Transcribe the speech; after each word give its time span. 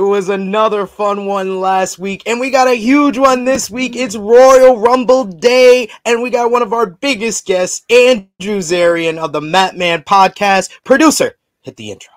It 0.00 0.04
was 0.04 0.30
another 0.30 0.86
fun 0.86 1.26
one 1.26 1.60
last 1.60 1.98
week, 1.98 2.22
and 2.24 2.40
we 2.40 2.48
got 2.48 2.66
a 2.66 2.74
huge 2.74 3.18
one 3.18 3.44
this 3.44 3.68
week. 3.68 3.94
It's 3.94 4.16
Royal 4.16 4.78
Rumble 4.78 5.24
Day, 5.24 5.90
and 6.06 6.22
we 6.22 6.30
got 6.30 6.50
one 6.50 6.62
of 6.62 6.72
our 6.72 6.86
biggest 6.86 7.44
guests, 7.44 7.84
Andrew 7.90 8.60
Zarian 8.60 9.18
of 9.18 9.34
the 9.34 9.42
Mat 9.42 9.76
Men 9.76 10.02
podcast. 10.02 10.70
Producer, 10.84 11.36
hit 11.60 11.76
the 11.76 11.90
intro. 11.90 12.14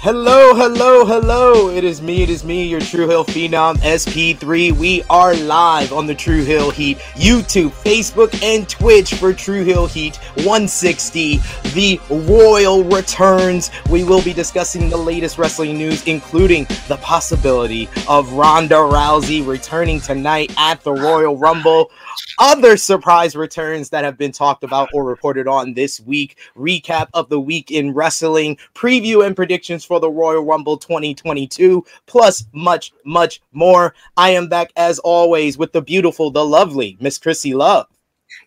Hello, 0.00 0.54
hello, 0.54 1.04
hello. 1.04 1.70
It 1.70 1.82
is 1.82 2.00
me, 2.00 2.22
it 2.22 2.30
is 2.30 2.44
me, 2.44 2.68
your 2.68 2.78
True 2.78 3.08
Heel 3.08 3.24
Phenom 3.24 3.78
SP3. 3.78 4.70
We 4.70 5.02
are 5.10 5.34
live 5.34 5.92
on 5.92 6.06
the 6.06 6.14
True 6.14 6.44
Heel 6.44 6.70
Heat 6.70 6.98
YouTube, 7.16 7.70
Facebook, 7.70 8.40
and 8.40 8.68
Twitch 8.68 9.14
for 9.14 9.32
True 9.32 9.64
Heel 9.64 9.88
Heat 9.88 10.14
160. 10.44 11.40
The 11.74 12.00
Royal 12.10 12.84
returns. 12.84 13.72
We 13.90 14.04
will 14.04 14.22
be 14.22 14.32
discussing 14.32 14.88
the 14.88 14.96
latest 14.96 15.36
wrestling 15.36 15.76
news, 15.76 16.04
including 16.06 16.68
the 16.86 16.98
possibility 16.98 17.88
of 18.06 18.32
Ronda 18.34 18.76
Rousey 18.76 19.44
returning 19.44 20.00
tonight 20.00 20.54
at 20.58 20.80
the 20.84 20.92
Royal 20.92 21.36
Rumble 21.36 21.90
other 22.38 22.76
surprise 22.76 23.34
returns 23.34 23.90
that 23.90 24.04
have 24.04 24.16
been 24.16 24.32
talked 24.32 24.64
about 24.64 24.88
or 24.92 25.04
reported 25.04 25.48
on 25.48 25.74
this 25.74 26.00
week, 26.00 26.38
recap 26.56 27.08
of 27.14 27.28
the 27.28 27.40
week 27.40 27.70
in 27.70 27.92
wrestling, 27.92 28.56
preview 28.74 29.26
and 29.26 29.34
predictions 29.34 29.84
for 29.84 30.00
the 30.00 30.10
Royal 30.10 30.44
Rumble 30.44 30.76
2022, 30.76 31.84
plus 32.06 32.44
much, 32.52 32.92
much 33.04 33.40
more. 33.52 33.94
I 34.16 34.30
am 34.30 34.48
back 34.48 34.72
as 34.76 34.98
always 35.00 35.58
with 35.58 35.72
the 35.72 35.82
beautiful, 35.82 36.30
the 36.30 36.44
lovely 36.44 36.96
Miss 37.00 37.18
Chrissy 37.18 37.54
Love. 37.54 37.86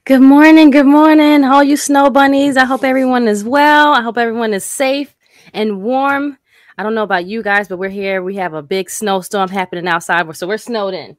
Good 0.05 0.21
morning, 0.21 0.69
good 0.69 0.85
morning, 0.85 1.43
all 1.43 1.63
you 1.63 1.77
snow 1.77 2.09
bunnies. 2.09 2.57
I 2.57 2.65
hope 2.65 2.83
everyone 2.83 3.27
is 3.27 3.43
well. 3.43 3.93
I 3.93 4.01
hope 4.01 4.17
everyone 4.17 4.53
is 4.53 4.65
safe 4.65 5.15
and 5.53 5.83
warm. 5.83 6.37
I 6.77 6.83
don't 6.83 6.95
know 6.95 7.03
about 7.03 7.25
you 7.25 7.43
guys, 7.43 7.67
but 7.67 7.77
we're 7.77 7.89
here. 7.89 8.23
We 8.23 8.35
have 8.37 8.53
a 8.53 8.63
big 8.63 8.89
snowstorm 8.89 9.49
happening 9.49 9.87
outside, 9.87 10.35
so 10.35 10.47
we're 10.47 10.57
snowed 10.57 10.93
in. 10.93 11.17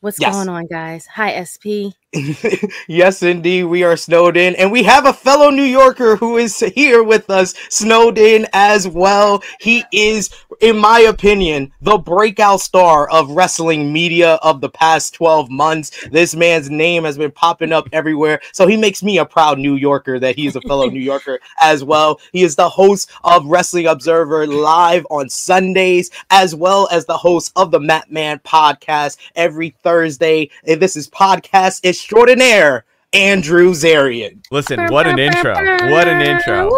What's 0.00 0.18
yes. 0.20 0.34
going 0.34 0.48
on, 0.48 0.66
guys? 0.66 1.06
Hi, 1.06 1.42
SP. 1.44 1.92
yes, 2.88 3.22
indeed, 3.22 3.64
we 3.64 3.84
are 3.84 3.96
snowed 3.96 4.36
in, 4.36 4.56
and 4.56 4.72
we 4.72 4.82
have 4.82 5.06
a 5.06 5.12
fellow 5.12 5.50
New 5.50 5.62
Yorker 5.62 6.16
who 6.16 6.38
is 6.38 6.58
here 6.58 7.04
with 7.04 7.30
us, 7.30 7.54
snowed 7.68 8.18
in 8.18 8.48
as 8.52 8.88
well. 8.88 9.44
He 9.60 9.84
is, 9.92 10.28
in 10.60 10.76
my 10.76 11.00
opinion, 11.00 11.70
the 11.80 11.98
breakout 11.98 12.60
star 12.62 13.08
of 13.10 13.30
wrestling 13.30 13.92
media 13.92 14.34
of 14.42 14.60
the 14.60 14.68
past 14.68 15.14
12 15.14 15.50
months. 15.50 16.08
This 16.10 16.34
man's 16.34 16.68
name 16.68 17.04
has 17.04 17.16
been 17.16 17.30
popping 17.30 17.72
up 17.72 17.88
everywhere, 17.92 18.40
so 18.52 18.66
he 18.66 18.76
makes 18.76 19.04
me 19.04 19.18
a 19.18 19.24
proud 19.24 19.60
New 19.60 19.76
Yorker 19.76 20.18
that 20.18 20.34
he 20.34 20.48
is 20.48 20.56
a 20.56 20.60
fellow 20.62 20.88
New 20.88 20.98
Yorker 21.00 21.38
as 21.60 21.84
well. 21.84 22.20
He 22.32 22.42
is 22.42 22.56
the 22.56 22.68
host 22.68 23.08
of 23.22 23.46
Wrestling 23.46 23.86
Observer 23.86 24.48
live 24.48 25.06
on 25.10 25.28
Sundays, 25.28 26.10
as 26.30 26.56
well 26.56 26.88
as 26.90 27.04
the 27.04 27.16
host 27.16 27.52
of 27.54 27.70
the 27.70 27.80
Mat 27.80 28.10
Men 28.10 28.40
podcast 28.40 29.16
every 29.36 29.76
Thursday. 29.84 30.50
This 30.64 30.96
is 30.96 31.08
podcast 31.08 31.82
extraordinaire, 32.00 32.84
Andrew 33.12 33.72
Zarian. 33.72 34.44
Listen, 34.50 34.86
what 34.88 35.06
an 35.06 35.18
intro! 35.18 35.54
What 35.54 36.08
an 36.08 36.20
intro! 36.22 36.70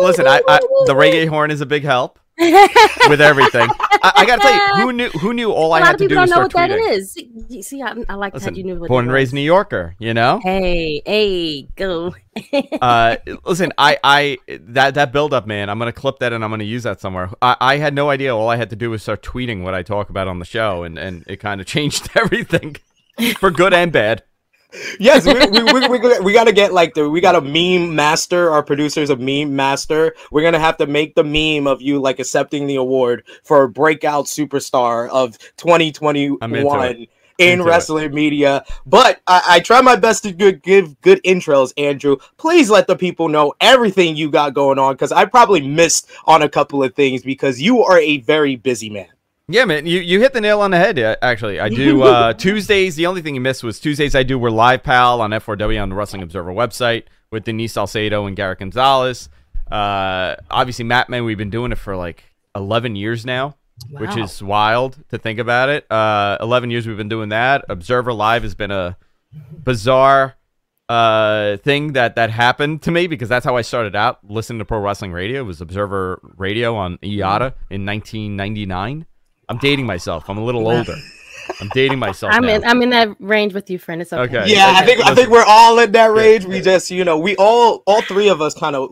Listen, 0.00 0.26
I, 0.26 0.40
I 0.46 0.58
the 0.86 0.94
reggae 0.94 1.28
horn 1.28 1.50
is 1.50 1.60
a 1.60 1.66
big 1.66 1.82
help 1.82 2.18
with 2.38 3.20
everything. 3.20 3.68
I, 4.02 4.12
I, 4.16 4.26
gotta 4.26 4.42
tell 4.42 4.52
you, 4.52 4.82
who 4.82 4.92
knew 4.92 5.08
who 5.10 5.32
knew 5.32 5.50
all 5.50 5.72
I 5.72 5.80
had 5.80 5.98
to 5.98 6.08
do 6.08 6.16
was 6.16 6.30
start 6.30 6.52
tweeting. 6.52 6.68
That 6.68 7.58
is. 7.58 7.66
See, 7.66 7.82
I, 7.82 7.94
I 8.08 8.14
like 8.14 8.34
listen, 8.34 8.52
that 8.52 8.58
you 8.58 8.64
knew 8.64 8.76
what 8.76 8.88
born 8.88 9.06
and 9.06 9.12
raised 9.12 9.32
New 9.32 9.40
Yorker. 9.40 9.96
You 9.98 10.14
know. 10.14 10.40
Hey, 10.42 11.02
hey, 11.06 11.68
go. 11.76 12.14
uh, 12.82 13.16
listen, 13.44 13.72
I, 13.78 13.98
I 14.04 14.38
that 14.48 14.94
that 14.94 15.12
build 15.12 15.32
up, 15.32 15.46
man. 15.46 15.70
I'm 15.70 15.78
gonna 15.78 15.92
clip 15.92 16.18
that 16.18 16.32
and 16.32 16.44
I'm 16.44 16.50
gonna 16.50 16.64
use 16.64 16.82
that 16.82 17.00
somewhere. 17.00 17.30
I, 17.40 17.56
I 17.60 17.76
had 17.78 17.94
no 17.94 18.10
idea. 18.10 18.36
All 18.36 18.50
I 18.50 18.56
had 18.56 18.70
to 18.70 18.76
do 18.76 18.90
was 18.90 19.02
start 19.02 19.22
tweeting 19.22 19.62
what 19.62 19.74
I 19.74 19.82
talk 19.82 20.10
about 20.10 20.28
on 20.28 20.40
the 20.40 20.44
show, 20.44 20.82
and 20.82 20.98
and 20.98 21.24
it 21.26 21.36
kind 21.36 21.60
of 21.60 21.66
changed 21.74 22.10
everything 22.14 22.76
for 23.38 23.50
good 23.50 23.72
and 23.72 23.90
bad. 23.90 24.22
Yes, 24.98 25.26
we, 25.26 25.34
we, 25.34 25.72
we, 25.72 25.88
we, 25.88 26.18
we 26.20 26.32
got 26.32 26.44
to 26.44 26.52
get 26.52 26.72
like 26.72 26.94
the 26.94 27.08
we 27.08 27.20
got 27.20 27.34
a 27.34 27.40
meme 27.40 27.94
master. 27.94 28.50
Our 28.50 28.62
producer's 28.62 29.10
a 29.10 29.16
meme 29.16 29.54
master. 29.54 30.14
We're 30.30 30.42
gonna 30.42 30.58
have 30.58 30.76
to 30.78 30.86
make 30.86 31.14
the 31.14 31.24
meme 31.24 31.66
of 31.66 31.82
you 31.82 32.00
like 32.00 32.18
accepting 32.18 32.66
the 32.66 32.76
award 32.76 33.24
for 33.42 33.66
breakout 33.68 34.26
superstar 34.26 35.08
of 35.08 35.38
2021 35.56 37.06
in 37.38 37.62
wrestling 37.62 38.04
it. 38.04 38.14
media. 38.14 38.64
But 38.86 39.20
I, 39.26 39.42
I, 39.48 39.60
try 39.60 39.80
my 39.80 39.96
best 39.96 40.22
to 40.22 40.32
good, 40.32 40.62
give 40.62 41.00
good 41.00 41.22
intros, 41.24 41.72
Andrew. 41.76 42.16
Please 42.36 42.70
let 42.70 42.86
the 42.86 42.96
people 42.96 43.28
know 43.28 43.54
everything 43.60 44.16
you 44.16 44.30
got 44.30 44.54
going 44.54 44.78
on 44.78 44.94
because 44.94 45.12
I 45.12 45.24
probably 45.24 45.66
missed 45.66 46.10
on 46.26 46.42
a 46.42 46.48
couple 46.48 46.82
of 46.82 46.94
things 46.94 47.22
because 47.22 47.60
you 47.60 47.82
are 47.82 47.98
a 47.98 48.18
very 48.18 48.56
busy 48.56 48.90
man. 48.90 49.08
Yeah, 49.46 49.66
man, 49.66 49.84
you, 49.84 50.00
you 50.00 50.20
hit 50.20 50.32
the 50.32 50.40
nail 50.40 50.62
on 50.62 50.70
the 50.70 50.78
head. 50.78 50.98
Actually, 51.20 51.60
I 51.60 51.68
do 51.68 52.02
uh, 52.02 52.32
Tuesdays. 52.38 52.96
The 52.96 53.06
only 53.06 53.20
thing 53.20 53.34
you 53.34 53.42
missed 53.42 53.62
was 53.62 53.78
Tuesdays. 53.78 54.14
I 54.14 54.22
do 54.22 54.38
we're 54.38 54.48
live 54.48 54.82
pal 54.82 55.20
on 55.20 55.30
F4W 55.30 55.82
on 55.82 55.90
the 55.90 55.94
Wrestling 55.94 56.22
Observer 56.22 56.50
website 56.50 57.04
with 57.30 57.44
Denise 57.44 57.74
Salcedo 57.74 58.24
and 58.24 58.34
Garrett 58.36 58.60
Gonzalez. 58.60 59.28
Uh, 59.70 60.36
obviously, 60.50 60.86
Mat 60.86 61.10
Men, 61.10 61.24
we've 61.24 61.36
been 61.36 61.50
doing 61.50 61.72
it 61.72 61.78
for 61.78 61.94
like 61.94 62.24
11 62.56 62.96
years 62.96 63.26
now, 63.26 63.56
wow. 63.90 64.00
which 64.00 64.16
is 64.16 64.42
wild 64.42 64.96
to 65.10 65.18
think 65.18 65.38
about 65.38 65.68
it. 65.68 65.90
Uh, 65.92 66.38
11 66.40 66.70
years 66.70 66.86
we've 66.86 66.96
been 66.96 67.10
doing 67.10 67.28
that. 67.28 67.66
Observer 67.68 68.14
Live 68.14 68.44
has 68.44 68.54
been 68.54 68.70
a 68.70 68.96
bizarre 69.62 70.36
uh 70.86 71.56
thing 71.58 71.94
that 71.94 72.14
that 72.14 72.28
happened 72.28 72.82
to 72.82 72.90
me 72.90 73.06
because 73.06 73.26
that's 73.26 73.44
how 73.44 73.56
I 73.56 73.62
started 73.62 73.96
out 73.96 74.18
listening 74.22 74.58
to 74.58 74.64
pro 74.64 74.78
wrestling 74.78 75.12
radio. 75.12 75.40
It 75.40 75.44
was 75.44 75.60
Observer 75.60 76.20
Radio 76.36 76.76
on 76.76 76.98
eYada 76.98 77.54
in 77.70 77.84
1999. 77.84 79.06
I'm 79.48 79.58
dating 79.58 79.86
myself. 79.86 80.28
I'm 80.28 80.38
a 80.38 80.44
little 80.44 80.68
older. 80.68 80.96
I'm 81.60 81.68
dating 81.74 81.98
myself. 81.98 82.32
I'm 82.34 82.42
now. 82.42 82.54
in. 82.54 82.64
I'm 82.64 82.82
in 82.82 82.90
that 82.90 83.08
range 83.20 83.54
with 83.54 83.70
you, 83.70 83.78
friend. 83.78 84.00
It's 84.00 84.12
okay. 84.12 84.38
okay. 84.38 84.52
Yeah, 84.52 84.70
okay. 84.70 84.78
I 84.78 84.86
think 84.86 85.06
I 85.06 85.14
think 85.14 85.30
we're 85.30 85.44
all 85.46 85.78
in 85.78 85.92
that 85.92 86.12
range. 86.12 86.44
We 86.44 86.60
just, 86.60 86.90
you 86.90 87.04
know, 87.04 87.18
we 87.18 87.36
all, 87.36 87.82
all 87.86 88.02
three 88.02 88.28
of 88.28 88.40
us, 88.40 88.54
kind 88.54 88.76
of 88.76 88.90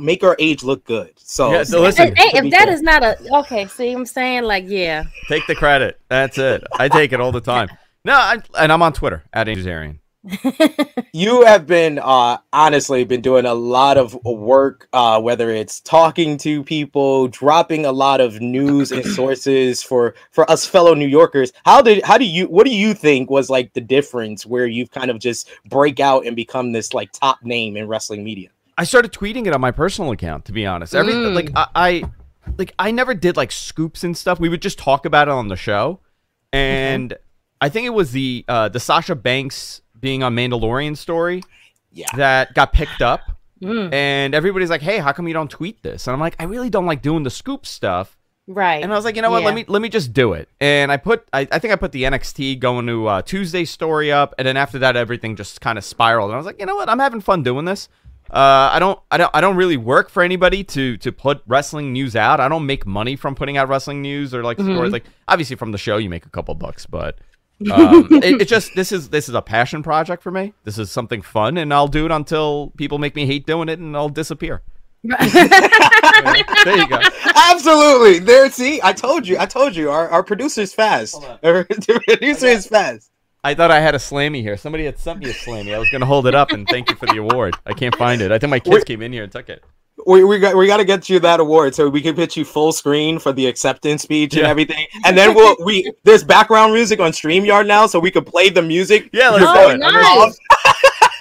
make 0.00 0.22
our 0.22 0.36
age 0.38 0.62
look 0.62 0.84
good. 0.84 1.12
So, 1.16 1.52
yeah, 1.52 1.64
so 1.64 1.80
listen. 1.82 2.14
Hey, 2.16 2.30
if 2.34 2.50
that 2.50 2.68
is 2.68 2.82
not 2.82 3.02
a 3.02 3.16
okay, 3.38 3.66
see, 3.66 3.90
what 3.90 4.00
I'm 4.00 4.06
saying 4.06 4.44
like, 4.44 4.64
yeah. 4.66 5.04
Take 5.28 5.46
the 5.46 5.54
credit. 5.54 6.00
That's 6.08 6.38
it. 6.38 6.64
I 6.78 6.88
take 6.88 7.12
it 7.12 7.20
all 7.20 7.32
the 7.32 7.40
time. 7.40 7.68
No, 8.04 8.14
I, 8.14 8.42
and 8.58 8.70
I'm 8.70 8.82
on 8.82 8.92
Twitter 8.92 9.24
at 9.32 9.48
Angel 9.48 9.64
you 11.12 11.44
have 11.44 11.66
been 11.66 11.98
uh, 11.98 12.38
honestly 12.52 13.04
been 13.04 13.20
doing 13.20 13.44
a 13.44 13.52
lot 13.52 13.98
of 13.98 14.14
work 14.24 14.88
uh, 14.92 15.20
whether 15.20 15.50
it's 15.50 15.80
talking 15.80 16.38
to 16.38 16.64
people 16.64 17.28
dropping 17.28 17.84
a 17.84 17.92
lot 17.92 18.20
of 18.20 18.40
news 18.40 18.90
and 18.90 19.04
sources 19.04 19.82
for 19.82 20.14
for 20.30 20.50
us 20.50 20.64
fellow 20.66 20.94
new 20.94 21.06
yorkers. 21.06 21.52
How 21.64 21.82
did 21.82 22.02
how 22.04 22.16
do 22.16 22.24
you 22.24 22.46
what 22.46 22.64
do 22.64 22.74
you 22.74 22.94
think 22.94 23.28
was 23.28 23.50
like 23.50 23.72
the 23.74 23.80
difference 23.80 24.46
where 24.46 24.66
you've 24.66 24.90
kind 24.90 25.10
of 25.10 25.18
just 25.18 25.50
break 25.66 26.00
out 26.00 26.26
and 26.26 26.34
become 26.34 26.72
this 26.72 26.94
like 26.94 27.12
top 27.12 27.42
name 27.42 27.76
in 27.76 27.86
wrestling 27.86 28.24
media? 28.24 28.48
I 28.78 28.84
started 28.84 29.12
tweeting 29.12 29.46
it 29.46 29.52
on 29.52 29.60
my 29.60 29.70
personal 29.72 30.10
account 30.12 30.46
to 30.46 30.52
be 30.52 30.64
honest. 30.64 30.94
Every 30.94 31.12
mm. 31.12 31.34
like 31.34 31.50
I, 31.54 31.68
I 31.74 32.02
like 32.56 32.74
i 32.78 32.90
never 32.90 33.14
did 33.14 33.36
like 33.36 33.52
scoops 33.52 34.04
and 34.04 34.16
stuff. 34.16 34.40
We 34.40 34.48
would 34.48 34.62
just 34.62 34.78
talk 34.78 35.04
about 35.04 35.28
it 35.28 35.32
on 35.32 35.48
the 35.48 35.56
show. 35.56 36.00
And 36.50 37.10
mm-hmm. 37.10 37.22
i 37.60 37.68
think 37.68 37.86
it 37.86 37.90
was 37.94 38.12
the 38.12 38.44
uh 38.48 38.70
the 38.70 38.80
sasha 38.80 39.14
banks 39.14 39.82
being 40.04 40.22
on 40.22 40.36
Mandalorian 40.36 40.94
story 40.98 41.42
yeah. 41.90 42.06
that 42.14 42.52
got 42.52 42.72
picked 42.72 43.02
up. 43.02 43.20
Mm. 43.62 43.94
And 43.94 44.34
everybody's 44.34 44.68
like, 44.68 44.82
"Hey, 44.82 44.98
how 44.98 45.12
come 45.12 45.26
you 45.26 45.32
don't 45.32 45.50
tweet 45.50 45.82
this?" 45.82 46.06
And 46.06 46.12
I'm 46.12 46.20
like, 46.20 46.36
"I 46.38 46.44
really 46.44 46.68
don't 46.68 46.84
like 46.84 47.00
doing 47.00 47.22
the 47.22 47.30
scoop 47.30 47.64
stuff." 47.64 48.18
Right. 48.46 48.82
And 48.82 48.92
I 48.92 48.96
was 48.96 49.06
like, 49.06 49.16
"You 49.16 49.22
know 49.22 49.30
what? 49.30 49.38
Yeah. 49.38 49.46
Let 49.46 49.54
me 49.54 49.64
let 49.68 49.80
me 49.80 49.88
just 49.88 50.12
do 50.12 50.34
it." 50.34 50.50
And 50.60 50.92
I 50.92 50.98
put 50.98 51.26
I, 51.32 51.48
I 51.50 51.58
think 51.60 51.72
I 51.72 51.76
put 51.76 51.92
the 51.92 52.02
NXT 52.02 52.58
going 52.58 52.86
to 52.88 53.06
uh, 53.06 53.22
Tuesday 53.22 53.64
story 53.64 54.12
up, 54.12 54.34
and 54.36 54.46
then 54.46 54.58
after 54.58 54.80
that, 54.80 54.96
everything 54.96 55.34
just 55.34 55.62
kind 55.62 55.78
of 55.78 55.84
spiraled. 55.84 56.28
And 56.28 56.34
I 56.34 56.36
was 56.36 56.44
like, 56.44 56.60
"You 56.60 56.66
know 56.66 56.74
what? 56.74 56.90
I'm 56.90 56.98
having 56.98 57.22
fun 57.22 57.42
doing 57.42 57.64
this." 57.64 57.88
Uh, 58.30 58.68
I 58.72 58.78
don't, 58.80 58.98
I 59.10 59.16
don't, 59.16 59.30
I 59.32 59.40
don't 59.40 59.56
really 59.56 59.76
work 59.78 60.10
for 60.10 60.22
anybody 60.22 60.62
to 60.64 60.98
to 60.98 61.12
put 61.12 61.40
wrestling 61.46 61.92
news 61.94 62.16
out. 62.16 62.40
I 62.40 62.48
don't 62.48 62.66
make 62.66 62.84
money 62.84 63.16
from 63.16 63.34
putting 63.34 63.56
out 63.56 63.68
wrestling 63.68 64.02
news 64.02 64.34
or 64.34 64.42
like 64.42 64.58
mm-hmm. 64.58 64.74
stories. 64.74 64.92
Like 64.92 65.04
obviously 65.28 65.56
from 65.56 65.72
the 65.72 65.78
show, 65.78 65.96
you 65.96 66.10
make 66.10 66.26
a 66.26 66.30
couple 66.30 66.54
bucks, 66.54 66.84
but 66.84 67.18
um, 67.72 68.08
it, 68.22 68.42
it, 68.42 68.48
just 68.48 68.74
this 68.74 68.92
is 68.92 69.08
this 69.10 69.28
is 69.28 69.34
a 69.34 69.42
passion 69.42 69.82
project 69.82 70.22
for 70.22 70.30
me. 70.30 70.54
This 70.64 70.78
is 70.78 70.90
something 70.90 71.22
fun, 71.22 71.56
and 71.56 71.72
I'll 71.72 71.88
do 71.88 72.06
it 72.06 72.12
until 72.12 72.72
people 72.76 72.98
make 72.98 73.14
me 73.14 73.26
hate 73.26 73.46
doing 73.46 73.68
it, 73.68 73.78
and 73.78 73.96
I'll 73.96 74.08
disappear. 74.08 74.62
there 75.04 76.76
you 76.76 76.88
go. 76.88 76.98
Absolutely. 77.34 78.20
There. 78.20 78.50
See, 78.50 78.80
I 78.82 78.92
told 78.92 79.26
you. 79.26 79.38
I 79.38 79.46
told 79.46 79.76
you. 79.76 79.90
Our 79.90 80.08
our 80.08 80.22
producer's 80.22 80.72
fast. 80.72 81.22
Our 81.42 81.64
producer 81.64 82.46
is 82.46 82.66
fast. 82.66 83.10
I 83.42 83.54
thought 83.54 83.70
I 83.70 83.80
had 83.80 83.94
a 83.94 83.98
slammy 83.98 84.40
here. 84.40 84.56
Somebody 84.56 84.86
had 84.86 84.98
sent 84.98 85.18
me 85.18 85.28
a 85.28 85.34
slammy. 85.34 85.74
I 85.74 85.78
was 85.78 85.90
going 85.90 86.00
to 86.00 86.06
hold 86.06 86.26
it 86.26 86.34
up 86.34 86.52
and 86.52 86.66
thank 86.66 86.88
you 86.88 86.96
for 86.96 87.04
the 87.04 87.18
award. 87.18 87.54
I 87.66 87.74
can't 87.74 87.94
find 87.96 88.22
it. 88.22 88.32
I 88.32 88.38
think 88.38 88.50
my 88.50 88.58
kids 88.58 88.76
Wait. 88.76 88.86
came 88.86 89.02
in 89.02 89.12
here 89.12 89.22
and 89.22 89.30
took 89.30 89.50
it 89.50 89.62
we, 90.06 90.24
we 90.24 90.38
got 90.38 90.56
we 90.56 90.66
got 90.66 90.78
to 90.78 90.84
get 90.84 91.08
you 91.08 91.20
that 91.20 91.40
award 91.40 91.74
so 91.74 91.88
we 91.88 92.02
can 92.02 92.14
pitch 92.14 92.36
you 92.36 92.44
full 92.44 92.72
screen 92.72 93.18
for 93.18 93.32
the 93.32 93.46
acceptance 93.46 94.02
speech 94.02 94.34
yeah. 94.34 94.40
and 94.40 94.48
everything, 94.48 94.86
and 95.04 95.16
then 95.16 95.34
we'll 95.34 95.56
we 95.64 95.92
there's 96.02 96.24
background 96.24 96.72
music 96.72 97.00
on 97.00 97.12
Streamyard 97.12 97.66
now, 97.66 97.86
so 97.86 97.98
we 98.00 98.10
can 98.10 98.24
play 98.24 98.50
the 98.50 98.62
music. 98.62 99.10
Yeah, 99.12 99.30
let's 99.30 99.44
oh, 99.46 99.68
do 99.68 99.74
it. 99.74 99.80
Oh, 99.84 100.30
nice. 100.30 100.38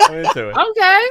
I'm 0.01 0.15
into 0.25 0.49
it. 0.49 0.57
Okay. 0.57 1.05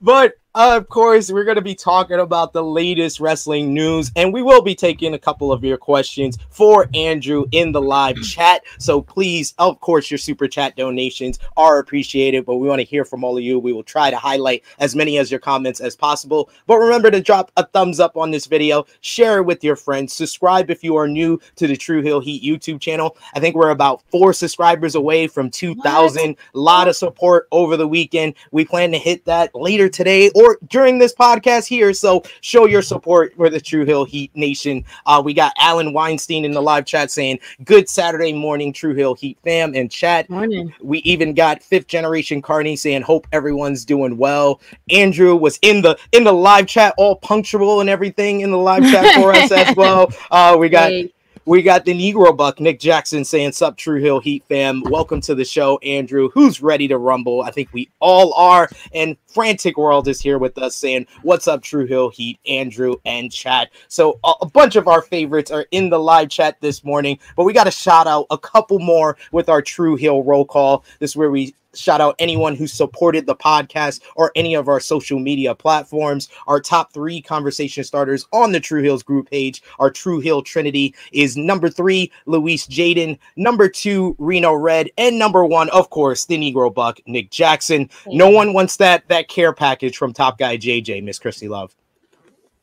But 0.00 0.34
of 0.56 0.88
course, 0.88 1.30
we're 1.30 1.44
going 1.44 1.56
to 1.56 1.62
be 1.62 1.74
talking 1.74 2.18
about 2.18 2.54
the 2.54 2.64
latest 2.64 3.20
wrestling 3.20 3.74
news, 3.74 4.10
and 4.16 4.32
we 4.32 4.40
will 4.40 4.62
be 4.62 4.74
taking 4.74 5.12
a 5.12 5.18
couple 5.18 5.52
of 5.52 5.62
your 5.62 5.76
questions 5.76 6.38
for 6.48 6.88
Andrew 6.94 7.44
in 7.52 7.72
the 7.72 7.82
live 7.82 8.16
hmm. 8.16 8.22
chat. 8.22 8.62
So 8.78 9.02
please, 9.02 9.52
of 9.58 9.78
course, 9.80 10.10
your 10.10 10.16
super 10.16 10.48
chat 10.48 10.74
donations 10.74 11.38
are 11.58 11.78
appreciated, 11.78 12.46
but 12.46 12.56
we 12.56 12.68
want 12.68 12.80
to 12.80 12.86
hear 12.86 13.04
from 13.04 13.22
all 13.22 13.36
of 13.36 13.44
you. 13.44 13.58
We 13.58 13.74
will 13.74 13.82
try 13.82 14.10
to 14.10 14.16
highlight 14.16 14.64
as 14.78 14.96
many 14.96 15.18
as 15.18 15.30
your 15.30 15.40
comments 15.40 15.80
as 15.80 15.94
possible. 15.94 16.48
But 16.66 16.78
remember 16.78 17.10
to 17.10 17.20
drop 17.20 17.52
a 17.58 17.66
thumbs 17.66 18.00
up 18.00 18.16
on 18.16 18.30
this 18.30 18.46
video, 18.46 18.86
share 19.02 19.40
it 19.40 19.44
with 19.44 19.62
your 19.62 19.76
friends, 19.76 20.14
subscribe 20.14 20.70
if 20.70 20.82
you 20.82 20.96
are 20.96 21.06
new 21.06 21.38
to 21.56 21.66
the 21.66 21.76
True 21.76 22.00
Heel 22.00 22.20
Heat 22.20 22.42
YouTube 22.42 22.80
channel. 22.80 23.18
I 23.34 23.40
think 23.40 23.56
we're 23.56 23.68
about 23.68 24.00
four 24.10 24.32
subscribers 24.32 24.94
away 24.94 25.26
from 25.26 25.50
2,000. 25.50 26.30
A 26.30 26.58
lot 26.58 26.88
of 26.88 26.96
support 26.96 27.46
over 27.52 27.76
the 27.76 27.86
weekend. 27.86 28.32
We 28.52 28.64
plan 28.64 28.92
to 28.92 28.98
hit 28.98 29.26
that 29.26 29.54
later 29.54 29.90
today 29.90 30.30
or 30.34 30.45
during 30.68 30.98
this 30.98 31.14
podcast 31.14 31.66
here. 31.66 31.92
So 31.92 32.22
show 32.40 32.66
your 32.66 32.82
support 32.82 33.34
for 33.36 33.50
the 33.50 33.60
True 33.60 33.84
Heel 33.84 34.04
Heat 34.04 34.30
Nation. 34.34 34.84
Uh, 35.04 35.22
we 35.24 35.34
got 35.34 35.52
Alan 35.60 35.92
Weinstein 35.92 36.44
in 36.44 36.52
the 36.52 36.62
live 36.62 36.86
chat 36.86 37.10
saying, 37.10 37.38
Good 37.64 37.88
Saturday 37.88 38.32
morning, 38.32 38.72
True 38.72 38.94
Heel 38.94 39.14
Heat 39.14 39.38
fam 39.44 39.74
and 39.74 39.90
chat. 39.90 40.28
Morning. 40.30 40.72
We 40.82 40.98
even 40.98 41.34
got 41.34 41.62
fifth 41.62 41.86
generation 41.86 42.42
Carney 42.42 42.76
saying, 42.76 43.02
Hope 43.02 43.26
everyone's 43.32 43.84
doing 43.84 44.16
well. 44.16 44.60
Andrew 44.90 45.36
was 45.36 45.58
in 45.62 45.82
the 45.82 45.98
in 46.12 46.24
the 46.24 46.32
live 46.32 46.66
chat, 46.66 46.94
all 46.96 47.16
punctual 47.16 47.80
and 47.80 47.90
everything 47.90 48.40
in 48.40 48.50
the 48.50 48.58
live 48.58 48.82
chat 48.84 49.14
for 49.14 49.32
us 49.32 49.50
as 49.50 49.76
well. 49.76 50.12
Uh, 50.30 50.56
we 50.58 50.68
got 50.68 50.90
Hey. 50.90 51.12
We 51.48 51.62
got 51.62 51.84
the 51.84 51.94
Negro 51.94 52.36
Buck, 52.36 52.58
Nick 52.58 52.80
Jackson 52.80 53.24
saying, 53.24 53.52
Sup, 53.52 53.76
True 53.76 54.00
Heel 54.00 54.18
Heat 54.18 54.42
fam. 54.48 54.82
Welcome 54.86 55.20
to 55.20 55.34
the 55.36 55.44
show, 55.44 55.78
Andrew. 55.78 56.28
Who's 56.34 56.60
ready 56.60 56.88
to 56.88 56.98
rumble? 56.98 57.42
I 57.42 57.52
think 57.52 57.72
we 57.72 57.88
all 58.00 58.34
are. 58.34 58.68
And 58.92 59.16
Frantic 59.28 59.78
World 59.78 60.08
is 60.08 60.20
here 60.20 60.38
with 60.38 60.58
us 60.58 60.74
saying, 60.74 61.06
What's 61.22 61.46
up, 61.46 61.62
True 61.62 61.86
Heel 61.86 62.08
Heat, 62.08 62.40
Andrew, 62.48 62.96
and 63.04 63.30
chat. 63.30 63.70
So 63.86 64.18
a, 64.24 64.44
bunch 64.46 64.74
of 64.74 64.88
our 64.88 65.02
favorites 65.02 65.52
are 65.52 65.66
in 65.70 65.88
the 65.88 66.00
live 66.00 66.30
chat 66.30 66.60
this 66.60 66.82
morning, 66.82 67.20
but 67.36 67.44
we 67.44 67.52
got 67.52 67.64
to 67.64 67.70
shout 67.70 68.08
out 68.08 68.26
a 68.30 68.38
couple 68.38 68.80
more 68.80 69.16
with 69.30 69.48
our 69.48 69.62
True 69.62 69.94
Heel 69.94 70.24
roll 70.24 70.46
call. 70.46 70.84
This 70.98 71.12
is 71.12 71.16
where 71.16 71.30
we 71.30 71.54
shout 71.76 72.00
out 72.00 72.16
anyone 72.18 72.56
who 72.56 72.66
supported 72.66 73.26
the 73.26 73.36
podcast 73.36 74.00
or 74.16 74.32
any 74.34 74.54
of 74.54 74.68
our 74.68 74.80
social 74.80 75.18
media 75.18 75.54
platforms. 75.54 76.28
Our 76.46 76.60
top 76.60 76.92
three 76.92 77.20
conversation 77.20 77.84
starters 77.84 78.26
on 78.32 78.52
the 78.52 78.60
True 78.60 78.82
Heels 78.82 79.02
group 79.02 79.30
page, 79.30 79.62
our 79.78 79.90
True 79.90 80.20
Heel 80.20 80.42
Trinity 80.42 80.94
is 81.12 81.36
number 81.36 81.68
three, 81.68 82.10
Luis 82.26 82.66
Jaden, 82.66 83.18
number 83.36 83.68
two, 83.68 84.14
Reno 84.18 84.54
Red, 84.54 84.90
and 84.98 85.18
number 85.18 85.44
one, 85.44 85.68
of 85.70 85.90
course, 85.90 86.24
the 86.24 86.36
Negro 86.36 86.72
Buck, 86.72 87.00
Nick 87.06 87.30
Jackson. 87.30 87.88
No 88.06 88.30
one 88.30 88.52
wants 88.52 88.76
that 88.76 89.08
that 89.08 89.28
care 89.28 89.52
package 89.52 89.96
from 89.96 90.12
Top 90.12 90.38
Guy 90.38 90.56
JJ, 90.56 91.02
Miss 91.02 91.18
Chrissy 91.18 91.48
Love. 91.48 91.74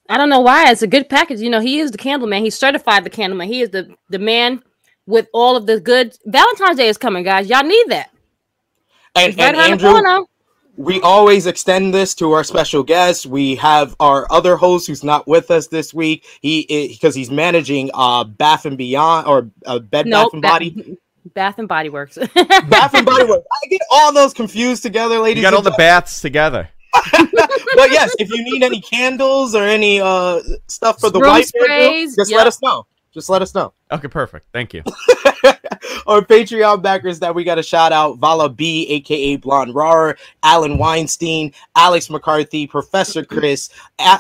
I 0.10 0.18
don't 0.18 0.30
know 0.30 0.42
why. 0.42 0.70
It's 0.70 0.82
a 0.82 0.88
good 0.88 1.10
package. 1.10 1.40
You 1.40 1.50
know, 1.50 1.62
he 1.62 1.80
is 1.80 1.92
the 1.92 1.98
candle 1.98 2.28
man. 2.28 2.44
He's 2.44 2.58
certified 2.58 3.04
the 3.04 3.10
candle 3.10 3.38
man. 3.38 3.48
He 3.48 3.62
is 3.62 3.70
the 3.70 3.96
the 4.10 4.20
man 4.20 4.62
with 5.06 5.28
all 5.34 5.56
of 5.56 5.66
the 5.66 5.80
good. 5.80 6.18
Valentine's 6.26 6.78
Day 6.78 6.88
is 6.88 6.98
coming, 6.98 7.24
guys. 7.24 7.50
Y'all 7.50 7.64
need 7.64 7.86
that. 7.88 8.10
And, 9.16 9.30
It's 9.30 9.38
right 9.38 9.56
and 9.56 9.84
Andrew, 9.84 10.26
we 10.76 11.00
always 11.02 11.46
extend 11.46 11.94
this 11.94 12.16
to 12.16 12.32
our 12.32 12.44
special 12.44 12.84
guests. 12.84 13.26
We 13.26 13.56
have 13.56 13.96
our 14.00 14.26
other 14.32 14.56
host 14.56 14.88
who's 14.88 15.04
not 15.04 15.28
with 15.28 15.52
us 15.52 15.68
this 15.68 15.94
week. 15.94 16.26
He 16.42 16.90
because 16.92 17.14
he's 17.14 17.30
managing 17.30 17.92
uh 17.94 18.24
Bath 18.24 18.66
and 18.66 18.78
Beyond 18.78 19.28
or 19.28 19.52
uh, 19.66 19.80
Bed 19.80 20.08
Nope, 20.08 20.32
Bath 20.32 20.34
and 20.34 20.42
Body. 20.42 20.98
Bath 21.36 21.60
and 21.60 21.68
Body 21.68 21.90
Works. 21.90 22.18
Bath 22.36 22.94
and 22.96 23.06
Body 23.06 23.26
Works. 23.26 23.46
I 23.64 23.68
get 23.68 23.82
all 23.92 24.14
those 24.14 24.34
confused 24.34 24.84
together, 24.84 25.20
ladies. 25.20 25.42
You 25.42 25.50
got 25.50 25.54
all 25.54 25.66
and 25.66 25.68
the 25.68 25.78
baths 25.78 26.22
together. 26.22 26.70
but 27.12 27.92
yes, 27.92 28.16
if 28.20 28.30
you 28.30 28.44
need 28.44 28.64
any 28.64 28.82
candles 28.82 29.56
or 29.56 29.64
any 29.64 30.02
uh 30.02 30.42
stuff 30.68 31.00
for 31.00 31.10
the 31.10 31.20
Room 31.20 31.30
wife, 31.30 31.52
Andrew, 31.56 31.68
sprays, 31.68 32.16
just 32.16 32.32
yep. 32.32 32.40
let 32.40 32.48
us 32.48 32.62
know. 32.62 32.86
Just 33.14 33.30
let 33.30 33.44
us 33.44 33.54
know. 33.54 33.74
Okay, 33.94 34.08
perfect. 34.08 34.48
Thank 34.52 34.74
you. 34.74 34.84
Our 36.06 36.22
Patreon 36.22 36.82
backers 36.82 37.20
that 37.20 37.34
we 37.34 37.44
got 37.44 37.56
to 37.56 37.64
shout 37.64 37.94
out 37.94 38.18
Vala 38.18 38.50
B, 38.50 38.88
aka 38.90 39.38
Blonde 39.38 39.74
Rar, 39.74 40.18
Alan 40.42 40.78
Weinstein, 40.78 41.54
Alex 41.76 42.10
McCarthy, 42.10 42.68
Professor 42.68 43.24
Chris, 43.24 43.70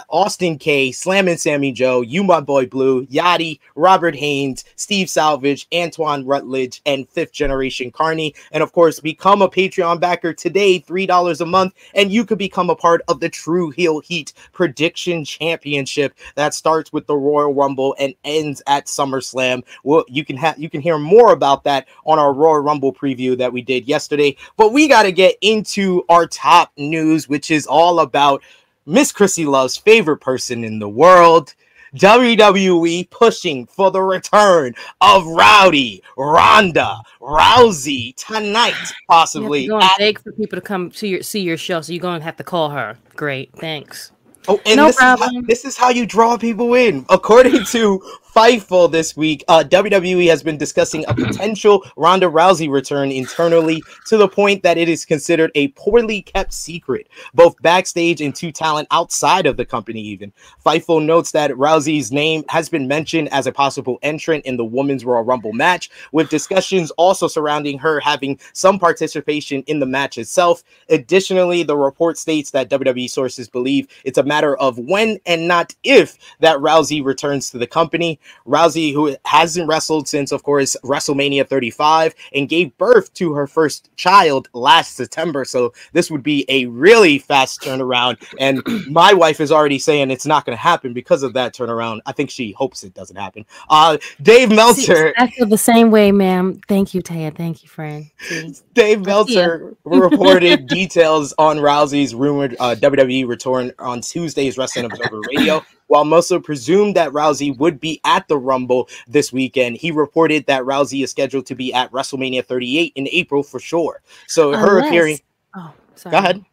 Austin 0.09 0.57
K, 0.57 0.91
Slam 0.91 1.27
and 1.27 1.39
Sammy 1.39 1.71
Joe, 1.71 2.01
You 2.01 2.23
My 2.23 2.39
Boy 2.39 2.67
Blue, 2.67 3.05
Yachty, 3.07 3.59
Robert 3.75 4.15
Haynes, 4.15 4.63
Steve 4.75 5.09
Salvage, 5.09 5.67
Antoine 5.73 6.25
Rutledge, 6.25 6.81
and 6.85 7.09
Fifth 7.09 7.33
Generation 7.33 7.91
Carney. 7.91 8.33
And 8.51 8.63
of 8.63 8.71
course, 8.71 8.99
become 8.99 9.41
a 9.41 9.49
Patreon 9.49 9.99
backer 9.99 10.33
today, 10.33 10.79
$3 10.79 11.41
a 11.41 11.45
month, 11.45 11.73
and 11.95 12.11
you 12.11 12.25
could 12.25 12.37
become 12.37 12.69
a 12.69 12.75
part 12.75 13.01
of 13.07 13.19
the 13.19 13.29
True 13.29 13.71
Heel 13.71 13.99
Heat 13.99 14.33
Prediction 14.53 15.25
Championship 15.25 16.13
that 16.35 16.53
starts 16.53 16.93
with 16.93 17.07
the 17.07 17.17
Royal 17.17 17.53
Rumble 17.53 17.95
and 17.99 18.13
ends 18.23 18.61
at 18.67 18.85
SummerSlam. 18.85 19.62
Well, 19.83 20.03
you 20.07 20.23
can 20.25 20.37
have 20.37 20.57
you 20.57 20.69
can 20.69 20.81
hear 20.81 20.97
more 20.97 21.31
about 21.33 21.63
that 21.65 21.87
on 22.05 22.19
our 22.19 22.33
Royal 22.33 22.59
Rumble 22.59 22.93
preview 22.93 23.37
that 23.37 23.51
we 23.51 23.61
did 23.61 23.85
yesterday. 23.87 24.35
But 24.57 24.73
we 24.73 24.87
got 24.87 25.03
to 25.03 25.11
get 25.11 25.35
into 25.41 26.03
our 26.09 26.27
top 26.27 26.71
news, 26.77 27.27
which 27.29 27.51
is 27.51 27.65
all 27.67 27.99
about 27.99 28.41
Miss 28.85 29.11
Chrissy 29.11 29.45
Love's 29.45 29.77
favorite 29.77 30.17
person 30.17 30.63
in 30.63 30.79
the 30.79 30.89
world. 30.89 31.53
WWE 31.95 33.07
pushing 33.11 33.67
for 33.67 33.91
the 33.91 34.01
return 34.01 34.73
of 35.01 35.27
Rowdy 35.27 36.01
Ronda 36.17 36.97
Rousey 37.21 38.15
tonight, 38.15 38.73
possibly. 39.07 39.61
You 39.61 39.61
have 39.61 39.61
possibly. 39.61 39.61
to 39.63 39.67
go 39.67 39.75
and 39.75 39.83
at- 39.83 39.97
beg 39.99 40.19
for 40.19 40.31
people 40.31 40.57
to 40.57 40.61
come 40.61 40.89
to 40.89 41.07
your 41.07 41.21
see 41.21 41.41
your 41.41 41.55
show, 41.55 41.81
so 41.81 41.93
you're 41.93 42.01
gonna 42.01 42.23
have 42.23 42.37
to 42.37 42.43
call 42.43 42.71
her. 42.71 42.97
Great, 43.15 43.51
thanks. 43.57 44.11
Oh, 44.47 44.59
and 44.65 44.75
No 44.77 44.87
this, 44.87 44.95
is 44.95 45.01
how, 45.01 45.17
problem. 45.17 45.45
this 45.47 45.65
is 45.65 45.77
how 45.77 45.89
you 45.89 46.05
draw 46.05 46.35
people 46.35 46.73
in. 46.73 47.05
According 47.09 47.63
to 47.65 48.01
Fightful 48.33 48.91
this 48.91 49.15
week, 49.15 49.43
uh, 49.47 49.63
WWE 49.63 50.27
has 50.27 50.41
been 50.41 50.57
discussing 50.57 51.05
a 51.07 51.13
potential 51.13 51.85
Ronda 51.95 52.25
Rousey 52.25 52.67
return 52.67 53.11
internally 53.11 53.83
to 54.07 54.17
the 54.17 54.27
point 54.27 54.63
that 54.63 54.75
it 54.75 54.89
is 54.89 55.05
considered 55.05 55.51
a 55.53 55.67
poorly 55.69 56.23
kept 56.23 56.51
secret, 56.51 57.07
both 57.35 57.61
backstage 57.61 58.21
and 58.21 58.33
to 58.33 58.51
talent 58.51 58.87
outside 58.89 59.45
of 59.45 59.55
the 59.55 59.65
company. 59.65 60.01
Even 60.01 60.33
Fightful 60.65 61.05
notes 61.05 61.29
that 61.33 61.51
Rousey's 61.51 62.11
name 62.11 62.43
has 62.49 62.69
been 62.69 62.87
mentioned 62.87 63.29
as 63.31 63.45
a 63.45 63.51
possible 63.51 63.99
entrant 64.01 64.45
in 64.45 64.57
the 64.57 64.65
Women's 64.65 65.05
Royal 65.05 65.23
Rumble 65.23 65.53
match, 65.53 65.91
with 66.11 66.31
discussions 66.31 66.89
also 66.91 67.27
surrounding 67.27 67.77
her 67.77 67.99
having 67.99 68.39
some 68.53 68.79
participation 68.79 69.61
in 69.67 69.79
the 69.79 69.85
match 69.85 70.17
itself. 70.17 70.63
Additionally, 70.89 71.61
the 71.61 71.77
report 71.77 72.17
states 72.17 72.49
that 72.49 72.71
WWE 72.71 73.07
sources 73.11 73.47
believe 73.47 73.87
it's 74.03 74.17
a 74.17 74.23
matter 74.23 74.57
of 74.57 74.79
when 74.79 75.19
and 75.27 75.47
not 75.47 75.75
if 75.83 76.17
that 76.39 76.57
Rousey 76.57 77.05
returns 77.05 77.51
to 77.51 77.59
the 77.59 77.67
company. 77.67 78.19
Rousey, 78.47 78.93
who 78.93 79.15
hasn't 79.25 79.67
wrestled 79.67 80.07
since, 80.07 80.31
of 80.31 80.43
course, 80.43 80.75
WrestleMania 80.83 81.47
35 81.47 82.15
and 82.33 82.49
gave 82.49 82.77
birth 82.77 83.13
to 83.15 83.33
her 83.33 83.47
first 83.47 83.89
child 83.95 84.49
last 84.53 84.95
September. 84.95 85.45
So 85.45 85.73
this 85.93 86.09
would 86.11 86.23
be 86.23 86.45
a 86.49 86.65
really 86.67 87.19
fast 87.19 87.61
turnaround. 87.61 88.23
And 88.39 88.61
my 88.89 89.13
wife 89.13 89.39
is 89.39 89.51
already 89.51 89.79
saying 89.79 90.11
it's 90.11 90.25
not 90.25 90.45
going 90.45 90.57
to 90.57 90.61
happen 90.61 90.93
because 90.93 91.23
of 91.23 91.33
that 91.33 91.53
turnaround. 91.53 92.01
I 92.05 92.11
think 92.11 92.29
she 92.29 92.51
hopes 92.51 92.83
it 92.83 92.93
doesn't 92.93 93.15
happen. 93.15 93.45
Uh, 93.69 93.97
Dave 94.21 94.49
Meltzer. 94.49 95.13
I 95.17 95.27
feel 95.27 95.45
the 95.45 95.57
same 95.57 95.91
way, 95.91 96.11
ma'am. 96.11 96.59
Thank 96.67 96.93
you, 96.93 97.01
Taya. 97.01 97.35
Thank 97.35 97.63
you, 97.63 97.69
friend. 97.69 98.09
See? 98.19 98.55
Dave 98.73 98.99
ya. 98.99 99.05
Meltzer 99.05 99.75
reported 99.83 100.67
details 100.73 101.33
on 101.37 101.57
Rousey's 101.57 102.15
rumored 102.15 102.55
uh, 102.59 102.75
WWE 102.75 103.27
return 103.27 103.71
on 103.79 104.01
Tuesday's 104.01 104.57
Wrestling 104.57 104.85
Observer 104.85 105.21
Radio. 105.35 105.63
While 105.93 106.05
Meltzer 106.05 106.39
presumed 106.39 106.95
that 106.95 107.11
Rousey 107.11 107.55
would 107.59 107.79
be 107.79 108.01
at 108.03 108.27
the 108.27 108.35
Rumble 108.35 108.89
this 109.07 109.31
weekend, 109.31 109.77
he 109.77 109.91
reported 109.91 110.43
that 110.47 110.63
Rousey 110.63 111.03
is 111.03 111.11
scheduled 111.11 111.45
to 111.45 111.53
be 111.53 111.71
at 111.71 111.91
WrestleMania 111.91 112.43
38 112.43 112.93
in 112.95 113.07
April 113.11 113.43
for 113.43 113.59
sure. 113.59 114.01
So 114.25 114.53
her 114.53 114.77
Unless- 114.77 114.87
appearing. 114.87 115.19
Oh, 115.55 115.71
sorry. 115.93 116.11
Go 116.11 116.17
ahead. 116.17 116.45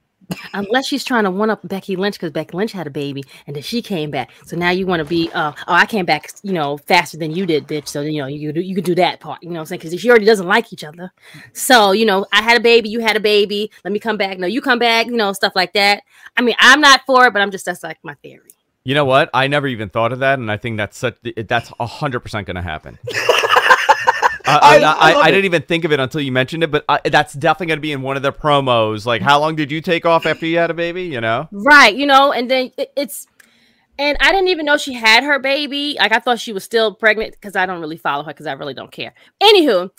Unless 0.53 0.89
she's 0.89 1.05
trying 1.05 1.25
to 1.25 1.31
one 1.31 1.49
up 1.49 1.67
Becky 1.67 1.97
Lynch 1.97 2.17
because 2.17 2.33
Becky 2.33 2.55
Lynch 2.55 2.73
had 2.73 2.87
a 2.87 2.91
baby 2.91 3.25
and 3.47 3.57
then 3.57 3.63
she 3.63 3.81
came 3.81 4.11
back. 4.11 4.31
So 4.45 4.59
now 4.59 4.71
you 4.71 4.87
want 4.87 5.01
to 5.01 5.07
be, 5.07 5.31
uh, 5.33 5.53
oh, 5.57 5.73
I 5.73 5.87
came 5.87 6.05
back, 6.05 6.31
you 6.43 6.53
know, 6.53 6.77
faster 6.77 7.17
than 7.17 7.31
you 7.31 7.47
did, 7.47 7.67
bitch. 7.67 7.89
So 7.89 8.03
you 8.03 8.21
know 8.21 8.27
you 8.27 8.49
could 8.49 8.57
do, 8.57 8.61
you 8.61 8.75
could 8.75 8.85
do 8.85 8.95
that 8.97 9.21
part. 9.21 9.43
You 9.43 9.49
know 9.49 9.55
what 9.55 9.61
I'm 9.61 9.67
saying? 9.67 9.81
Because 9.81 9.99
she 9.99 10.11
already 10.11 10.27
doesn't 10.27 10.47
like 10.47 10.71
each 10.71 10.85
other. 10.85 11.11
So 11.55 11.93
you 11.93 12.05
know, 12.05 12.27
I 12.31 12.43
had 12.43 12.59
a 12.59 12.61
baby, 12.61 12.91
you 12.91 13.01
had 13.01 13.17
a 13.17 13.21
baby. 13.21 13.71
Let 13.85 13.93
me 13.93 14.01
come 14.01 14.19
back. 14.19 14.39
No, 14.39 14.47
you 14.47 14.61
come 14.61 14.79
back. 14.79 15.07
You 15.07 15.17
know, 15.17 15.33
stuff 15.33 15.55
like 15.57 15.73
that. 15.73 16.03
I 16.37 16.43
mean, 16.43 16.57
I'm 16.59 16.83
not 16.83 17.01
for 17.07 17.27
it, 17.27 17.33
but 17.33 17.41
I'm 17.41 17.51
just 17.51 17.65
that's 17.65 17.83
like 17.83 17.97
my 18.03 18.15
theory. 18.23 18.51
You 18.85 18.95
know 18.95 19.05
what? 19.05 19.29
I 19.35 19.47
never 19.47 19.67
even 19.67 19.91
thought 19.91 20.13
of 20.13 20.21
that, 20.21 20.39
and 20.39 20.51
I 20.51 20.57
think 20.57 20.77
that's 20.79 20.97
such 20.97 21.17
that's 21.37 21.71
hundred 21.79 22.21
percent 22.21 22.47
going 22.47 22.57
to 22.57 22.63
happen. 22.63 22.99
I, 23.13 24.59
I- 24.63 24.75
I'm 24.77 24.81
not- 24.81 24.97
I 24.99 25.13
I, 25.13 25.21
I 25.25 25.31
didn't 25.31 25.45
even 25.45 25.63
think 25.63 25.85
of 25.85 25.93
it 25.93 26.01
until 26.01 26.21
you 26.21 26.33
mentioned 26.33 26.63
it, 26.65 26.71
but 26.71 26.85
I, 26.89 27.01
that's 27.05 27.35
definitely 27.35 27.67
going 27.67 27.77
to 27.79 27.83
be 27.83 27.93
in 27.93 28.03
one 28.03 28.17
of 28.17 28.23
their 28.23 28.33
promos. 28.33 29.05
Like, 29.07 29.23
how 29.23 29.39
long 29.39 29.55
did 29.55 29.71
you 29.71 29.81
take 29.81 30.07
off 30.07 30.25
after 30.27 30.47
you 30.47 30.59
had 30.59 30.71
a 30.71 30.75
baby? 30.75 31.03
You 31.05 31.21
know? 31.21 31.49
Right, 31.53 31.95
you 31.95 32.07
know, 32.07 32.33
and 32.33 32.51
then 32.51 32.73
it, 32.79 32.91
it's 32.97 33.27
and 33.99 34.17
I 34.21 34.33
didn't 34.33 34.49
even 34.49 34.65
know 34.65 34.79
she 34.79 34.95
had 34.95 35.25
her 35.25 35.39
baby. 35.39 35.97
Like 35.99 36.13
I 36.13 36.19
thought 36.19 36.41
she 36.41 36.53
was 36.55 36.65
still 36.65 36.95
pregnant 36.95 37.33
because 37.33 37.55
I 37.55 37.67
don't 37.67 37.81
really 37.81 37.99
follow 37.99 38.25
her 38.25 38.31
because 38.33 38.47
I 38.47 38.53
really 38.53 38.75
don't 38.75 38.91
care. 38.91 39.13
Anywho, 39.43 39.91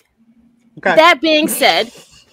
Okay. 0.79 0.95
that 0.95 1.21
being 1.21 1.47
said, 1.47 1.91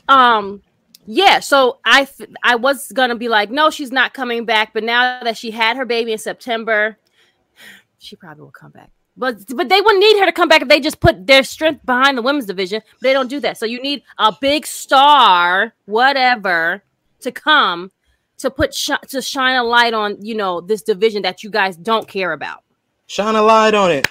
um, 0.09 0.63
Yeah, 1.11 1.41
so 1.41 1.79
I 1.87 2.07
I 2.43 2.57
was 2.57 2.93
gonna 2.93 3.17
be 3.17 3.31
like, 3.31 3.51
no, 3.51 3.71
she's 3.71 3.91
not 3.91 4.13
coming 4.13 4.45
back. 4.45 4.75
But 4.75 4.85
now 4.85 5.23
that 5.25 5.39
she 5.39 5.51
had 5.51 5.79
her 5.79 5.87
baby 5.87 6.13
in 6.13 6.19
September, 6.19 6.99
she 7.97 8.15
probably 8.15 8.43
will 8.43 8.51
come 8.51 8.73
back. 8.73 8.91
But 9.17 9.39
but 9.57 9.71
they 9.71 9.81
wouldn't 9.81 10.01
need 10.01 10.19
her 10.21 10.27
to 10.27 10.33
come 10.33 10.51
back 10.51 10.61
if 10.61 10.69
they 10.69 10.81
just 10.81 11.01
put 11.01 11.27
their 11.27 11.43
strength 11.45 11.87
behind 11.87 12.19
the 12.19 12.23
women's 12.23 12.45
division. 12.45 12.83
But 12.93 13.01
they 13.01 13.15
don't 13.15 13.31
do 13.31 13.41
that. 13.41 13.57
So 13.57 13.65
you 13.65 13.81
need 13.81 14.03
a 14.19 14.37
big 14.39 14.67
star, 14.67 15.73
whatever, 15.87 16.83
to 17.21 17.33
come 17.33 17.91
to 18.37 18.51
put 18.51 18.75
sh- 18.75 18.91
to 19.09 19.23
shine 19.23 19.57
a 19.57 19.65
light 19.65 19.95
on 19.95 20.23
you 20.23 20.35
know 20.35 20.61
this 20.61 20.83
division 20.83 21.23
that 21.23 21.43
you 21.43 21.49
guys 21.49 21.79
don't 21.79 22.07
care 22.07 22.35
about. 22.35 22.65
Shine 23.07 23.35
a 23.35 23.43
light 23.43 23.73
on 23.73 23.91
it. 23.91 24.09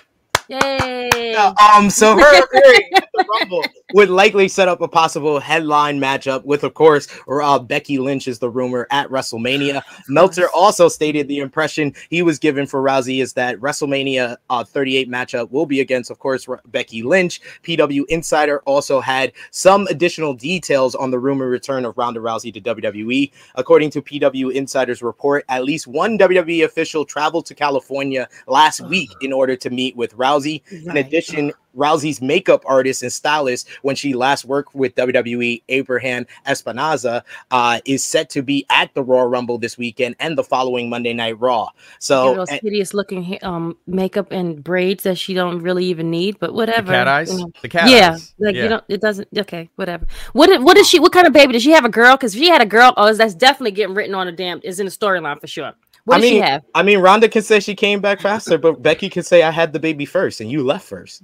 Yay! 0.50 1.36
Um, 1.36 1.90
so 1.90 2.18
her 2.20 2.44
appearing 2.44 2.90
at 2.96 3.08
the 3.14 3.26
Rumble 3.30 3.64
would 3.94 4.10
likely 4.10 4.48
set 4.48 4.68
up 4.68 4.82
a 4.82 4.88
possible 4.88 5.40
headline 5.40 6.00
matchup 6.00 6.44
with, 6.46 6.64
of 6.64 6.74
course, 6.74 7.08
uh, 7.28 7.60
Becky 7.60 7.98
Lynch 7.98 8.28
is 8.28 8.40
the 8.40 8.50
rumor 8.50 8.88
at 8.92 9.10
WrestleMania. 9.10 9.82
Meltzer 10.08 10.50
also 10.54 10.88
stated 10.88 11.28
the 11.28 11.40
impression 11.40 11.94
he 12.10 12.22
was 12.22 12.40
given 12.40 12.66
for 12.66 12.82
Rousey 12.82 13.22
is 13.22 13.34
that 13.34 13.58
WrestleMania 13.60 14.38
uh, 14.50 14.64
38 14.64 15.10
matchup 15.10 15.52
will 15.52 15.66
be 15.66 15.82
against, 15.82 16.12
of 16.12 16.20
course, 16.20 16.48
Becky 16.68 17.04
Lynch. 17.04 17.42
PW 17.64 18.06
Insider 18.10 18.60
also 18.66 19.00
had 19.00 19.34
some 19.52 19.88
additional 19.88 20.34
details 20.34 20.96
on 20.96 21.12
the 21.12 21.20
rumor 21.20 21.48
return 21.48 21.86
of 21.86 21.98
Ronda 21.98 22.20
Rousey 22.20 22.54
to 22.54 22.62
WWE. 22.62 23.32
According 23.56 23.92
to 23.92 24.02
PW 24.02 24.52
Insider's 24.54 25.02
report, 25.02 25.46
at 25.50 25.64
least 25.64 25.88
one 25.88 26.18
WWE 26.18 26.66
official 26.66 27.06
traveled 27.06 27.46
to 27.48 27.56
California 27.56 28.28
last 28.48 28.82
week 28.82 29.10
in 29.22 29.32
order 29.34 29.56
to 29.56 29.70
meet 29.70 29.96
with 29.96 30.16
Rousey. 30.16 30.37
Rousey. 30.38 30.62
Right. 30.72 30.98
In 30.98 30.98
addition, 30.98 31.54
Rousey's 31.76 32.22
makeup 32.22 32.64
artist 32.66 33.04
and 33.04 33.14
stylist, 33.14 33.70
when 33.84 33.96
she 33.96 34.14
last 34.14 34.46
worked 34.46 34.74
with 34.74 34.96
WWE, 34.96 35.62
Abraham 35.70 36.26
Espinoza, 36.46 37.24
uh, 37.52 37.80
is 37.86 38.04
set 38.04 38.30
to 38.32 38.42
be 38.42 38.66
at 38.70 38.94
the 38.96 39.04
Royal 39.04 39.28
Rumble 39.28 39.58
this 39.58 39.78
weekend 39.78 40.16
and 40.20 40.38
the 40.38 40.44
following 40.44 40.90
Monday 40.90 41.14
Night 41.14 41.40
Raw. 41.40 41.70
So 42.00 42.36
those 42.36 42.50
hideous 42.50 42.94
looking 42.94 43.38
um, 43.44 43.78
makeup 43.86 44.32
and 44.32 44.64
braids 44.64 45.04
that 45.04 45.18
she 45.18 45.34
don't 45.34 45.60
really 45.60 45.86
even 45.86 46.10
need, 46.10 46.40
but 46.40 46.54
whatever. 46.54 46.88
The 46.88 46.94
cat 46.94 47.08
eyes. 47.08 47.32
You 47.32 47.40
know. 47.40 47.52
The 47.62 47.70
cat 47.70 47.90
yeah, 47.90 48.12
eyes. 48.14 48.34
like 48.40 48.56
yeah. 48.56 48.64
you 48.64 48.70
don't. 48.70 48.84
It 48.88 49.02
doesn't. 49.02 49.28
Okay, 49.38 49.70
whatever. 49.76 50.08
What? 50.34 50.62
What 50.62 50.78
is 50.78 50.90
she? 50.90 51.00
What 51.00 51.14
kind 51.14 51.28
of 51.28 51.34
baby 51.34 51.54
does 51.54 51.64
she 51.64 51.72
have? 51.72 51.86
A 51.86 51.90
girl? 51.90 52.16
Because 52.16 52.34
if 52.34 52.42
she 52.42 52.50
had 52.50 52.62
a 52.62 52.66
girl, 52.66 52.94
oh, 52.98 53.14
that's 53.14 53.36
definitely 53.36 53.72
getting 53.72 53.96
written 53.96 54.16
on 54.16 54.28
a 54.28 54.32
damn. 54.32 54.60
Is 54.64 54.80
in 54.80 54.88
the 54.88 54.92
storyline 54.92 55.40
for 55.40 55.48
sure. 55.48 55.74
What 56.08 56.16
I 56.16 56.18
does 56.22 56.32
mean, 56.32 56.42
she 56.42 56.50
have? 56.50 56.64
I 56.74 56.84
mean, 56.84 57.00
Ronda 57.00 57.28
can 57.28 57.42
say 57.42 57.60
she 57.60 57.76
came 57.76 58.00
back 58.00 58.22
faster, 58.22 58.58
but 58.58 58.82
Becky 58.82 59.10
can 59.10 59.24
say 59.24 59.44
I 59.44 59.52
had 59.52 59.74
the 59.74 59.80
baby 59.80 60.06
first 60.06 60.40
and 60.40 60.50
you 60.50 60.64
left 60.64 60.88
first. 60.88 61.22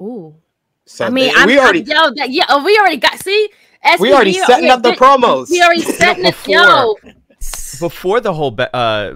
Ooh. 0.00 0.34
So 0.86 1.04
I 1.04 1.10
mean, 1.10 1.26
they- 1.34 1.40
I'm, 1.40 1.46
we 1.46 1.58
already 1.58 1.80
I'm, 1.80 1.86
yo, 1.86 2.10
that, 2.16 2.30
yeah, 2.30 2.44
oh, 2.48 2.64
we 2.64 2.78
already 2.78 2.96
got. 2.96 3.18
See, 3.18 3.50
we 4.00 4.14
already 4.14 4.32
setting 4.32 4.66
yeah, 4.66 4.74
up 4.74 4.82
the 4.82 4.90
we- 4.92 4.96
promos. 4.96 5.50
We 5.50 5.60
already 5.62 5.82
setting 6.00 6.24
it. 6.24 6.30
before- 6.30 6.54
Yo, 6.54 6.94
before 7.80 8.20
the 8.20 8.32
whole 8.32 8.50
Be- 8.50 8.66
uh, 8.72 9.12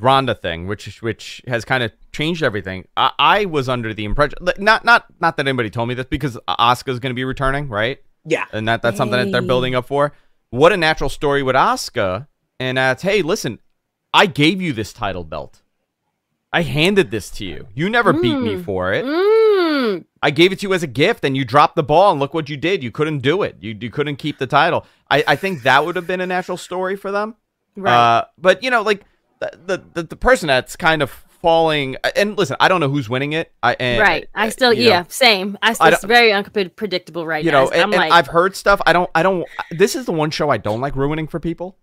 Ronda 0.00 0.34
thing, 0.34 0.66
which 0.66 1.02
which 1.02 1.42
has 1.46 1.66
kind 1.66 1.82
of 1.82 1.92
changed 2.12 2.42
everything. 2.42 2.88
I, 2.96 3.12
I 3.18 3.44
was 3.44 3.68
under 3.68 3.92
the 3.92 4.06
impression, 4.06 4.38
not 4.58 4.86
not 4.86 5.04
not 5.20 5.36
that 5.36 5.46
anybody 5.46 5.68
told 5.68 5.88
me 5.88 5.94
this, 5.94 6.06
because 6.06 6.38
Asuka's 6.48 6.98
going 6.98 7.10
to 7.10 7.14
be 7.14 7.24
returning, 7.24 7.68
right? 7.68 7.98
Yeah. 8.24 8.46
and 8.52 8.66
that 8.68 8.80
that's 8.82 8.96
something 8.96 9.18
that 9.18 9.32
they're 9.32 9.42
building 9.42 9.74
up 9.74 9.86
for. 9.86 10.12
What 10.50 10.72
a 10.72 10.76
natural 10.78 11.10
story 11.10 11.42
with 11.42 11.56
Asuka, 11.56 12.26
and 12.58 12.78
that's 12.78 13.02
hey, 13.02 13.20
listen, 13.22 13.58
I 14.12 14.26
gave 14.26 14.60
you 14.62 14.72
this 14.72 14.92
title 14.92 15.24
belt. 15.24 15.62
I 16.52 16.62
handed 16.62 17.10
this 17.10 17.30
to 17.32 17.44
you. 17.44 17.68
You 17.74 17.90
never 17.90 18.12
beat 18.12 18.38
me 18.38 18.54
Mm. 18.56 18.64
for 18.64 18.92
it. 18.94 19.04
mm, 19.04 20.04
I 20.22 20.30
gave 20.30 20.50
it 20.50 20.60
to 20.60 20.66
you 20.68 20.72
as 20.74 20.82
a 20.82 20.86
gift, 20.86 21.22
and 21.24 21.36
you 21.36 21.44
dropped 21.44 21.76
the 21.76 21.82
ball, 21.82 22.10
and 22.12 22.18
look 22.20 22.32
what 22.32 22.48
you 22.48 22.56
did. 22.56 22.82
You 22.82 22.90
couldn't 22.90 23.18
do 23.18 23.42
it. 23.42 23.56
You 23.60 23.76
you 23.78 23.90
couldn't 23.90 24.16
keep 24.16 24.38
the 24.38 24.46
title. 24.46 24.86
I, 25.10 25.22
I 25.28 25.36
think 25.36 25.62
that 25.64 25.84
would 25.84 25.96
have 25.96 26.06
been 26.06 26.20
a 26.22 26.26
natural 26.26 26.56
story 26.56 26.96
for 26.96 27.10
them. 27.12 27.34
right. 27.76 27.94
Uh, 27.94 28.24
but 28.38 28.62
you 28.62 28.70
know, 28.70 28.80
like 28.82 29.04
the, 29.40 29.82
the 29.94 30.02
the 30.04 30.16
person 30.16 30.46
that's 30.46 30.74
kind 30.74 31.02
of 31.02 31.10
falling. 31.10 31.96
And 32.16 32.36
listen, 32.38 32.56
I 32.60 32.68
don't 32.68 32.80
know 32.80 32.88
who's 32.88 33.08
winning 33.10 33.34
it. 33.34 33.52
I 33.62 33.76
and, 33.78 34.00
right. 34.00 34.28
I 34.34 34.48
still, 34.48 34.72
you 34.72 34.84
know, 34.84 34.88
yeah, 34.90 35.04
same. 35.08 35.56
I, 35.62 35.76
I 35.78 35.90
it's 35.90 36.02
very 36.02 36.32
unpredictable 36.32 37.26
right 37.26 37.44
you 37.44 37.50
now. 37.52 37.64
know, 37.64 37.70
I'm 37.70 37.74
and, 37.74 37.82
and 37.94 37.94
like, 37.94 38.12
I've 38.12 38.26
heard 38.26 38.56
stuff. 38.56 38.80
I 38.86 38.92
don't. 38.94 39.10
I 39.14 39.22
don't. 39.22 39.46
This 39.70 39.94
is 39.94 40.06
the 40.06 40.12
one 40.12 40.30
show 40.30 40.48
I 40.48 40.56
don't 40.56 40.80
like 40.80 40.96
ruining 40.96 41.28
for 41.28 41.38
people. 41.38 41.76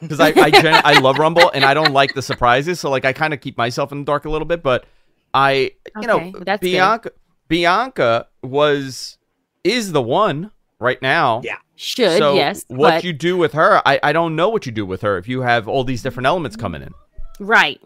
Because 0.00 0.20
I 0.20 0.28
I, 0.28 0.50
gen- 0.50 0.82
I 0.84 0.98
love 1.00 1.18
Rumble 1.18 1.50
and 1.54 1.64
I 1.64 1.72
don't 1.74 1.92
like 1.92 2.14
the 2.14 2.22
surprises, 2.22 2.80
so 2.80 2.90
like 2.90 3.04
I 3.04 3.12
kind 3.12 3.32
of 3.32 3.40
keep 3.40 3.56
myself 3.56 3.92
in 3.92 3.98
the 3.98 4.04
dark 4.04 4.24
a 4.26 4.30
little 4.30 4.46
bit. 4.46 4.62
But 4.62 4.84
I, 5.32 5.72
you 6.00 6.08
Okay, 6.08 6.30
know, 6.30 6.38
that's 6.40 6.60
good. 6.60 6.70
Bianca 6.72 7.10
Bianca 7.48 8.28
was 8.42 9.18
is 9.64 9.92
the 9.92 10.02
one 10.02 10.50
right 10.78 11.00
now. 11.00 11.40
Yeah. 11.44 11.56
should 11.76 12.18
So 12.18 12.34
yes, 12.34 12.64
what 12.68 12.90
but 12.90 13.04
you 13.04 13.12
do 13.12 13.36
with 13.36 13.52
her, 13.54 13.80
I, 13.86 13.98
I 14.02 14.12
don't 14.12 14.36
know 14.36 14.48
what 14.48 14.66
you 14.66 14.72
do 14.72 14.84
with 14.86 15.02
her 15.02 15.16
if 15.18 15.28
you 15.28 15.42
have 15.42 15.66
all 15.68 15.84
these 15.84 16.02
different 16.02 16.26
elements 16.26 16.56
coming 16.56 16.82
in. 16.82 16.92
right. 17.40 17.80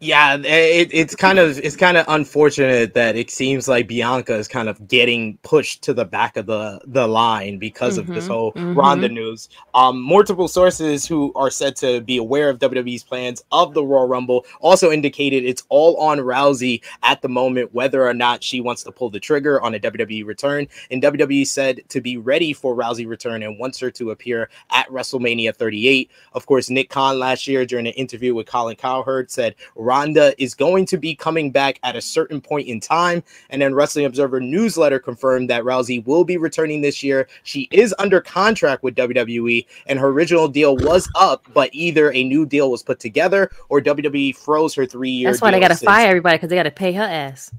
Yeah, 0.00 0.36
it, 0.36 0.90
it's 0.92 1.16
kind 1.16 1.40
of 1.40 1.58
it's 1.58 1.74
kind 1.74 1.96
of 1.96 2.04
unfortunate 2.08 2.94
that 2.94 3.16
it 3.16 3.30
seems 3.32 3.66
like 3.66 3.88
Bianca 3.88 4.34
is 4.36 4.46
kind 4.46 4.68
of 4.68 4.86
getting 4.86 5.38
pushed 5.38 5.82
to 5.82 5.92
the 5.94 6.04
back 6.04 6.36
of 6.36 6.46
the 6.46 6.80
the 6.86 7.08
line 7.08 7.58
because 7.58 7.98
of 7.98 8.12
this 8.12 8.28
Mhm, 8.28 8.28
whole 8.28 8.52
mhm. 8.52 8.76
Ronda 8.76 9.08
news. 9.08 9.48
Um, 9.74 10.00
multiple 10.00 10.46
sources 10.46 11.04
who 11.04 11.32
are 11.34 11.50
said 11.50 11.74
to 11.76 12.00
be 12.00 12.16
aware 12.16 12.48
of 12.48 12.60
WWE's 12.60 13.02
plans 13.02 13.42
of 13.50 13.74
the 13.74 13.82
Royal 13.84 14.06
Rumble 14.06 14.46
also 14.60 14.92
indicated 14.92 15.44
it's 15.44 15.64
all 15.68 15.96
on 15.96 16.18
Rousey 16.18 16.80
at 17.02 17.20
the 17.22 17.28
moment 17.28 17.74
whether 17.74 18.06
or 18.06 18.14
not 18.14 18.44
she 18.44 18.60
wants 18.60 18.84
to 18.84 18.92
pull 18.92 19.10
the 19.10 19.18
trigger 19.18 19.60
on 19.62 19.74
a 19.74 19.80
WWE 19.80 20.24
return. 20.24 20.68
And 20.92 21.02
WWE 21.02 21.44
said 21.44 21.80
to 21.88 22.00
be 22.00 22.16
ready 22.16 22.52
for 22.52 22.76
Rousey 22.76 23.08
return 23.08 23.42
and 23.42 23.58
wants 23.58 23.80
her 23.80 23.90
to 23.92 24.12
appear 24.12 24.48
at 24.70 24.88
WrestleMania 24.90 25.56
38. 25.56 26.08
Of 26.34 26.46
course, 26.46 26.70
Nick 26.70 26.88
Khan 26.88 27.18
last 27.18 27.48
year 27.48 27.66
during 27.66 27.88
an 27.88 27.94
interview 27.94 28.32
with 28.32 28.46
Colin 28.46 28.76
Cowherd 28.76 29.28
said 29.30 29.56
Ronda 29.88 30.34
is 30.36 30.52
going 30.52 30.84
to 30.84 30.98
be 30.98 31.14
coming 31.14 31.50
back 31.50 31.78
at 31.82 31.96
a 31.96 32.02
certain 32.02 32.42
point 32.42 32.68
in 32.68 32.78
time. 32.78 33.22
And 33.48 33.62
then 33.62 33.74
Wrestling 33.74 34.04
Observer 34.04 34.38
newsletter 34.38 34.98
confirmed 34.98 35.48
that 35.48 35.64
Rousey 35.64 36.04
will 36.04 36.24
be 36.24 36.36
returning 36.36 36.82
this 36.82 37.02
year. 37.02 37.26
She 37.42 37.68
is 37.70 37.94
under 37.98 38.20
contract 38.20 38.82
with 38.82 38.96
WWE, 38.96 39.64
and 39.86 39.98
her 39.98 40.08
original 40.08 40.46
deal 40.46 40.76
was 40.76 41.08
up, 41.16 41.46
but 41.54 41.70
either 41.72 42.12
a 42.12 42.22
new 42.22 42.44
deal 42.44 42.70
was 42.70 42.82
put 42.82 43.00
together 43.00 43.50
or 43.70 43.80
WWE 43.80 44.36
froze 44.36 44.74
her 44.74 44.84
three 44.84 45.10
year. 45.10 45.30
That's 45.30 45.40
why 45.40 45.52
they 45.52 45.60
got 45.60 45.68
to 45.68 45.76
fire 45.76 46.08
everybody 46.08 46.36
because 46.36 46.50
they 46.50 46.56
got 46.56 46.64
to 46.64 46.70
pay 46.70 46.92
her 46.92 47.02
ass. 47.02 47.50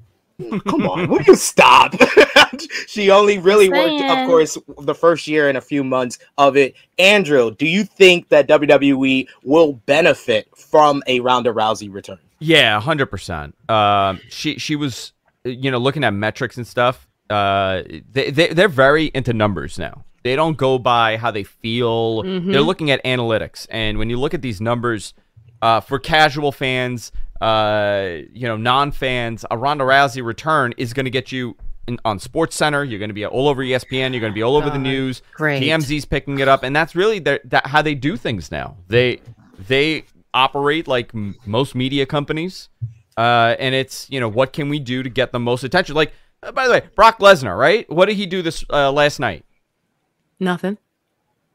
Come 0.68 0.88
on, 0.88 1.10
will 1.10 1.22
you 1.24 1.36
stop? 1.36 1.94
she 2.88 3.12
only 3.12 3.38
really 3.40 3.70
worked, 3.70 4.04
of 4.04 4.28
course, 4.28 4.58
the 4.82 4.96
first 4.96 5.28
year 5.28 5.50
and 5.50 5.58
a 5.58 5.62
few 5.62 5.84
months 5.84 6.18
of 6.38 6.56
it. 6.56 6.76
Andrew, 6.98 7.52
do 7.54 7.68
you 7.68 7.84
think 7.84 8.30
that 8.30 8.48
WWE 8.48 9.28
will 9.44 9.74
benefit 9.74 10.48
from 10.56 11.04
a 11.08 11.20
Ronda 11.20 11.52
Rousey 11.52 11.92
return? 11.94 12.20
Yeah, 12.40 12.80
hundred 12.80 13.08
percent. 13.08 13.54
Um, 13.70 14.22
she 14.30 14.58
she 14.58 14.76
was, 14.78 15.12
you 15.44 15.70
know, 15.72 15.78
looking 15.78 16.04
at 16.06 16.14
metrics 16.14 16.56
and 16.56 16.66
stuff. 16.66 17.06
Uh, 17.30 17.84
they, 18.12 18.32
they 18.32 18.48
they're 18.54 18.70
very 18.70 19.12
into 19.14 19.34
numbers 19.34 19.78
now. 19.78 20.06
They 20.24 20.36
don't 20.36 20.58
go 20.58 20.80
by 20.80 21.18
how 21.18 21.32
they 21.32 21.44
feel. 21.44 22.24
Mhm. 22.24 22.52
They're 22.52 22.62
looking 22.62 22.92
at 22.92 23.04
analytics, 23.04 23.68
and 23.70 23.98
when 23.98 24.10
you 24.10 24.18
look 24.18 24.34
at 24.34 24.42
these 24.42 24.62
numbers, 24.62 25.14
uh, 25.62 25.82
for 25.82 26.00
casual 26.00 26.52
fans, 26.54 27.12
uh, 27.42 28.18
you 28.34 28.48
know, 28.48 28.58
non-fans, 28.58 29.46
a 29.50 29.58
Ronda 29.58 29.84
Rousey 29.84 30.24
return 30.24 30.74
is 30.78 30.94
going 30.94 31.06
to 31.06 31.10
get 31.10 31.32
you 31.32 31.56
in, 31.88 32.00
on 32.06 32.20
Sports 32.20 32.56
Center. 32.56 32.84
You're 32.84 33.00
going 33.00 33.10
to 33.10 33.14
be 33.14 33.26
all 33.26 33.48
over 33.48 33.64
ESPN. 33.64 34.12
You're 34.12 34.22
going 34.22 34.32
to 34.32 34.36
be 34.36 34.44
all 34.44 34.56
over 34.56 34.70
the 34.70 34.78
news. 34.78 35.22
great. 35.34 35.62
TMZ's 35.64 36.06
picking 36.06 36.40
it 36.40 36.48
up, 36.48 36.64
and 36.64 36.76
that's 36.76 36.96
really 36.96 37.20
their, 37.20 37.40
that 37.46 37.68
how 37.68 37.82
they 37.82 37.96
do 37.96 38.16
things 38.18 38.52
now. 38.52 38.78
They 38.88 39.22
they 39.68 40.06
operate 40.34 40.88
like 40.88 41.14
m- 41.14 41.36
most 41.46 41.76
media 41.76 42.06
companies, 42.06 42.70
uh, 43.18 43.56
and 43.60 43.74
it's 43.76 44.10
you 44.10 44.20
know 44.20 44.30
what 44.30 44.54
can 44.54 44.70
we 44.70 44.80
do 44.80 45.04
to 45.04 45.10
get 45.10 45.32
the 45.32 45.40
most 45.40 45.64
attention? 45.64 45.96
Like 45.96 46.14
uh, 46.44 46.52
by 46.52 46.68
the 46.68 46.74
way, 46.74 46.82
Brock 46.96 47.20
Lesnar, 47.20 47.58
right? 47.58 47.90
What 47.90 48.06
did 48.06 48.16
he 48.18 48.26
do 48.26 48.42
this 48.42 48.64
uh, 48.70 48.92
last 48.92 49.20
night? 49.20 49.46
Nothing. 50.40 50.78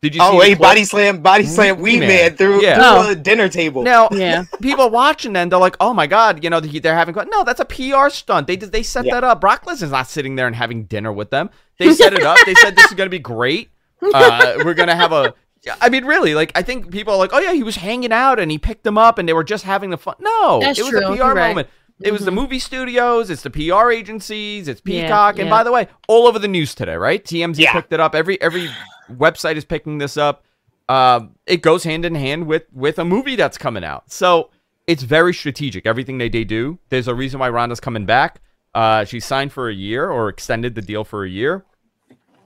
Did 0.04 0.14
you? 0.16 0.20
Oh, 0.22 0.32
see 0.40 0.50
the 0.50 0.56
clip? 0.56 0.58
body 0.68 0.84
slam, 0.84 1.22
body 1.22 1.44
slam, 1.46 1.80
we 1.80 1.98
Man. 1.98 2.08
Man 2.08 2.36
through, 2.36 2.62
Yeah. 2.62 2.74
through 2.74 3.08
Oh. 3.08 3.10
a 3.12 3.14
dinner 3.14 3.48
table. 3.48 3.82
Now, 3.82 4.08
Yeah. 4.12 4.44
people 4.62 4.90
watching 4.90 5.32
then 5.32 5.48
they're 5.48 5.58
like, 5.58 5.76
"Oh 5.80 5.94
my 5.94 6.06
god," 6.06 6.44
you 6.44 6.50
know, 6.50 6.60
they- 6.60 6.78
they're 6.78 6.94
having 6.94 7.14
no, 7.30 7.42
that's 7.42 7.60
a 7.60 7.64
PR 7.64 8.10
stunt. 8.10 8.46
They 8.46 8.56
did 8.56 8.70
they 8.70 8.82
set 8.82 9.06
Yeah. 9.06 9.14
that 9.14 9.24
up. 9.24 9.40
Brock 9.40 9.64
Lesnar's 9.64 9.90
not 9.92 10.06
sitting 10.08 10.36
there 10.36 10.46
and 10.46 10.54
having 10.54 10.84
dinner 10.84 11.10
with 11.12 11.30
them. 11.30 11.48
They 11.78 11.92
set 11.94 12.12
it 12.12 12.22
up. 12.22 12.36
They 12.44 12.54
said 12.54 12.76
this 12.76 12.84
is 12.86 12.92
going 12.92 13.06
to 13.06 13.10
be 13.10 13.18
great. 13.18 13.70
Uh, 14.02 14.56
we're 14.64 14.74
going 14.74 14.88
to 14.88 14.94
have 14.94 15.12
a. 15.12 15.32
I 15.80 15.88
mean, 15.88 16.04
really, 16.04 16.34
like 16.34 16.52
I 16.54 16.60
think 16.60 16.90
people 16.90 17.14
are 17.14 17.18
like, 17.18 17.30
"Oh 17.32 17.38
yeah, 17.40 17.54
he 17.54 17.62
was 17.62 17.76
hanging 17.76 18.12
out 18.12 18.38
and 18.38 18.50
he 18.50 18.58
picked 18.58 18.84
them 18.84 18.98
up 18.98 19.16
and 19.18 19.26
they 19.26 19.32
were 19.32 19.42
just 19.44 19.64
having 19.64 19.88
the 19.88 19.96
fun." 19.96 20.14
No, 20.20 20.60
That's 20.60 20.78
it 20.78 20.82
was 20.82 20.90
true. 20.90 21.00
a 21.06 21.08
PR 21.08 21.14
You're 21.16 21.34
right. 21.34 21.66
Moment. 21.98 22.08
It 22.08 22.12
was 22.12 22.24
the 22.24 22.30
movie 22.30 22.58
studios, 22.58 23.30
it's 23.30 23.42
the 23.42 23.50
PR 23.50 23.90
agencies, 23.90 24.68
it's 24.68 24.80
Yeah, 24.84 25.02
Peacock, 25.04 25.38
and 25.38 25.46
yeah. 25.48 25.50
by 25.54 25.62
the 25.62 25.72
way, 25.72 25.88
all 26.08 26.26
over 26.26 26.38
the 26.38 26.48
news 26.48 26.74
today, 26.74 26.94
right? 26.96 27.24
TMZ 27.24 27.58
Yeah. 27.58 27.72
picked 27.72 27.92
it 27.92 28.00
up. 28.00 28.14
Every 28.14 28.40
every 28.40 28.68
website 29.12 29.56
is 29.56 29.64
picking 29.64 29.98
this 29.98 30.16
up 30.16 30.44
um, 30.88 31.34
it 31.46 31.62
goes 31.62 31.82
hand 31.84 32.04
in 32.04 32.14
hand 32.14 32.46
with 32.46 32.64
with 32.72 32.98
a 32.98 33.04
movie 33.06 33.36
that's 33.36 33.56
coming 33.56 33.82
out. 33.84 34.12
So 34.12 34.50
it's 34.86 35.02
very 35.02 35.32
strategic. 35.32 35.86
Everything 35.86 36.18
they, 36.18 36.28
they 36.28 36.44
do. 36.44 36.78
There's 36.90 37.08
a 37.08 37.14
reason 37.14 37.40
why 37.40 37.48
Ronda's 37.48 37.80
coming 37.80 38.04
back. 38.04 38.42
Uh, 38.74 39.06
she 39.06 39.18
signed 39.18 39.50
for 39.50 39.70
a 39.70 39.72
year 39.74 40.10
or 40.10 40.28
extended 40.28 40.74
the 40.74 40.82
deal 40.82 41.02
for 41.02 41.24
a 41.24 41.28
year. 41.30 41.64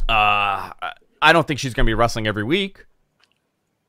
Uh, 0.08 0.70
I 1.20 1.32
don't 1.32 1.48
think 1.48 1.58
she's 1.58 1.74
going 1.74 1.84
to 1.84 1.90
be 1.90 1.94
wrestling 1.94 2.28
every 2.28 2.44
week. 2.44 2.86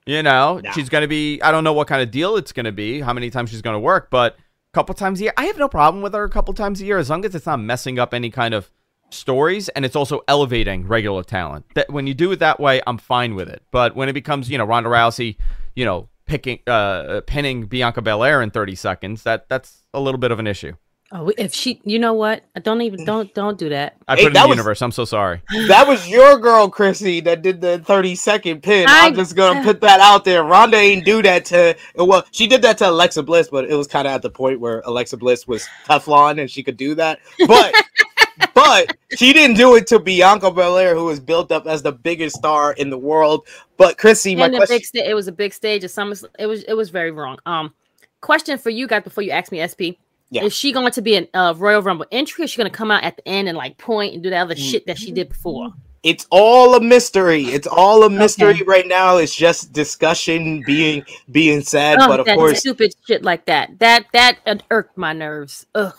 You 0.08 0.24
know, 0.24 0.60
No. 0.64 0.72
she's 0.72 0.90
going 0.90 1.04
to 1.04 1.08
be. 1.08 1.40
I 1.44 1.52
don't 1.52 1.64
know 1.64 1.74
what 1.74 1.88
kind 1.88 2.02
of 2.02 2.10
deal 2.10 2.36
it's 2.36 2.52
going 2.52 2.66
to 2.66 2.72
be, 2.72 3.02
how 3.02 3.14
many 3.14 3.30
times 3.30 3.52
she's 3.52 3.62
going 3.62 3.76
to 3.76 3.80
work, 3.80 4.10
but 4.10 4.36
a 4.36 4.40
couple 4.74 4.94
times 4.96 5.20
a 5.20 5.24
year. 5.24 5.34
I 5.38 5.46
have 5.46 5.58
no 5.58 5.68
problem 5.68 6.02
with 6.02 6.14
her 6.14 6.24
a 6.24 6.30
couple 6.30 6.54
times 6.54 6.82
a 6.82 6.86
year 6.86 6.98
as 6.98 7.10
long 7.10 7.26
as 7.26 7.36
it's 7.36 7.46
not 7.46 7.60
messing 7.60 8.00
up 8.00 8.14
any 8.14 8.30
kind 8.30 8.54
of 8.54 8.70
stories 9.10 9.70
and 9.70 9.86
it's 9.86 9.96
also 9.96 10.22
elevating 10.28 10.88
regular 10.88 11.24
talent. 11.24 11.66
That 11.76 11.90
when 11.90 12.08
you 12.08 12.14
do 12.14 12.32
it 12.32 12.40
that 12.40 12.60
way, 12.60 12.82
I'm 12.86 12.98
fine 12.98 13.36
with 13.36 13.50
it. 13.50 13.64
But 13.72 13.96
when 13.96 14.10
it 14.10 14.14
becomes, 14.14 14.50
you 14.50 14.58
know, 14.58 14.66
Ronda 14.66 14.90
Rousey, 14.90 15.38
you 15.76 15.86
know, 15.86 16.10
picking, 16.26 16.60
uh, 16.68 17.22
pinning 17.26 17.66
Bianca 17.66 18.02
Belair 18.02 18.42
in 18.42 18.52
30 18.52 18.76
seconds, 18.76 19.24
that 19.24 19.50
that's 19.50 19.84
a 19.94 20.00
little 20.00 20.20
bit 20.20 20.32
of 20.32 20.40
an 20.40 20.48
issue. 20.48 20.74
Oh, 21.12 21.32
if 21.40 21.56
she, 21.56 21.82
you 21.84 21.98
know 21.98 22.14
what? 22.14 22.44
I 22.56 22.60
don't 22.60 22.82
even 22.82 23.04
don't 23.04 23.34
don't 23.34 23.58
do 23.58 23.70
that. 23.70 23.98
I 24.08 24.16
Hey, 24.16 24.24
put 24.24 24.26
it 24.26 24.28
in 24.28 24.34
that 24.34 24.42
the 24.44 24.48
was- 24.50 24.56
universe. 24.58 24.82
I'm 24.84 24.92
so 24.92 25.06
sorry. 25.06 25.42
That 25.68 25.88
was 25.88 26.08
your 26.08 26.38
girl, 26.38 26.70
Chrissy, 26.70 27.20
that 27.22 27.42
did 27.42 27.62
the 27.62 27.80
30 27.80 28.14
second 28.16 28.62
pin. 28.62 28.88
I- 28.88 29.08
I'm 29.08 29.16
just 29.16 29.36
gonna 29.36 29.64
put 29.64 29.82
that 29.82 30.00
out 30.00 30.24
there. 30.24 30.44
Ronda 30.44 30.78
ain't 30.78 31.06
do 31.06 31.22
that 31.24 31.46
to 31.46 31.76
well, 31.96 32.24
she 32.32 32.46
did 32.46 32.62
that 32.62 32.78
to 32.80 32.90
Alexa 32.90 33.24
Bliss, 33.24 33.48
but 33.50 33.66
it 33.66 33.74
was 33.76 33.88
kind 33.88 34.08
of 34.08 34.14
at 34.14 34.22
the 34.22 34.30
point 34.30 34.60
where 34.60 34.82
Alexa 34.86 35.18
Bliss 35.18 35.48
was 35.48 35.68
Teflon 35.88 36.40
and 36.40 36.50
she 36.50 36.62
could 36.62 36.78
do 36.78 36.94
that. 36.96 37.20
But 37.48 37.74
but 38.54 38.96
she 39.16 39.34
didn't 39.34 39.58
do 39.58 39.76
it 39.76 39.88
to 39.88 40.00
Bianca 40.00 40.52
Belair, 40.52 40.94
who 40.96 41.06
was 41.06 41.20
built 41.20 41.52
up 41.52 41.66
as 41.66 41.82
the 41.82 41.92
biggest 41.92 42.36
star 42.36 42.74
in 42.74 42.90
the 42.92 42.98
world. 43.00 43.48
But 43.78 43.98
Chrissy, 43.98 44.36
my 44.36 44.48
question 44.50 44.76
big 44.78 44.86
sta- 44.86 45.10
it 45.10 45.14
was 45.16 45.28
a 45.28 45.32
big 45.32 45.54
stage 45.54 45.84
of 45.84 45.90
summer. 45.90 46.16
It 46.38 46.46
was 46.46 46.64
it 46.64 46.74
was 46.74 46.90
very 46.92 47.10
wrong. 47.12 47.40
Um, 47.48 47.74
question 48.22 48.58
for 48.60 48.70
you 48.70 48.86
guys 48.86 49.04
before 49.04 49.24
you 49.24 49.32
ask 49.32 49.52
me, 49.52 49.66
SP. 49.66 49.98
Yeah. 50.32 50.44
Is 50.44 50.54
she 50.54 50.72
going 50.72 50.92
to 50.92 51.02
be 51.02 51.16
an 51.16 51.28
uh, 51.34 51.54
Royal 51.58 51.82
Rumble 51.82 52.06
entry? 52.12 52.44
Or 52.44 52.46
is 52.46 52.52
she 52.52 52.58
going 52.58 52.70
to 52.70 52.76
come 52.78 52.92
out 52.92 53.04
at 53.04 53.18
the 53.18 53.28
end 53.28 53.48
and 53.48 53.58
like 53.58 53.78
point 53.78 54.14
and 54.14 54.22
do 54.24 54.30
that 54.30 54.42
other 54.42 54.56
Mm. 54.56 54.72
shit 54.72 54.86
that 54.88 54.98
she 54.98 55.12
did 55.12 55.30
before? 55.30 55.74
it's 56.02 56.26
all 56.30 56.76
a 56.76 56.82
mystery. 56.82 57.44
It's 57.46 57.68
all 57.68 58.04
a 58.04 58.10
mystery 58.10 58.62
right 58.66 58.88
now. 58.88 59.18
It's 59.18 59.36
just 59.36 59.74
discussion 59.74 60.64
being 60.66 61.04
being 61.32 61.62
said. 61.62 61.98
Oh, 62.00 62.08
but 62.08 62.22
of 62.22 62.26
course, 62.26 62.60
stupid 62.60 62.94
shit 63.06 63.24
like 63.24 63.46
that. 63.46 63.80
That 63.80 64.06
that 64.14 64.38
irked 64.72 64.98
my 64.98 65.12
nerves. 65.14 65.66
Ugh, 65.76 65.94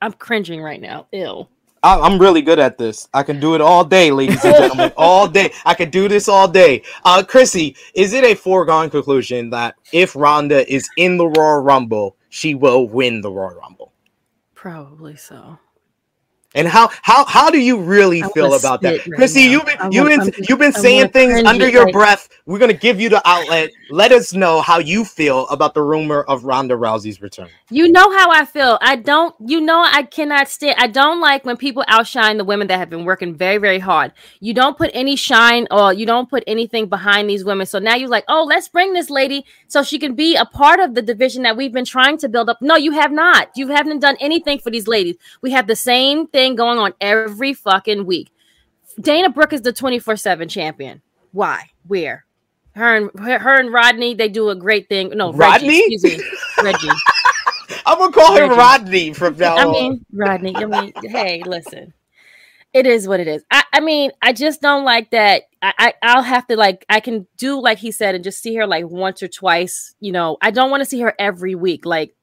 I'm 0.00 0.12
cringing 0.14 0.62
right 0.62 0.80
now. 0.80 1.06
Ew. 1.12 1.46
I, 1.82 2.00
I'm 2.00 2.18
really 2.18 2.40
good 2.40 2.58
at 2.58 2.78
this. 2.78 3.06
I 3.12 3.22
can 3.22 3.38
do 3.38 3.54
it 3.54 3.60
all 3.60 3.84
day, 3.84 4.10
ladies 4.10 4.42
and 4.42 4.54
gentlemen, 4.54 4.92
all 4.96 5.28
day. 5.28 5.52
I 5.66 5.74
can 5.74 5.90
do 5.90 6.08
this 6.08 6.26
all 6.30 6.48
day. 6.48 6.82
Uh, 7.04 7.22
Chrissy, 7.22 7.76
is 7.94 8.14
it 8.14 8.24
a 8.24 8.34
foregone 8.34 8.88
conclusion 8.88 9.50
that 9.50 9.74
if 9.92 10.16
Ronda 10.16 10.66
is 10.72 10.88
in 10.96 11.18
the 11.18 11.26
Royal 11.26 11.60
Rumble, 11.60 12.16
she 12.34 12.52
will 12.52 12.88
win 12.88 13.20
the 13.20 13.30
Royal 13.30 13.54
Rumble? 13.54 13.92
Probably 14.56 15.14
so. 15.14 15.56
And 16.54 16.68
how 16.68 16.90
how 17.02 17.24
how 17.24 17.50
do 17.50 17.58
you 17.58 17.80
really 17.80 18.22
I 18.22 18.28
feel 18.28 18.54
about 18.54 18.80
that, 18.82 19.00
spit 19.00 19.10
right 19.12 19.16
Chrissy? 19.16 19.46
now. 19.46 19.50
You've 19.50 19.66
been 19.66 19.78
I 19.80 19.88
you've 19.90 20.06
been 20.06 20.20
I'm 20.20 20.30
you've 20.48 20.58
been 20.58 20.74
I 20.76 20.78
saying 20.80 21.08
things 21.08 21.32
cringe 21.32 21.48
under 21.48 21.68
your 21.68 21.84
like- 21.86 21.92
breath. 21.92 22.28
We're 22.46 22.58
gonna 22.58 22.72
give 22.74 23.00
you 23.00 23.08
the 23.08 23.22
outlet. 23.26 23.70
Let 23.90 24.12
us 24.12 24.32
know 24.32 24.60
how 24.60 24.78
you 24.78 25.04
feel 25.04 25.46
about 25.48 25.74
the 25.74 25.82
rumor 25.82 26.22
of 26.22 26.44
Ronda 26.44 26.74
Rousey's 26.74 27.20
return. 27.20 27.48
You 27.70 27.90
know 27.90 28.10
how 28.16 28.30
I 28.30 28.44
feel. 28.44 28.78
I 28.80 28.96
don't. 28.96 29.34
You 29.44 29.60
know 29.60 29.82
I 29.84 30.02
cannot 30.04 30.48
stand. 30.48 30.76
I 30.78 30.86
don't 30.86 31.20
like 31.20 31.44
when 31.44 31.56
people 31.56 31.84
outshine 31.88 32.36
the 32.36 32.44
women 32.44 32.68
that 32.68 32.78
have 32.78 32.90
been 32.90 33.04
working 33.04 33.34
very, 33.34 33.58
very 33.58 33.78
hard. 33.80 34.12
You 34.40 34.54
don't 34.54 34.76
put 34.76 34.90
any 34.94 35.16
shine 35.16 35.66
or 35.70 35.92
you 35.92 36.06
don't 36.06 36.28
put 36.30 36.44
anything 36.46 36.86
behind 36.88 37.28
these 37.28 37.44
women. 37.44 37.66
So 37.66 37.78
now 37.78 37.94
you're 37.96 38.08
like, 38.08 38.24
oh, 38.28 38.44
let's 38.44 38.68
bring 38.68 38.92
this 38.92 39.10
lady 39.10 39.44
so 39.66 39.82
she 39.82 39.98
can 39.98 40.14
be 40.14 40.36
a 40.36 40.44
part 40.44 40.78
of 40.80 40.94
the 40.94 41.02
division 41.02 41.42
that 41.42 41.56
we've 41.56 41.72
been 41.72 41.84
trying 41.84 42.18
to 42.18 42.28
build 42.28 42.48
up. 42.48 42.58
No, 42.60 42.76
you 42.76 42.92
have 42.92 43.10
not. 43.10 43.50
You 43.56 43.68
haven't 43.68 44.00
done 44.00 44.16
anything 44.20 44.58
for 44.58 44.70
these 44.70 44.86
ladies. 44.86 45.16
We 45.42 45.50
have 45.52 45.66
the 45.66 45.76
same 45.76 46.26
thing 46.26 46.43
going 46.54 46.78
on 46.78 46.92
every 47.00 47.54
fucking 47.54 48.06
week. 48.06 48.30
Dana 49.00 49.30
Brooke 49.30 49.52
is 49.52 49.62
the 49.62 49.72
24 49.72 50.16
7 50.16 50.48
champion. 50.48 51.02
Why? 51.32 51.70
Where? 51.86 52.24
Her 52.74 52.96
and 52.96 53.20
her, 53.20 53.60
and 53.60 53.72
Rodney, 53.72 54.14
they 54.14 54.28
do 54.28 54.50
a 54.50 54.56
great 54.56 54.88
thing. 54.88 55.10
No, 55.10 55.32
Rodney? 55.32 55.68
Reggie, 55.68 55.94
excuse 55.94 56.18
me, 56.18 56.24
Reggie. 56.62 56.88
I'm 57.86 57.98
gonna 57.98 58.12
call 58.12 58.36
him 58.36 58.50
Rodney 58.50 59.12
from 59.12 59.36
now 59.36 59.56
on. 59.56 59.68
I 59.68 59.70
mean, 59.70 60.06
Rodney. 60.12 60.56
I 60.56 60.64
mean, 60.64 60.92
hey, 61.04 61.42
listen. 61.44 61.92
It 62.72 62.86
is 62.86 63.06
what 63.06 63.20
it 63.20 63.28
is. 63.28 63.44
I, 63.52 63.62
I 63.72 63.78
mean, 63.78 64.10
I 64.20 64.32
just 64.32 64.60
don't 64.60 64.84
like 64.84 65.12
that. 65.12 65.44
I, 65.62 65.72
I 65.78 65.94
I'll 66.02 66.22
have 66.22 66.48
to 66.48 66.56
like 66.56 66.84
I 66.88 66.98
can 66.98 67.28
do 67.36 67.60
like 67.60 67.78
he 67.78 67.92
said 67.92 68.16
and 68.16 68.24
just 68.24 68.42
see 68.42 68.56
her 68.56 68.66
like 68.66 68.86
once 68.88 69.22
or 69.22 69.28
twice. 69.28 69.94
You 70.00 70.10
know, 70.10 70.36
I 70.42 70.50
don't 70.50 70.70
want 70.70 70.80
to 70.80 70.84
see 70.84 71.00
her 71.00 71.14
every 71.16 71.54
week. 71.54 71.86
Like 71.86 72.16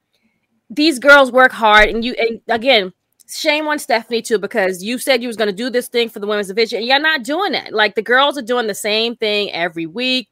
these 0.69 0.99
girls 0.99 1.31
work 1.31 1.53
hard, 1.53 1.87
and 1.87 2.03
you 2.03 2.13
and 2.19 2.41
again, 2.49 2.91
shame 3.39 3.67
on 3.67 3.79
Stephanie 3.79 4.21
too 4.21 4.37
because 4.37 4.83
you 4.83 4.97
said 4.97 5.21
you 5.21 5.27
was 5.27 5.37
going 5.37 5.49
to 5.49 5.55
do 5.55 5.69
this 5.69 5.87
thing 5.87 6.09
for 6.09 6.19
the 6.19 6.27
women's 6.27 6.47
division, 6.47 6.79
and 6.79 6.87
you're 6.87 6.99
not 6.99 7.23
doing 7.23 7.53
it. 7.53 7.73
Like 7.73 7.95
the 7.95 8.01
girls 8.01 8.37
are 8.37 8.43
doing 8.43 8.67
the 8.67 8.75
same 8.75 9.15
thing 9.15 9.51
every 9.51 9.85
week. 9.85 10.29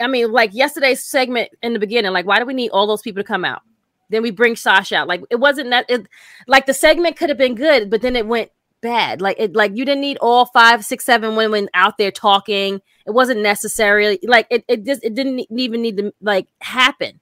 I 0.00 0.06
mean, 0.06 0.30
like 0.30 0.54
yesterday's 0.54 1.04
segment 1.04 1.50
in 1.62 1.72
the 1.72 1.78
beginning, 1.78 2.12
like 2.12 2.26
why 2.26 2.38
do 2.38 2.46
we 2.46 2.54
need 2.54 2.70
all 2.70 2.86
those 2.86 3.02
people 3.02 3.22
to 3.22 3.26
come 3.26 3.44
out? 3.44 3.62
Then 4.10 4.22
we 4.22 4.30
bring 4.30 4.56
Sasha 4.56 4.96
out. 4.96 5.08
Like 5.08 5.22
it 5.30 5.36
wasn't 5.36 5.70
that 5.70 5.86
it 5.88 6.06
like 6.46 6.66
the 6.66 6.74
segment 6.74 7.16
could 7.16 7.28
have 7.28 7.38
been 7.38 7.54
good, 7.54 7.90
but 7.90 8.02
then 8.02 8.16
it 8.16 8.26
went 8.26 8.50
bad. 8.80 9.20
Like 9.20 9.36
it 9.38 9.54
like 9.54 9.76
you 9.76 9.84
didn't 9.84 10.00
need 10.00 10.18
all 10.20 10.46
five, 10.46 10.84
six, 10.84 11.04
seven 11.04 11.36
women 11.36 11.68
out 11.74 11.98
there 11.98 12.10
talking. 12.10 12.80
It 13.06 13.10
wasn't 13.10 13.40
necessarily 13.40 14.18
like 14.22 14.46
it, 14.50 14.64
it 14.68 14.84
just 14.84 15.04
it 15.04 15.14
didn't 15.14 15.46
even 15.50 15.82
need 15.82 15.96
to 15.98 16.12
like 16.20 16.48
happen. 16.60 17.20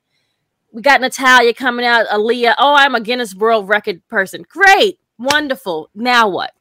We 0.77 0.83
got 0.83 1.01
Natalya 1.01 1.55
coming 1.55 1.87
out, 1.87 2.07
Aliyah. 2.09 2.55
Oh, 2.59 2.75
I'm 2.75 2.95
a 2.95 3.01
Guinness 3.01 3.35
World 3.35 3.67
Record 3.67 4.07
person. 4.09 4.45
Great, 4.47 4.99
wonderful. 5.19 5.89
Now 5.95 6.29
what? 6.29 6.53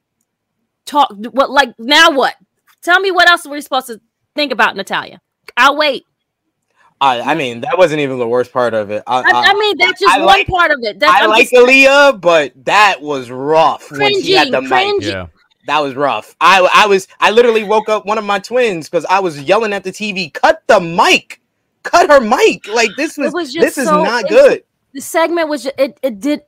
Talk 0.85 1.13
what 1.31 1.51
like 1.51 1.77
now 1.77 2.11
what? 2.11 2.35
Tell 2.81 3.01
me 3.01 3.11
what 3.11 3.29
else 3.29 3.45
are 3.45 3.49
we 3.49 3.59
supposed 3.59 3.87
to 3.87 3.99
think 4.33 4.53
about 4.53 4.77
Natalya? 4.77 5.19
I'll 5.57 5.75
wait. 5.75 6.05
I, 7.01 7.19
I 7.19 7.35
mean, 7.35 7.59
that 7.59 7.77
wasn't 7.77 7.99
even 7.99 8.17
the 8.17 8.27
worst 8.27 8.53
part 8.53 8.73
of 8.73 8.89
it. 8.89 9.03
I, 9.05 9.17
I, 9.17 9.51
I 9.51 9.53
mean, 9.53 9.77
that's 9.77 9.99
just 9.99 10.15
I 10.15 10.19
one 10.19 10.27
like- 10.27 10.47
part 10.47 10.71
of 10.71 10.77
it. 10.83 10.97
That's 10.97 11.11
I 11.11 11.25
I'm 11.25 11.29
like 11.29 11.49
just 11.49 11.53
Aliyah, 11.53 12.21
but 12.21 12.53
that 12.63 13.01
was 13.01 13.29
rough 13.29 13.91
when 13.91 14.21
she 14.23 14.31
had 14.31 14.49
the 14.49 14.61
cringing, 14.61 14.99
mic. 14.99 15.07
Yeah. 15.07 15.27
That 15.67 15.79
was 15.79 15.93
rough. 15.93 16.37
I 16.39 16.65
I 16.73 16.87
was 16.87 17.09
I 17.19 17.31
literally 17.31 17.65
woke 17.65 17.89
up 17.89 18.05
one 18.05 18.17
of 18.17 18.23
my 18.23 18.39
twins 18.39 18.87
because 18.89 19.03
I 19.09 19.19
was 19.19 19.41
yelling 19.41 19.73
at 19.73 19.83
the 19.83 19.91
TV, 19.91 20.31
cut 20.33 20.63
the 20.67 20.79
mic, 20.79 21.41
cut 21.91 22.09
her 22.09 22.19
mic. 22.21 22.67
Like 22.67 22.89
this 22.97 23.17
was, 23.17 23.33
was 23.33 23.53
just 23.53 23.63
this 23.65 23.77
is 23.77 23.87
so- 23.87 24.03
not 24.03 24.25
it- 24.25 24.29
good. 24.29 24.63
the 24.93 25.01
segment 25.01 25.47
was 25.49 25.63
ju- 25.63 25.77
it 25.77 25.99
it 26.01 26.19
did 26.19 26.41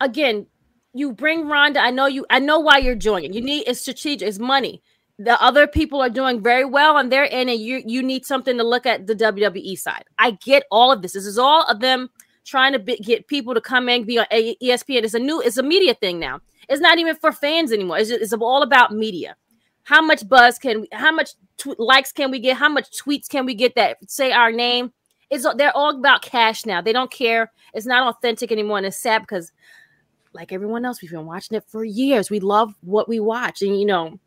again 0.00 0.46
you 0.92 1.12
bring 1.12 1.46
Ronda 1.46 1.80
I 1.80 1.90
know 1.90 2.06
you 2.06 2.26
I 2.30 2.38
know 2.40 2.58
why 2.58 2.78
you're 2.78 2.94
doing 2.96 3.24
it. 3.24 3.34
You 3.34 3.40
need 3.40 3.64
it's 3.68 3.80
strategic 3.80 4.26
it's 4.28 4.38
money. 4.38 4.82
The 5.18 5.40
other 5.42 5.66
people 5.66 6.00
are 6.00 6.08
doing 6.08 6.42
very 6.42 6.64
well 6.64 6.96
on 6.96 7.10
their 7.10 7.30
end 7.32 7.50
and 7.50 7.60
you 7.60 7.82
you 7.86 8.02
need 8.02 8.24
something 8.24 8.56
to 8.56 8.64
look 8.64 8.86
at 8.86 9.06
the 9.06 9.14
WWE 9.14 9.78
side. 9.78 10.04
I 10.18 10.32
get 10.32 10.64
all 10.70 10.90
of 10.90 11.02
this. 11.02 11.12
This 11.12 11.26
is 11.26 11.38
all 11.38 11.62
of 11.64 11.80
them 11.80 12.08
trying 12.44 12.72
to 12.72 12.78
be, 12.78 12.96
get 12.96 13.26
people 13.28 13.54
to 13.54 13.60
come 13.60 13.88
in 13.88 14.04
be 14.04 14.18
on 14.18 14.26
ESPN 14.32 15.04
it's 15.04 15.14
a 15.14 15.18
new 15.18 15.40
it's 15.42 15.58
a 15.58 15.62
media 15.62 15.94
thing 15.94 16.18
now. 16.18 16.40
It's 16.68 16.80
not 16.80 16.98
even 16.98 17.16
for 17.16 17.32
fans 17.32 17.72
anymore. 17.72 17.98
It's, 17.98 18.08
just, 18.10 18.22
it's 18.22 18.32
all 18.32 18.62
about 18.62 18.92
media 18.92 19.36
how 19.90 20.00
much 20.00 20.28
buzz 20.28 20.58
can 20.58 20.82
we 20.82 20.88
how 20.92 21.12
much 21.12 21.30
tw- 21.56 21.78
likes 21.78 22.12
can 22.12 22.30
we 22.30 22.38
get 22.38 22.56
how 22.56 22.68
much 22.68 22.88
tweets 22.90 23.28
can 23.28 23.44
we 23.44 23.54
get 23.54 23.74
that 23.74 23.98
say 24.08 24.32
our 24.32 24.52
name 24.52 24.92
it's 25.30 25.46
they're 25.56 25.76
all 25.76 25.96
about 25.96 26.22
cash 26.22 26.66
now. 26.66 26.80
They 26.82 26.92
don't 26.92 27.10
care. 27.10 27.52
It's 27.72 27.86
not 27.86 28.14
authentic 28.14 28.50
anymore, 28.50 28.78
and 28.78 28.86
it's 28.86 28.98
sad 28.98 29.20
because, 29.20 29.52
like 30.32 30.52
everyone 30.52 30.84
else, 30.84 31.00
we've 31.00 31.10
been 31.10 31.26
watching 31.26 31.56
it 31.56 31.64
for 31.68 31.84
years. 31.84 32.30
We 32.30 32.40
love 32.40 32.74
what 32.80 33.08
we 33.08 33.20
watch, 33.20 33.62
and 33.62 33.78
you 33.78 33.86
know, 33.86 34.18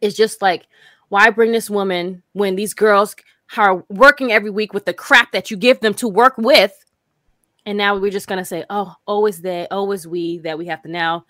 it's 0.00 0.16
just 0.16 0.42
like, 0.42 0.66
why 1.08 1.30
bring 1.30 1.52
this 1.52 1.70
woman 1.70 2.22
when 2.32 2.56
these 2.56 2.74
girls 2.74 3.14
are 3.56 3.84
working 3.88 4.32
every 4.32 4.50
week 4.50 4.74
with 4.74 4.86
the 4.86 4.92
crap 4.92 5.30
that 5.32 5.50
you 5.50 5.56
give 5.56 5.78
them 5.80 5.94
to 5.94 6.08
work 6.08 6.34
with, 6.36 6.83
and 7.66 7.78
now 7.78 7.96
we're 7.96 8.10
just 8.10 8.28
gonna 8.28 8.44
say, 8.44 8.64
oh, 8.70 8.94
always 9.06 9.40
they, 9.40 9.66
always 9.70 10.06
we, 10.06 10.38
that 10.38 10.58
we 10.58 10.66
have 10.66 10.82
to 10.82 10.88
now 10.90 11.24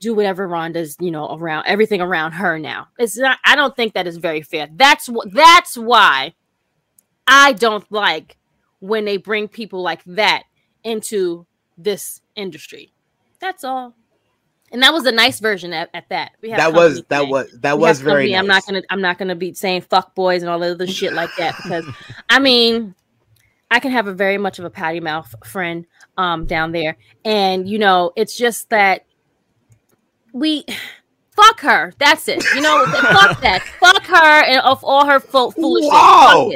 do 0.00 0.14
whatever 0.14 0.46
Ronda's, 0.46 0.96
you 1.00 1.10
know, 1.10 1.34
around 1.34 1.66
everything 1.66 2.00
around 2.00 2.32
her 2.32 2.58
now. 2.58 2.88
It's 2.98 3.16
not. 3.16 3.38
I 3.44 3.56
don't 3.56 3.74
think 3.76 3.94
that 3.94 4.06
is 4.06 4.16
very 4.16 4.42
fair. 4.42 4.68
That's 4.72 5.08
what. 5.08 5.32
That's 5.32 5.76
why 5.78 6.34
I 7.26 7.52
don't 7.52 7.90
like 7.90 8.36
when 8.80 9.04
they 9.04 9.16
bring 9.16 9.48
people 9.48 9.82
like 9.82 10.02
that 10.04 10.44
into 10.82 11.46
this 11.78 12.20
industry. 12.36 12.92
That's 13.40 13.64
all. 13.64 13.94
And 14.72 14.82
that 14.82 14.92
was 14.92 15.06
a 15.06 15.12
nice 15.12 15.38
version 15.38 15.72
at, 15.72 15.88
at 15.94 16.08
that. 16.08 16.32
We 16.42 16.50
have 16.50 16.58
That 16.58 16.72
was 16.72 17.00
company 17.02 17.06
that 17.08 17.28
was 17.28 17.58
that 17.60 17.76
We 17.78 17.82
was 17.82 18.00
very. 18.00 18.32
company. 18.32 18.36
I'm 18.36 18.46
not 18.46 18.66
gonna 18.66 18.82
I'm 18.90 19.00
not 19.00 19.18
gonna 19.18 19.36
be 19.36 19.54
saying 19.54 19.82
fuck 19.82 20.14
boys 20.14 20.42
and 20.42 20.50
all 20.50 20.58
the 20.58 20.72
other 20.72 20.86
shit 20.86 21.12
like 21.12 21.30
that 21.38 21.54
because 21.62 21.84
I 22.28 22.40
mean 22.40 22.94
I 23.70 23.80
can 23.80 23.90
have 23.90 24.06
a 24.06 24.12
very 24.14 24.38
much 24.38 24.58
of 24.58 24.64
a 24.64 24.70
patty 24.70 25.00
mouth 25.00 25.34
friend 25.44 25.86
um 26.16 26.46
down 26.46 26.72
there. 26.72 26.96
And 27.24 27.68
you 27.68 27.78
know, 27.78 28.12
it's 28.16 28.36
just 28.36 28.70
that 28.70 29.04
we 30.32 30.64
fuck 31.36 31.60
her. 31.60 31.92
That's 31.98 32.28
it. 32.28 32.42
You 32.54 32.60
know, 32.60 32.84
fuck 32.90 33.40
that. 33.40 33.62
Fuck 33.80 34.04
her 34.06 34.44
and 34.44 34.60
of 34.60 34.82
all 34.84 35.06
her 35.06 35.20
full 35.20 35.50
foolishness. 35.50 35.90
Wow. 35.92 36.52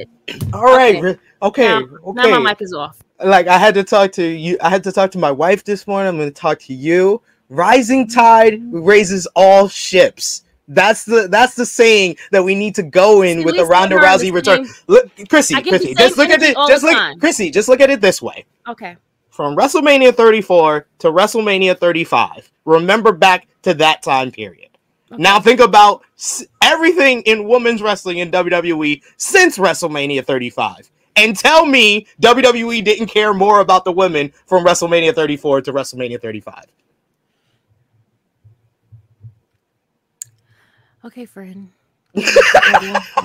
All 0.52 0.64
right. 0.64 0.96
Okay. 0.96 1.18
Okay. 1.42 1.68
Now- 1.68 1.82
Okay. 2.04 2.30
Now 2.30 2.40
my 2.40 2.50
mic 2.50 2.62
is 2.62 2.72
off. 2.72 2.98
like 3.24 3.46
I 3.48 3.58
had 3.58 3.74
to 3.74 3.84
talk 3.84 4.12
to 4.12 4.24
you. 4.24 4.56
I 4.60 4.68
had 4.70 4.84
to 4.84 4.92
talk 4.92 5.10
to 5.12 5.18
my 5.18 5.30
wife 5.30 5.64
this 5.64 5.86
morning. 5.86 6.08
I'm 6.08 6.16
going 6.16 6.28
to 6.28 6.34
talk 6.34 6.58
to 6.60 6.74
you. 6.74 7.20
Rising 7.48 8.06
tide 8.08 8.60
raises 8.72 9.26
all 9.34 9.68
ships. 9.68 10.42
That's 10.68 11.04
the 11.04 11.28
that's 11.28 11.54
the 11.54 11.64
saying 11.64 12.16
that 12.30 12.44
we 12.44 12.54
need 12.54 12.74
to 12.74 12.82
go 12.82 13.22
in 13.22 13.40
At 13.40 13.46
with 13.46 13.56
the 13.56 13.64
Ronda 13.64 13.96
Rousey 13.96 14.30
return. 14.32 14.66
Look, 14.86 15.10
Chrissy, 15.28 15.54
I 15.54 15.62
get 15.62 15.72
the 15.72 15.78
Chrissy, 15.78 15.94
just 15.94 16.18
look 16.18 16.28
at 16.28 16.42
it. 16.42 16.54
Just 16.68 16.84
look, 16.84 16.92
time. 16.92 17.18
Chrissy, 17.18 17.50
just 17.50 17.68
look 17.68 17.80
at 17.80 17.88
it 17.90 18.00
this 18.02 18.20
way. 18.20 18.44
Okay. 18.68 18.96
From 19.30 19.56
WrestleMania 19.56 20.14
34 20.14 20.86
to 20.98 21.08
WrestleMania 21.08 21.78
35, 21.78 22.50
remember 22.64 23.12
back 23.12 23.46
to 23.62 23.72
that 23.74 24.02
time 24.02 24.30
period. 24.30 24.68
Now 25.10 25.40
think 25.40 25.60
about 25.60 26.02
s- 26.18 26.44
everything 26.62 27.22
in 27.22 27.48
women's 27.48 27.80
wrestling 27.80 28.18
in 28.18 28.30
WWE 28.30 29.00
since 29.16 29.56
WrestleMania 29.56 30.24
35. 30.24 30.90
And 31.16 31.36
tell 31.36 31.64
me 31.64 32.06
WWE 32.20 32.84
didn't 32.84 33.06
care 33.06 33.32
more 33.32 33.60
about 33.60 33.84
the 33.84 33.92
women 33.92 34.32
from 34.46 34.64
WrestleMania 34.64 35.14
34 35.14 35.62
to 35.62 35.72
WrestleMania 35.72 36.20
35. 36.20 36.64
Okay, 41.04 41.26
friend. 41.26 41.70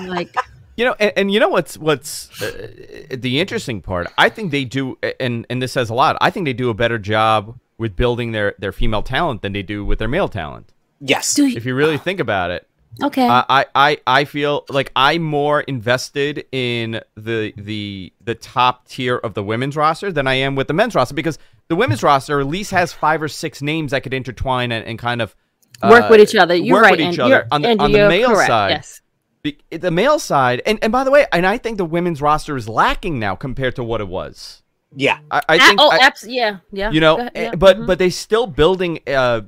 like 0.00 0.34
You 0.76 0.84
know, 0.84 0.96
and, 0.98 1.12
and 1.16 1.30
you 1.32 1.40
know 1.40 1.48
what's 1.48 1.78
what's 1.78 2.42
uh, 2.42 2.68
the 3.10 3.40
interesting 3.40 3.80
part? 3.80 4.12
I 4.18 4.28
think 4.28 4.50
they 4.50 4.64
do, 4.64 4.98
and 5.20 5.46
and 5.48 5.62
this 5.62 5.72
says 5.72 5.90
a 5.90 5.94
lot. 5.94 6.16
I 6.20 6.30
think 6.30 6.46
they 6.46 6.52
do 6.52 6.70
a 6.70 6.74
better 6.74 6.98
job 6.98 7.58
with 7.78 7.96
building 7.96 8.32
their 8.32 8.54
their 8.58 8.72
female 8.72 9.02
talent 9.02 9.42
than 9.42 9.52
they 9.52 9.62
do 9.62 9.84
with 9.84 9.98
their 9.98 10.08
male 10.08 10.28
talent. 10.28 10.72
Yes. 11.00 11.34
do 11.34 11.46
you, 11.46 11.56
If 11.56 11.64
you 11.64 11.74
really 11.74 11.98
think 11.98 12.18
about 12.18 12.50
it, 12.50 12.66
okay. 13.02 13.28
I, 13.28 13.44
I 13.48 13.66
I 13.74 13.98
I 14.06 14.24
feel 14.24 14.64
like 14.68 14.90
I'm 14.96 15.22
more 15.22 15.60
invested 15.60 16.44
in 16.50 17.00
the 17.16 17.52
the 17.56 18.12
the 18.20 18.34
top 18.34 18.88
tier 18.88 19.16
of 19.16 19.34
the 19.34 19.42
women's 19.42 19.76
roster 19.76 20.10
than 20.12 20.26
I 20.26 20.34
am 20.34 20.56
with 20.56 20.68
the 20.68 20.74
men's 20.74 20.94
roster 20.94 21.14
because 21.14 21.38
the 21.68 21.76
women's 21.76 22.02
roster 22.02 22.40
at 22.40 22.46
least 22.46 22.70
has 22.72 22.92
five 22.92 23.22
or 23.22 23.28
six 23.28 23.62
names 23.62 23.92
that 23.92 24.02
could 24.02 24.14
intertwine 24.14 24.72
and, 24.72 24.86
and 24.86 24.98
kind 24.98 25.22
of 25.22 25.34
work 25.82 26.04
uh, 26.04 26.08
with 26.10 26.20
each 26.20 26.34
other. 26.36 26.54
You're 26.54 26.74
work 26.76 26.82
right. 26.84 26.90
with 26.92 27.00
each 27.00 27.06
and 27.18 27.20
other 27.20 27.34
you're- 27.34 27.46
on 27.50 27.62
the, 27.62 27.68
and 27.68 27.80
on 27.80 27.92
the 27.92 27.98
you're 27.98 28.08
male 28.08 28.30
correct, 28.30 28.48
side. 28.48 28.70
Yes. 28.70 29.00
Be- 29.42 29.58
the 29.70 29.90
male 29.90 30.18
side, 30.18 30.62
and, 30.64 30.78
and 30.82 30.90
by 30.90 31.04
the 31.04 31.10
way, 31.10 31.26
and 31.32 31.46
I 31.46 31.58
think 31.58 31.76
the 31.76 31.84
women's 31.84 32.22
roster 32.22 32.56
is 32.56 32.66
lacking 32.68 33.18
now 33.18 33.34
compared 33.36 33.76
to 33.76 33.84
what 33.84 34.00
it 34.00 34.08
was. 34.08 34.62
Yeah. 34.96 35.18
I 35.30 35.58
think, 35.58 35.80
oh, 35.80 35.90
I- 35.90 35.98
abs- 36.06 36.26
yeah, 36.26 36.58
yeah. 36.72 36.90
you 36.90 37.00
know, 37.00 37.18
ahead, 37.18 37.32
eh, 37.34 37.42
yeah, 37.44 37.54
but 37.54 37.78
mhm. 37.78 37.86
but 37.86 37.98
they 37.98 38.10
still 38.10 38.46
building. 38.46 39.00
Uh, 39.06 39.42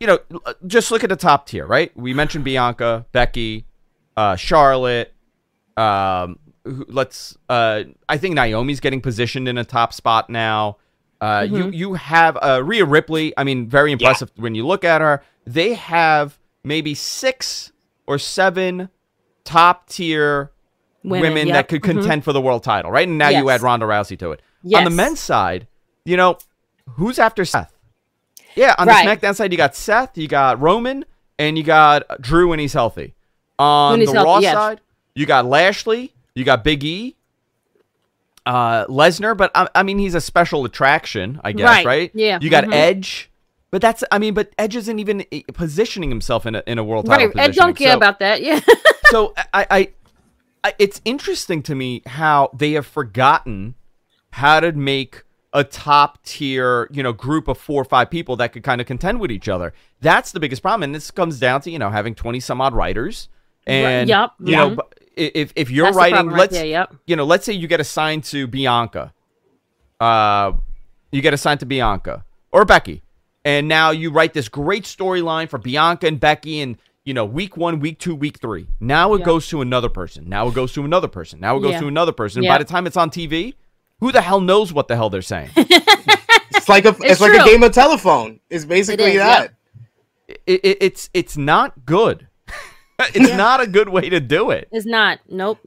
you 0.00 0.06
know, 0.06 0.18
just 0.66 0.90
look 0.90 1.02
at 1.04 1.10
the 1.10 1.16
top 1.16 1.46
tier, 1.46 1.66
right? 1.66 1.94
We 1.96 2.14
mentioned 2.14 2.44
Bianca, 2.44 3.04
Becky, 3.12 3.66
uh, 4.16 4.36
Charlotte. 4.36 5.12
Um, 5.76 6.38
who- 6.64 6.86
let's. 6.88 7.36
Uh, 7.48 7.84
I 8.08 8.16
think 8.16 8.34
Naomi's 8.36 8.80
getting 8.80 9.00
positioned 9.02 9.48
in 9.48 9.58
a 9.58 9.64
top 9.64 9.92
spot 9.92 10.30
now. 10.30 10.78
Uh, 11.20 11.40
Mm-hmm. 11.40 11.56
You 11.56 11.70
you 11.70 11.94
have 11.94 12.36
uh, 12.42 12.62
Rhea 12.64 12.84
Ripley. 12.84 13.32
I 13.36 13.44
mean, 13.44 13.68
very 13.68 13.92
impressive 13.92 14.30
when 14.36 14.54
you 14.54 14.66
look 14.66 14.84
at 14.84 15.00
her. 15.00 15.22
They 15.46 15.74
have 15.74 16.38
maybe 16.64 16.94
six 16.94 17.72
or 18.06 18.18
seven 18.18 18.88
top 19.44 19.88
tier 19.88 20.50
women, 21.02 21.22
Women, 21.34 21.48
that 21.48 21.54
yep, 21.54 21.68
could 21.68 21.82
mhm. 21.82 21.84
contend 21.84 22.24
for 22.24 22.32
the 22.32 22.40
world 22.40 22.64
title, 22.64 22.90
right? 22.90 23.06
And 23.06 23.16
now 23.16 23.28
you 23.28 23.48
add 23.50 23.62
Ronda 23.62 23.86
Rousey 23.86 24.18
to 24.18 24.32
it. 24.32 24.42
On 24.74 24.84
the 24.84 24.90
men's 24.90 25.20
side, 25.20 25.68
you 26.04 26.16
know, 26.16 26.38
who's 26.90 27.18
after 27.18 27.44
Seth? 27.44 27.72
Yeah, 28.56 28.74
on 28.78 28.88
Right. 28.88 29.04
the 29.04 29.26
SmackDown 29.26 29.36
side, 29.36 29.52
you 29.52 29.58
got 29.58 29.76
Seth, 29.76 30.16
you 30.18 30.26
got 30.28 30.60
Roman, 30.60 31.04
and 31.38 31.56
you 31.56 31.62
got 31.62 32.02
Drew 32.20 32.48
when 32.48 32.58
he's 32.58 32.72
healthy. 32.72 33.14
On 33.58 33.92
When 33.92 34.00
he's 34.00 34.08
the 34.10 34.14
healthy, 34.16 34.26
Raw 34.26 34.38
yes. 34.38 34.54
side, 34.54 34.80
you 35.14 35.26
got 35.26 35.46
Lashley, 35.46 36.12
you 36.34 36.44
got 36.44 36.64
Big 36.64 36.82
E, 36.82 37.16
uh, 38.46 38.86
Lesnar, 38.86 39.36
but 39.36 39.50
I, 39.54 39.68
I 39.74 39.82
mean, 39.82 39.98
he's 39.98 40.14
a 40.14 40.20
special 40.20 40.64
attraction, 40.64 41.40
I 41.44 41.52
guess, 41.52 41.66
right? 41.66 41.86
Right, 41.86 42.10
yeah, 42.14 42.38
You 42.40 42.48
got 42.48 42.64
mhm. 42.64 42.72
Edge, 42.72 43.30
but 43.70 43.82
that's, 43.82 44.02
I 44.10 44.18
mean, 44.18 44.32
but 44.34 44.52
Edge 44.58 44.76
isn't 44.76 44.98
even 44.98 45.24
eh, 45.32 45.42
positioning 45.52 46.08
himself 46.08 46.46
in 46.46 46.54
a, 46.54 46.62
in 46.66 46.78
a 46.78 46.84
world 46.84 47.06
title 47.06 47.26
Right. 47.28 47.36
Ed 47.36 47.46
position. 47.48 47.62
don't 47.66 47.76
care 47.76 47.96
about 47.96 48.20
that. 48.20 48.42
Yeah. 48.42 48.60
so 49.10 49.34
I, 49.52 49.66
I, 49.70 49.88
I, 50.64 50.74
it's 50.78 51.00
interesting 51.04 51.62
to 51.64 51.74
me 51.74 52.02
how 52.06 52.50
they 52.56 52.72
have 52.72 52.86
forgotten 52.86 53.74
how 54.30 54.60
to 54.60 54.72
make 54.72 55.22
a 55.52 55.64
top 55.64 56.22
tier, 56.24 56.88
you 56.92 57.02
know, 57.02 57.12
group 57.12 57.48
of 57.48 57.56
four 57.58 57.80
or 57.80 57.84
five 57.84 58.10
people 58.10 58.36
that 58.36 58.52
could 58.52 58.62
kind 58.62 58.80
of 58.80 58.86
contend 58.86 59.20
with 59.20 59.30
each 59.32 59.48
other. 59.48 59.72
That's 60.00 60.30
the 60.32 60.40
biggest 60.40 60.60
problem, 60.62 60.82
and 60.82 60.94
this 60.94 61.10
comes 61.10 61.40
down 61.40 61.62
to 61.62 61.70
you 61.70 61.78
know 61.78 61.88
having 61.88 62.14
twenty 62.14 62.40
some 62.40 62.60
odd 62.60 62.74
writers, 62.74 63.28
and 63.66 64.08
yup, 64.08 64.34
you 64.38 64.54
know, 64.56 64.70
mhm. 64.70 64.76
bu- 64.76 64.82
i- 64.82 65.05
if 65.16 65.52
if 65.56 65.70
you're 65.70 65.86
That's 65.86 65.96
writing, 65.96 66.26
right 66.28 66.38
let's 66.38 66.52
there, 66.52 66.66
yep. 66.66 66.94
you 67.06 67.16
know, 67.16 67.24
let's 67.24 67.44
say 67.44 67.52
you 67.52 67.66
get 67.66 67.80
assigned 67.80 68.24
to 68.24 68.46
Bianca, 68.46 69.12
uh, 70.00 70.52
you 71.10 71.22
get 71.22 71.34
assigned 71.34 71.60
to 71.60 71.66
Bianca 71.66 72.24
or 72.52 72.64
Becky, 72.64 73.02
and 73.44 73.68
now 73.68 73.90
you 73.90 74.10
write 74.10 74.34
this 74.34 74.48
great 74.48 74.84
storyline 74.84 75.48
for 75.48 75.58
Bianca 75.58 76.06
and 76.06 76.20
Becky, 76.20 76.60
and 76.60 76.76
you 77.04 77.14
know, 77.14 77.24
week 77.24 77.56
one, 77.56 77.80
week 77.80 77.98
two, 77.98 78.14
week 78.14 78.38
three. 78.40 78.66
Now 78.80 79.14
it 79.14 79.20
Yeah. 79.20 79.24
goes 79.26 79.48
to 79.48 79.60
another 79.62 79.88
person. 79.88 80.28
Now 80.28 80.48
it 80.48 80.54
goes 80.54 80.72
to 80.74 80.84
another 80.84 81.08
person. 81.08 81.40
Now 81.40 81.56
it 81.56 81.60
goes 81.60 81.72
Yeah. 81.72 81.80
to 81.80 81.88
another 81.88 82.12
person. 82.12 82.42
Yeah. 82.42 82.52
By 82.54 82.58
the 82.58 82.64
time 82.64 82.86
it's 82.86 82.96
on 82.96 83.10
TV, 83.10 83.54
who 84.00 84.10
the 84.12 84.20
hell 84.20 84.40
knows 84.40 84.72
what 84.72 84.88
the 84.88 84.96
hell 84.96 85.10
they're 85.10 85.22
saying? 85.22 85.50
It's 86.50 86.68
like 86.68 86.84
a 86.84 86.88
it's, 86.88 87.00
It's 87.04 87.20
like 87.20 87.40
a 87.40 87.44
game 87.44 87.62
of 87.62 87.70
telephone. 87.72 88.40
It's 88.50 88.64
basically 88.64 89.12
is, 89.12 89.16
that. 89.18 89.52
yeah. 90.28 90.34
it, 90.46 90.60
it, 90.64 90.78
it's 90.80 91.10
it's 91.14 91.36
not 91.36 91.86
good. 91.86 92.26
It's 92.98 93.36
not 93.36 93.60
a 93.60 93.66
good 93.66 93.88
way 93.88 94.08
to 94.08 94.20
do 94.20 94.50
it. 94.50 94.68
it's 94.72 94.86
not. 94.86 95.20
Nope. 95.28 95.58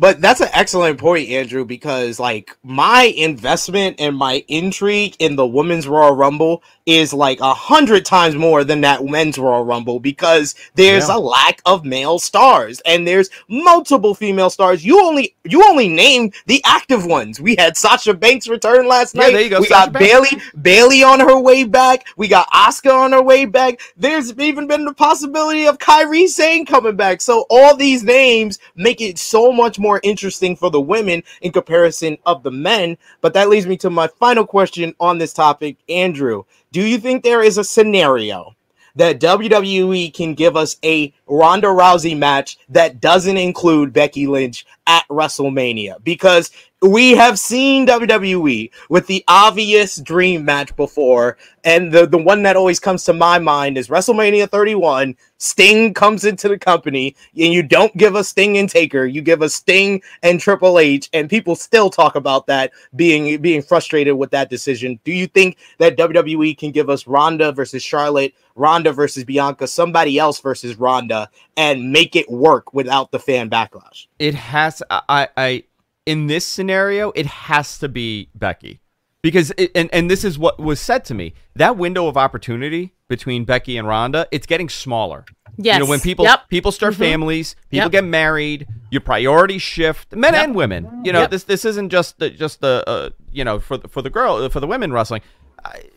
But 0.00 0.22
that's 0.22 0.40
an 0.40 0.48
excellent 0.54 0.98
point, 0.98 1.28
Andrew, 1.28 1.66
because 1.66 2.18
like 2.18 2.56
my 2.64 3.12
investment 3.18 3.96
and 4.00 4.16
my 4.16 4.42
intrigue 4.48 5.14
in 5.18 5.36
the 5.36 5.46
women's 5.46 5.86
Royal 5.86 6.16
Rumble 6.16 6.62
is 6.86 7.12
like 7.12 7.38
a 7.40 7.52
hundred 7.52 8.06
times 8.06 8.34
more 8.34 8.64
than 8.64 8.80
that 8.80 9.04
men's 9.04 9.36
Royal 9.38 9.62
Rumble 9.64 10.00
because 10.00 10.54
there's 10.74 11.06
Yeah. 11.08 11.16
a 11.16 11.18
lack 11.18 11.60
of 11.66 11.84
male 11.84 12.18
stars 12.18 12.80
and 12.86 13.06
there's 13.06 13.28
multiple 13.48 14.14
female 14.14 14.48
stars. 14.48 14.84
You 14.84 15.04
only 15.04 15.34
you 15.44 15.62
only 15.68 15.88
name 15.88 16.32
the 16.46 16.62
active 16.64 17.04
ones. 17.04 17.38
We 17.38 17.54
had 17.58 17.76
Sasha 17.76 18.14
Banks 18.14 18.48
return 18.48 18.88
last 18.88 19.14
Yeah, 19.14 19.22
night. 19.24 19.32
there 19.32 19.42
you 19.42 19.50
go, 19.50 19.60
We 19.60 19.66
Sasha 19.66 19.90
got 19.90 19.92
Banks. 19.92 20.08
Bayley 20.08 20.42
Bayley 20.62 21.02
on 21.04 21.20
her 21.20 21.38
way 21.38 21.64
back. 21.64 22.06
We 22.16 22.26
got 22.26 22.48
Asuka 22.50 22.92
on 22.94 23.12
her 23.12 23.22
way 23.22 23.44
back. 23.44 23.80
There's 23.98 24.32
even 24.38 24.66
been 24.66 24.86
the 24.86 24.94
possibility 24.94 25.66
of 25.66 25.76
Kairi 25.78 26.26
Sane 26.26 26.64
coming 26.64 26.96
back. 26.96 27.20
So 27.20 27.44
all 27.50 27.76
these 27.76 28.02
names 28.02 28.58
make 28.74 29.02
it 29.02 29.18
so 29.18 29.52
much 29.52 29.78
more 29.78 29.89
interesting 30.02 30.54
for 30.54 30.70
the 30.70 30.80
women 30.80 31.22
in 31.40 31.50
comparison 31.50 32.16
of 32.26 32.42
the 32.42 32.50
men. 32.52 32.96
But 33.20 33.34
that 33.34 33.48
leads 33.48 33.66
me 33.66 33.76
to 33.78 33.90
my 33.90 34.06
final 34.18 34.46
question 34.46 34.94
on 35.00 35.18
this 35.18 35.32
topic, 35.32 35.78
Andrew. 35.88 36.44
Do 36.70 36.86
you 36.86 36.98
think 36.98 37.24
there 37.24 37.42
is 37.42 37.58
a 37.58 37.64
scenario 37.64 38.54
that 38.96 39.20
WWE 39.20 40.12
can 40.14 40.34
give 40.34 40.56
us 40.56 40.76
a 40.84 41.12
Ronda 41.26 41.68
Rousey 41.68 42.16
match 42.16 42.58
that 42.68 43.00
doesn't 43.00 43.36
include 43.36 43.92
Becky 43.92 44.26
Lynch 44.26 44.66
at 44.86 45.06
WrestleMania? 45.08 46.02
Because 46.04 46.50
we 46.82 47.12
have 47.12 47.38
seen 47.38 47.86
WWE 47.86 48.70
with 48.88 49.06
the 49.06 49.22
obvious 49.28 49.96
dream 49.96 50.44
match 50.44 50.74
before, 50.76 51.36
and 51.62 51.92
the, 51.92 52.06
the 52.06 52.16
one 52.16 52.42
that 52.44 52.56
always 52.56 52.80
comes 52.80 53.04
to 53.04 53.12
my 53.12 53.38
mind 53.38 53.76
is 53.76 53.88
WrestleMania 53.88 54.48
31. 54.48 55.14
Sting 55.36 55.92
comes 55.92 56.24
into 56.24 56.48
the 56.48 56.58
company, 56.58 57.14
and 57.38 57.52
you 57.52 57.62
don't 57.62 57.94
give 57.96 58.14
a 58.14 58.24
Sting 58.24 58.56
and 58.56 58.68
Taker, 58.68 59.04
you 59.04 59.20
give 59.20 59.42
a 59.42 59.48
Sting 59.48 60.00
and 60.22 60.40
Triple 60.40 60.78
H, 60.78 61.10
and 61.12 61.28
people 61.28 61.54
still 61.54 61.90
talk 61.90 62.14
about 62.14 62.46
that 62.46 62.72
being 62.96 63.40
being 63.42 63.62
frustrated 63.62 64.16
with 64.16 64.30
that 64.30 64.48
decision. 64.48 64.98
Do 65.04 65.12
you 65.12 65.26
think 65.26 65.58
that 65.78 65.98
WWE 65.98 66.56
can 66.56 66.70
give 66.70 66.88
us 66.88 67.06
Ronda 67.06 67.52
versus 67.52 67.82
Charlotte, 67.82 68.34
Ronda 68.54 68.92
versus 68.92 69.24
Bianca, 69.24 69.66
somebody 69.66 70.18
else 70.18 70.40
versus 70.40 70.76
Ronda, 70.76 71.28
and 71.58 71.92
make 71.92 72.16
it 72.16 72.30
work 72.30 72.72
without 72.72 73.10
the 73.10 73.18
fan 73.18 73.50
backlash? 73.50 74.06
It 74.18 74.34
has 74.34 74.82
I 74.90 75.28
I 75.36 75.64
in 76.06 76.26
this 76.26 76.44
scenario, 76.46 77.12
it 77.14 77.26
has 77.26 77.78
to 77.78 77.88
be 77.88 78.28
Becky. 78.34 78.80
Because 79.22 79.52
it, 79.58 79.70
and 79.74 79.90
and 79.92 80.10
this 80.10 80.24
is 80.24 80.38
what 80.38 80.58
was 80.58 80.80
said 80.80 81.04
to 81.06 81.14
me. 81.14 81.34
That 81.54 81.76
window 81.76 82.06
of 82.08 82.16
opportunity 82.16 82.94
between 83.06 83.44
Becky 83.44 83.76
and 83.76 83.86
Ronda, 83.86 84.26
it's 84.30 84.46
getting 84.46 84.70
smaller. 84.70 85.26
Yes. 85.58 85.74
You 85.74 85.80
know, 85.84 85.90
when 85.90 86.00
people 86.00 86.24
Yep. 86.24 86.48
people 86.48 86.72
start 86.72 86.94
Mhm. 86.94 86.98
families, 86.98 87.54
people 87.68 87.84
Yep. 87.86 87.92
get 87.92 88.04
married, 88.04 88.66
your 88.90 89.02
priorities 89.02 89.60
shift, 89.60 90.16
men 90.16 90.32
Yep. 90.32 90.44
and 90.44 90.54
women. 90.54 91.02
You 91.04 91.12
know, 91.12 91.26
this 91.26 91.44
this 91.44 91.66
isn't 91.66 91.90
just 91.90 92.18
the, 92.18 92.30
just 92.30 92.62
the 92.62 92.82
uh, 92.86 93.10
you 93.30 93.44
know 93.44 93.58
for 93.60 93.76
the, 93.76 93.88
for 93.88 94.00
the 94.00 94.08
girl 94.08 94.48
for 94.48 94.58
the 94.60 94.66
women 94.66 94.90
wrestling, 94.90 95.20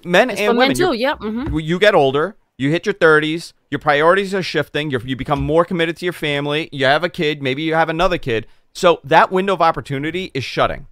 men 0.03 0.29
It's 0.29 0.41
and 0.41 0.49
for 0.49 0.53
men 0.55 0.57
women. 0.57 0.75
too. 0.75 0.93
Yep. 0.93 1.17
hmm 1.19 1.57
you 1.59 1.79
get 1.79 1.95
older, 1.95 2.35
you 2.57 2.71
hit 2.71 2.85
your 2.85 2.93
30s, 2.93 3.53
your 3.71 3.79
priorities 3.79 4.33
are 4.35 4.43
shifting, 4.43 4.91
you 4.91 4.99
you 5.05 5.15
become 5.15 5.41
more 5.41 5.63
committed 5.63 5.95
to 5.97 6.05
your 6.05 6.13
family, 6.13 6.67
you 6.73 6.85
have 6.85 7.05
a 7.05 7.09
kid, 7.09 7.41
maybe 7.41 7.61
you 7.61 7.73
have 7.73 7.87
another 7.87 8.17
kid. 8.17 8.47
So 8.73 8.99
that 9.03 9.31
window 9.31 9.53
of 9.53 9.61
opportunity 9.61 10.31
is 10.33 10.43
shutting. 10.43 10.87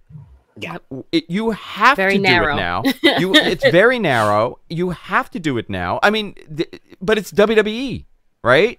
Yeah. 0.58 0.78
It, 1.10 1.24
you 1.28 1.50
have 1.50 1.96
Very 1.96 2.14
to 2.16 2.18
narrow. 2.22 2.54
do 2.54 2.90
it 2.90 2.96
now. 3.02 3.18
You, 3.18 3.34
it's 3.34 3.64
very 3.70 3.98
narrow. 3.98 4.58
You 4.68 4.90
have 4.90 5.30
to 5.32 5.40
do 5.40 5.58
it 5.58 5.68
now. 5.70 5.98
I 6.02 6.10
mean, 6.10 6.34
th- 6.54 6.80
but 7.00 7.18
it's 7.18 7.32
WWE, 7.32 8.04
right? 8.44 8.78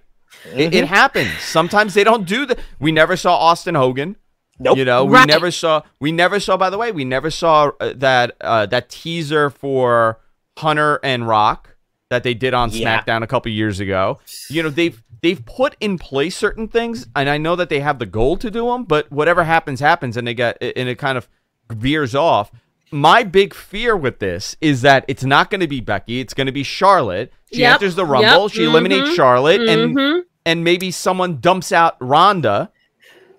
Mm-hmm. 0.56 0.74
it 0.74 0.84
happens. 0.88 1.30
Sometimes 1.40 1.94
they 1.94 2.02
don't 2.04 2.26
do 2.26 2.44
the. 2.44 2.58
We 2.80 2.90
never 2.92 3.16
saw 3.16 3.36
Austin 3.36 3.76
Hogan. 3.76 4.16
Nope. 4.58 4.78
You 4.78 4.84
know, 4.84 5.04
we 5.04 5.12
Right. 5.14 5.28
never 5.28 5.50
saw. 5.52 5.82
We 6.00 6.10
never 6.12 6.40
saw. 6.40 6.56
By 6.56 6.70
the 6.70 6.78
way, 6.78 6.90
we 6.92 7.04
never 7.04 7.30
saw 7.30 7.70
uh, 7.80 7.92
that 7.96 8.36
uh, 8.40 8.66
that 8.66 8.88
teaser 8.88 9.48
for 9.50 10.18
Hunter 10.58 10.98
and 11.04 11.26
Rock 11.28 11.76
that 12.10 12.24
they 12.24 12.34
did 12.34 12.52
on 12.52 12.70
Yeah. 12.70 13.00
SmackDown 13.00 13.22
a 13.22 13.26
couple 13.28 13.50
years 13.52 13.78
ago. 13.80 14.18
You 14.50 14.62
know, 14.64 14.70
they've 14.70 15.00
they've 15.24 15.44
put 15.46 15.74
in 15.80 15.96
place 15.96 16.36
certain 16.36 16.68
things, 16.68 17.08
and 17.16 17.30
I 17.30 17.38
know 17.38 17.56
that 17.56 17.70
they 17.70 17.80
have 17.80 17.98
the 17.98 18.04
goal 18.04 18.36
to 18.36 18.50
do 18.50 18.66
them, 18.68 18.84
but 18.84 19.10
whatever 19.10 19.44
happens, 19.44 19.80
happens, 19.80 20.18
and 20.18 20.26
they 20.28 20.34
get 20.34 20.58
and 20.60 20.86
it 20.86 20.98
kind 20.98 21.16
of 21.16 21.28
veers 21.72 22.14
off. 22.14 22.52
My 22.92 23.22
big 23.22 23.54
fear 23.54 23.96
with 23.96 24.18
this 24.18 24.54
is 24.60 24.82
that 24.82 25.06
it's 25.08 25.24
not 25.24 25.50
going 25.50 25.62
to 25.62 25.66
be 25.66 25.80
Becky; 25.80 26.20
it's 26.20 26.34
going 26.34 26.46
to 26.46 26.52
be 26.52 26.62
Charlotte. 26.62 27.32
She 27.50 27.62
Yep, 27.62 27.72
enters 27.74 27.94
the 27.94 28.04
Rumble, 28.04 28.42
yep, 28.42 28.50
she 28.52 28.64
eliminates 28.64 29.08
mhm, 29.10 29.16
Charlotte, 29.16 29.66
and 29.66 29.96
Mhm. 29.96 30.20
and 30.44 30.62
maybe 30.62 30.90
someone 30.90 31.40
dumps 31.40 31.72
out 31.72 31.96
Ronda, 32.00 32.70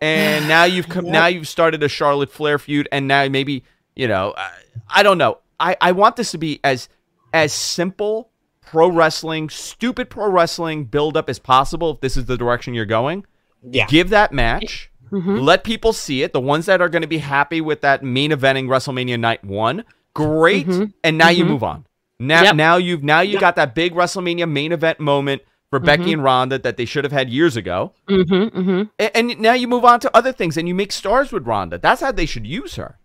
and 0.01 0.47
now 0.55 0.63
you've 0.63 0.89
come, 0.89 1.05
now 1.05 1.27
you've 1.27 1.47
started 1.47 1.83
a 1.83 1.87
Charlotte 1.87 2.31
Flair 2.31 2.57
feud, 2.57 2.89
and 2.91 3.07
now 3.07 3.27
maybe 3.29 3.63
you 3.95 4.07
know 4.07 4.33
I, 4.35 4.49
I 4.89 5.03
don't 5.03 5.19
know. 5.19 5.37
I 5.59 5.77
I 5.79 5.91
want 5.91 6.15
this 6.15 6.31
to 6.31 6.39
be 6.39 6.59
as 6.63 6.89
as 7.31 7.53
simple 7.53 8.31
pro 8.65 8.87
wrestling, 8.89 9.49
stupid 9.49 10.09
pro 10.09 10.29
wrestling 10.29 10.85
build 10.85 11.15
up 11.17 11.29
as 11.29 11.39
possible. 11.39 11.91
If 11.91 12.01
this 12.01 12.17
is 12.17 12.25
the 12.25 12.37
direction 12.37 12.73
you're 12.73 12.85
going, 12.85 13.25
Yeah. 13.63 13.85
give 13.87 14.09
that 14.09 14.31
match. 14.31 14.89
Mhm. 15.11 15.43
Let 15.43 15.63
people 15.63 15.93
see 15.93 16.23
it. 16.23 16.33
The 16.33 16.39
ones 16.41 16.65
that 16.65 16.81
are 16.81 16.89
going 16.89 17.03
to 17.03 17.07
be 17.07 17.19
happy 17.19 17.61
with 17.61 17.81
that 17.81 18.03
main 18.03 18.31
eventing 18.31 18.67
WrestleMania 18.67 19.19
night 19.19 19.43
one, 19.43 19.83
great. 20.13 20.67
Mhm. 20.67 20.93
And 21.03 21.17
now 21.17 21.29
you 21.29 21.45
Mhm. 21.45 21.49
move 21.49 21.63
on. 21.63 21.85
Now, 22.19 22.43
Yep. 22.43 22.55
now 22.55 22.77
you've 22.77 23.03
now 23.03 23.19
you 23.21 23.33
Yep. 23.33 23.41
got 23.41 23.55
that 23.57 23.75
big 23.75 23.93
WrestleMania 23.93 24.49
main 24.49 24.71
event 24.71 24.99
moment 24.99 25.41
for 25.69 25.79
Becky 25.79 26.13
and 26.13 26.23
Ronda 26.23 26.57
that 26.59 26.77
they 26.77 26.85
should 26.85 27.03
have 27.03 27.11
had 27.11 27.29
years 27.29 27.57
ago. 27.57 27.91
Mhm. 28.09 28.49
Mhm. 28.51 28.89
A- 28.99 29.15
And, 29.17 29.39
now 29.39 29.53
you 29.53 29.67
move 29.67 29.83
on 29.83 29.99
to 30.01 30.15
other 30.15 30.31
things 30.31 30.55
and 30.57 30.67
you 30.67 30.73
make 30.75 30.91
stars 30.91 31.31
with 31.31 31.45
Ronda. 31.45 31.77
That's 31.77 32.01
how 32.01 32.11
they 32.13 32.25
should 32.25 32.47
use 32.47 32.75
her. 32.75 32.97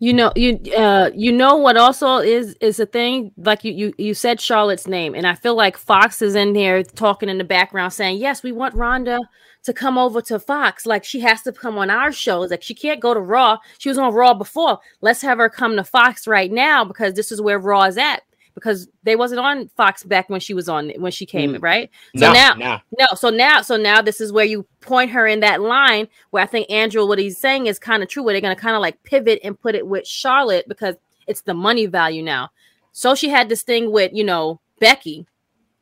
You 0.00 0.12
know, 0.12 0.32
you 0.36 0.60
uh, 0.76 1.10
you 1.14 1.32
know 1.32 1.56
what 1.56 1.76
also 1.76 2.18
is 2.18 2.54
is 2.60 2.78
a 2.78 2.86
thing. 2.86 3.32
Like 3.36 3.64
you 3.64 3.72
you 3.72 3.94
you 3.98 4.14
said 4.14 4.40
Charlotte's 4.40 4.86
name, 4.86 5.14
and 5.14 5.26
I 5.26 5.34
feel 5.34 5.56
like 5.56 5.76
Fox 5.76 6.22
is 6.22 6.36
in 6.36 6.54
here 6.54 6.84
talking 6.84 7.28
in 7.28 7.38
the 7.38 7.44
background 7.44 7.92
saying, 7.92 8.18
"Yes, 8.18 8.44
we 8.44 8.52
want 8.52 8.74
Ronda 8.74 9.18
to 9.64 9.72
come 9.72 9.98
over 9.98 10.20
to 10.22 10.38
Fox. 10.38 10.86
Like 10.86 11.04
she 11.04 11.20
has 11.20 11.42
to 11.42 11.52
come 11.52 11.78
on 11.78 11.90
our 11.90 12.12
shows. 12.12 12.50
Like 12.50 12.62
she 12.62 12.74
can't 12.74 13.00
go 13.00 13.12
to 13.12 13.20
Raw. 13.20 13.58
She 13.78 13.88
was 13.88 13.98
on 13.98 14.14
Raw 14.14 14.34
before. 14.34 14.78
Let's 15.00 15.22
have 15.22 15.38
her 15.38 15.50
come 15.50 15.76
to 15.76 15.84
Fox 15.84 16.26
right 16.26 16.50
now 16.50 16.84
because 16.84 17.14
this 17.14 17.32
is 17.32 17.40
where 17.40 17.58
Raw 17.58 17.82
is 17.84 17.98
at. 17.98 18.22
Because 18.58 18.88
they 19.02 19.16
wasn't 19.16 19.40
on 19.40 19.68
Fox 19.76 20.02
back 20.02 20.28
when 20.28 20.40
she 20.40 20.54
was 20.54 20.68
on 20.68 20.90
when 20.98 21.12
she 21.12 21.24
came, 21.26 21.54
Mm. 21.54 21.62
right? 21.62 21.90
So 22.16 22.26
No, 22.26 22.32
now, 22.32 22.54
no. 22.54 22.78
no, 22.98 23.06
so 23.16 23.30
now, 23.30 23.62
so 23.62 23.76
now 23.76 24.02
this 24.02 24.20
is 24.20 24.32
where 24.32 24.44
you 24.44 24.66
point 24.80 25.10
her 25.12 25.26
in 25.26 25.40
that 25.40 25.60
line 25.60 26.08
where 26.30 26.42
I 26.42 26.46
think 26.46 26.70
Andrew, 26.70 27.06
what 27.06 27.18
he's 27.18 27.38
saying 27.38 27.66
is 27.66 27.78
kind 27.78 28.02
of 28.02 28.08
true, 28.08 28.22
where 28.22 28.34
they're 28.34 28.40
gonna 28.40 28.56
kind 28.56 28.76
of 28.76 28.82
like 28.82 29.02
pivot 29.02 29.40
and 29.44 29.58
put 29.60 29.74
it 29.74 29.86
with 29.86 30.06
Charlotte 30.06 30.66
because 30.68 30.96
it's 31.26 31.42
the 31.42 31.54
money 31.54 31.86
value 31.86 32.22
now. 32.22 32.50
So 32.92 33.14
she 33.14 33.28
had 33.28 33.48
this 33.48 33.62
thing 33.62 33.92
with 33.92 34.12
you 34.12 34.24
know 34.24 34.60
Becky, 34.80 35.26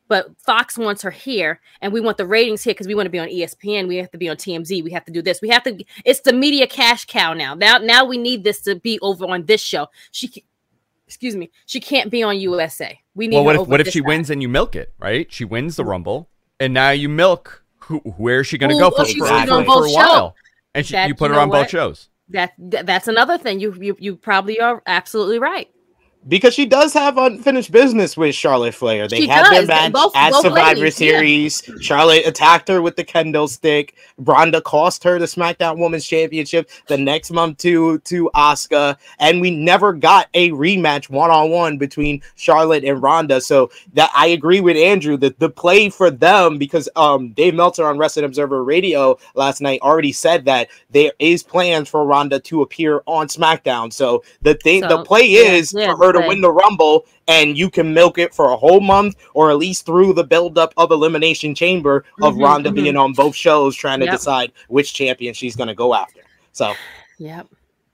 but 0.07 0.29
Fox 0.39 0.77
wants 0.77 1.01
her 1.01 1.11
here, 1.11 1.59
and 1.81 1.91
we 1.91 1.99
want 2.01 2.17
the 2.17 2.25
ratings 2.25 2.63
here 2.63 2.73
because 2.73 2.87
we 2.87 2.95
want 2.95 3.07
to 3.07 3.11
be 3.11 3.19
on 3.19 3.27
ESPN. 3.27 3.87
We 3.87 3.97
have 3.97 4.11
to 4.11 4.17
be 4.17 4.29
on 4.29 4.37
TMZ. 4.37 4.83
We 4.83 4.91
have 4.91 5.05
to 5.05 5.11
do 5.11 5.21
this. 5.21 5.41
We 5.41 5.49
have 5.49 5.63
to. 5.63 5.83
It's 6.05 6.21
the 6.21 6.33
media 6.33 6.67
cash 6.67 7.05
cow 7.05 7.33
now. 7.33 7.55
Now, 7.55 7.77
now 7.77 8.05
we 8.05 8.17
need 8.17 8.43
this 8.43 8.61
to 8.61 8.75
be 8.75 8.99
over 9.01 9.25
on 9.25 9.45
this 9.45 9.61
show. 9.61 9.87
She, 10.11 10.43
excuse 11.07 11.35
me, 11.35 11.49
she 11.65 11.79
can't 11.79 12.11
be 12.11 12.21
on 12.21 12.39
USA. 12.39 12.99
We 13.15 13.27
need. 13.27 13.37
Well, 13.37 13.45
what 13.45 13.55
if 13.55 13.67
what 13.67 13.81
if 13.81 13.89
she 13.89 14.01
wins 14.01 14.29
and 14.29 14.41
you 14.41 14.49
milk 14.49 14.75
it, 14.75 14.93
right? 14.99 15.31
She 15.31 15.45
wins 15.45 15.75
the 15.75 15.85
Rumble, 15.85 16.29
and 16.59 16.73
now 16.73 16.91
you 16.91 17.09
milk. 17.09 17.63
Who, 17.81 17.99
where 17.99 18.41
is 18.41 18.47
she 18.47 18.57
going 18.57 18.71
to 18.71 18.77
go 18.77 18.91
for, 18.91 19.05
she's 19.05 19.17
for, 19.17 19.31
on 19.31 19.65
for, 19.65 19.85
a 19.85 19.91
while? 19.91 20.35
And 20.75 20.85
she, 20.85 20.91
That- 20.93 21.07
you 21.07 21.15
put 21.15 21.31
you 21.31 21.35
her 21.35 21.39
on 21.39 21.49
both 21.49 21.69
shows. 21.69 22.09
That, 22.29 22.51
that 22.57 22.85
that's 22.85 23.07
another 23.07 23.37
thing. 23.37 23.61
You 23.61 23.73
you 23.79 23.95
you 23.99 24.15
probably 24.17 24.59
are 24.59 24.83
absolutely 24.85 25.39
right. 25.39 25.69
Because 26.27 26.53
she 26.53 26.65
does 26.65 26.93
have 26.93 27.17
unfinished 27.17 27.71
business 27.71 28.17
with 28.17 28.35
Charlotte 28.35 28.73
Flair. 28.73 29.07
They 29.07 29.21
She 29.21 29.27
had 29.27 29.49
their 29.51 29.65
match 29.65 29.93
Both- 29.93 30.15
at 30.15 30.31
both 30.31 30.41
Survivor 30.41 30.81
ladies, 30.81 30.99
yeah. 30.99 31.09
Series. 31.11 31.69
Charlotte 31.79 32.25
attacked 32.27 32.67
her 32.67 32.81
with 32.81 32.95
the 32.95 33.03
kendo 33.03 33.47
stick. 33.47 33.95
Ronda 34.17 34.61
cost 34.61 35.03
her 35.03 35.19
the 35.19 35.25
SmackDown 35.25 35.77
Women's 35.77 36.05
Championship 36.05 36.69
the 36.87 36.97
next 36.97 37.31
month 37.31 37.59
to 37.59 37.99
to 37.99 38.29
Asuka, 38.35 38.97
and 39.19 39.39
we 39.39 39.51
never 39.51 39.93
got 39.93 40.27
a 40.33 40.49
rematch 40.51 41.09
one 41.09 41.29
on 41.29 41.49
one 41.51 41.77
between 41.77 42.21
Charlotte 42.35 42.83
and 42.83 43.01
Ronda. 43.01 43.39
So 43.39 43.69
that 43.93 44.11
I 44.15 44.27
agree 44.27 44.59
with 44.59 44.75
Andrew 44.75 45.17
that 45.17 45.39
the 45.39 45.49
play 45.49 45.89
for 45.89 46.09
them 46.09 46.57
because 46.57 46.89
um 46.95 47.29
Dave 47.29 47.53
Meltzer 47.53 47.85
on 47.85 47.97
Wrestling 47.97 48.25
Observer 48.25 48.63
Radio 48.63 49.17
last 49.35 49.61
night 49.61 49.81
already 49.81 50.11
said 50.11 50.45
that 50.45 50.67
there 50.89 51.11
is 51.19 51.43
plans 51.43 51.87
for 51.89 52.03
Ronda 52.05 52.39
to 52.39 52.63
appear 52.63 53.01
on 53.05 53.27
SmackDown. 53.27 53.93
So 53.93 54.23
the 54.41 54.55
thing, 54.55 54.81
the 54.81 55.03
play 55.03 55.23
yeah, 55.23 55.41
is 55.41 55.73
yeah, 55.73 55.95
for 55.95 56.07
her 56.07 56.16
to 56.21 56.27
win 56.27 56.41
the 56.41 56.51
Rumble, 56.51 57.05
and 57.27 57.57
you 57.57 57.69
can 57.69 57.93
milk 57.93 58.17
it 58.17 58.33
for 58.33 58.51
a 58.51 58.57
whole 58.57 58.79
month 58.79 59.15
or 59.33 59.51
at 59.51 59.57
least 59.57 59.85
through 59.85 60.13
the 60.13 60.23
buildup 60.23 60.73
of 60.77 60.91
Elimination 60.91 61.53
Chamber 61.55 62.05
of 62.21 62.35
Mhm, 62.35 62.43
Ronda 62.43 62.69
mhm. 62.71 62.75
being 62.75 62.97
on 62.97 63.13
both 63.13 63.35
shows, 63.35 63.75
trying 63.75 63.99
to 63.99 64.05
Yep. 64.05 64.13
decide 64.13 64.51
which 64.69 64.93
champion 64.93 65.33
she's 65.33 65.55
going 65.55 65.67
to 65.67 65.75
go 65.75 65.93
after. 65.93 66.21
So 66.51 66.73
Yep. 67.19 67.47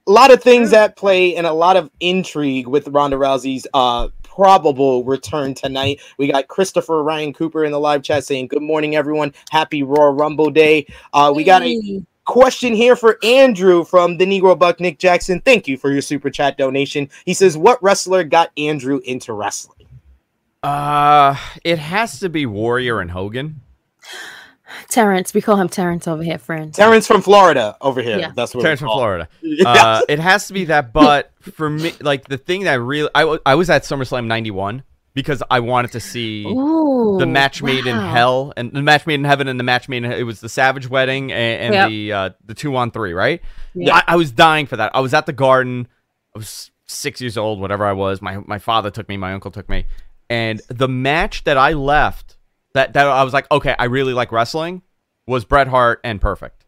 a 0.07 0.11
lot 0.11 0.31
of 0.31 0.43
things 0.43 0.73
at 0.73 0.95
play 0.95 1.35
and 1.35 1.47
a 1.47 1.53
lot 1.53 1.77
of 1.77 1.89
intrigue 1.99 2.67
with 2.67 2.87
Ronda 2.89 3.17
Rousey's 3.17 3.65
uh 3.73 4.09
probable 4.23 5.03
return 5.03 5.53
tonight. 5.53 5.99
We 6.17 6.27
got 6.31 6.47
Christopher 6.47 7.03
Ryan 7.03 7.33
Cooper 7.33 7.65
in 7.65 7.71
the 7.71 7.79
live 7.79 8.01
chat 8.01 8.23
saying, 8.23 8.47
"Good 8.47 8.63
morning, 8.63 8.95
everyone. 8.95 9.31
Happy 9.51 9.83
Royal 9.83 10.11
Rumble 10.11 10.49
Day." 10.49 10.87
Uh, 11.13 11.31
we 11.35 11.43
got 11.43 11.61
a. 11.61 12.01
question 12.25 12.73
here 12.73 12.95
for 12.95 13.17
Andrew 13.23 13.83
from 13.83 14.17
the 14.17 14.25
Negro 14.25 14.57
Buck 14.57 14.79
Nick 14.79 14.99
Jackson. 14.99 15.41
Thank 15.41 15.67
you 15.67 15.77
for 15.77 15.91
your 15.91 16.01
super 16.01 16.29
chat 16.29 16.57
donation. 16.57 17.09
He 17.25 17.33
says, 17.33 17.57
"What 17.57 17.81
wrestler 17.83 18.23
got 18.23 18.51
Andrew 18.57 18.99
into 19.05 19.33
wrestling?" 19.33 19.87
Uh, 20.61 21.35
it 21.63 21.77
has 21.79 22.19
to 22.19 22.29
be 22.29 22.45
Warrior 22.45 23.01
and 23.01 23.11
Hogan. 23.11 23.61
Terrence. 24.89 25.33
We 25.33 25.41
call 25.41 25.57
him 25.57 25.69
Terrence 25.69 26.07
over 26.07 26.23
here, 26.23 26.37
friends. 26.37 26.75
Terrence 26.77 27.05
from 27.05 27.21
Florida 27.21 27.77
over 27.81 28.01
here. 28.01 28.17
Yeah. 28.17 28.31
That's 28.33 28.55
what 28.55 28.61
Terrence 28.61 28.79
from 28.79 28.89
Florida. 28.89 29.27
Uh, 29.65 30.01
it 30.09 30.19
has 30.19 30.47
to 30.47 30.53
be 30.53 30.65
that. 30.65 30.93
But 30.93 31.31
for 31.41 31.69
me, 31.69 31.93
like 32.01 32.27
the 32.27 32.37
thing 32.37 32.63
that 32.63 32.79
really, 32.79 33.09
I, 33.13 33.25
wa- 33.25 33.39
I 33.45 33.55
was 33.55 33.69
at 33.69 33.83
SummerSlam 33.83 34.25
'91 34.25 34.83
because 35.13 35.43
I 35.49 35.59
wanted 35.59 35.91
to 35.91 35.99
see 35.99 36.45
Ooh, 36.45 37.17
the 37.19 37.25
match 37.27 37.61
made 37.61 37.85
in 37.85 37.95
hell 37.95 38.53
and 38.57 38.71
the 38.71 38.81
match 38.81 39.05
made 39.05 39.15
in 39.15 39.25
heaven 39.25 39.47
and 39.47 39.59
the 39.59 39.63
match 39.63 39.87
made 39.87 40.03
in 40.03 40.11
it 40.11 40.23
was 40.23 40.39
the 40.39 40.49
Savage 40.49 40.89
Wedding 40.89 41.31
and, 41.31 41.61
and 41.61 41.73
Yep. 41.73 41.89
the 41.89 42.13
uh, 42.13 42.29
the 42.45 42.53
two 42.53 42.75
on 42.75 42.91
three, 42.91 43.13
right? 43.13 43.41
Yeah. 43.73 43.95
I, 43.95 44.03
I 44.13 44.15
was 44.15 44.31
dying 44.31 44.65
for 44.65 44.77
that. 44.77 44.95
I 44.95 44.99
was 44.99 45.13
at 45.13 45.25
the 45.25 45.33
Garden. 45.33 45.87
I 46.35 46.39
was 46.39 46.71
six 46.85 47.21
years 47.21 47.37
old, 47.37 47.59
whatever 47.59 47.85
I 47.85 47.93
was. 47.93 48.21
My 48.21 48.37
my 48.45 48.59
father 48.59 48.89
took 48.91 49.07
me. 49.07 49.17
My 49.17 49.33
uncle 49.33 49.51
took 49.51 49.69
me, 49.69 49.85
and 50.29 50.61
the 50.67 50.87
match 50.87 51.43
that 51.43 51.57
I 51.57 51.73
left 51.73 52.37
that 52.73 52.93
that 52.93 53.07
I 53.07 53.23
was 53.23 53.33
like, 53.33 53.49
okay, 53.51 53.75
I 53.77 53.85
really 53.85 54.13
like 54.13 54.31
wrestling, 54.31 54.81
was 55.27 55.45
Bret 55.45 55.67
Hart 55.67 56.01
and 56.03 56.19
Perfect. 56.19 56.65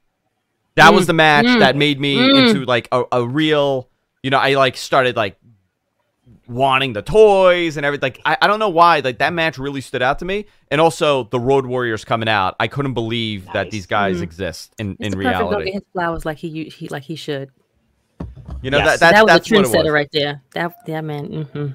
That 0.76 0.94
was 0.94 1.06
Mm, 1.06 1.08
the 1.08 1.14
match 1.14 1.46
mm, 1.46 1.60
that 1.60 1.76
made 1.76 2.00
me 2.00 2.18
mm. 2.18 2.48
into 2.48 2.66
like 2.66 2.90
a, 2.92 3.04
a 3.12 3.26
real, 3.26 3.90
you 4.22 4.30
know, 4.30 4.38
I 4.38 4.56
like 4.56 4.76
started 4.76 5.16
like 5.16 5.38
wanting 6.48 6.94
the 6.94 7.02
toys 7.02 7.78
and 7.78 7.86
everything. 7.86 8.14
Like 8.14 8.22
I, 8.26 8.38
I 8.42 8.48
don't 8.48 8.60
know 8.60 8.70
why, 8.70 9.00
like 9.00 9.18
that 9.20 9.34
match 9.34 9.58
really 9.58 9.82
stood 9.82 10.02
out 10.02 10.20
to 10.20 10.26
me. 10.26 10.46
And 10.72 10.80
also 10.82 11.24
the 11.26 11.40
Road 11.40 11.66
Warriors 11.66 12.06
coming 12.06 12.30
out, 12.30 12.56
I 12.60 12.68
couldn't 12.68 12.94
believe 12.94 13.46
that 13.54 13.72
these 13.72 13.86
guys 13.86 14.18
Mhm. 14.20 14.24
exist 14.24 14.74
in, 14.78 14.96
Mr. 14.98 15.00
in 15.00 15.12
Perfect 15.14 15.18
reality. 15.18 15.66
get 15.66 15.74
his 15.76 15.84
flowers 15.94 16.26
like 16.26 16.38
he, 16.38 16.66
he 16.66 16.88
like 16.90 17.04
he 17.04 17.16
should. 17.16 17.50
You 18.62 18.70
know 18.72 18.78
Yes. 18.78 19.00
that, 19.00 19.00
that, 19.00 19.16
that 19.16 19.24
was 19.26 19.32
that's 19.34 19.52
a 19.52 19.56
what 19.56 19.66
trendsetter 19.66 19.94
right 19.94 20.10
there. 20.12 20.42
That 20.54 20.74
that 20.86 21.04
man. 21.04 21.44
hmm 21.52 21.68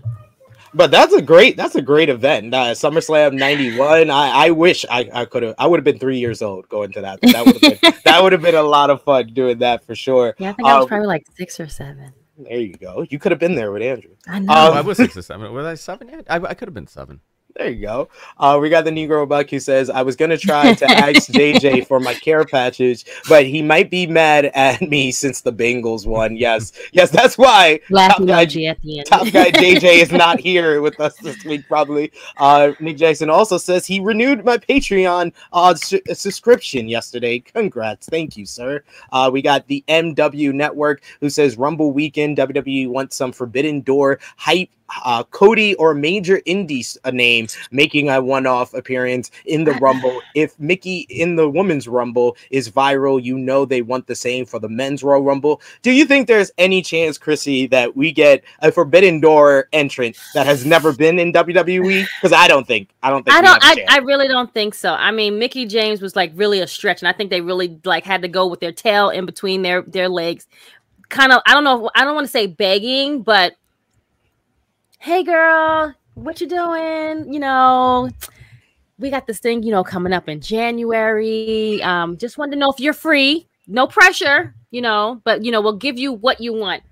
But 0.73 0.91
that's 0.93 1.13
a 1.13 1.21
great 1.23 1.57
that's 1.57 1.75
a 1.75 1.83
great 1.83 2.09
event. 2.09 2.55
Uh, 2.55 2.67
SummerSlam 2.73 3.35
'91. 3.35 4.09
I, 4.11 4.47
I 4.47 4.51
wish 4.51 4.85
I, 4.91 5.11
I 5.13 5.25
could 5.25 5.43
have. 5.43 5.55
I 5.59 5.67
would 5.67 5.79
have 5.79 5.85
been 5.85 5.99
three 5.99 6.19
years 6.19 6.43
old 6.43 6.69
going 6.69 6.93
to 6.93 7.01
that. 7.01 7.21
That 7.23 7.45
would 7.45 7.55
have 7.61 7.81
been 7.81 7.93
that 8.05 8.23
would 8.23 8.33
have 8.33 8.43
been 8.43 8.55
a 8.55 8.63
lot 8.63 8.89
of 8.91 9.03
fun 9.03 9.33
doing 9.35 9.59
that 9.59 9.85
for 9.85 9.97
sure. 9.97 10.35
Yeah, 10.39 10.51
I 10.51 10.53
think 10.53 10.69
I 10.69 10.75
was 10.77 10.85
Um, 10.85 10.89
probably 10.89 11.09
like 11.09 11.27
six 11.37 11.59
or 11.59 11.69
seven. 11.69 12.13
There 12.45 12.61
you 12.61 12.75
go. 12.75 13.07
You 13.09 13.19
could 13.19 13.33
have 13.33 13.39
been 13.39 13.55
there 13.55 13.73
with 13.73 13.83
Andrew. 13.83 14.13
I 14.27 14.39
know. 14.41 14.53
Oh, 14.57 14.71
Um, 14.73 14.79
I 14.79 14.81
was 14.81 14.97
six 14.97 15.17
or 15.17 15.23
seven. 15.23 15.53
Was 15.53 15.67
I 15.67 15.75
seven 15.75 16.09
yet? 16.09 16.27
I, 16.29 16.37
I 16.37 16.55
could 16.55 16.69
have 16.69 16.75
been 16.75 16.87
seven. 16.87 17.21
There 17.57 17.69
you 17.69 17.81
go. 17.85 18.09
Uh, 18.39 18.59
we 18.61 18.71
got 18.71 18.85
the 18.85 18.91
Negro 18.91 19.29
Buck 19.29 19.51
who 19.51 19.59
says, 19.59 19.91
I 19.91 20.03
was 20.03 20.17
going 20.17 20.31
to 20.31 20.39
try 20.39 20.73
to 20.73 20.85
ask 20.87 21.29
JJ 21.33 21.87
for 21.87 21.99
my 22.01 22.15
care 22.15 22.45
package, 22.45 23.05
but 23.29 23.45
he 23.45 23.61
might 23.61 23.91
be 23.91 24.07
mad 24.07 24.47
at 24.47 24.81
me 24.83 25.11
since 25.11 25.41
the 25.41 25.53
Bengals 25.53 26.07
won. 26.07 26.37
Yes. 26.37 26.73
Yes, 26.93 27.11
that's 27.11 27.37
why 27.37 27.81
top 27.93 28.25
guy- 28.25 28.43
at 28.45 28.51
the 28.51 28.67
end. 28.99 29.07
top 29.07 29.31
guy 29.33 29.51
JJ 29.51 30.01
is 30.01 30.13
not 30.25 30.39
here 30.41 30.81
with 30.81 30.99
us 31.01 31.17
this 31.17 31.45
week, 31.45 31.67
probably. 31.67 32.13
Uh, 32.37 32.73
Nick 32.81 32.97
Jackson 32.97 33.29
also 33.29 33.59
says 33.59 33.85
he 33.87 34.01
renewed 34.01 34.45
my 34.45 34.57
Patreon 34.59 35.33
uh, 35.53 35.75
su- 35.75 36.01
subscription 36.13 36.89
yesterday. 36.89 37.41
Congrats. 37.41 38.07
Thank 38.09 38.37
you, 38.37 38.47
sir. 38.47 38.83
Uh, 39.13 39.29
we 39.33 39.43
got 39.43 39.67
the 39.67 39.85
MW 39.89 40.53
Network 40.55 41.03
who 41.21 41.29
says 41.29 41.59
Rumble 41.59 41.93
Weekend, 41.93 42.39
WWE 42.39 42.89
wants 42.89 43.17
some 43.17 43.33
Forbidden 43.33 43.81
Door 43.81 44.21
hype 44.37 44.71
uh, 45.05 45.25
Cody 45.25 45.75
or 45.77 45.95
Major 45.95 46.41
Indies 46.47 46.99
a 47.05 47.13
name 47.13 47.47
making 47.71 48.09
a 48.09 48.21
one-off 48.21 48.75
appearance 48.75 49.31
in 49.47 49.65
the 49.65 49.73
Rumble. 49.81 50.21
If 50.35 50.59
Mickie 50.59 51.07
in 51.09 51.37
the 51.37 51.49
Women's 51.49 51.89
Rumble 51.89 52.37
is 52.51 52.71
viral, 52.71 53.23
you 53.23 53.39
know 53.39 53.65
they 53.65 53.83
want 53.83 54.07
the 54.07 54.15
same 54.15 54.45
for 54.45 54.59
the 54.59 54.69
Men's 54.69 55.03
Royal 55.03 55.23
Rumble. 55.23 55.61
Do 55.83 55.91
you 55.91 56.05
think 56.05 56.27
there's 56.27 56.51
any 56.59 56.83
chance, 56.83 57.19
Chrissy, 57.19 57.67
that 57.69 57.97
we 57.97 58.13
get 58.13 58.45
a 58.61 58.73
Forbidden 58.73 59.21
Door 59.21 59.69
entrant 59.73 60.17
that 60.35 60.47
has 60.47 60.65
never 60.65 60.93
been 60.93 61.19
in 61.19 61.33
WWE? 61.33 62.07
Because 62.21 62.33
I 62.37 62.49
don't 62.49 62.67
think 62.67 62.89
I 63.03 63.11
don't 63.11 63.25
think 63.25 63.37
I 63.37 63.41
don't 63.41 63.63
I, 63.63 63.85
I 63.89 63.99
really 63.99 64.29
don't 64.29 64.53
think 64.53 64.75
so. 64.75 64.95
I 64.95 65.11
mean, 65.11 65.39
Mickie 65.39 65.67
James 65.67 66.01
was 66.01 66.17
like 66.17 66.33
really 66.35 66.61
a 66.61 66.67
stretch, 66.67 67.03
and 67.03 67.09
I 67.09 67.13
think 67.13 67.31
they 67.31 67.41
really 67.41 67.79
like 67.85 68.05
had 68.05 68.23
to 68.23 68.29
go 68.29 68.47
with 68.47 68.61
their 68.61 68.73
tail 68.73 69.11
in 69.11 69.27
between 69.27 69.63
their 69.63 69.83
their 69.83 70.09
legs. 70.09 70.47
Kind 71.09 71.33
of, 71.33 71.43
I 71.45 71.55
don't 71.55 71.65
know. 71.65 71.91
I 71.97 72.05
don't 72.05 72.15
want 72.15 72.27
to 72.27 72.31
say 72.31 72.47
begging, 72.47 73.23
but 73.23 73.55
hey 75.01 75.23
girl, 75.23 75.95
what 76.15 76.41
you 76.43 76.47
doing? 76.47 77.33
You 77.33 77.41
know, 77.41 78.11
we 78.99 79.11
got 79.11 79.27
this 79.27 79.41
thing, 79.41 79.63
you 79.63 79.73
know, 79.73 79.83
coming 79.83 80.13
up 80.13 80.29
in 80.29 80.41
January. 80.41 81.83
Um, 81.83 82.19
just 82.19 82.37
wanted 82.37 82.53
to 82.53 82.59
know 82.59 82.71
if 82.71 82.79
you're 82.79 82.93
free. 82.93 83.49
No 83.67 83.87
pressure, 83.87 84.55
you 84.71 84.83
know, 84.83 85.21
but 85.25 85.43
you 85.45 85.51
know, 85.51 85.63
we'll 85.63 85.77
give 85.77 85.99
you 85.99 86.13
what 86.13 86.41
you 86.41 86.53
want. 86.53 86.83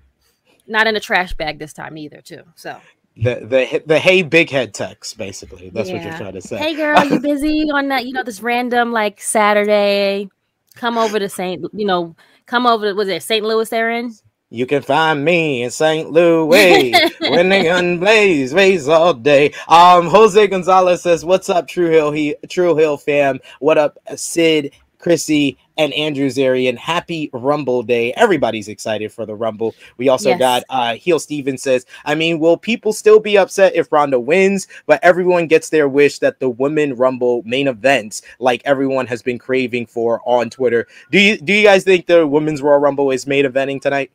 Not 0.67 0.87
in 0.87 0.95
a 0.95 0.99
trash 0.99 1.33
bag 1.33 1.59
this 1.59 1.71
time 1.73 1.97
either, 1.97 2.21
too. 2.21 2.43
So 2.55 2.79
the 3.15 3.35
the 3.45 3.83
the 3.85 3.99
hey 3.99 4.21
big 4.21 4.49
head 4.49 4.73
text 4.73 5.17
basically 5.17 5.69
that's 5.71 5.89
yeah. 5.89 5.95
what 5.95 6.03
you're 6.05 6.17
trying 6.17 6.33
to 6.33 6.41
say 6.41 6.57
hey 6.57 6.73
girl 6.73 7.03
you 7.03 7.19
busy 7.21 7.69
on 7.73 7.89
that 7.89 8.05
you 8.05 8.13
know 8.13 8.23
this 8.23 8.41
random 8.41 8.93
like 8.93 9.19
saturday 9.19 10.29
come 10.75 10.97
over 10.97 11.19
to 11.19 11.27
saint 11.27 11.65
you 11.73 11.85
know 11.85 12.15
come 12.45 12.65
over 12.65 12.91
to 12.91 12.93
was 12.93 13.09
it 13.09 13.21
st 13.21 13.43
louis 13.43 13.73
aaron 13.73 14.13
you 14.49 14.65
can 14.65 14.81
find 14.81 15.23
me 15.23 15.63
in 15.63 15.69
St. 15.69 16.11
Louis 16.11 16.91
when 17.19 17.49
the 17.49 17.63
gun 17.65 17.99
blaze 17.99 18.53
raise 18.53 18.87
all 18.87 19.13
day. 19.13 19.53
Um, 19.67 20.07
Jose 20.07 20.47
Gonzalez 20.47 21.03
says, 21.03 21.23
"What's 21.23 21.49
up, 21.49 21.67
True 21.67 21.89
Heel? 21.89 22.11
He 22.11 22.35
True 22.49 22.75
Heel 22.75 22.97
fam. 22.97 23.39
What 23.59 23.77
up, 23.77 23.99
Sid, 24.15 24.73
Chrissy, 24.97 25.57
and 25.77 25.93
Andrew 25.93 26.27
Zarian. 26.27 26.77
Happy 26.77 27.29
Rumble 27.31 27.83
Day. 27.83 28.11
Everybody's 28.13 28.67
excited 28.67 29.11
for 29.13 29.27
the 29.27 29.35
Rumble. 29.35 29.75
We 29.97 30.09
also 30.09 30.29
yes. 30.29 30.39
got 30.39 30.63
uh 30.69 30.95
Heel 30.95 31.19
Steven 31.19 31.57
says, 31.57 31.85
I 32.03 32.15
mean, 32.15 32.39
will 32.39 32.57
people 32.57 32.91
still 32.91 33.19
be 33.19 33.37
upset 33.37 33.75
if 33.75 33.91
Ronda 33.91 34.19
wins? 34.19 34.67
But 34.87 34.99
everyone 35.03 35.45
gets 35.45 35.69
their 35.69 35.87
wish 35.87 36.17
that 36.19 36.39
the 36.39 36.49
women 36.49 36.95
Rumble 36.95 37.43
main 37.45 37.67
events, 37.67 38.23
like 38.39 38.63
everyone 38.65 39.05
has 39.07 39.21
been 39.21 39.37
craving 39.37 39.85
for 39.85 40.21
on 40.25 40.49
Twitter. 40.49 40.87
Do 41.11 41.19
you 41.19 41.37
do 41.37 41.53
you 41.53 41.63
guys 41.63 41.83
think 41.83 42.07
the 42.07 42.25
women's 42.25 42.63
Royal 42.63 42.79
Rumble 42.79 43.11
is 43.11 43.27
main 43.27 43.45
eventing 43.45 43.79
tonight? 43.79 44.11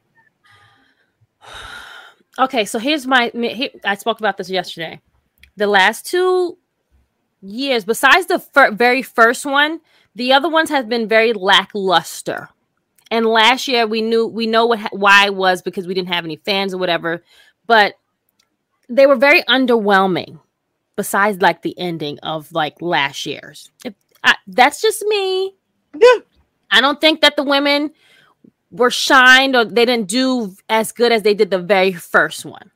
Okay, 2.38 2.64
so 2.64 2.78
here's 2.78 3.07
my. 3.07 3.30
Here, 3.35 3.70
I 3.85 3.94
spoke 3.94 4.18
about 4.18 4.37
this 4.37 4.50
yesterday. 4.50 5.00
The 5.57 5.66
last 5.66 6.07
two 6.07 6.59
years, 7.40 7.85
besides 7.85 8.26
the 8.26 8.38
fir- 8.38 8.72
very 8.72 9.02
first 9.02 9.46
one, 9.46 9.80
the 10.14 10.33
other 10.33 10.48
ones 10.48 10.70
have 10.70 10.88
been 10.88 11.09
very 11.09 11.33
lackluster. 11.33 12.48
And 13.11 13.26
last 13.26 13.68
year, 13.68 13.87
we 13.87 14.02
knew 14.02 14.26
we 14.26 14.46
know 14.46 14.66
what 14.66 14.80
why 14.92 15.26
it 15.26 15.35
was 15.35 15.62
because 15.62 15.87
we 15.87 15.94
didn't 15.94 16.09
have 16.12 16.24
any 16.24 16.37
fans 16.37 16.74
or 16.74 16.78
whatever, 16.78 17.22
but 17.66 17.94
they 18.88 19.07
were 19.07 19.16
very 19.16 19.42
underwhelming. 19.42 20.40
Besides, 20.96 21.42
like 21.42 21.62
the 21.62 21.76
ending 21.78 22.20
of 22.20 22.52
like 22.52 22.80
last 22.80 23.26
year's, 23.26 23.70
if, 23.85 23.94
I, 24.22 24.37
that's 24.46 24.80
just 24.80 25.02
me. 25.02 25.54
Yeah, 25.96 26.18
I 26.70 26.80
don't 26.80 27.00
think 27.00 27.20
that 27.20 27.37
the 27.37 27.42
women 27.42 27.90
were 28.74 28.90
shined 28.90 29.54
or 29.54 29.64
they 29.64 29.84
didn't 29.84 30.08
do 30.08 30.54
as 30.68 30.90
good 30.92 31.12
as 31.12 31.22
they 31.22 31.32
did 31.32 31.50
the 31.50 31.58
very 31.58 31.92
first 31.92 32.44
one. 32.44 32.70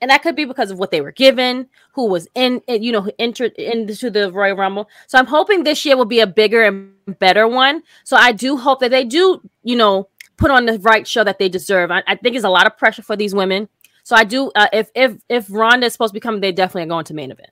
And 0.00 0.10
that 0.10 0.22
could 0.22 0.36
be 0.36 0.44
because 0.44 0.70
of 0.70 0.78
what 0.78 0.90
they 0.90 1.00
were 1.00 1.12
given, 1.12 1.68
who 1.92 2.06
was 2.06 2.28
in, 2.34 2.62
you 2.68 2.92
know, 2.92 3.10
entered 3.18 3.52
into 3.52 4.10
the 4.10 4.32
Royal 4.32 4.56
Rumble. 4.56 4.88
So 5.06 5.18
I'm 5.18 5.26
hoping 5.26 5.64
this 5.64 5.84
year 5.84 5.96
will 5.96 6.04
be 6.04 6.20
a 6.20 6.26
bigger 6.26 6.62
and 6.62 6.92
better 7.18 7.46
one. 7.46 7.82
So 8.04 8.16
I 8.16 8.32
do 8.32 8.56
hope 8.56 8.80
that 8.80 8.90
they 8.90 9.04
do, 9.04 9.40
you 9.64 9.76
know, 9.76 10.08
put 10.36 10.50
on 10.50 10.66
the 10.66 10.78
right 10.78 11.06
show 11.06 11.24
that 11.24 11.38
they 11.38 11.48
deserve. 11.48 11.90
I, 11.90 12.02
I 12.06 12.14
think 12.14 12.36
it's 12.36 12.44
a 12.44 12.50
lot 12.50 12.66
of 12.66 12.78
pressure 12.78 13.02
for 13.02 13.16
these 13.16 13.34
women. 13.34 13.68
So 14.04 14.16
I 14.16 14.24
do. 14.24 14.50
Uh, 14.54 14.68
if 14.72 14.90
if 14.94 15.18
if 15.28 15.46
Ronda 15.50 15.86
is 15.86 15.92
supposed 15.92 16.12
to 16.12 16.14
become, 16.14 16.40
they 16.40 16.52
definitely 16.52 16.84
are 16.84 16.94
going 16.94 17.04
to 17.06 17.14
main 17.14 17.30
event. 17.30 17.50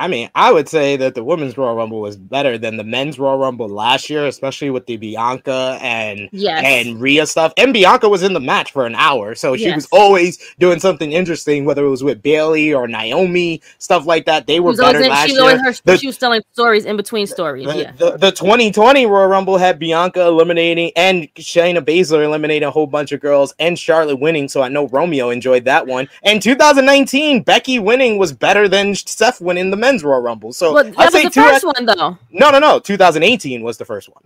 I 0.00 0.06
mean, 0.06 0.30
I 0.36 0.52
would 0.52 0.68
say 0.68 0.96
that 0.96 1.16
the 1.16 1.24
women's 1.24 1.58
Royal 1.58 1.74
Rumble 1.74 2.00
was 2.00 2.16
better 2.16 2.56
than 2.56 2.76
the 2.76 2.84
men's 2.84 3.18
Royal 3.18 3.36
Rumble 3.36 3.68
last 3.68 4.08
year, 4.08 4.26
especially 4.26 4.70
with 4.70 4.86
the 4.86 4.96
Bianca 4.96 5.76
and 5.82 6.28
yes. 6.30 6.62
and 6.64 7.00
Rhea 7.00 7.26
stuff. 7.26 7.52
And 7.56 7.72
Bianca 7.72 8.08
was 8.08 8.22
in 8.22 8.32
the 8.32 8.40
match 8.40 8.70
for 8.70 8.86
an 8.86 8.94
hour, 8.94 9.34
so 9.34 9.56
she 9.56 9.64
yes. 9.64 9.74
was 9.74 9.88
always 9.90 10.38
doing 10.60 10.78
something 10.78 11.10
interesting, 11.10 11.64
whether 11.64 11.84
it 11.84 11.88
was 11.88 12.04
with 12.04 12.22
Bayley 12.22 12.72
or 12.72 12.86
Naomi, 12.86 13.60
stuff 13.78 14.06
like 14.06 14.24
that. 14.26 14.46
They 14.46 14.60
were 14.60 14.76
better 14.76 15.00
in, 15.00 15.10
last 15.10 15.30
she 15.30 15.34
year. 15.34 15.58
Her, 15.58 15.72
the, 15.84 15.96
she 15.96 16.06
was 16.06 16.16
telling 16.16 16.42
stories 16.52 16.84
in 16.84 16.96
between 16.96 17.26
stories. 17.26 17.66
The, 17.66 17.76
yeah. 17.76 17.92
The, 17.92 18.16
the 18.18 18.30
2020 18.30 19.04
Royal 19.06 19.26
Rumble 19.26 19.58
had 19.58 19.80
Bianca 19.80 20.22
eliminating 20.28 20.92
and 20.94 21.24
Shayna 21.34 21.84
Baszler 21.84 22.24
eliminating 22.24 22.68
a 22.68 22.70
whole 22.70 22.86
bunch 22.86 23.10
of 23.10 23.20
girls 23.20 23.52
and 23.58 23.76
Charlotte 23.76 24.20
winning, 24.20 24.46
so 24.46 24.62
I 24.62 24.68
know 24.68 24.86
Romeo 24.86 25.30
enjoyed 25.30 25.64
that 25.64 25.88
one. 25.88 26.08
And 26.22 26.40
2019, 26.40 27.42
Becky 27.42 27.80
winning 27.80 28.16
was 28.16 28.32
better 28.32 28.68
than 28.68 28.94
Seth 28.94 29.40
winning 29.40 29.70
the 29.70 29.87
men's 29.88 30.04
Royal 30.04 30.20
Rumble. 30.20 30.52
So 30.52 30.74
well, 30.74 30.84
that 30.84 31.12
was 31.12 31.22
the 31.22 31.30
first 31.30 31.64
one, 31.64 31.86
though. 31.86 32.18
No, 32.30 32.50
no, 32.50 32.58
no. 32.58 32.78
2018 32.78 33.62
was 33.62 33.78
the 33.78 33.84
first 33.84 34.08
one. 34.08 34.24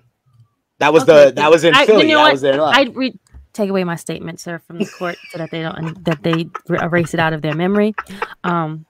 That 0.79 0.93
was 0.93 1.05
okay. 1.05 1.27
the 1.27 1.33
that 1.33 1.51
was 1.51 1.65
in 1.65 1.75
I, 1.75 1.87
Philly. 1.87 2.09
You 2.09 2.15
know 2.15 2.25
that 2.25 2.33
was 2.33 2.41
there. 2.41 2.61
I 2.61 2.83
re- 2.93 3.19
take 3.53 3.71
away 3.71 3.85
my 3.85 3.97
statement, 3.97 4.41
sir, 4.41 4.59
from 4.67 4.79
the 4.79 4.87
court, 4.87 5.17
so 5.31 5.39
that 5.39 5.51
they 5.51 5.63
don't 5.63 6.05
that 6.05 6.23
they 6.23 6.49
erase 6.69 7.15
it 7.15 7.21
out 7.21 7.33
of 7.33 7.43
their 7.43 7.55
memory. 7.55 7.95
Um, 8.43 8.87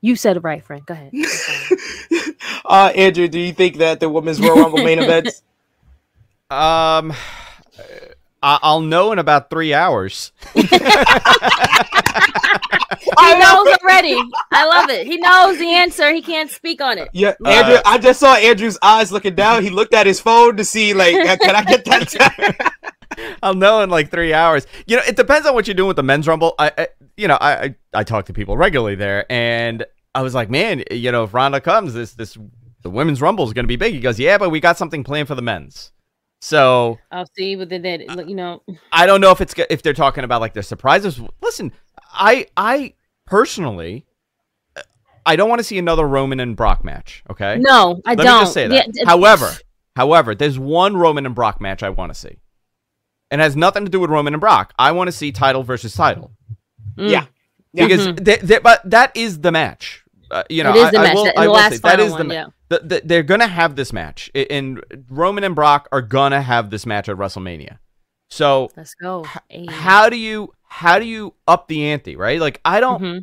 you 0.00 0.16
said 0.16 0.36
it 0.36 0.40
right, 0.40 0.64
friend. 0.64 0.84
Go 0.86 0.94
ahead. 0.94 1.12
uh, 2.64 2.92
Andrew, 2.94 3.28
do 3.28 3.38
you 3.38 3.52
think 3.52 3.76
that 3.78 4.00
the 4.00 4.08
women's 4.08 4.40
Royal 4.40 4.56
Rumble 4.56 4.82
main 4.82 4.98
events? 4.98 5.42
Um, 6.50 7.14
I'll 8.42 8.82
know 8.82 9.12
in 9.12 9.18
about 9.18 9.48
three 9.48 9.72
hours. 9.72 10.32
he 13.18 13.38
knows 13.38 13.78
already. 13.82 14.20
I 14.50 14.66
love 14.66 14.90
it. 14.90 15.06
He 15.06 15.18
knows 15.18 15.58
the 15.58 15.70
answer. 15.70 16.12
He 16.12 16.22
can't 16.22 16.50
speak 16.50 16.80
on 16.80 16.98
it. 16.98 17.08
Yeah, 17.12 17.34
uh, 17.44 17.48
Andrew. 17.48 17.78
I 17.84 17.98
just 17.98 18.20
saw 18.20 18.34
Andrew's 18.34 18.78
eyes 18.82 19.12
looking 19.12 19.34
down. 19.34 19.62
He 19.62 19.70
looked 19.70 19.94
at 19.94 20.06
his 20.06 20.20
phone 20.20 20.56
to 20.56 20.64
see, 20.64 20.94
like, 20.94 21.14
can 21.40 21.56
I 21.56 21.62
get 21.64 21.84
that? 21.84 22.72
I'll 23.42 23.54
know 23.54 23.82
in 23.82 23.90
like 23.90 24.10
three 24.10 24.32
hours. 24.32 24.66
You 24.86 24.96
know, 24.96 25.02
it 25.06 25.16
depends 25.16 25.46
on 25.46 25.54
what 25.54 25.66
you're 25.66 25.74
doing 25.74 25.88
with 25.88 25.96
the 25.96 26.02
men's 26.02 26.26
rumble. 26.26 26.54
I, 26.58 26.72
I 26.76 26.88
you 27.16 27.28
know, 27.28 27.36
I, 27.40 27.52
I, 27.52 27.74
I 27.94 28.04
talk 28.04 28.26
to 28.26 28.32
people 28.32 28.56
regularly 28.56 28.94
there, 28.94 29.30
and 29.30 29.84
I 30.14 30.22
was 30.22 30.34
like, 30.34 30.50
man, 30.50 30.82
you 30.90 31.12
know, 31.12 31.24
if 31.24 31.34
Ronda 31.34 31.60
comes, 31.60 31.94
this 31.94 32.14
this 32.14 32.38
the 32.82 32.90
women's 32.90 33.20
rumble 33.20 33.44
is 33.44 33.52
going 33.52 33.64
to 33.64 33.68
be 33.68 33.76
big. 33.76 33.94
He 33.94 34.00
goes, 34.00 34.18
yeah, 34.18 34.38
but 34.38 34.50
we 34.50 34.60
got 34.60 34.76
something 34.78 35.04
planned 35.04 35.28
for 35.28 35.34
the 35.34 35.42
men's. 35.42 35.92
So 36.40 36.98
I'll 37.12 37.28
see, 37.36 37.54
but 37.54 37.68
then 37.68 38.04
you 38.26 38.34
know, 38.34 38.62
I 38.90 39.06
don't 39.06 39.20
know 39.20 39.30
if 39.30 39.40
it's 39.40 39.54
if 39.70 39.82
they're 39.82 39.92
talking 39.92 40.24
about 40.24 40.40
like 40.40 40.54
their 40.54 40.64
surprises. 40.64 41.20
Listen, 41.40 41.72
I 42.12 42.46
I 42.56 42.94
personally, 43.32 44.04
I 45.24 45.36
don't 45.36 45.48
want 45.48 45.60
to 45.60 45.64
see 45.64 45.78
another 45.78 46.06
Roman 46.06 46.38
and 46.38 46.54
Brock 46.54 46.84
match. 46.84 47.24
Okay. 47.30 47.56
No, 47.58 47.98
I 48.04 48.10
Let 48.10 48.24
don't. 48.24 48.40
Me 48.40 48.42
just 48.42 48.52
say 48.52 48.68
that. 48.68 48.90
Yeah, 48.92 49.04
however, 49.06 49.50
however, 49.96 50.34
there's 50.34 50.58
one 50.58 50.98
Roman 50.98 51.24
and 51.24 51.34
Brock 51.34 51.58
match 51.58 51.82
I 51.82 51.88
want 51.88 52.12
to 52.12 52.18
see. 52.18 52.36
It 53.30 53.38
has 53.38 53.56
nothing 53.56 53.86
to 53.86 53.90
do 53.90 54.00
with 54.00 54.10
Roman 54.10 54.34
and 54.34 54.40
Brock. 54.42 54.74
I 54.78 54.92
want 54.92 55.08
to 55.08 55.12
see 55.12 55.32
title 55.32 55.62
versus 55.62 55.94
title. 55.94 56.32
Mm. 56.98 57.10
Yeah. 57.10 57.24
Because 57.72 58.06
mm-hmm. 58.06 58.22
they, 58.22 58.36
they, 58.36 58.58
but 58.58 58.82
that 58.90 59.16
is 59.16 59.40
the 59.40 59.50
match. 59.50 60.04
Uh, 60.30 60.42
you 60.50 60.62
know, 60.62 60.74
it 60.74 60.76
is 60.76 60.90
the 60.90 60.98
I, 60.98 61.02
match. 61.02 61.16
I 61.16 61.16
will, 61.16 61.32
I 61.38 61.46
will 61.48 61.70
say 61.70 61.78
that 61.78 62.00
is 62.00 62.14
the, 62.14 62.26
yeah. 62.26 62.46
the, 62.68 62.78
the, 62.80 63.02
they're 63.02 63.22
gonna 63.22 63.46
have 63.46 63.76
this 63.76 63.94
match, 63.94 64.30
and 64.34 64.82
Roman 65.08 65.44
and 65.44 65.54
Brock 65.54 65.88
are 65.90 66.02
gonna 66.02 66.42
have 66.42 66.68
this 66.68 66.84
match 66.84 67.08
at 67.08 67.16
WrestleMania. 67.16 67.78
So 68.28 68.68
let's 68.76 68.94
go. 68.94 69.26
H- 69.50 69.68
how 69.68 70.08
do 70.08 70.16
you 70.16 70.52
how 70.72 70.98
do 70.98 71.04
you 71.04 71.34
up 71.46 71.68
the 71.68 71.84
ante, 71.84 72.16
right? 72.16 72.40
Like 72.40 72.58
I 72.64 72.80
don't 72.80 73.02
mm-hmm. 73.02 73.18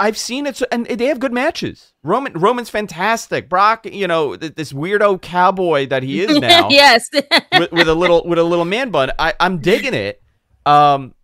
I've 0.00 0.16
seen 0.16 0.46
it, 0.46 0.56
so, 0.56 0.64
and 0.72 0.86
they 0.86 1.06
have 1.06 1.20
good 1.20 1.32
matches. 1.32 1.92
Roman 2.02 2.32
Roman's 2.32 2.70
fantastic. 2.70 3.48
Brock, 3.48 3.84
you 3.84 4.06
know, 4.06 4.36
this 4.36 4.72
weirdo 4.72 5.20
cowboy 5.20 5.86
that 5.88 6.02
he 6.02 6.22
is 6.22 6.38
now. 6.40 6.68
yes, 6.70 7.08
with, 7.52 7.72
with, 7.72 7.88
a 7.88 7.94
little 7.94 8.24
with 8.24 8.38
a 8.38 8.44
little 8.44 8.64
man 8.64 8.90
bun. 8.90 9.12
I, 9.18 9.34
I'm 9.38 9.58
digging 9.58 9.92
it. 9.92 10.22
Um, 10.64 11.14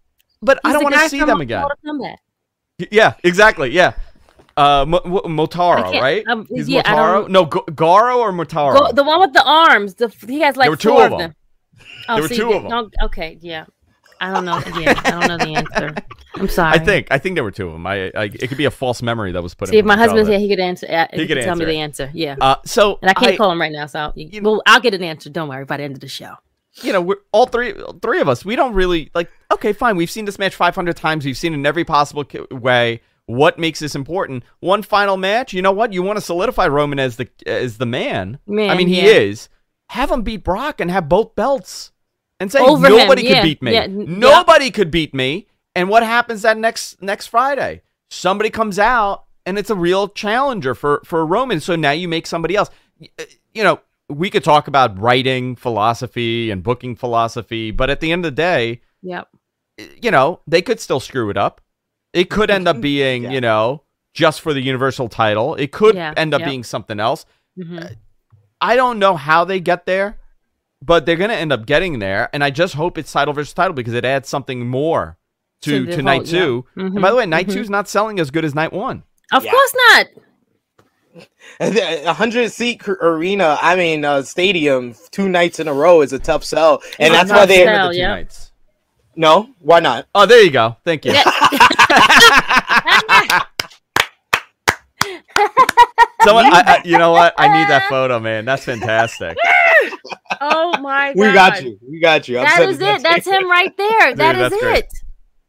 but 0.42 0.60
He's 0.64 0.70
I 0.70 0.72
don't 0.74 0.82
want 0.82 0.96
to 0.96 1.08
see 1.08 1.24
them 1.24 1.40
again. 1.40 1.64
Yeah, 2.90 3.14
exactly. 3.22 3.70
Yeah. 3.70 3.94
Uh, 4.56 4.82
M- 4.82 4.92
Motaro, 4.92 6.00
right? 6.00 6.24
Um, 6.28 6.46
He's 6.50 6.68
yeah, 6.68 6.82
Motaro. 6.82 7.28
No, 7.28 7.46
G- 7.46 7.72
Goro 7.74 8.18
or 8.18 8.32
Motaro. 8.32 8.78
Go, 8.78 8.92
the 8.92 9.02
one 9.02 9.20
with 9.20 9.32
the 9.32 9.42
arms. 9.44 9.94
The, 9.94 10.08
he 10.26 10.40
has 10.40 10.56
like 10.56 10.66
there 10.66 10.70
were 10.72 10.76
two 10.76 10.96
of 10.98 11.10
them. 11.10 11.18
them. 11.18 11.34
Oh, 12.08 12.14
there 12.14 12.22
were 12.22 12.28
two 12.28 12.52
of 12.52 12.62
them. 12.64 12.90
okay, 13.04 13.38
yeah. 13.40 13.64
I 14.24 14.32
don't 14.32 14.44
know. 14.44 14.62
Yeah, 14.80 15.00
I 15.04 15.10
don't 15.10 15.28
know 15.28 15.38
the 15.38 15.54
answer. 15.54 15.94
I'm 16.34 16.48
sorry. 16.48 16.72
I 16.72 16.78
think 16.78 17.08
I 17.10 17.18
think 17.18 17.36
there 17.36 17.44
were 17.44 17.50
two 17.50 17.66
of 17.66 17.72
them. 17.74 17.86
I, 17.86 18.10
I 18.14 18.24
it 18.24 18.48
could 18.48 18.58
be 18.58 18.64
a 18.64 18.70
false 18.70 19.02
memory 19.02 19.32
that 19.32 19.42
was 19.42 19.54
put. 19.54 19.68
See, 19.68 19.76
in 19.76 19.84
if 19.84 19.86
my 19.86 19.96
husband's 19.96 20.28
here, 20.28 20.38
he 20.38 20.48
could 20.48 20.60
answer. 20.60 20.86
Uh, 20.88 21.06
he, 21.12 21.22
he 21.22 21.26
could, 21.26 21.38
answer 21.38 21.48
tell 21.48 21.56
me 21.56 21.64
the 21.64 21.78
answer. 21.78 22.10
Yeah. 22.14 22.36
Uh, 22.40 22.56
so 22.64 22.98
and 23.02 23.10
I 23.10 23.14
can't 23.14 23.34
I, 23.34 23.36
call 23.36 23.52
him 23.52 23.60
right 23.60 23.72
now. 23.72 23.86
So 23.86 24.12
you, 24.16 24.42
well, 24.42 24.62
I'll 24.66 24.80
get 24.80 24.94
an 24.94 25.02
answer. 25.02 25.30
Don't 25.30 25.48
worry. 25.48 25.64
By 25.64 25.76
the 25.76 25.84
end 25.84 25.94
of 25.94 26.00
the 26.00 26.08
show. 26.08 26.34
you 26.82 26.92
know, 26.92 27.00
we're 27.00 27.18
all 27.32 27.46
three 27.46 27.74
three 28.02 28.20
of 28.20 28.28
us. 28.28 28.44
We 28.44 28.56
don't 28.56 28.74
really 28.74 29.10
like. 29.14 29.30
Okay, 29.52 29.72
fine. 29.72 29.96
We've 29.96 30.10
seen 30.10 30.24
this 30.24 30.38
match 30.38 30.54
500 30.54 30.96
times. 30.96 31.24
We've 31.24 31.36
seen 31.36 31.52
it 31.52 31.56
in 31.56 31.66
every 31.66 31.84
possible 31.84 32.24
way. 32.50 33.00
What 33.26 33.58
makes 33.58 33.78
this 33.78 33.94
important? 33.94 34.44
One 34.60 34.82
final 34.82 35.16
match. 35.16 35.52
You 35.52 35.62
know 35.62 35.72
what? 35.72 35.92
You 35.92 36.02
want 36.02 36.16
to 36.16 36.20
solidify 36.20 36.66
Roman 36.66 36.98
as 36.98 37.16
the 37.16 37.28
as 37.46 37.78
the 37.78 37.86
man. 37.86 38.38
man 38.46 38.70
I 38.70 38.76
mean, 38.76 38.88
he 38.88 39.02
yeah. 39.02 39.12
is. 39.12 39.48
Have 39.90 40.10
him 40.10 40.22
beat 40.22 40.44
Brock 40.44 40.80
and 40.80 40.90
have 40.90 41.08
both 41.08 41.34
belts, 41.34 41.92
and 42.40 42.50
say 42.50 42.60
Over 42.60 42.86
him, 42.86 42.96
nobody 42.96 43.22
yeah, 43.24 43.34
could 43.34 43.42
beat 43.42 43.62
me. 43.62 43.72
yeah, 43.72 43.86
yeah. 43.86 44.04
nobody 44.06 44.70
could 44.70 44.90
beat 44.90 45.14
me. 45.14 45.46
And 45.74 45.88
what 45.88 46.02
happens 46.02 46.42
that 46.42 46.56
next 46.56 47.02
next 47.02 47.26
Friday? 47.28 47.82
Somebody 48.10 48.50
comes 48.50 48.78
out 48.78 49.24
and 49.46 49.58
it's 49.58 49.70
a 49.70 49.74
real 49.74 50.08
challenger 50.08 50.74
for 50.74 51.00
for 51.04 51.24
Roman. 51.26 51.60
So 51.60 51.76
now 51.76 51.90
you 51.92 52.08
make 52.08 52.26
somebody 52.26 52.56
else. 52.56 52.70
Uh, 53.18 53.24
You 53.54 53.62
know, 53.62 53.80
we 54.08 54.30
could 54.30 54.44
talk 54.44 54.66
about 54.68 54.98
writing 54.98 55.56
philosophy 55.56 56.50
and 56.50 56.62
booking 56.62 56.96
philosophy, 56.96 57.70
but 57.70 57.88
at 57.90 58.00
the 58.00 58.10
end 58.12 58.24
of 58.26 58.32
the 58.34 58.42
day, 58.42 58.80
Yep. 59.02 59.28
you 60.02 60.10
know, 60.10 60.40
they 60.46 60.60
could 60.62 60.80
still 60.80 61.00
screw 61.00 61.30
it 61.30 61.36
up. 61.36 61.60
It 62.12 62.30
could 62.30 62.50
end 62.50 62.66
up 62.68 62.80
being, 62.90 63.24
Yeah. 63.24 63.30
you 63.32 63.40
know, 63.40 63.82
just 64.12 64.40
for 64.40 64.52
the 64.54 64.60
universal 64.60 65.08
title. 65.08 65.54
It 65.56 65.70
could 65.72 65.94
Yeah, 65.96 66.14
end 66.16 66.34
up 66.34 66.40
yep. 66.40 66.48
being 66.48 66.64
something 66.64 66.98
else. 67.00 67.26
hmm 67.56 67.78
I 68.60 68.76
don't 68.76 68.98
know 68.98 69.14
how 69.16 69.44
they 69.44 69.60
get 69.60 69.84
there, 69.86 70.18
but 70.84 71.06
they're 71.06 71.16
going 71.16 71.30
to 71.30 71.36
end 71.36 71.52
up 71.52 71.64
getting 71.66 71.98
there. 71.98 72.28
And 72.32 72.42
I 72.44 72.50
just 72.50 72.74
hope 72.74 72.98
it's 72.98 73.10
title 73.12 73.32
versus 73.34 73.54
title 73.54 73.72
because 73.74 73.94
it 73.94 74.04
adds 74.04 74.28
something 74.28 74.66
more 74.68 75.16
to, 75.62 75.70
To 75.70 75.78
to, 75.78 75.84
the 75.86 75.94
whole- 75.96 76.02
night 76.04 76.26
yeah. 76.26 76.40
two. 76.40 76.66
Mhm, 76.76 76.86
And 76.86 77.00
by 77.02 77.10
the 77.10 77.16
way, 77.16 77.26
night 77.26 77.46
mhm. 77.46 77.52
two's 77.54 77.70
not 77.70 77.88
selling 77.88 78.20
as 78.20 78.30
good 78.30 78.44
as 78.44 78.54
night 78.54 78.72
one. 78.72 79.02
Of 79.32 79.44
Yeah. 79.44 79.50
course 79.52 79.74
not. 79.88 80.06
A 81.60 82.12
hundred 82.12 82.50
seat 82.50 82.82
arena, 82.88 83.56
I 83.62 83.76
mean, 83.76 84.04
uh, 84.04 84.22
stadium, 84.22 84.94
two 85.12 85.28
nights 85.28 85.60
in 85.60 85.68
a 85.68 85.72
row 85.72 86.00
is 86.02 86.12
a 86.12 86.18
tough 86.18 86.42
sell, 86.44 86.82
and 86.98 87.14
It's 87.14 87.22
a 87.22 87.26
that's 87.26 87.30
why 87.30 87.46
they 87.46 87.64
sell. 87.64 87.88
The 87.88 87.94
two 87.94 88.00
yeah. 88.00 88.08
nights. 88.08 88.50
no, 89.14 89.48
why 89.60 89.78
not? 89.80 90.06
Oh, 90.14 90.26
there 90.26 90.42
you 90.42 90.50
go. 90.50 90.76
Thank 90.84 91.04
you. 91.04 91.12
Someone, 96.24 96.46
I, 96.46 96.62
I, 96.66 96.82
you 96.84 96.98
know 96.98 97.12
what? 97.12 97.34
I 97.38 97.46
need 97.48 97.68
that 97.68 97.86
photo, 97.88 98.18
man. 98.20 98.44
That's 98.44 98.64
fantastic. 98.64 99.36
Oh 100.40 100.76
my 100.80 101.12
god. 101.14 101.16
We 101.16 101.32
got 101.32 101.62
you. 101.62 101.78
We 101.88 102.00
got 102.00 102.28
you. 102.28 102.38
I'm 102.38 102.44
That 102.44 102.56
sending 102.56 102.88
it. 102.88 103.02
That's 103.02 103.26
him 103.26 103.50
right 103.50 103.76
there. 103.76 104.14
That 104.16 104.36
is 104.36 104.50
that's 104.50 104.62
great. 104.62 104.78
it. 104.84 104.92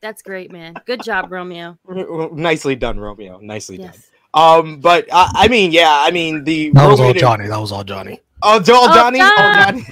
That's 0.01 0.21
great, 0.21 0.51
man. 0.51 0.75
Good 0.85 1.01
job, 1.03 1.31
Romeo. 1.31 1.77
you. 1.89 2.29
Nicely 2.33 2.75
done, 2.75 2.99
Romeo. 2.99 3.39
Nicely 3.41 3.77
done. 3.77 3.93
Um, 4.33 4.79
but 4.79 5.07
uh, 5.11 5.29
I 5.33 5.47
mean, 5.47 5.71
yeah, 5.71 5.97
I 6.01 6.11
mean 6.11 6.43
the 6.43 6.69
That 6.71 6.87
was 6.87 6.99
all 6.99 7.13
Johnny. 7.13 7.47
That 7.47 7.57
was 7.59 7.71
all 7.71 7.83
Johnny. 7.83 8.21
Oh, 8.43 8.59
Jo- 8.59 8.73
Oh, 8.77 8.93
Johnny. 8.93 9.19
Oh, 9.21 9.35
Johnny. 9.37 9.83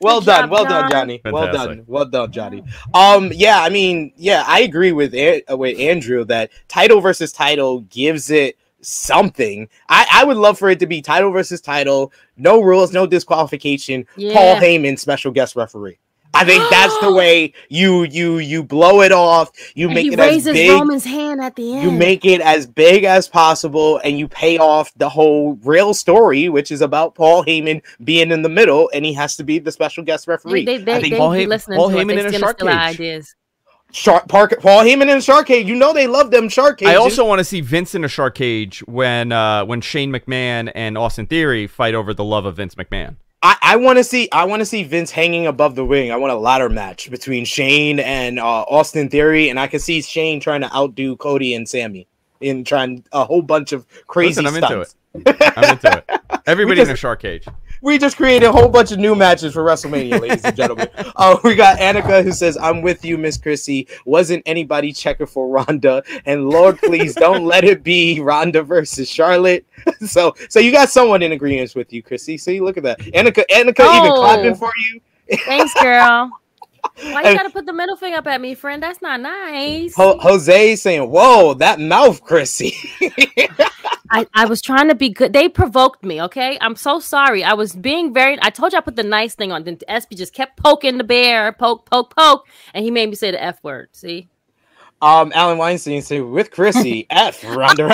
well 0.00 0.20
Good 0.20 0.26
done. 0.26 0.40
job, 0.42 0.50
well 0.50 0.64
done, 0.64 0.82
John. 0.82 0.90
Johnny. 0.90 1.20
Well 1.24 1.52
done. 1.52 1.84
Well 1.86 2.04
done, 2.06 2.32
Johnny. 2.32 2.64
Um, 2.92 3.30
yeah, 3.34 3.60
I 3.60 3.68
mean, 3.68 4.12
yeah, 4.16 4.44
I 4.46 4.60
agree 4.60 4.92
with 4.92 5.14
An- 5.14 5.42
uh, 5.50 5.56
with 5.56 5.78
Andrew 5.78 6.24
that 6.24 6.50
title 6.68 7.00
versus 7.00 7.32
title 7.32 7.82
gives 7.82 8.30
it 8.30 8.56
something. 8.84 9.68
I, 9.88 10.06
I 10.12 10.24
would 10.24 10.36
love 10.36 10.58
for 10.58 10.70
it 10.70 10.78
to 10.80 10.86
be 10.86 11.02
title 11.02 11.30
versus 11.30 11.60
title, 11.60 12.12
no 12.36 12.60
rules, 12.62 12.92
no 12.92 13.06
disqualification. 13.06 14.04
Paul 14.14 14.22
Yeah. 14.24 14.60
Heyman, 14.60 14.98
special 14.98 15.32
guest 15.32 15.56
referee. 15.56 15.98
I 16.36 16.44
think 16.44 16.64
that's 16.70 16.98
the 16.98 17.12
way 17.12 17.52
you 17.68 18.02
you 18.02 18.38
you 18.38 18.64
blow 18.64 19.02
it 19.02 19.12
off. 19.12 19.52
You 19.76 19.86
And 19.86 19.94
make 19.94 20.06
he 20.06 20.12
it 20.14 20.18
as 20.18 20.26
raises 20.28 20.52
big. 20.52 20.70
Roman's 20.72 21.04
hand 21.04 21.40
at 21.40 21.54
the 21.54 21.74
end. 21.74 21.82
You 21.84 21.90
make 21.92 22.24
it 22.24 22.40
as 22.40 22.66
big 22.66 23.04
as 23.04 23.28
possible 23.28 23.98
and 24.02 24.18
you 24.18 24.26
pay 24.26 24.58
off 24.58 24.92
the 24.96 25.08
whole 25.08 25.54
real 25.62 25.94
story, 25.94 26.48
which 26.48 26.72
is 26.72 26.80
about 26.80 27.14
Paul 27.14 27.44
Heyman 27.44 27.82
being 28.02 28.32
in 28.32 28.42
the 28.42 28.48
middle 28.48 28.90
and 28.92 29.04
he 29.04 29.12
has 29.12 29.36
to 29.36 29.44
be 29.44 29.60
the 29.60 29.70
special 29.70 30.02
guest 30.02 30.26
referee. 30.26 30.64
they, 30.64 30.78
they, 30.78 30.94
I 30.94 30.96
they, 30.96 31.02
think 31.02 31.16
Paul 31.18 31.30
be 31.32 31.38
Hey- 31.40 31.46
Paul 31.46 31.90
Heyman 31.90 32.14
it. 32.14 32.18
in 32.18 32.26
a 32.26 32.28
steal 32.30 32.40
shark 32.40 32.58
steel 32.58 32.68
cage. 32.72 32.76
ideas. 33.00 33.34
Shark 33.94 34.26
Park 34.26 34.60
Paul 34.60 34.82
Heyman 34.82 35.02
in 35.02 35.18
a 35.18 35.22
shark 35.22 35.46
cage. 35.46 35.68
You 35.68 35.76
know 35.76 35.92
they 35.92 36.08
love 36.08 36.32
them 36.32 36.48
shark 36.48 36.78
cages. 36.80 36.92
I 36.92 36.96
also 36.96 37.24
want 37.24 37.38
to 37.38 37.44
see 37.44 37.60
Vince 37.60 37.94
in 37.94 38.02
a 38.02 38.08
shark 38.08 38.34
cage 38.34 38.80
when 38.86 39.30
uh, 39.30 39.64
when 39.64 39.80
Shane 39.80 40.10
McMahon 40.10 40.72
and 40.74 40.98
Austin 40.98 41.26
Theory 41.26 41.68
fight 41.68 41.94
over 41.94 42.12
the 42.12 42.24
love 42.24 42.44
of 42.44 42.56
Vince 42.56 42.74
McMahon. 42.74 43.14
I, 43.40 43.56
I 43.62 43.76
want 43.76 43.98
to 43.98 44.04
see 44.04 44.28
I 44.32 44.46
want 44.46 44.60
to 44.60 44.66
see 44.66 44.82
Vince 44.82 45.12
hanging 45.12 45.46
above 45.46 45.76
the 45.76 45.84
ring. 45.84 46.10
I 46.10 46.16
want 46.16 46.32
a 46.32 46.36
ladder 46.36 46.68
match 46.68 47.08
between 47.08 47.44
Shane 47.44 48.00
and 48.00 48.40
uh, 48.40 48.62
Austin 48.62 49.08
Theory, 49.08 49.48
and 49.48 49.60
I 49.60 49.68
can 49.68 49.78
see 49.78 50.02
Shane 50.02 50.40
trying 50.40 50.62
to 50.62 50.74
outdo 50.74 51.16
Cody 51.16 51.54
and 51.54 51.68
Sammy 51.68 52.08
in 52.40 52.64
trying 52.64 53.04
a 53.12 53.24
whole 53.24 53.42
bunch 53.42 53.70
of 53.70 53.86
crazy 54.08 54.42
Listen, 54.42 54.64
I'm 54.64 54.72
into 54.72 54.80
it. 54.80 55.54
I'm 55.56 55.72
into 55.72 55.98
it. 55.98 56.40
Everybody 56.46 56.80
in 56.80 56.90
a 56.90 56.96
shark 56.96 57.22
cage. 57.22 57.46
We 57.84 57.98
just 57.98 58.16
created 58.16 58.46
a 58.46 58.52
whole 58.52 58.70
bunch 58.70 58.92
of 58.92 58.98
new 58.98 59.14
matches 59.14 59.52
for 59.52 59.62
WrestleMania, 59.62 60.18
ladies 60.18 60.42
and 60.42 60.56
gentlemen. 60.56 60.88
Oh, 61.16 61.38
we 61.44 61.54
got 61.54 61.76
Annika 61.78 62.24
who 62.24 62.32
says, 62.32 62.56
"I'm 62.56 62.80
with 62.80 63.04
you, 63.04 63.18
Miss 63.18 63.36
Chrissy. 63.36 63.88
Wasn't 64.06 64.42
anybody 64.46 64.90
checking 64.90 65.26
for 65.26 65.48
Ronda? 65.48 66.02
And 66.24 66.48
Lord, 66.48 66.78
please 66.78 67.14
don't 67.14 67.44
let 67.44 67.62
it 67.62 67.82
be 67.82 68.20
Ronda 68.20 68.62
versus 68.62 69.06
Charlotte." 69.10 69.66
so, 70.06 70.34
so 70.48 70.60
you 70.60 70.72
got 70.72 70.88
someone 70.88 71.20
in 71.20 71.32
agreement 71.32 71.74
with 71.76 71.92
you, 71.92 72.02
Chrissy. 72.02 72.38
See, 72.38 72.58
look 72.58 72.78
at 72.78 72.84
that. 72.84 73.00
Annika, 73.00 73.44
Annika 73.50 73.80
even 73.98 74.12
Oh. 74.12 74.18
clapping 74.18 74.54
for 74.54 74.72
you. 74.78 75.36
Thanks, 75.44 75.74
girl. 75.74 76.30
Why 77.02 77.30
you 77.30 77.36
gotta 77.36 77.50
put 77.50 77.66
the 77.66 77.72
middle 77.74 77.96
finger 77.98 78.16
up 78.16 78.26
at 78.26 78.40
me, 78.40 78.54
friend? 78.54 78.82
That's 78.82 79.02
not 79.02 79.20
nice. 79.20 79.94
Ho- 79.94 80.18
Jose 80.20 80.76
saying, 80.76 81.10
"Whoa, 81.10 81.52
that 81.54 81.80
mouth, 81.80 82.22
Chrissy." 82.22 82.74
I, 84.14 84.26
I 84.32 84.44
was 84.46 84.62
trying 84.62 84.88
to 84.88 84.94
be 84.94 85.08
good. 85.08 85.32
They 85.32 85.48
provoked 85.48 86.04
me, 86.04 86.22
okay? 86.22 86.56
I'm 86.60 86.76
so 86.76 87.00
sorry. 87.00 87.42
I 87.42 87.54
was 87.54 87.74
being 87.74 88.14
very 88.14 88.38
I 88.40 88.50
told 88.50 88.72
you 88.72 88.78
I 88.78 88.80
put 88.80 88.94
the 88.94 89.02
nice 89.02 89.34
thing 89.34 89.50
on. 89.50 89.64
Then 89.64 89.76
SB 89.88 90.16
just 90.16 90.32
kept 90.32 90.56
poking 90.56 90.98
the 90.98 91.04
bear, 91.04 91.52
poke, 91.52 91.84
poke, 91.90 92.14
poke, 92.14 92.46
and 92.72 92.84
he 92.84 92.92
made 92.92 93.08
me 93.10 93.16
say 93.16 93.32
the 93.32 93.42
F 93.42 93.58
word. 93.64 93.88
See? 93.92 94.28
um, 95.02 95.32
Alan 95.34 95.58
Weinstein 95.58 96.00
said, 96.00 96.22
"With 96.22 96.50
Chrissy, 96.52 97.06
F 97.10 97.42
Ronda." 97.44 97.90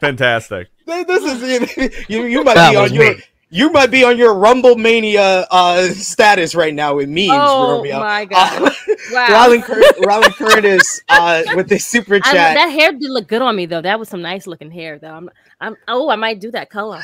Fantastic. 0.00 0.68
this 0.86 1.24
is 1.24 2.04
you. 2.08 2.24
You 2.24 2.44
might 2.44 2.54
That 2.54 2.70
be 2.70 2.76
on 2.76 2.94
your. 2.94 3.14
me. 3.16 3.22
You 3.50 3.70
might 3.70 3.90
be 3.92 4.04
on 4.04 4.18
your 4.18 4.34
Rumble 4.34 4.76
Mania 4.76 5.46
uh, 5.50 5.88
status 5.90 6.54
right 6.54 6.74
now 6.74 6.96
with 6.96 7.08
memes, 7.08 7.28
Oh 7.32 7.78
Romeo. 7.78 8.00
my 8.00 8.24
god. 8.26 8.72
Wow. 9.08 9.26
Rylan, 9.28 9.62
Cur- 9.62 9.84
Curtis 10.32 11.00
uh, 11.08 11.44
with 11.54 11.68
the 11.68 11.78
super 11.78 12.18
I, 12.22 12.32
chat. 12.32 12.54
that 12.54 12.70
hair 12.70 12.92
did 12.92 13.10
look 13.10 13.28
good 13.28 13.42
on 13.42 13.54
me 13.56 13.66
though. 13.66 13.82
That 13.82 13.98
was 14.00 14.08
some 14.08 14.22
nice 14.22 14.46
looking 14.46 14.70
hair 14.70 14.98
though. 14.98 15.12
I'm 15.14 15.30
I'm 15.60 15.76
oh, 15.88 16.10
I 16.10 16.16
might 16.16 16.40
do 16.40 16.50
that 16.52 16.70
color. 16.70 17.02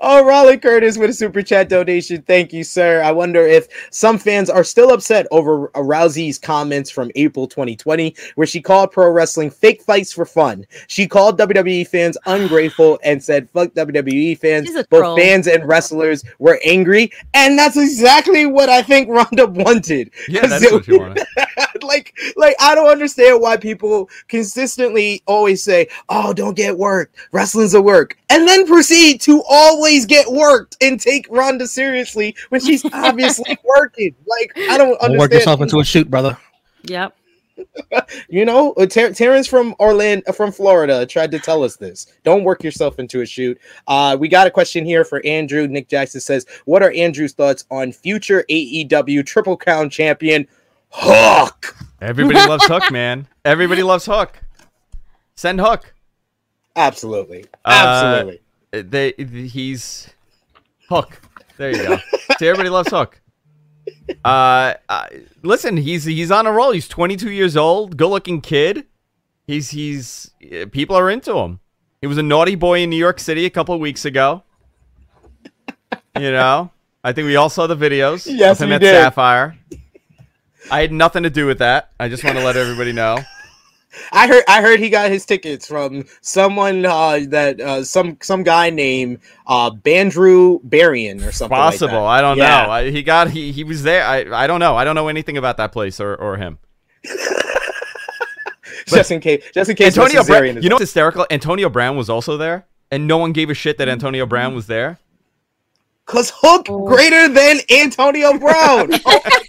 Oh, 0.00 0.22
Rylan 0.24 0.60
Curtis 0.60 0.98
with 0.98 1.10
a 1.10 1.14
super 1.14 1.42
chat 1.42 1.68
donation. 1.68 2.22
Thank 2.22 2.52
you, 2.52 2.64
sir. 2.64 3.02
I 3.02 3.12
wonder 3.12 3.40
if 3.46 3.68
some 3.90 4.18
fans 4.18 4.50
are 4.50 4.64
still 4.64 4.92
upset 4.92 5.26
over 5.30 5.68
Rousey's 5.68 6.38
comments 6.38 6.90
from 6.90 7.10
April 7.14 7.46
2020, 7.46 8.14
where 8.34 8.46
she 8.46 8.60
called 8.60 8.92
pro 8.92 9.10
wrestling 9.10 9.50
fake 9.50 9.82
fights 9.82 10.12
for 10.12 10.24
fun. 10.24 10.66
She 10.86 11.06
called 11.06 11.38
WWE 11.38 11.86
fans 11.86 12.16
ungrateful 12.26 12.98
and 13.02 13.22
said, 13.22 13.48
fuck 13.50 13.72
WWE 13.72 14.38
fans. 14.38 14.70
Both 14.72 14.88
troll. 14.88 15.16
fans 15.16 15.46
and 15.46 15.66
wrestlers 15.66 16.24
were 16.38 16.60
angry. 16.64 17.12
And 17.32 17.58
that's 17.58 17.76
exactly 17.76 18.46
what 18.46 18.68
I 18.68 18.82
think 18.82 19.08
Ronda 19.08 19.46
wanted. 19.46 20.10
Yeah, 20.28 20.46
that's 20.46 20.70
what 20.70 20.86
you 20.86 20.98
wanted. 20.98 21.26
like 21.88 22.14
like 22.36 22.56
I 22.60 22.74
don't 22.74 22.90
understand 22.90 23.40
why 23.40 23.56
people 23.56 24.08
consistently 24.28 25.22
always 25.26 25.62
say, 25.62 25.88
"Oh, 26.08 26.32
don't 26.32 26.56
get 26.56 26.76
worked. 26.76 27.16
Wrestling's 27.32 27.74
a 27.74 27.82
work." 27.82 28.16
And 28.30 28.46
then 28.48 28.66
proceed 28.66 29.20
to 29.22 29.42
always 29.48 30.06
get 30.06 30.30
worked 30.30 30.76
and 30.80 31.00
take 31.00 31.26
Ronda 31.30 31.66
seriously 31.66 32.34
when 32.48 32.60
she's 32.60 32.84
obviously 32.92 33.56
working. 33.64 34.14
Like 34.26 34.52
I 34.70 34.78
don't 34.78 34.88
Don't 34.88 34.98
understand. 35.00 35.18
work 35.18 35.32
yourself 35.32 35.60
into 35.60 35.80
a 35.80 35.84
shoot, 35.84 36.10
brother. 36.10 36.36
Yep. 36.84 37.16
you 38.28 38.44
know, 38.44 38.72
uh, 38.72 38.84
Ter- 38.86 39.12
Terrence 39.12 39.46
from 39.46 39.76
Orlando 39.78 40.32
from 40.32 40.50
Florida 40.50 41.06
tried 41.06 41.30
to 41.30 41.38
tell 41.38 41.62
us 41.62 41.76
this. 41.76 42.06
Don't 42.24 42.42
work 42.42 42.64
yourself 42.64 42.98
into 42.98 43.20
a 43.20 43.26
shoot. 43.26 43.58
Uh 43.86 44.16
we 44.18 44.26
got 44.28 44.46
a 44.46 44.50
question 44.50 44.84
here 44.84 45.04
for 45.04 45.24
Andrew. 45.24 45.68
Nick 45.68 45.88
Jackson 45.88 46.20
says, 46.20 46.46
"What 46.64 46.82
are 46.82 46.90
Andrew's 46.92 47.32
thoughts 47.32 47.64
on 47.70 47.92
future 47.92 48.44
AEW 48.50 49.24
Triple 49.24 49.56
Crown 49.56 49.88
champion 49.88 50.48
Hook?" 50.96 51.76
Everybody 52.00 52.38
loves 52.38 52.64
Hook, 52.66 52.90
man. 52.90 53.26
Everybody 53.44 53.82
loves 53.82 54.06
Hook. 54.06 54.38
Send 55.36 55.60
Hook. 55.60 55.94
Absolutely. 56.76 57.44
Absolutely. 57.64 58.40
Uh, 58.72 58.82
They, 58.86 59.12
he's 59.12 60.08
Hook. 60.88 61.20
There 61.56 61.70
you 61.70 61.82
go. 61.82 61.96
See, 62.38 62.46
everybody 62.48 62.68
loves 62.68 62.90
Hook. 62.90 63.20
Uh, 64.24 64.74
uh, 64.88 65.06
listen, 65.42 65.76
he's 65.76 66.04
he's 66.04 66.30
on 66.30 66.46
a 66.46 66.52
roll. 66.52 66.72
He's 66.72 66.88
22 66.88 67.30
years 67.30 67.56
old, 67.56 67.96
good-looking 67.96 68.40
kid. 68.40 68.86
He's 69.46 69.70
he's 69.70 70.30
uh, 70.52 70.66
people 70.72 70.96
are 70.96 71.10
into 71.10 71.36
him. 71.38 71.60
He 72.00 72.06
was 72.06 72.18
a 72.18 72.22
naughty 72.22 72.54
boy 72.54 72.80
in 72.80 72.90
New 72.90 72.96
York 72.96 73.18
City 73.20 73.44
a 73.46 73.50
couple 73.50 73.74
of 73.74 73.80
weeks 73.80 74.04
ago. 74.04 74.42
You 76.16 76.30
know, 76.32 76.70
I 77.02 77.12
think 77.12 77.26
we 77.26 77.36
all 77.36 77.48
saw 77.50 77.66
the 77.66 77.76
videos. 77.76 78.26
Yes, 78.30 78.58
of 78.60 78.64
him 78.64 78.68
we 78.70 78.74
at 78.76 78.80
did. 78.80 78.94
Sapphire. 78.94 79.56
I 80.70 80.80
had 80.80 80.92
nothing 80.92 81.22
to 81.24 81.30
do 81.30 81.46
with 81.46 81.58
that. 81.58 81.90
I 82.00 82.08
just 82.08 82.24
want 82.24 82.36
to 82.38 82.44
let 82.44 82.56
everybody 82.56 82.92
know. 82.92 83.18
I 84.12 84.26
heard 84.26 84.42
I 84.48 84.60
heard 84.60 84.80
he 84.80 84.90
got 84.90 85.08
his 85.10 85.24
tickets 85.24 85.68
from 85.68 86.04
someone 86.20 86.84
uh, 86.84 87.20
that 87.28 87.60
uh, 87.60 87.84
some 87.84 88.18
some 88.22 88.42
guy 88.42 88.70
named 88.70 89.20
uh, 89.46 89.70
Bandrew 89.70 90.60
Berrien 90.64 91.22
or 91.22 91.30
something. 91.30 91.56
like 91.56 91.72
Possible. 91.74 91.92
that. 92.00 92.04
I 92.04 92.20
don't 92.20 92.36
Yeah. 92.36 92.64
know. 92.66 92.70
I, 92.72 92.90
he 92.90 93.04
got 93.04 93.30
he 93.30 93.52
he 93.52 93.62
was 93.62 93.84
there. 93.84 94.04
I 94.04 94.44
I 94.44 94.46
don't 94.48 94.58
know. 94.58 94.74
I 94.76 94.82
don't 94.82 94.96
know 94.96 95.06
anything 95.06 95.36
about 95.36 95.58
that 95.58 95.70
place 95.70 96.00
or 96.00 96.16
or 96.16 96.36
him. 96.38 96.58
just 98.86 99.10
in 99.10 99.20
case, 99.20 99.44
just 99.52 99.70
in 99.70 99.76
case. 99.76 99.96
Antonio 99.96 100.22
Mrs. 100.22 100.26
Brown. 100.26 100.44
Is- 100.58 100.64
You 100.64 100.70
know 100.70 100.74
what's 100.76 100.82
hysterical? 100.82 101.26
Antonio 101.30 101.68
Brown 101.68 101.96
was 101.96 102.10
also 102.10 102.36
there, 102.36 102.66
and 102.90 103.06
no 103.06 103.18
one 103.18 103.32
gave 103.32 103.50
a 103.50 103.54
shit 103.54 103.78
that 103.78 103.88
Antonio 103.88 104.26
Brown 104.26 104.54
was 104.54 104.66
there. 104.66 104.98
Cause 106.06 106.32
Hook 106.36 106.66
greater 106.66 107.28
than 107.32 107.60
Antonio 107.70 108.36
Brown. 108.38 108.92
oh 108.92 108.98
my 109.06 109.20
god, 109.30 109.42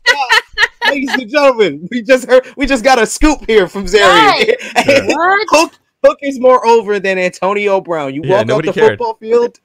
ladies 0.95 1.13
and 1.13 1.29
gentlemen, 1.29 1.87
we 1.91 2.01
just 2.01 2.25
heard 2.27 2.45
we 2.55 2.65
just 2.65 2.83
got 2.83 2.99
a 2.99 3.05
scoop 3.05 3.45
here 3.47 3.67
from 3.67 3.85
Zarian. 3.85 4.55
What? 5.15 5.47
Hook 5.49 5.73
Hook 6.03 6.19
is 6.21 6.39
more 6.39 6.65
over 6.65 6.99
than 6.99 7.17
Antonio 7.17 7.81
Brown. 7.81 8.13
You 8.13 8.21
Yeah, 8.23 8.43
walk 8.43 8.51
off 8.51 8.61
the 8.63 8.73
cared. 8.73 8.89
football 8.91 9.15
field, 9.15 9.59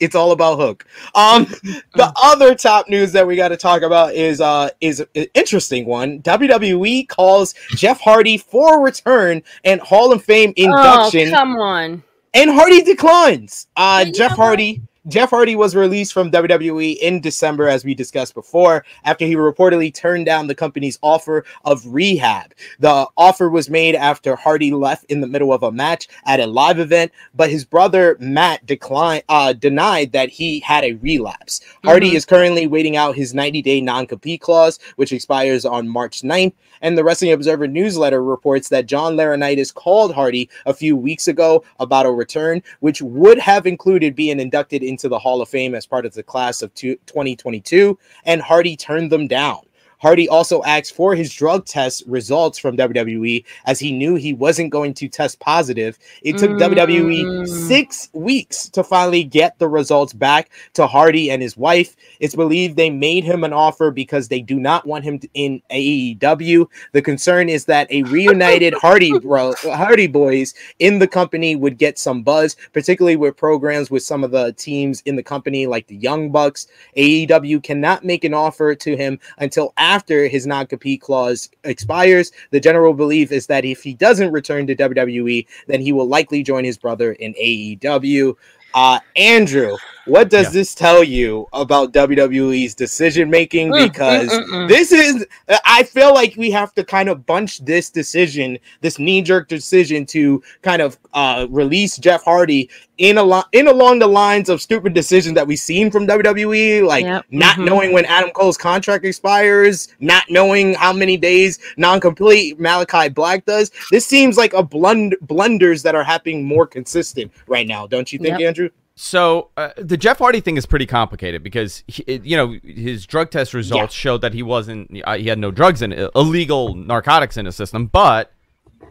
it's 0.00 0.14
all 0.14 0.32
about 0.32 0.58
Hook. 0.58 0.84
Um, 1.14 1.44
the 1.94 2.12
other 2.22 2.54
top 2.54 2.88
news 2.88 3.12
that 3.12 3.26
we 3.26 3.36
got 3.36 3.48
to 3.48 3.56
talk 3.56 3.82
about 3.82 4.14
is 4.14 4.40
uh 4.40 4.70
is 4.80 5.00
an 5.00 5.26
interesting 5.34 5.86
one. 5.86 6.20
WWE 6.22 7.08
calls 7.08 7.54
Jeff 7.70 8.00
Hardy 8.00 8.38
for 8.38 8.82
return 8.82 9.42
and 9.64 9.80
Hall 9.80 10.12
of 10.12 10.22
Fame 10.24 10.52
induction. 10.56 11.28
Oh, 11.28 11.36
come 11.36 11.56
on. 11.56 12.02
And 12.34 12.50
Hardy 12.50 12.82
declines. 12.82 13.68
Uh, 13.76 14.04
Jeff 14.06 14.32
Hardy. 14.32 14.74
what? 14.78 14.88
Hardy. 15.04 15.14
Jeff 15.14 15.30
Hardy 15.30 15.56
was 15.56 15.76
released 15.76 16.12
from 16.12 16.30
WWE 16.30 16.96
in 16.98 17.20
December, 17.20 17.68
as 17.68 17.84
we 17.84 17.94
discussed 17.94 18.34
before, 18.34 18.84
after 19.04 19.26
he 19.26 19.36
reportedly 19.36 19.92
turned 19.92 20.26
down 20.26 20.46
the 20.46 20.54
company's 20.54 20.98
offer 21.02 21.44
of 21.64 21.82
rehab. 21.86 22.54
The 22.78 23.06
offer 23.16 23.48
was 23.48 23.70
made 23.70 23.94
after 23.94 24.36
Hardy 24.36 24.72
left 24.72 25.04
in 25.10 25.20
the 25.20 25.26
middle 25.26 25.52
of 25.52 25.62
a 25.62 25.72
match 25.72 26.08
at 26.26 26.40
a 26.40 26.46
live 26.46 26.78
event, 26.78 27.12
but 27.34 27.50
his 27.50 27.64
brother 27.64 28.16
Matt 28.18 28.64
declined, 28.66 29.24
uh, 29.28 29.52
denied 29.52 30.12
that 30.12 30.30
he 30.30 30.60
had 30.60 30.84
a 30.84 30.94
relapse. 30.94 31.60
Hardy 31.84 32.12
Mhm. 32.12 32.14
is 32.14 32.24
currently 32.24 32.66
waiting 32.66 32.96
out 32.96 33.14
his 33.14 33.34
90-day 33.34 33.80
non-compete 33.80 34.40
clause, 34.40 34.78
which 34.96 35.12
expires 35.12 35.64
on 35.64 35.88
March 35.88 36.22
9th. 36.22 36.54
And 36.84 36.98
the 36.98 37.02
Wrestling 37.02 37.32
Observer 37.32 37.66
newsletter 37.66 38.22
reports 38.22 38.68
that 38.68 38.84
John 38.84 39.16
Laurinaitis 39.16 39.72
called 39.72 40.14
Hardy 40.14 40.50
a 40.66 40.74
few 40.74 40.98
weeks 40.98 41.28
ago 41.28 41.64
about 41.80 42.04
a 42.04 42.10
return, 42.12 42.62
which 42.80 43.00
would 43.00 43.38
have 43.38 43.66
included 43.66 44.14
being 44.14 44.38
inducted 44.38 44.82
into 44.82 45.08
the 45.08 45.18
Hall 45.18 45.40
of 45.40 45.48
Fame 45.48 45.74
as 45.74 45.86
part 45.86 46.04
of 46.04 46.12
the 46.12 46.22
class 46.22 46.60
of 46.60 46.74
two- 46.74 46.98
2022, 47.06 47.98
and 48.26 48.42
Hardy 48.42 48.76
turned 48.76 49.10
them 49.10 49.26
down. 49.26 49.60
Hardy 50.04 50.28
also 50.28 50.62
asked 50.64 50.94
for 50.94 51.14
his 51.14 51.32
drug 51.32 51.64
test 51.64 52.02
results 52.06 52.58
from 52.58 52.76
WWE 52.76 53.42
as 53.64 53.80
he 53.80 53.90
knew 53.90 54.16
he 54.16 54.34
wasn't 54.34 54.68
going 54.70 54.92
to 54.92 55.08
test 55.08 55.40
positive. 55.40 55.98
It 56.22 56.36
took 56.36 56.50
WWE 56.58 57.24
Mm. 57.24 57.48
six 57.48 58.10
weeks 58.12 58.68
to 58.68 58.84
finally 58.84 59.24
get 59.24 59.58
the 59.58 59.66
results 59.66 60.12
back 60.12 60.50
to 60.74 60.86
Hardy 60.86 61.30
and 61.30 61.40
his 61.40 61.56
wife. 61.56 61.96
It's 62.20 62.34
believed 62.34 62.76
they 62.76 62.90
made 62.90 63.24
him 63.24 63.44
an 63.44 63.54
offer 63.54 63.90
because 63.90 64.28
they 64.28 64.42
do 64.42 64.60
not 64.60 64.86
want 64.86 65.04
him 65.04 65.20
in 65.32 65.62
AEW. 65.70 66.66
The 66.92 67.00
concern 67.00 67.48
is 67.48 67.64
that 67.64 67.90
a 67.90 68.02
reunited 68.02 68.74
Hardy 68.82 69.18
bro 69.18 69.54
Hardy 69.62 70.06
boys 70.06 70.52
in 70.80 70.98
the 70.98 71.08
company 71.08 71.56
would 71.56 71.78
get 71.78 71.98
some 71.98 72.22
buzz, 72.22 72.56
particularly 72.74 73.16
with 73.16 73.38
programs 73.38 73.90
with 73.90 74.02
some 74.02 74.22
of 74.22 74.32
the 74.32 74.52
teams 74.52 75.00
in 75.06 75.16
the 75.16 75.22
company 75.22 75.66
like 75.66 75.86
the 75.86 75.96
Young 75.96 76.30
Bucks. 76.30 76.66
AEW 76.94 77.62
cannot 77.62 78.04
make 78.04 78.24
an 78.24 78.34
offer 78.34 78.74
to 78.74 78.96
him 78.98 79.18
until 79.38 79.72
after 79.78 79.93
his 80.02 80.46
non-compete 80.46 81.00
clause 81.00 81.50
expires. 81.64 82.32
The 82.50 82.60
general 82.60 82.94
belief 82.94 83.32
is 83.32 83.46
that 83.46 83.64
if 83.64 83.82
he 83.82 83.94
doesn't 83.94 84.32
return 84.32 84.66
to 84.66 84.76
WWE, 84.76 85.46
then 85.66 85.80
he 85.80 85.92
will 85.92 86.08
likely 86.08 86.42
join 86.42 86.64
his 86.64 86.78
brother 86.78 87.12
in 87.12 87.34
AEW. 87.34 88.36
Uh, 88.74 88.98
Andrew, 89.16 89.76
what 90.06 90.28
does 90.30 90.46
Yeah. 90.46 90.50
this 90.50 90.74
tell 90.74 91.02
you 91.02 91.46
about 91.52 91.92
WWE's 91.92 92.74
decision 92.74 93.30
making? 93.30 93.70
Mm, 93.70 93.84
Because 93.90 94.28
mm, 94.28 94.44
mm, 94.44 94.48
mm. 94.50 94.68
this 94.68 94.92
is, 94.92 95.26
I 95.64 95.82
feel 95.84 96.12
like 96.14 96.34
we 96.36 96.50
have 96.50 96.72
to 96.74 96.84
kind 96.84 97.08
of 97.08 97.24
bunch 97.26 97.64
this 97.64 97.90
decision, 97.90 98.58
this 98.80 98.98
knee 98.98 99.22
jerk 99.22 99.48
decision 99.48 100.06
to 100.06 100.42
kind 100.62 100.82
of 100.82 100.98
uh, 101.14 101.46
release 101.50 101.96
Jeff 101.96 102.22
Hardy 102.24 102.68
in 102.98 103.18
a 103.18 103.22
lo- 103.22 103.42
in 103.52 103.66
along 103.66 103.98
the 103.98 104.06
lines 104.06 104.48
of 104.48 104.62
stupid 104.62 104.94
decisions 104.94 105.34
that 105.34 105.46
we've 105.46 105.58
seen 105.58 105.90
from 105.90 106.06
WWE, 106.06 106.86
like 106.86 107.04
Yep, 107.04 107.24
not 107.30 107.56
mhm. 107.56 107.64
knowing 107.64 107.92
when 107.92 108.04
Adam 108.04 108.30
Cole's 108.30 108.56
contract 108.56 109.04
expires, 109.04 109.88
not 110.00 110.24
knowing 110.30 110.74
how 110.74 110.92
many 110.92 111.16
days 111.16 111.58
non-complete 111.76 112.60
Malachi 112.60 113.08
Black 113.08 113.44
does. 113.46 113.70
This 113.90 114.06
seems 114.06 114.36
like 114.36 114.54
a 114.54 114.62
blund- 114.62 115.14
blunders 115.22 115.82
that 115.82 115.94
are 115.94 116.04
happening 116.04 116.44
more 116.44 116.66
consistent 116.66 117.32
right 117.48 117.66
now, 117.66 117.86
don't 117.86 118.12
you 118.12 118.18
think, 118.18 118.38
Yep. 118.38 118.48
Andrew? 118.48 118.68
So 118.96 119.50
uh, 119.56 119.70
the 119.76 119.96
Jeff 119.96 120.18
Hardy 120.18 120.40
thing 120.40 120.56
is 120.56 120.66
pretty 120.66 120.86
complicated 120.86 121.42
because 121.42 121.82
he, 121.88 122.20
you 122.22 122.36
know 122.36 122.56
his 122.62 123.06
drug 123.06 123.30
test 123.30 123.52
results 123.52 123.92
showed 123.92 124.20
that 124.20 124.32
he 124.34 124.42
wasn't 124.42 124.90
uh, 125.04 125.16
he 125.16 125.28
had 125.28 125.38
no 125.38 125.50
drugs 125.50 125.82
in 125.82 125.92
it, 125.92 126.10
illegal 126.14 126.74
narcotics 126.74 127.36
in 127.36 127.46
his 127.46 127.56
system, 127.56 127.86
but 127.86 128.32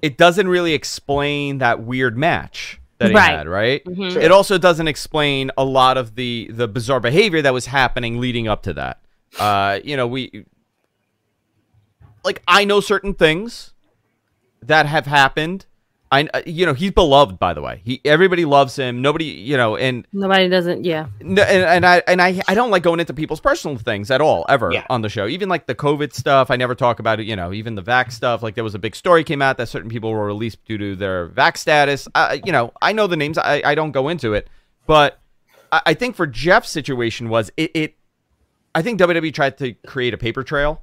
it 0.02 0.18
doesn't 0.18 0.48
really 0.50 0.74
explain 0.74 1.60
that 1.60 1.84
weird 1.84 2.18
match 2.18 2.82
that 2.98 3.10
he 3.12 3.16
Right. 3.16 3.32
had, 3.38 3.48
right? 3.48 3.84
Mhm. 3.86 4.18
It 4.18 4.30
also 4.32 4.58
doesn't 4.58 4.90
explain 4.90 5.52
a 5.58 5.64
lot 5.64 5.98
of 5.98 6.16
the 6.16 6.50
the 6.52 6.68
bizarre 6.68 7.00
behavior 7.00 7.42
that 7.42 7.54
was 7.54 7.68
happening 7.68 8.20
leading 8.20 8.46
up 8.48 8.62
to 8.64 8.74
that. 8.74 9.00
Uh, 9.40 9.80
you 9.86 9.96
know, 9.96 10.06
we 10.06 10.44
like 12.26 12.44
I 12.46 12.66
know 12.66 12.82
certain 12.82 13.14
things 13.14 13.72
that 14.62 14.86
have 14.86 15.06
happened. 15.06 15.66
I 16.14 16.30
uh, 16.34 16.42
you 16.46 16.66
know, 16.68 16.74
he's 16.76 16.92
beloved 16.92 17.40
by 17.40 17.54
the 17.56 17.62
way. 17.62 17.82
He 17.84 18.00
everybody 18.06 18.46
loves 18.46 18.76
him. 18.76 19.02
Nobody, 19.02 19.26
you 19.26 19.58
know, 19.58 19.76
and 19.76 20.06
Nobody 20.14 20.48
doesn't, 20.48 20.86
yeah. 20.86 21.08
no, 21.22 21.42
and, 21.42 21.64
and 21.64 21.86
I 21.86 22.04
and 22.08 22.22
I 22.22 22.40
I 22.48 22.54
don't 22.54 22.70
like 22.70 22.84
going 22.84 23.00
into 23.00 23.14
people's 23.14 23.40
personal 23.42 23.78
things 23.78 24.12
at 24.12 24.22
all 24.22 24.46
ever 24.48 24.72
Yeah. 24.72 24.86
on 24.92 25.02
the 25.02 25.10
show. 25.10 25.26
Even 25.28 25.50
like 25.50 25.66
the 25.66 25.74
COVID 25.76 26.14
stuff, 26.14 26.52
I 26.52 26.56
never 26.56 26.76
talk 26.76 27.00
about 27.00 27.20
it. 27.20 27.26
You 27.26 27.36
know, 27.36 27.52
even 27.52 27.74
the 27.76 27.82
vax 27.82 28.12
stuff. 28.12 28.44
Like 28.44 28.54
there 28.56 28.64
was 28.64 28.76
a 28.76 28.80
big 28.80 28.96
story 28.96 29.24
came 29.24 29.42
out 29.42 29.58
that 29.58 29.70
certain 29.70 29.90
people 29.90 30.12
were 30.12 30.26
released 30.26 30.64
due 30.66 30.78
to 30.78 30.96
their 30.96 31.30
vax 31.30 31.58
status. 31.58 32.08
I, 32.14 32.42
you 32.46 32.52
know, 32.52 32.72
I 32.82 32.94
know 32.94 33.08
the 33.08 33.18
names. 33.18 33.38
I, 33.40 33.64
I 33.66 33.74
don't 33.74 33.92
go 33.92 34.10
into 34.10 34.34
it, 34.34 34.48
but 34.86 35.20
I, 35.72 35.82
I 35.88 35.94
think 35.96 36.16
for 36.16 36.28
Jeff's 36.28 36.70
situation 36.70 37.28
was 37.30 37.50
it, 37.58 37.72
it. 37.74 37.96
I 38.76 38.82
think 38.84 39.00
WWE 39.00 39.34
tried 39.34 39.58
to 39.58 39.74
create 39.88 40.14
a 40.14 40.18
paper 40.18 40.44
trail 40.44 40.82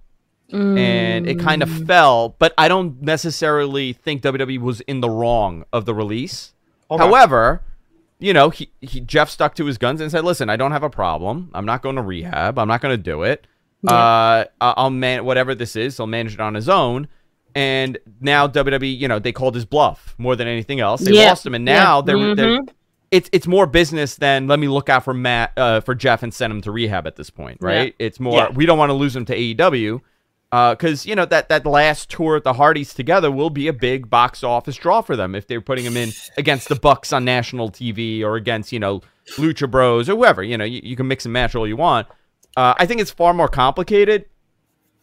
and 0.52 1.26
it 1.28 1.38
kind 1.38 1.62
of 1.62 1.70
fell. 1.86 2.36
But 2.38 2.52
I 2.58 2.68
don't 2.68 3.00
necessarily 3.02 3.92
think 3.92 4.22
WWE 4.22 4.58
was 4.60 4.80
in 4.82 5.00
the 5.00 5.10
wrong 5.10 5.64
of 5.72 5.84
the 5.84 5.94
release. 5.94 6.52
Okay. 6.90 7.02
However, 7.04 7.62
you 8.18 8.32
know, 8.32 8.50
he, 8.50 8.70
he 8.80 9.00
Jeff 9.00 9.30
stuck 9.30 9.54
to 9.56 9.64
his 9.66 9.78
guns 9.78 10.00
and 10.00 10.10
said, 10.10 10.24
"Listen, 10.24 10.50
I 10.50 10.56
don't 10.56 10.72
have 10.72 10.82
a 10.82 10.90
problem. 10.90 11.50
I'm 11.54 11.66
not 11.66 11.82
going 11.82 11.96
to 11.96 12.02
rehab. 12.02 12.58
I'm 12.58 12.68
not 12.68 12.80
going 12.80 12.92
to 12.96 13.02
do 13.02 13.22
it. 13.22 13.46
Yeah. 13.82 13.92
Uh, 13.94 14.44
I'll 14.60 14.90
man 14.90 15.24
whatever 15.24 15.54
this 15.54 15.76
is. 15.76 15.96
He'll 15.96 16.06
manage 16.06 16.34
it 16.34 16.40
on 16.40 16.54
his 16.54 16.68
own." 16.68 17.08
And 17.54 17.98
now 18.20 18.46
WWE, 18.46 18.96
you 18.96 19.08
know, 19.08 19.18
they 19.18 19.32
called 19.32 19.54
his 19.56 19.64
bluff 19.64 20.14
more 20.18 20.36
than 20.36 20.46
anything 20.46 20.78
else. 20.80 21.00
They 21.00 21.12
Yeah. 21.12 21.30
lost 21.30 21.44
him, 21.44 21.54
and 21.54 21.64
now 21.64 21.96
Yeah. 21.98 22.02
they're, 22.04 22.34
they're 22.36 22.60
Mhm. 22.60 22.68
it's 23.10 23.28
it's 23.32 23.46
more 23.48 23.66
business 23.66 24.14
than 24.16 24.46
let 24.46 24.58
me 24.60 24.68
look 24.68 24.88
out 24.88 25.02
for 25.04 25.14
Matt 25.14 25.52
uh, 25.56 25.80
for 25.80 25.94
Jeff 25.96 26.22
and 26.22 26.32
send 26.32 26.52
him 26.52 26.60
to 26.62 26.70
rehab 26.70 27.06
at 27.08 27.16
this 27.16 27.28
point, 27.30 27.58
right? 27.60 27.94
It's 27.98 28.20
more 28.20 28.50
we 28.54 28.66
don't 28.66 28.78
want 28.78 28.90
to 28.90 28.94
lose 28.94 29.16
him 29.16 29.24
to 29.26 29.34
AEW 29.34 30.00
because 30.50 31.06
you 31.06 31.14
know 31.14 31.24
that 31.24 31.48
that 31.48 31.64
last 31.64 32.10
tour 32.10 32.36
at 32.36 32.44
the 32.44 32.54
Hardys 32.54 32.92
together 32.92 33.30
will 33.30 33.50
be 33.50 33.68
a 33.68 33.72
big 33.72 34.10
box 34.10 34.42
office 34.42 34.76
draw 34.76 35.00
for 35.00 35.14
them 35.16 35.34
if 35.34 35.46
they're 35.46 35.60
putting 35.60 35.84
them 35.84 35.96
in 35.96 36.10
against 36.36 36.68
the 36.68 36.74
Bucks 36.74 37.12
on 37.12 37.24
national 37.24 37.70
TV 37.70 38.22
or 38.22 38.36
against 38.36 38.72
you 38.72 38.80
know 38.80 39.00
Lucha 39.36 39.70
Bros 39.70 40.08
or 40.08 40.16
whoever. 40.16 40.42
You 40.42 40.58
know 40.58 40.64
you, 40.64 40.80
you 40.82 40.96
can 40.96 41.06
mix 41.06 41.24
and 41.24 41.32
match 41.32 41.54
all 41.54 41.68
you 41.68 41.76
want. 41.76 42.08
Uh, 42.56 42.74
I 42.76 42.86
think 42.86 43.00
it's 43.00 43.10
far 43.10 43.32
more 43.32 43.48
complicated. 43.48 44.26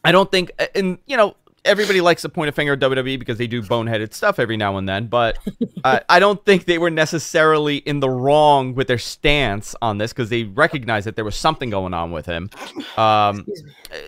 I 0.03 0.11
don't 0.11 0.31
think, 0.31 0.51
and 0.75 0.99
you 1.05 1.17
know, 1.17 1.35
everybody 1.68 2.01
likes 2.01 2.24
to 2.24 2.30
point 2.30 2.49
a 2.49 2.51
finger 2.51 2.74
at 2.74 2.80
WWE 2.80 3.20
because 3.20 3.38
they 3.38 3.47
do 3.47 3.61
boneheaded 3.61 4.13
stuff 4.13 4.39
every 4.39 4.57
now 4.57 4.78
and 4.78 4.88
then, 4.89 5.07
but 5.07 5.38
uh, 5.84 5.99
I 6.09 6.20
don't 6.20 6.43
think 6.45 6.65
they 6.65 6.78
were 6.78 6.89
necessarily 6.89 7.78
in 7.78 7.99
the 7.99 8.09
wrong 8.09 8.74
with 8.74 8.88
their 8.88 8.97
stance 8.97 9.76
on 9.82 9.97
this 9.97 10.13
because 10.13 10.30
they 10.30 10.43
recognized 10.43 11.05
that 11.07 11.15
there 11.15 11.26
was 11.26 11.36
something 11.36 11.70
going 11.70 11.93
on 11.93 12.11
with 12.11 12.26
him. 12.26 12.49
Um, 12.97 13.45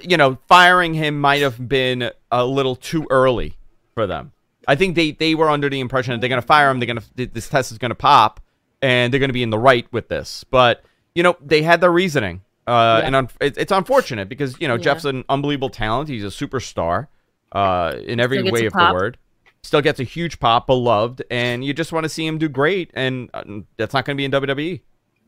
you 0.01 0.17
know, 0.17 0.37
firing 0.47 0.93
him 0.93 1.19
might 1.19 1.41
have 1.41 1.67
been 1.69 2.11
a 2.31 2.45
little 2.45 2.75
too 2.75 3.05
early 3.09 3.55
for 3.93 4.07
them. 4.07 4.31
I 4.67 4.75
think 4.75 4.95
they, 4.95 5.11
they 5.11 5.35
were 5.35 5.49
under 5.49 5.69
the 5.69 5.79
impression 5.79 6.11
that 6.13 6.21
they're 6.21 6.29
going 6.29 6.41
to 6.41 6.47
fire 6.47 6.69
him, 6.69 6.79
they're 6.79 6.87
going 6.87 7.01
to 7.17 7.25
this 7.27 7.49
test 7.49 7.71
is 7.71 7.77
going 7.77 7.89
to 7.89 7.95
pop, 7.95 8.39
and 8.81 9.11
they're 9.11 9.19
going 9.19 9.29
to 9.29 9.33
be 9.33 9.43
in 9.43 9.49
the 9.49 9.59
right 9.59 9.87
with 9.91 10.07
this. 10.09 10.43
But 10.43 10.83
you 11.15 11.23
know, 11.23 11.35
they 11.41 11.61
had 11.63 11.81
their 11.81 11.91
reasoning. 11.91 12.41
Uh, 12.67 12.99
Yeah. 13.01 13.07
and 13.07 13.15
un- 13.15 13.29
it's 13.41 13.71
unfortunate 13.71 14.29
because 14.29 14.55
you 14.61 14.67
know 14.67 14.75
Yeah. 14.75 14.81
Jeff's 14.83 15.05
an 15.05 15.23
unbelievable 15.27 15.69
talent. 15.69 16.07
He's 16.07 16.23
a 16.23 16.27
superstar 16.27 17.07
uh, 17.51 17.95
in 18.05 18.19
every 18.19 18.49
way 18.49 18.65
of 18.65 18.73
pop. 18.73 18.89
the 18.89 18.93
word. 18.93 19.17
Still 19.61 19.81
gets 19.81 19.99
a 19.99 20.03
huge 20.03 20.39
pop, 20.39 20.67
beloved, 20.67 21.23
and 21.29 21.65
you 21.65 21.73
just 21.73 21.91
want 21.91 22.05
to 22.05 22.09
see 22.09 22.25
him 22.25 22.37
do 22.37 22.47
great. 22.47 22.91
And 22.93 23.29
uh, 23.33 23.43
that's 23.77 23.93
not 23.93 24.05
going 24.05 24.15
to 24.15 24.17
be 24.17 24.25
in. 24.25 24.31
WWE. 24.31 24.81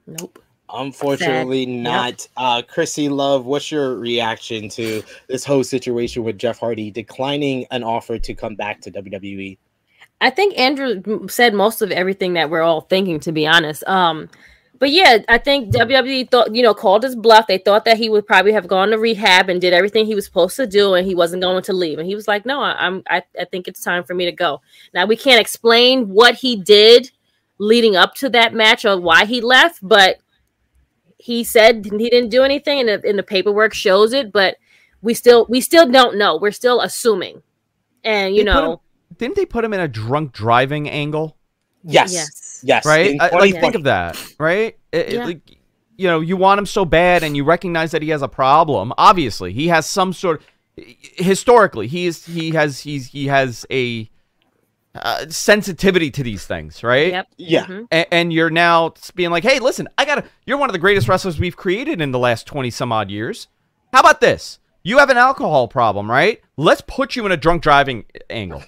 Nope. 0.08 0.42
Unfortunately, 0.74 1.66
Sad. 1.66 1.72
Yep. 1.72 1.84
not. 1.84 2.28
Uh, 2.38 2.62
Chrissy 2.62 3.10
Love, 3.10 3.46
what's 3.46 3.72
your 3.72 3.98
reaction 3.98 4.70
to 4.70 5.04
this 5.28 5.44
whole 5.44 5.66
situation 5.66 6.24
with 6.24 6.38
Jeff 6.38 6.60
Hardy 6.60 6.90
declining 6.92 7.66
an 7.72 7.84
offer 7.84 8.18
to 8.20 8.34
come 8.34 8.56
back 8.56 8.80
to? 8.82 8.92
WWE? 8.92 9.58
I 10.22 10.30
think 10.30 10.58
Andrew 10.58 11.28
said 11.28 11.54
most 11.54 11.82
of 11.82 11.92
everything 11.92 12.34
that 12.34 12.50
we're 12.50 12.62
all 12.62 12.82
thinking, 12.82 13.20
to 13.22 13.32
be 13.32 13.46
honest. 13.48 13.84
Um, 13.86 14.30
but 14.82 14.90
yeah, 14.90 15.20
I 15.30 15.38
think 15.38 15.72
WWE 15.72 16.32
thought, 16.32 16.56
you 16.56 16.64
know, 16.64 16.74
called 16.74 17.04
his 17.04 17.16
bluff. 17.16 17.46
They 17.46 17.60
thought 17.60 17.86
that 17.86 18.00
he 18.00 18.10
would 18.10 18.26
probably 18.26 18.52
have 18.54 18.68
gone 18.68 18.90
to 18.90 18.98
rehab 18.98 19.48
and 19.48 19.62
did 19.62 19.74
everything 19.74 20.08
he 20.08 20.16
was 20.16 20.26
supposed 20.26 20.56
to 20.56 20.66
do, 20.66 20.96
and 20.96 21.06
he 21.06 21.14
wasn't 21.14 21.44
going 21.44 21.62
to 21.62 21.72
leave. 21.72 22.00
And 22.00 22.08
he 22.08 22.16
was 22.16 22.28
like, 22.28 22.48
"No, 22.48 22.60
I, 22.60 22.72
I'm. 22.84 23.04
I, 23.08 23.22
I 23.40 23.46
think 23.46 23.68
it's 23.68 23.84
time 23.84 24.04
for 24.04 24.16
me 24.16 24.26
to 24.26 24.32
go." 24.32 24.60
Now 24.92 25.06
we 25.06 25.16
can't 25.16 25.40
explain 25.40 26.10
what 26.10 26.34
he 26.34 26.56
did 26.56 27.12
leading 27.60 27.96
up 27.96 28.16
to 28.16 28.30
that 28.30 28.56
match 28.56 28.84
or 28.84 29.00
why 29.00 29.26
he 29.26 29.40
left, 29.40 29.88
but 29.88 30.18
he 31.20 31.44
said 31.44 31.86
he 31.86 32.10
didn't 32.10 32.30
do 32.30 32.42
anything, 32.42 32.80
and 32.80 32.90
the, 32.90 33.08
and 33.08 33.20
the 33.20 33.24
paperwork 33.24 33.76
shows 33.76 34.14
it. 34.14 34.32
But 34.32 34.58
we 35.04 35.14
still, 35.14 35.46
we 35.48 35.62
still 35.62 35.88
don't 35.88 36.18
know. 36.18 36.38
We're 36.38 36.50
still 36.50 36.82
assuming, 36.82 37.44
and 38.04 38.34
you 38.36 38.46
They 38.46 38.52
know. 38.52 38.72
him- 38.72 38.80
didn't 39.20 39.36
they 39.36 39.46
put 39.46 39.64
him 39.64 39.74
in 39.76 39.80
a 39.80 39.88
drunk 39.88 40.32
driving 40.32 40.90
angle? 40.90 41.38
Yes. 41.84 42.12
Yes. 42.12 42.51
Yes. 42.64 42.86
Right? 42.86 43.16
I, 43.20 43.30
like, 43.30 43.60
think 43.60 43.76
of 43.76 43.84
that, 43.84 44.22
right? 44.40 44.78
It- 44.92 44.98
it- 45.08 45.14
Yeah. 45.14 45.26
like, 45.26 45.40
you 45.98 46.08
know, 46.08 46.20
you 46.20 46.36
want 46.38 46.58
him 46.60 46.66
so 46.66 46.84
bad, 46.86 47.22
and 47.24 47.36
you 47.38 47.44
recognize 47.44 47.92
that 47.92 48.02
he 48.02 48.10
has 48.10 48.22
a 48.22 48.28
problem. 48.28 48.94
Obviously, 48.98 49.54
he 49.54 49.68
has 49.68 49.86
some 49.86 50.14
sort. 50.14 50.42
Of, 50.42 50.46
Historically, 51.18 51.88
he 51.88 52.06
is 52.08 52.26
he 52.26 52.52
has 52.52 52.80
he's 52.80 53.08
he 53.08 53.28
has 53.28 53.66
a 53.70 54.10
uh, 54.96 55.26
sensitivity 55.30 56.10
to 56.12 56.24
these 56.24 56.46
things, 56.46 56.82
right? 56.84 57.12
Yep. 57.12 57.28
Yeah. 57.38 57.66
Mhm. 57.66 57.88
and, 57.92 58.06
and 58.12 58.34
you're 58.34 58.50
now 58.50 58.94
being 59.16 59.30
like, 59.32 59.44
hey, 59.44 59.60
listen, 59.60 59.88
I 59.98 60.06
gotta. 60.06 60.24
You're 60.46 60.58
one 60.58 60.70
of 60.70 60.74
the 60.74 60.80
greatest 60.80 61.08
wrestlers 61.08 61.40
we've 61.40 61.58
created 61.58 62.02
in 62.02 62.12
the 62.12 62.20
last 62.20 62.48
twenty 62.48 62.70
some 62.72 62.92
odd 62.92 63.10
years. 63.12 63.48
How 63.94 64.00
about 64.00 64.22
this? 64.22 64.60
You 64.84 64.98
have 64.98 65.10
an 65.10 65.18
alcohol 65.18 65.68
problem, 65.68 66.10
right? 66.10 66.42
Let's 66.58 66.82
put 66.88 67.16
you 67.16 67.26
in 67.26 67.32
a 67.32 67.38
drunk 67.38 67.62
driving 67.64 68.06
angle. 68.30 68.64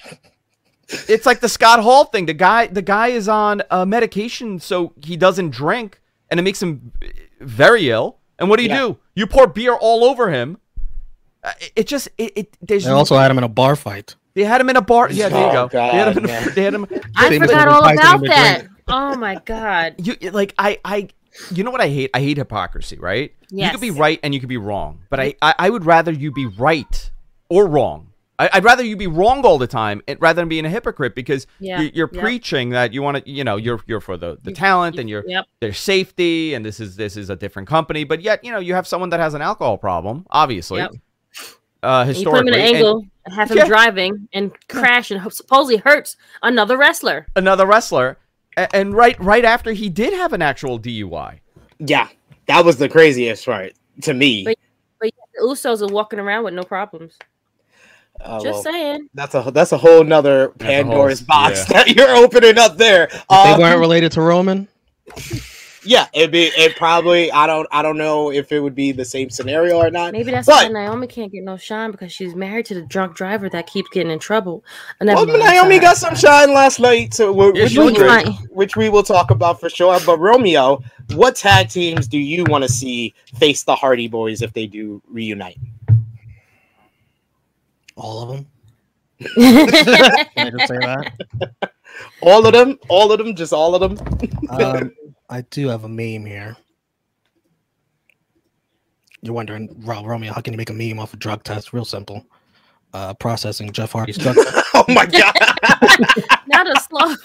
It's 1.08 1.26
like 1.26 1.40
the 1.40 1.50
Scott 1.50 1.80
Hall 1.82 2.06
thing. 2.06 2.26
The 2.26 2.34
guy, 2.34 2.68
the 2.68 2.82
guy 2.82 3.08
is 3.10 3.28
on 3.28 3.62
uh, 3.70 3.86
medication 3.86 4.60
so 4.60 4.94
he 5.04 5.18
doesn't 5.18 5.50
drink, 5.52 6.00
and 6.30 6.40
it 6.40 6.44
makes 6.44 6.62
him 6.62 6.92
very 7.40 7.90
ill. 7.90 8.18
And 8.40 8.50
what 8.50 8.58
do 8.58 8.64
you 8.64 8.70
Yeah. 8.70 8.80
do? 8.80 8.98
You 9.16 9.28
pour 9.28 9.48
beer 9.48 9.74
all 9.74 10.04
over 10.04 10.32
him. 10.32 10.58
Uh, 11.44 11.52
it, 11.60 11.72
it 11.76 11.88
just 11.88 12.08
it, 12.18 12.32
it 12.36 12.58
there's 12.62 12.86
They 12.86 12.92
also 12.92 13.18
had 13.18 13.30
him 13.30 13.38
in 13.38 13.44
a 13.44 13.50
bar 13.50 13.76
fight. 13.76 14.16
they 14.34 14.44
had 14.44 14.60
him 14.62 14.70
in 14.70 14.76
a 14.78 14.82
bar. 14.82 15.12
Yeah, 15.12 15.30
there 15.30 15.40
you 15.52 15.58
Oh, 15.60 15.68
go. 15.68 15.92
they 15.92 15.98
had 15.98 16.18
him. 16.18 16.26
In 16.26 16.30
a, 16.30 16.50
they 16.52 16.64
had 16.64 16.74
him. 16.74 16.88
I 17.16 17.30
Same 17.30 17.42
forgot 17.42 17.68
all 17.68 17.86
about 17.86 18.26
that. 18.26 18.64
Oh 18.88 19.16
my 19.16 19.36
god. 19.46 19.96
you 20.06 20.16
like 20.32 20.54
I 20.58 20.80
I 20.86 21.10
you 21.52 21.64
know 21.64 21.72
what 21.72 21.82
I 21.82 21.90
hate? 21.90 22.12
I 22.14 22.20
hate 22.22 22.38
hypocrisy, 22.38 22.98
right? 22.98 23.34
Yes. 23.50 23.68
You 23.74 23.78
could 23.78 23.82
be 23.82 23.92
right 23.92 24.20
and 24.24 24.34
you 24.34 24.40
could 24.40 24.50
be 24.50 24.58
wrong, 24.58 25.02
but 25.10 25.20
I 25.20 25.36
I, 25.42 25.56
I 25.60 25.70
would 25.70 25.86
rather 25.86 26.12
you 26.12 26.32
be 26.32 26.46
right 26.46 27.12
or 27.50 27.68
wrong. 27.68 28.13
I, 28.40 28.50
I'd 28.54 28.64
rather 28.64 28.84
you 28.84 28.96
be 28.98 29.08
wrong 29.08 29.46
all 29.46 29.58
the 29.60 29.68
time 29.68 30.02
and, 30.08 30.20
rather 30.22 30.42
than 30.42 30.50
being 30.50 30.66
a 30.66 30.70
hypocrite 30.70 31.14
because 31.16 31.46
Yeah, 31.60 31.82
you, 31.82 31.92
you're 31.94 32.10
yeah. 32.12 32.22
preaching 32.22 32.70
that 32.70 32.92
you 32.94 33.02
want 33.04 33.24
to, 33.24 33.30
you 33.30 33.44
know, 33.44 33.58
you're 33.58 33.80
you're 33.86 34.02
for 34.02 34.18
the, 34.18 34.38
the 34.42 34.52
talent 34.52 34.98
and 34.98 35.08
you're 35.10 35.24
Yep. 35.28 35.46
their 35.60 35.74
safety 35.74 36.54
and 36.56 36.66
this 36.66 36.80
is 36.80 36.96
this 36.96 37.16
is 37.16 37.30
a 37.30 37.36
different 37.36 37.68
company, 37.68 38.04
but 38.04 38.22
yet 38.22 38.44
you 38.44 38.52
know 38.52 38.60
you 38.60 38.74
have 38.74 38.88
someone 38.88 39.10
that 39.12 39.20
has 39.20 39.34
an 39.36 39.42
alcohol 39.42 39.78
problem, 39.78 40.26
obviously. 40.32 40.80
Yep. 40.80 40.92
Uh, 41.84 42.06
And 42.08 42.18
you 42.18 42.24
put 42.26 42.40
him 42.42 42.48
in 42.48 42.54
an 42.54 42.60
angle, 42.62 43.06
and 43.26 43.34
have 43.36 43.52
him 43.52 43.58
Yeah. 43.58 43.68
driving 43.68 44.28
and 44.34 44.52
crash 44.70 45.12
and 45.12 45.22
supposedly 45.34 45.78
hurts 45.78 46.16
another 46.42 46.78
wrestler. 46.78 47.28
another 47.36 47.66
wrestler, 47.68 48.18
and, 48.58 48.68
and 48.74 48.94
right 48.96 49.20
right 49.20 49.46
after 49.46 49.74
he 49.74 49.90
did 49.90 50.14
have 50.14 50.34
an 50.34 50.42
actual 50.42 50.80
DUI. 50.80 51.40
Yeah. 51.80 52.08
That 52.48 52.66
was 52.66 52.78
the 52.78 52.90
craziest 52.90 53.46
part 53.46 53.74
to 54.02 54.14
me. 54.14 54.44
But- 54.44 54.58
But 55.00 55.06
yet 55.08 55.30
the 55.36 55.48
Usos 55.48 55.82
are 55.88 55.94
walking 55.94 56.20
around 56.20 56.46
with 56.46 56.54
no 56.54 56.64
problems. 56.64 57.18
Uh, 58.22 58.40
Just 58.42 58.64
well, 58.64 58.64
saying. 58.64 59.10
that's 59.14 59.36
a 59.36 59.52
that's 59.54 59.72
a 59.74 59.78
whole 59.78 60.04
nother 60.04 60.44
a 60.46 60.48
whole- 60.48 60.54
Pandora's 60.60 61.22
box 61.22 61.66
yeah. 61.70 61.84
that 61.84 61.96
you're 61.96 62.16
opening 62.16 62.58
up 62.58 62.78
there. 62.78 63.08
They 63.30 63.36
Um, 63.36 63.60
weren't 63.60 63.80
related 63.80 64.12
to 64.14 64.22
Roman. 64.22 64.68
yeah, 65.84 66.08
it'd 66.14 66.32
be 66.32 66.44
it 66.56 66.78
probably 66.78 67.30
I 67.34 67.48
don't 67.48 67.68
I 67.72 67.82
don't 67.82 67.98
know 67.98 68.32
if 68.32 68.52
it 68.54 68.62
would 68.62 68.76
be 68.76 68.94
the 68.94 69.04
same 69.04 69.30
scenario 69.30 69.78
or 69.78 69.90
not. 69.92 70.14
Maybe 70.14 70.32
that's 70.32 70.46
But- 70.48 70.68
why 70.68 70.70
Naomi 70.70 71.08
can't 71.08 71.32
get 71.32 71.44
no 71.44 71.58
shine 71.58 71.92
because 71.92 72.14
she's 72.14 72.34
married 72.36 72.66
to 72.68 72.76
the 72.76 72.84
drunk 72.84 73.16
driver 73.16 73.50
that 73.50 73.68
keeps 73.68 73.90
getting 73.90 74.12
in 74.12 74.20
trouble. 74.20 74.64
Well, 75.02 75.26
mind, 75.26 75.40
Naomi 75.40 75.52
sorry. 75.76 75.80
got 75.80 75.98
some 75.98 76.16
shine 76.16 76.54
last 76.54 76.80
night, 76.80 77.14
so 77.14 77.34
we're, 77.34 77.54
Yeah, 77.56 77.64
which, 77.64 77.78
we 77.78 77.84
looked 77.84 77.98
will- 77.98 78.08
great. 78.24 78.28
which 78.52 78.76
we 78.78 78.88
will 78.90 79.04
talk 79.04 79.32
about 79.32 79.60
for 79.60 79.70
sure. 79.70 80.00
But 80.06 80.20
Romeo, 80.20 80.82
what 81.16 81.36
tag 81.36 81.68
teams 81.70 82.08
do 82.08 82.18
you 82.20 82.46
want 82.46 82.64
to 82.64 82.70
see 82.72 83.14
face 83.38 83.64
the 83.64 83.76
Hardy 83.76 84.08
Boys 84.08 84.42
if 84.42 84.54
they 84.54 84.68
do 84.68 85.02
reunite? 85.10 85.58
All 87.96 88.22
of 88.24 88.30
them. 88.30 88.48
Can 89.36 89.70
I 90.38 90.50
just 90.50 90.68
say 90.68 90.78
that? 90.78 91.14
All 92.22 92.46
of 92.46 92.54
them, 92.54 92.80
all 92.88 93.12
of 93.12 93.20
them, 93.20 93.36
just 93.36 93.54
all 93.54 93.76
of 93.76 93.82
them. 93.82 94.20
Um, 94.50 94.92
I 95.30 95.42
do 95.42 95.68
have 95.68 95.84
a 95.84 95.90
meme 95.90 96.26
here. 96.26 96.58
You're 99.22 99.34
wondering, 99.36 99.70
Rob 99.86 100.06
Romeo, 100.06 100.34
how 100.34 100.42
can 100.42 100.54
you 100.54 100.58
make 100.58 100.70
a 100.70 100.74
meme 100.74 101.00
off 101.00 101.14
a 101.14 101.18
drug 101.18 101.44
test? 101.44 101.72
Real 101.72 101.86
simple. 101.86 102.26
Uh, 102.94 103.14
processing 103.14 103.72
Jeff 103.72 103.92
Hardy's 103.92 104.18
drug 104.18 104.36
test. 104.36 104.66
oh 104.74 104.86
my 104.88 105.06
god, 105.06 105.34
Not 106.48 106.68
a 106.68 106.80
slow. 106.80 107.16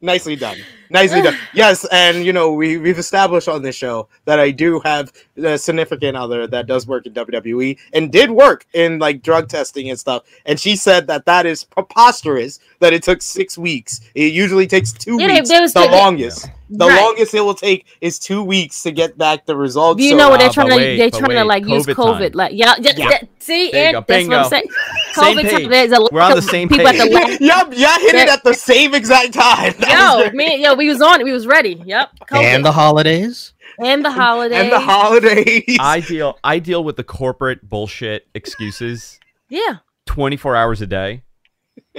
Nicely 0.00 0.36
done, 0.36 0.56
nicely 0.90 1.22
done. 1.22 1.36
Yes, 1.54 1.84
and 1.92 2.24
you 2.24 2.32
know 2.32 2.52
we 2.52 2.76
we've 2.78 2.98
established 2.98 3.48
on 3.48 3.62
this 3.62 3.74
show 3.76 4.08
that 4.24 4.38
I 4.38 4.50
do 4.50 4.80
have 4.84 5.12
a 5.36 5.58
significant 5.58 6.16
other 6.16 6.46
that 6.46 6.66
does 6.66 6.86
work 6.86 7.06
in 7.06 7.12
WWE 7.14 7.78
and 7.92 8.12
did 8.12 8.30
work 8.30 8.66
in 8.74 8.98
like 8.98 9.22
drug 9.22 9.48
testing 9.48 9.90
and 9.90 9.98
stuff, 9.98 10.22
and 10.46 10.58
she 10.60 10.76
said 10.76 11.06
that 11.08 11.24
that 11.26 11.46
is 11.46 11.64
preposterous 11.64 12.60
that 12.80 12.92
it 12.92 13.02
took 13.02 13.22
six 13.22 13.56
weeks. 13.58 14.00
It 14.14 14.32
usually 14.32 14.66
takes 14.66 14.92
two 14.92 15.16
Yeah, 15.20 15.26
weeks. 15.38 15.50
was- 15.50 15.72
the 15.72 15.86
longest. 15.86 16.48
The 16.70 16.86
Right. 16.86 17.00
longest 17.00 17.32
it 17.34 17.40
will 17.40 17.54
take 17.54 17.86
is 18.00 18.18
two 18.18 18.42
weeks 18.42 18.82
to 18.82 18.90
get 18.90 19.16
back 19.16 19.46
the 19.46 19.56
results. 19.56 20.02
You 20.02 20.10
So, 20.10 20.16
know 20.16 20.28
what 20.28 20.40
uh, 20.40 20.44
they're 20.44 20.52
trying 20.52 20.68
but 20.68 20.74
to 20.74 20.80
wait, 20.80 20.96
they're 20.98 21.10
but 21.10 21.18
trying 21.18 21.30
to 21.30 21.36
wait, 21.36 21.44
like 21.46 21.66
use 21.66 21.86
COVID 21.86 21.94
COVID 21.94 22.18
time. 22.20 22.30
like 22.34 22.52
yeah, 22.54 22.74
yeah, 22.80 22.92
Yeah. 22.96 23.08
that- 23.10 23.28
see 23.38 23.70
There 23.70 23.80
you 23.90 23.96
and 23.98 24.06
go. 24.06 24.14
that's 24.14 24.28
what 24.28 24.36
I'm 24.36 24.42
Bingo. 24.42 24.48
saying. 24.48 24.64
Same 25.12 25.24
COVID 25.38 25.42
page. 25.42 25.62
time, 25.62 25.70
there's 25.70 25.92
a 25.92 26.08
We're 26.12 26.20
on 26.20 26.34
the 26.36 26.42
same 26.42 26.68
people 26.68 26.88
at 26.88 26.96
the 26.96 27.04
page. 27.04 27.40
la- 27.40 27.46
Yup, 27.46 27.66
y'all 27.76 28.00
hit 28.00 28.14
it 28.14 28.28
at 28.28 28.44
the 28.44 28.52
same 28.54 28.94
exact 28.94 29.32
time. 29.32 29.72
That 29.78 30.14
Yo, 30.16 30.22
great. 30.30 30.34
man, 30.34 30.60
yo, 30.60 30.74
we 30.74 30.88
was 30.88 31.00
on 31.00 31.20
it. 31.20 31.24
We 31.24 31.32
was 31.32 31.46
ready. 31.46 31.82
Yep. 31.86 32.10
COVID. 32.30 32.42
and 32.42 32.64
the 32.64 32.72
holidays. 32.72 33.54
and 33.78 34.04
the 34.04 34.10
holidays. 34.10 34.58
and 34.60 34.72
the 34.72 34.80
holidays. 34.80 35.76
I 35.80 36.00
deal 36.00 36.38
I 36.44 36.58
deal 36.58 36.82
with 36.84 36.96
the 36.96 37.04
corporate 37.04 37.66
bullshit 37.68 38.26
excuses 38.34 39.18
yeah. 39.48 39.76
24 40.06 40.56
hours 40.56 40.80
a 40.82 40.86
day. 40.86 41.22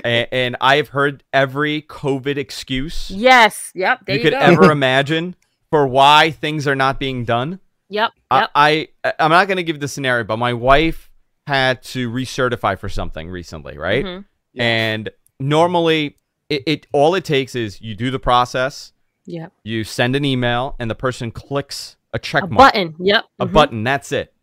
And, 0.03 0.27
and 0.31 0.57
I 0.61 0.75
have 0.77 0.89
heard 0.89 1.23
every 1.33 1.81
COVID 1.83 2.37
excuse 2.37 3.09
Yes. 3.11 3.71
Yep. 3.75 4.01
There 4.05 4.15
you 4.15 4.21
you, 4.23 4.29
could 4.29 4.33
go. 4.39 4.39
ever 4.45 4.71
imagine 4.71 5.35
for 5.71 5.87
why 5.87 6.31
things 6.31 6.67
are 6.67 6.75
not 6.75 6.99
being 6.99 7.25
done. 7.25 7.59
Yep. 7.89 8.11
I, 8.31 8.39
Yep. 8.41 8.49
I 8.55 8.87
I'm 9.19 9.31
not 9.31 9.47
going 9.47 9.57
to 9.57 9.63
give 9.63 9.79
the 9.79 9.87
scenario, 9.87 10.23
but 10.23 10.37
my 10.37 10.53
wife 10.53 11.09
had 11.47 11.81
to 11.83 12.09
recertify 12.11 12.77
for 12.77 12.89
something 12.89 13.29
recently, 13.29 13.77
right? 13.77 14.05
Mhm. 14.05 14.25
Yeah. 14.53 14.63
And 14.63 15.09
normally, 15.39 16.15
it, 16.49 16.63
it 16.67 16.87
all 16.91 17.15
it 17.15 17.25
takes 17.25 17.55
is 17.55 17.81
you 17.81 17.95
do 17.95 18.11
the 18.11 18.19
process, 18.19 18.93
Yep. 19.25 19.51
you 19.63 19.83
send 19.83 20.15
an 20.15 20.25
email, 20.25 20.75
and 20.79 20.89
the 20.89 20.95
person 20.95 21.31
clicks 21.31 21.95
a 22.13 22.19
check 22.19 22.43
A 22.43 22.47
mark, 22.47 22.73
button. 22.73 22.95
Yep. 22.99 23.25
a 23.39 23.45
Mhm. 23.47 23.53
button. 23.53 23.83
That's 23.83 24.11
it. 24.11 24.33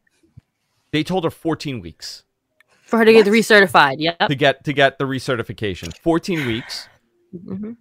They 0.93 1.03
told 1.03 1.25
her 1.25 1.31
14 1.31 1.81
weeks 1.81 2.25
for 2.87 2.99
her 2.99 3.05
to 3.05 3.13
get 3.13 3.27
recertified. 3.27 3.97
Yep. 3.99 4.19
to 4.29 4.35
get 4.35 4.65
to 4.65 4.73
get 4.73 4.99
the 4.99 5.05
recertification. 5.05 5.97
14 5.99 6.47
weeks. 6.47 6.89
hmm 7.33 7.73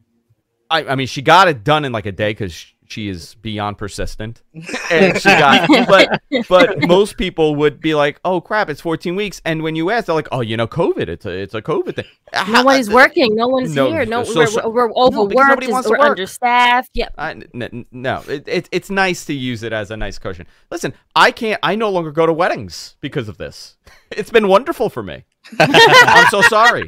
I, 0.70 0.84
I 0.86 0.95
mean, 0.95 1.06
she 1.06 1.22
got 1.22 1.47
it 1.47 1.64
done 1.64 1.86
in 1.86 1.91
like 1.91 2.08
a 2.08 2.12
day 2.12 2.32
because 2.32 2.74
she 2.88 3.10
is 3.10 3.36
beyond 3.42 3.78
persistent, 3.78 4.42
and 4.92 5.18
she 5.20 5.30
got. 5.30 5.68
but 5.88 6.22
but 6.50 6.82
most 6.88 7.18
people 7.18 7.56
would 7.56 7.80
be 7.82 7.96
like, 7.96 8.20
"Oh 8.26 8.42
crap, 8.42 8.70
it's 8.70 8.82
14 8.82 9.16
weeks," 9.16 9.42
and 9.46 9.62
when 9.64 9.76
you 9.76 9.90
ask, 9.92 10.06
they're 10.06 10.16
like, 10.16 10.28
"Oh, 10.32 10.42
you 10.42 10.56
know, 10.58 10.68
COVID. 10.68 11.08
It's 11.10 11.26
a 11.26 11.30
it's 11.32 11.54
a 11.54 11.62
COVID 11.62 11.96
thing." 11.96 12.06
How- 12.34 12.52
Nobody's 12.52 12.90
working. 12.90 13.36
No 13.36 13.48
one's 13.48 13.74
No, 13.76 13.90
here. 13.92 14.06
No, 14.06 14.24
so- 14.24 14.46
we're, 14.70 14.88
we're 14.88 14.94
overworked. 14.94 15.30
because 15.32 15.48
nobody 15.50 15.68
wants 15.72 15.88
to 15.88 15.92
we're 15.92 16.00
work. 16.00 16.10
understaffed. 16.10 16.90
Yep. 16.94 17.14
I, 17.18 17.32
n- 17.32 17.44
n- 17.54 17.86
no, 17.92 18.24
it, 18.28 18.48
it, 18.48 18.70
it's 18.72 18.90
nice 18.90 19.26
to 19.26 19.34
use 19.34 19.64
it 19.64 19.74
as 19.74 19.92
a 19.92 19.98
nice 19.98 20.18
cushion. 20.18 20.46
Listen, 20.72 20.94
I 21.16 21.32
can't. 21.32 21.60
I 21.64 21.76
no 21.76 21.90
longer 21.90 22.12
go 22.12 22.26
to 22.26 22.34
weddings 22.34 22.96
because 23.02 23.28
of 23.30 23.38
this. 23.38 23.78
It's 24.12 24.30
been 24.32 24.48
wonderful 24.48 24.90
for 24.90 25.04
me. 25.04 25.26
I'm 25.60 26.28
so 26.30 26.42
sorry. 26.42 26.88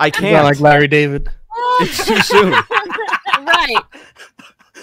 I 0.00 0.06
Not 0.06 0.12
can't. 0.14 0.44
like 0.44 0.60
Larry 0.60 0.88
David. 0.88 1.28
it's 1.80 2.04
too 2.06 2.20
soon. 2.22 2.50
right. 2.50 3.76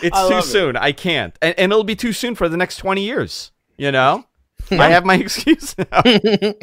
It's 0.01 0.27
too 0.27 0.37
it. 0.37 0.43
soon. 0.43 0.77
I 0.77 0.91
can't, 0.91 1.37
and, 1.41 1.57
and 1.57 1.71
it'll 1.71 1.83
be 1.83 1.95
too 1.95 2.13
soon 2.13 2.35
for 2.35 2.49
the 2.49 2.57
next 2.57 2.77
twenty 2.77 3.03
years. 3.03 3.51
You 3.77 3.91
know, 3.91 4.25
I 4.71 4.89
have 4.89 5.05
my 5.05 5.15
excuse 5.17 5.75
now. 5.77 6.01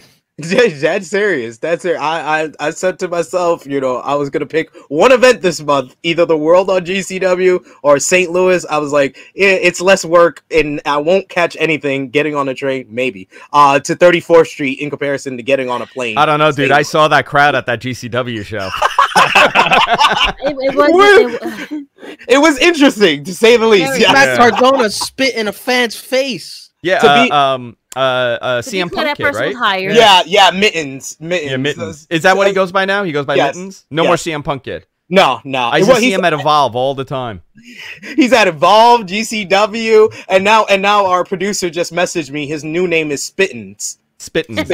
That's 0.40 1.08
serious. 1.08 1.58
That's 1.58 1.84
it. 1.84 1.96
I, 1.96 2.44
I 2.44 2.52
I 2.60 2.70
said 2.70 3.00
to 3.00 3.08
myself, 3.08 3.66
you 3.66 3.80
know, 3.80 3.96
I 3.96 4.14
was 4.14 4.30
gonna 4.30 4.46
pick 4.46 4.72
one 4.88 5.10
event 5.10 5.42
this 5.42 5.60
month, 5.60 5.96
either 6.04 6.24
the 6.26 6.38
World 6.38 6.70
on 6.70 6.84
GCW 6.84 7.66
or 7.82 7.98
St. 7.98 8.30
Louis. 8.30 8.64
I 8.66 8.78
was 8.78 8.92
like, 8.92 9.16
it, 9.34 9.62
it's 9.62 9.80
less 9.80 10.04
work, 10.04 10.44
and 10.52 10.80
I 10.86 10.98
won't 10.98 11.28
catch 11.28 11.56
anything 11.58 12.10
getting 12.10 12.36
on 12.36 12.48
a 12.48 12.54
train, 12.54 12.86
maybe, 12.88 13.28
uh, 13.52 13.80
to 13.80 13.96
34th 13.96 14.46
Street 14.46 14.78
in 14.78 14.90
comparison 14.90 15.36
to 15.38 15.42
getting 15.42 15.68
on 15.68 15.82
a 15.82 15.86
plane. 15.86 16.16
I 16.16 16.24
don't 16.24 16.38
know, 16.38 16.52
dude. 16.52 16.70
I 16.70 16.82
saw 16.82 17.08
that 17.08 17.26
crowd 17.26 17.56
at 17.56 17.66
that 17.66 17.80
GCW 17.80 18.44
show. 18.44 18.70
It, 20.40 20.56
it 20.56 20.74
was. 20.76 21.82
It, 22.10 22.20
It 22.28 22.38
was 22.38 22.58
interesting 22.58 23.24
to 23.24 23.34
say 23.34 23.56
the 23.56 23.66
least. 23.66 23.86
Very 23.86 24.00
Yeah. 24.02 24.12
Matt 24.12 24.38
Cardona 24.60 24.90
spit 24.90 25.34
in 25.34 25.48
a 25.48 25.52
fan's 25.52 25.96
face. 25.96 26.70
Yeah, 26.82 27.00
To 27.00 27.08
uh, 27.10 27.24
be- 27.24 27.30
um, 27.32 27.76
uh, 27.96 27.98
uh, 27.98 28.62
to 28.62 28.70
CM 28.70 28.92
Punk 28.92 29.06
that 29.06 29.16
kid, 29.16 29.24
right? 29.34 29.48
was 29.48 29.56
hired. 29.56 29.96
Yeah, 29.96 30.22
yeah, 30.26 30.50
mittens, 30.52 31.16
mittens. 31.18 31.50
Yeah, 31.50 31.56
Mittens. 31.56 32.06
Is 32.10 32.22
that 32.22 32.36
what 32.36 32.46
he 32.46 32.52
goes 32.52 32.70
by 32.70 32.84
now? 32.84 33.02
He 33.02 33.10
goes 33.12 33.26
by 33.26 33.34
Yes. 33.34 33.56
Mittens. 33.56 33.84
No 33.90 34.04
more 34.04 34.14
CM 34.14 34.44
Punk 34.44 34.62
kid. 34.62 34.86
No, 35.10 35.40
no. 35.42 35.58
I 35.62 35.78
used 35.78 35.88
Well, 35.88 35.96
to 35.96 36.02
see 36.02 36.12
him 36.12 36.24
at 36.24 36.34
Evolve 36.34 36.76
all 36.76 36.94
the 36.94 37.04
time. 37.04 37.42
he's 38.16 38.32
at 38.32 38.46
Evolve, 38.46 39.02
GCW, 39.06 40.14
and 40.28 40.44
now 40.44 40.66
and 40.66 40.82
now 40.82 41.06
our 41.06 41.24
producer 41.24 41.70
just 41.70 41.92
messaged 41.94 42.30
me. 42.30 42.46
His 42.46 42.62
new 42.62 42.86
name 42.86 43.10
is 43.10 43.22
Spittens, 43.22 43.96
Spittens. 44.18 44.68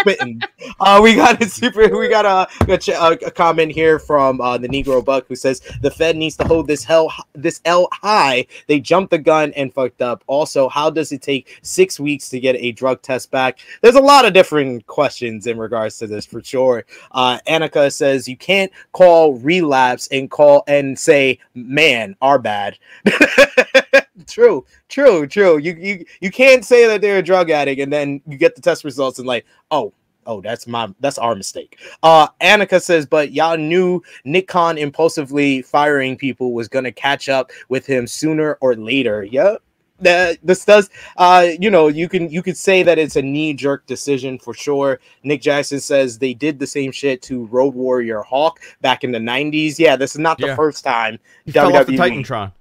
Spitting. 0.00 0.40
Uh, 0.80 1.00
we 1.02 1.14
got 1.14 1.42
a 1.42 1.48
super. 1.48 1.88
We 1.96 2.08
got 2.08 2.24
a 2.24 2.48
a, 2.68 3.26
a 3.26 3.30
comment 3.30 3.72
here 3.72 3.98
from 3.98 4.40
uh, 4.40 4.58
the 4.58 4.68
Negro 4.68 5.04
Buck 5.04 5.26
who 5.28 5.36
says 5.36 5.60
the 5.82 5.90
Fed 5.90 6.16
needs 6.16 6.36
to 6.36 6.44
hold 6.44 6.66
this 6.66 6.84
hell 6.84 7.12
this 7.34 7.60
L 7.64 7.88
high. 7.92 8.46
They 8.66 8.80
jumped 8.80 9.10
the 9.10 9.18
gun 9.18 9.52
and 9.54 9.72
fucked 9.72 10.02
up. 10.02 10.24
Also, 10.26 10.68
how 10.68 10.90
does 10.90 11.12
it 11.12 11.22
take 11.22 11.58
six 11.62 12.00
weeks 12.00 12.28
to 12.30 12.40
get 12.40 12.56
a 12.56 12.72
drug 12.72 13.02
test 13.02 13.30
back? 13.30 13.58
There's 13.82 13.94
a 13.94 14.00
lot 14.00 14.24
of 14.24 14.32
different 14.32 14.86
questions 14.86 15.46
in 15.46 15.58
regards 15.58 15.98
to 15.98 16.06
this 16.06 16.26
for 16.26 16.42
sure. 16.42 16.84
Uh, 17.12 17.38
Annika 17.46 17.92
says 17.92 18.28
you 18.28 18.36
can't 18.36 18.72
call 18.92 19.34
relapse 19.34 20.08
and 20.08 20.30
call 20.30 20.64
and 20.66 20.98
say 20.98 21.38
man 21.54 22.16
are 22.20 22.38
bad. 22.38 22.78
true, 24.26 24.64
true, 24.88 25.26
true. 25.26 25.58
You 25.58 25.74
you 25.74 26.04
you 26.20 26.30
can't 26.30 26.64
say 26.64 26.86
that 26.86 27.00
they're 27.00 27.18
a 27.18 27.22
drug 27.22 27.50
addict 27.50 27.80
and 27.80 27.92
then 27.92 28.20
you 28.26 28.36
get 28.36 28.56
the 28.56 28.62
test 28.62 28.84
results 28.84 29.18
and 29.18 29.26
like, 29.26 29.46
oh, 29.70 29.89
oh, 30.30 30.40
that's 30.40 30.66
my 30.66 30.88
that's 31.00 31.18
our 31.18 31.34
mistake. 31.34 31.78
Uh 32.02 32.28
Annika 32.40 32.80
says, 32.80 33.04
but 33.06 33.32
y'all 33.32 33.56
knew 33.56 34.02
Nick 34.24 34.46
Khan 34.48 34.78
impulsively 34.78 35.62
firing 35.62 36.16
people 36.16 36.52
was 36.52 36.68
gonna 36.68 36.92
catch 36.92 37.28
up 37.28 37.50
with 37.68 37.84
him 37.86 38.06
sooner 38.06 38.56
or 38.60 38.74
later. 38.76 39.24
Yep. 39.24 39.62
That 40.02 40.38
this 40.42 40.64
does 40.64 40.88
uh 41.18 41.48
you 41.60 41.70
know 41.70 41.88
you 41.88 42.08
can 42.08 42.30
you 42.30 42.42
could 42.42 42.56
say 42.56 42.82
that 42.84 42.98
it's 42.98 43.16
a 43.16 43.22
knee-jerk 43.22 43.86
decision 43.86 44.38
for 44.38 44.54
sure. 44.54 44.98
Nick 45.24 45.42
Jackson 45.42 45.80
says 45.80 46.18
they 46.18 46.32
did 46.32 46.58
the 46.58 46.66
same 46.66 46.90
shit 46.92 47.20
to 47.22 47.44
Road 47.46 47.74
Warrior 47.74 48.22
Hawk 48.22 48.60
back 48.80 49.04
in 49.04 49.12
the 49.12 49.18
90s. 49.18 49.78
Yeah, 49.78 49.96
this 49.96 50.12
is 50.12 50.18
not 50.20 50.38
the 50.38 50.46
Yeah. 50.46 50.56
first 50.56 50.84
time 50.84 51.18
He 51.44 51.52
fell 51.52 51.76
off 51.76 51.86
the 51.86 51.96
Titantron. 51.98 52.52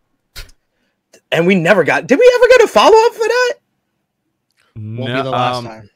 and 1.31 1.45
we 1.47 1.55
never 1.55 1.83
got 1.85 2.07
did 2.07 2.19
we 2.19 2.31
ever 2.35 2.47
get 2.49 2.61
a 2.61 2.67
follow-up 2.67 3.13
for 3.13 3.27
that? 3.27 3.53
Won't 4.75 4.97
No, 4.97 5.15
be 5.15 5.21
the 5.21 5.29
last 5.31 5.57
um, 5.59 5.65
time. 5.65 5.89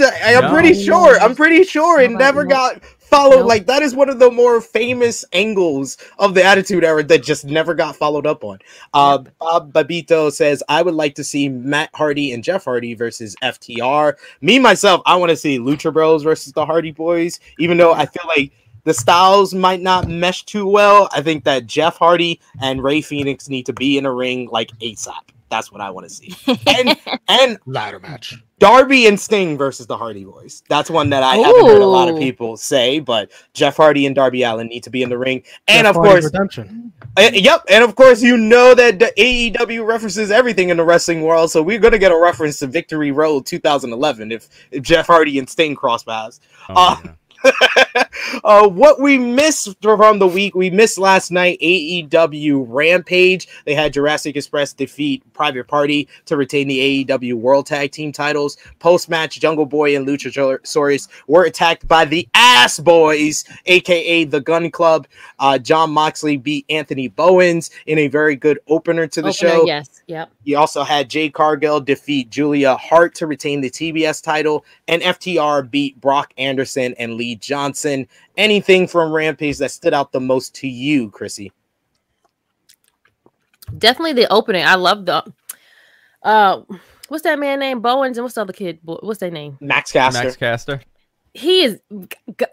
I- 0.00 0.34
I'm 0.36 0.44
No. 0.44 0.50
pretty 0.50 0.74
sure. 0.82 1.18
I'm 1.20 1.34
pretty 1.34 1.64
sure 1.64 2.00
it 2.00 2.10
never 2.10 2.44
got 2.44 2.82
followed. 2.98 3.40
Nope. 3.40 3.46
Like 3.48 3.66
that 3.66 3.82
is 3.82 3.94
one 3.94 4.08
of 4.08 4.18
the 4.18 4.30
more 4.30 4.60
famous 4.60 5.24
angles 5.32 5.98
of 6.18 6.34
the 6.34 6.42
Attitude 6.42 6.82
Era 6.84 7.02
that 7.04 7.22
just 7.22 7.44
never 7.44 7.74
got 7.74 7.94
followed 7.96 8.26
up 8.26 8.42
on. 8.42 8.58
Uh, 8.94 9.18
Bob 9.38 9.72
Babito 9.72 10.32
says, 10.32 10.62
"I 10.68 10.82
would 10.82 10.94
like 10.94 11.14
to 11.16 11.24
see 11.24 11.48
Matt 11.48 11.90
Hardy 11.94 12.32
and 12.32 12.42
Jeff 12.42 12.64
Hardy 12.64 12.94
versus 12.94 13.36
FTR. 13.42 14.14
Me 14.40 14.58
myself, 14.58 15.02
I 15.04 15.16
want 15.16 15.30
to 15.30 15.36
see 15.36 15.58
Lucha 15.58 15.92
Bros 15.92 16.22
versus 16.22 16.52
the 16.52 16.64
Hardy 16.64 16.92
Boys. 16.92 17.38
Even 17.58 17.76
though 17.76 17.92
I 17.92 18.06
feel 18.06 18.24
like." 18.28 18.52
The 18.84 18.92
styles 18.92 19.54
might 19.54 19.80
not 19.80 20.08
mesh 20.08 20.42
too 20.44 20.66
well. 20.66 21.08
I 21.12 21.22
think 21.22 21.44
that 21.44 21.68
Jeff 21.68 21.98
Hardy 21.98 22.40
and 22.60 22.82
Rey 22.82 23.00
Fenix 23.00 23.48
need 23.48 23.64
to 23.66 23.72
be 23.72 23.96
in 23.96 24.04
a 24.04 24.12
ring 24.12 24.48
like 24.50 24.72
ASAP. 24.80 25.12
That's 25.52 25.70
what 25.70 25.82
I 25.82 25.90
want 25.90 26.08
to 26.08 26.10
see. 26.10 26.34
And 26.66 26.96
and 27.28 27.58
Ladder 27.66 28.00
match. 28.00 28.34
Darby 28.58 29.06
and 29.06 29.20
Sting 29.20 29.58
versus 29.58 29.86
the 29.86 29.96
Hardy 29.96 30.24
Boys. 30.24 30.62
That's 30.70 30.88
one 30.88 31.10
that 31.10 31.22
I 31.22 31.36
haven't 31.36 31.66
heard 31.66 31.82
a 31.82 31.86
lot 31.86 32.08
of 32.08 32.16
people 32.18 32.56
say, 32.56 33.00
but 33.00 33.30
Jeff 33.52 33.76
Hardy 33.76 34.06
and 34.06 34.14
Darby 34.14 34.44
Allin 34.44 34.68
need 34.68 34.84
to 34.84 34.90
be 34.90 35.02
in 35.02 35.10
the 35.10 35.18
ring. 35.18 35.42
And 35.68 35.84
Jeff 35.84 35.90
of 35.90 35.96
Hardy's 35.96 36.12
course, 36.12 36.24
redemption. 36.32 36.92
uh, 37.18 37.30
yep, 37.34 37.64
and 37.68 37.84
of 37.84 37.94
course, 37.96 38.22
you 38.22 38.36
know 38.38 38.74
that 38.74 38.98
the 38.98 39.12
AEW 39.18 39.86
references 39.86 40.30
everything 40.30 40.70
in 40.70 40.76
the 40.78 40.84
wrestling 40.84 41.20
world, 41.22 41.50
so 41.50 41.60
we're 41.62 41.78
gonna 41.80 41.98
get 41.98 42.12
a 42.12 42.18
reference 42.18 42.58
to 42.60 42.66
Victory 42.66 43.10
Road 43.12 43.44
2011 43.44 44.32
if, 44.32 44.48
if 44.70 44.82
Jeff 44.82 45.06
Hardy 45.06 45.38
and 45.38 45.48
Sting 45.50 45.74
cross 45.74 46.02
paths. 46.04 46.40
oh, 46.70 46.74
Uh, 47.04 47.08
yeah. 47.44 48.01
uh, 48.44 48.68
what 48.68 49.00
we 49.00 49.18
missed 49.18 49.76
from 49.82 50.18
the 50.18 50.26
week, 50.26 50.54
we 50.54 50.70
missed 50.70 50.98
last 50.98 51.30
night 51.30 51.58
AEW 51.60 52.64
Rampage. 52.68 53.48
They 53.64 53.74
had 53.74 53.92
Jurassic 53.92 54.36
Express 54.36 54.72
defeat 54.72 55.22
Private 55.32 55.66
Party 55.66 56.08
to 56.26 56.36
retain 56.36 56.68
the 56.68 57.04
AEW 57.04 57.34
World 57.34 57.66
Tag 57.66 57.92
Team 57.92 58.12
titles. 58.12 58.56
Post 58.78 59.08
match, 59.08 59.40
Jungle 59.40 59.66
Boy 59.66 59.96
and 59.96 60.06
Luchasaurus 60.06 61.08
were 61.26 61.44
attacked 61.44 61.86
by 61.88 62.04
the 62.04 62.28
Ass 62.34 62.78
Boys, 62.78 63.44
aka 63.66 64.24
the 64.24 64.40
Gunn 64.40 64.70
Club. 64.70 65.06
Uh, 65.38 65.58
Jon 65.58 65.90
Moxley 65.90 66.36
beat 66.36 66.66
Anthony 66.68 67.08
Bowens 67.08 67.70
in 67.86 67.98
a 67.98 68.08
very 68.08 68.36
good 68.36 68.58
opener 68.68 69.06
to 69.06 69.22
the 69.22 69.28
Opener, 69.28 69.50
show. 69.50 69.66
Yes. 69.66 70.02
Yep. 70.06 70.30
You 70.44 70.58
also 70.58 70.82
had 70.82 71.08
Jade 71.08 71.34
Cargill 71.34 71.80
defeat 71.80 72.30
Julia 72.30 72.76
Hart 72.76 73.14
to 73.16 73.26
retain 73.26 73.60
the 73.60 73.70
TBS 73.70 74.22
title, 74.22 74.64
and 74.88 75.02
FTR 75.02 75.70
beat 75.70 76.00
Brock 76.00 76.32
Anderson 76.36 76.94
and 76.98 77.14
Lee 77.14 77.36
Johnson. 77.36 78.01
Anything 78.36 78.86
from 78.86 79.12
Rampage 79.12 79.58
that 79.58 79.70
stood 79.70 79.94
out 79.94 80.12
the 80.12 80.20
most 80.20 80.54
to 80.56 80.68
you, 80.68 81.10
Chrissy? 81.10 81.52
Definitely 83.78 84.14
the 84.14 84.32
opening. 84.32 84.64
I 84.64 84.74
love 84.74 85.06
the. 85.06 85.24
Uh, 86.22 86.62
what's 87.08 87.24
that 87.24 87.38
man 87.38 87.60
named 87.60 87.82
Bowens 87.82 88.16
and 88.18 88.24
what's 88.24 88.34
the 88.34 88.42
other 88.42 88.52
kid? 88.52 88.78
What's 88.84 89.20
their 89.20 89.30
name? 89.30 89.56
Max 89.60 89.92
Caster. 89.92 90.24
Max 90.24 90.36
Caster. 90.36 90.80
he 91.34 91.62
is 91.62 91.80
g- 91.90 92.08
g- 92.38 92.46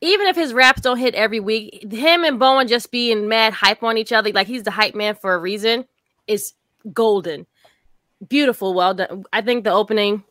even 0.00 0.26
if 0.28 0.36
his 0.36 0.52
raps 0.52 0.82
don't 0.82 0.98
hit 0.98 1.14
every 1.14 1.40
week, 1.40 1.90
him 1.92 2.22
and 2.24 2.38
Bowen 2.38 2.68
just 2.68 2.92
being 2.92 3.26
mad 3.28 3.52
hype 3.52 3.82
on 3.82 3.98
each 3.98 4.12
other, 4.12 4.30
like 4.30 4.46
he's 4.46 4.62
the 4.62 4.70
hype 4.70 4.94
man 4.94 5.14
for 5.16 5.34
a 5.34 5.38
reason, 5.38 5.84
is 6.28 6.52
golden. 6.92 7.46
Beautiful, 8.28 8.74
well 8.74 8.94
done. 8.94 9.24
I 9.32 9.40
think 9.42 9.64
the 9.64 9.72
opening 9.72 10.22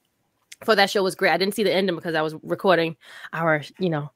for 0.63 0.75
that 0.75 0.89
show 0.89 1.03
was 1.03 1.15
great. 1.15 1.31
I 1.31 1.37
didn't 1.37 1.55
see 1.55 1.63
the 1.63 1.73
ending 1.73 1.95
because 1.95 2.15
I 2.15 2.21
was 2.21 2.35
recording 2.43 2.95
our, 3.33 3.61
you 3.79 3.89
know, 3.89 4.11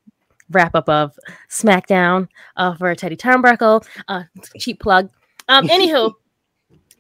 wrap 0.52 0.76
up 0.76 0.88
of 0.90 1.18
SmackDown 1.50 2.28
uh, 2.58 2.76
for 2.76 2.94
Teddy 2.96 3.16
Turnbuckle. 3.18 3.86
Uh, 4.08 4.24
cheap 4.60 4.80
plug. 4.80 5.10
Um, 5.48 5.68
anywho. 5.70 6.14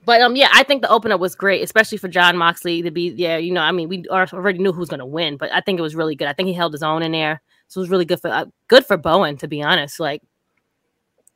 But 0.04 0.22
um, 0.22 0.36
yeah, 0.36 0.50
I 0.54 0.64
think 0.64 0.82
the 0.82 0.90
opener 0.90 1.16
was 1.18 1.36
great, 1.36 1.62
especially 1.64 2.00
for 2.00 2.08
Jon 2.08 2.36
Moxley 2.36 2.82
to 2.82 2.90
be. 2.90 3.10
Yeah, 3.16 3.38
you 3.38 3.54
know, 3.54 3.62
I 3.62 3.72
mean, 3.72 3.88
we 3.88 4.04
already 4.10 4.58
knew 4.58 4.72
who 4.74 4.80
was 4.80 4.90
going 4.90 5.00
to 5.00 5.06
win, 5.06 5.38
but 5.38 5.52
I 5.54 5.62
think 5.62 5.78
it 5.78 5.84
was 5.84 5.96
really 5.96 6.16
good. 6.16 6.28
I 6.28 6.34
think 6.34 6.48
he 6.48 6.54
held 6.54 6.74
his 6.74 6.82
own 6.82 7.04
in 7.04 7.12
there, 7.12 7.40
so 7.68 7.80
it 7.80 7.84
was 7.84 7.90
really 7.92 8.06
good 8.06 8.20
for 8.20 8.30
uh, 8.30 8.46
good 8.68 8.84
for 8.84 8.98
Bowen, 8.98 9.38
to 9.38 9.48
be 9.48 9.62
honest. 9.62 10.00
Like, 10.00 10.24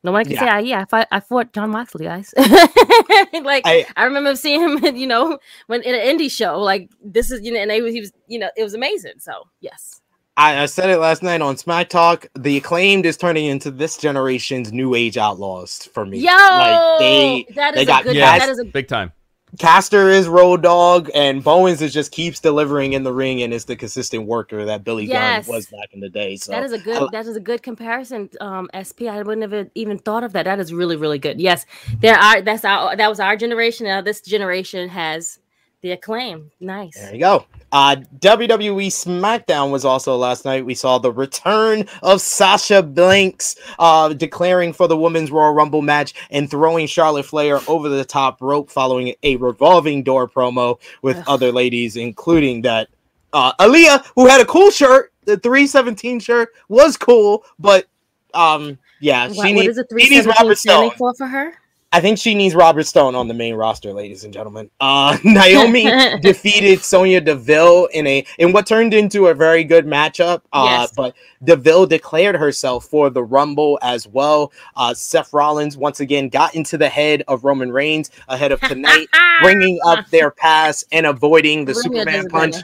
no 0.02 0.10
one 0.10 0.24
can 0.24 0.32
Yeah. 0.34 0.40
say, 0.40 0.48
I, 0.48 0.58
"Yeah, 0.60 0.80
I 0.80 0.84
fought, 0.84 1.08
I 1.12 1.20
fought 1.20 1.52
Jon 1.52 1.70
Moxley, 1.70 2.06
guys." 2.06 2.34
like, 2.36 3.62
I, 3.64 3.86
I- 3.96 4.04
remember 4.04 4.34
seeing 4.34 4.60
him, 4.60 4.96
you 4.96 5.06
know, 5.06 5.38
when 5.68 5.82
in 5.82 5.94
an 5.94 6.00
indie 6.18 6.30
show. 6.30 6.60
Like, 6.60 6.90
this 7.04 7.30
is, 7.30 7.42
you 7.42 7.52
know, 7.52 7.60
and 7.60 7.70
they 7.70 7.80
he 7.92 8.00
was, 8.00 8.12
you 8.26 8.40
know, 8.40 8.50
it 8.56 8.64
was 8.64 8.74
amazing. 8.74 9.14
So, 9.18 9.44
yes, 9.60 10.02
I, 10.36 10.62
I 10.62 10.66
said 10.66 10.90
it 10.90 10.98
last 10.98 11.22
night 11.22 11.40
on 11.40 11.56
Smack 11.56 11.88
Talk. 11.88 12.26
The 12.38 12.56
acclaimed 12.58 13.06
is 13.06 13.16
turning 13.16 13.46
into 13.46 13.70
this 13.70 13.96
generation's 13.96 14.72
new 14.72 14.94
age 14.94 15.16
outlaws 15.16 15.88
for 15.92 16.04
me. 16.04 16.18
yo, 16.18 16.30
like 16.32 16.98
they 16.98 17.46
that 17.54 17.74
they 17.74 17.82
is 17.82 17.86
a 17.88 17.90
got 17.90 18.04
good. 18.04 18.16
Yeah, 18.16 18.38
that 18.38 18.48
is 18.48 18.58
a 18.58 18.64
big 18.64 18.88
time. 18.88 19.12
Caster 19.58 20.10
is 20.10 20.28
road 20.28 20.62
dog, 20.62 21.08
and 21.14 21.42
Bowens 21.42 21.80
is 21.80 21.94
just 21.94 22.10
keeps 22.12 22.40
delivering 22.40 22.92
in 22.92 23.04
the 23.04 23.12
ring 23.12 23.40
and 23.42 23.54
is 23.54 23.64
the 23.64 23.76
consistent 23.76 24.26
worker 24.26 24.66
that 24.66 24.84
Billy 24.84 25.06
Yes. 25.06 25.46
Gunn 25.46 25.54
was 25.54 25.66
back 25.66 25.88
in 25.92 26.00
the 26.00 26.10
day. 26.10 26.36
So 26.36 26.52
that 26.52 26.64
is 26.64 26.72
a 26.72 26.78
good 26.78 27.02
I- 27.04 27.08
that 27.12 27.26
is 27.26 27.36
a 27.36 27.40
good 27.40 27.62
comparison 27.62 28.28
um 28.40 28.68
sp 28.84 29.08
i 29.08 29.22
wouldn't 29.22 29.50
have 29.50 29.70
even 29.74 29.98
thought 29.98 30.24
of 30.24 30.32
that 30.34 30.42
that 30.42 30.58
is 30.58 30.74
really 30.74 30.96
really 30.96 31.18
good 31.18 31.40
yes 31.40 31.64
there 32.00 32.16
are 32.18 32.42
that's 32.42 32.64
our 32.64 32.94
that 32.96 33.08
was 33.08 33.20
our 33.20 33.36
generation 33.36 33.86
now 33.86 34.02
this 34.02 34.20
generation 34.20 34.88
has 34.90 35.38
the 35.82 35.92
acclaim 35.92 36.50
nice 36.60 36.94
There 36.96 37.14
you 37.14 37.20
go. 37.20 37.46
Uh, 37.72 37.96
WWE 38.20 38.86
SmackDown 38.86 39.70
was 39.70 39.84
also 39.84 40.16
last 40.16 40.44
night. 40.44 40.64
We 40.64 40.74
saw 40.74 40.98
the 40.98 41.12
return 41.12 41.86
of 42.02 42.20
Sasha 42.20 42.82
Banks 42.82 43.56
uh, 43.78 44.12
declaring 44.14 44.72
for 44.72 44.86
the 44.88 44.96
Women's 44.96 45.30
Royal 45.30 45.52
Rumble 45.52 45.82
match 45.82 46.14
and 46.30 46.50
throwing 46.50 46.86
Charlotte 46.86 47.26
Flair 47.26 47.60
over 47.68 47.88
the 47.88 48.04
top 48.04 48.40
rope 48.40 48.70
following 48.70 49.14
a 49.22 49.36
revolving 49.36 50.02
door 50.02 50.28
promo 50.28 50.78
with 51.02 51.18
Ugh. 51.18 51.24
other 51.26 51.52
ladies, 51.52 51.96
including 51.96 52.62
that 52.62 52.88
uh, 53.32 53.52
Aliyah, 53.60 54.06
who 54.14 54.26
had 54.26 54.40
a 54.40 54.46
cool 54.46 54.70
shirt. 54.70 55.12
The 55.24 55.36
317 55.36 56.20
shirt 56.20 56.50
was 56.68 56.96
cool, 56.96 57.44
but 57.58 57.86
um, 58.32 58.78
yeah, 59.00 59.26
Wha- 59.26 59.32
she, 59.32 59.38
what 59.38 59.62
need- 59.62 59.70
is 59.70 59.76
needs 59.76 59.88
317 59.90 60.26
Robert 60.38 60.58
standing 60.58 60.90
for 60.92 61.12
for 61.14 61.26
her 61.26 61.52
I 61.96 62.00
think 62.02 62.18
she 62.18 62.34
needs 62.34 62.54
Robert 62.54 62.82
Stone 62.84 63.14
on 63.14 63.26
the 63.26 63.32
main 63.32 63.54
roster, 63.54 63.90
ladies 63.90 64.22
and 64.24 64.30
gentlemen. 64.30 64.68
Uh, 64.80 65.16
Naomi 65.24 65.84
defeated 66.20 66.82
Sonya 66.82 67.22
Deville 67.22 67.86
in 67.86 68.06
a 68.06 68.26
in 68.38 68.52
what 68.52 68.66
turned 68.66 68.92
into 68.92 69.28
a 69.28 69.34
very 69.34 69.64
good 69.64 69.86
matchup. 69.86 70.42
Uh, 70.52 70.64
Yes. 70.66 70.92
But 70.94 71.14
Deville 71.42 71.86
declared 71.86 72.34
herself 72.34 72.84
for 72.84 73.08
the 73.08 73.24
Rumble 73.24 73.78
as 73.80 74.06
well. 74.06 74.52
Uh, 74.76 74.92
Seth 74.92 75.32
Rollins 75.32 75.78
once 75.78 76.00
again 76.00 76.28
got 76.28 76.54
into 76.54 76.76
the 76.76 76.90
head 76.90 77.22
of 77.28 77.44
Roman 77.44 77.72
Reigns 77.72 78.10
ahead 78.28 78.52
of 78.52 78.60
tonight, 78.60 79.06
bringing 79.40 79.78
up 79.86 80.06
their 80.10 80.30
pass 80.30 80.84
and 80.92 81.06
avoiding 81.06 81.64
the 81.64 81.72
Bring 81.72 81.82
Superman 81.82 82.28
punch 82.28 82.56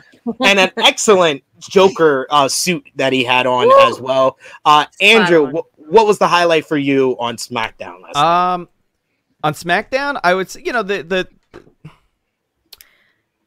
and 0.45 0.59
an 0.61 0.71
excellent 0.77 1.43
Joker 1.59 2.27
uh, 2.29 2.49
suit 2.49 2.87
that 2.97 3.15
he 3.15 3.25
had 3.25 3.47
on 3.47 3.69
Woo! 3.69 3.81
as 3.89 3.99
well. 3.99 4.37
Uh, 4.67 4.85
Andrew, 5.01 5.47
on. 5.47 5.55
wh- 5.55 5.91
what 5.91 6.07
was 6.07 6.19
the 6.19 6.29
highlight 6.29 6.67
for 6.67 6.77
you 6.77 7.17
on 7.19 7.37
SmackDown 7.37 8.03
last 8.03 8.15
night? 8.17 8.69
On 9.45 9.53
SmackDown, 9.55 10.21
I 10.23 10.35
would 10.35 10.51
say, 10.51 10.63
you 10.65 10.73
know, 10.73 10.83
the 10.83 11.03
the 11.03 11.29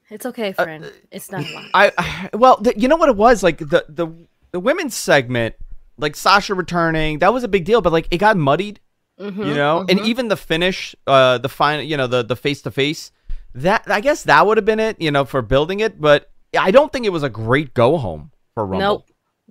It's 0.10 0.26
okay, 0.26 0.54
friend. 0.54 0.92
it's 1.12 1.32
not 1.32 1.46
a 1.50 1.54
lot. 1.54 1.66
I, 1.74 1.92
I 1.98 2.30
well, 2.38 2.58
the, 2.62 2.78
you 2.78 2.88
know 2.88 2.96
what 2.98 3.10
it 3.10 3.16
was 3.16 3.44
like 3.44 3.58
the 3.60 3.86
the 3.90 4.08
the 4.52 4.60
women's 4.60 4.96
segment, 4.96 5.56
like 5.98 6.16
Sasha 6.16 6.54
returning, 6.54 7.20
that 7.20 7.34
was 7.34 7.44
a 7.44 7.48
big 7.48 7.66
deal, 7.66 7.82
but 7.82 7.92
like 7.94 8.08
it 8.12 8.18
got 8.18 8.38
muddied, 8.38 8.80
Mhm, 9.20 9.46
you 9.48 9.54
know, 9.56 9.80
and 9.90 10.00
mhm. 10.00 10.06
even 10.06 10.28
the 10.28 10.38
finish, 10.38 10.96
uh, 11.08 11.38
the 11.38 11.50
final, 11.50 11.84
you 11.84 11.98
know, 11.98 12.08
the 12.08 12.24
the 12.24 12.36
face 12.36 12.62
to 12.64 12.72
face, 12.72 13.12
that 13.54 13.84
I 13.88 14.02
guess 14.02 14.24
that 14.24 14.46
would 14.46 14.58
have 14.58 14.66
been 14.66 14.80
it, 14.80 15.00
you 15.02 15.12
know, 15.12 15.26
for 15.26 15.42
building 15.42 15.80
it, 15.80 16.00
but 16.00 16.30
I 16.58 16.72
don't 16.72 16.92
think 16.92 17.06
it 17.06 17.12
was 17.12 17.24
a 17.24 17.30
great 17.30 17.74
go 17.74 17.98
home 17.98 18.32
for 18.54 18.66
Rumble. 18.66 19.06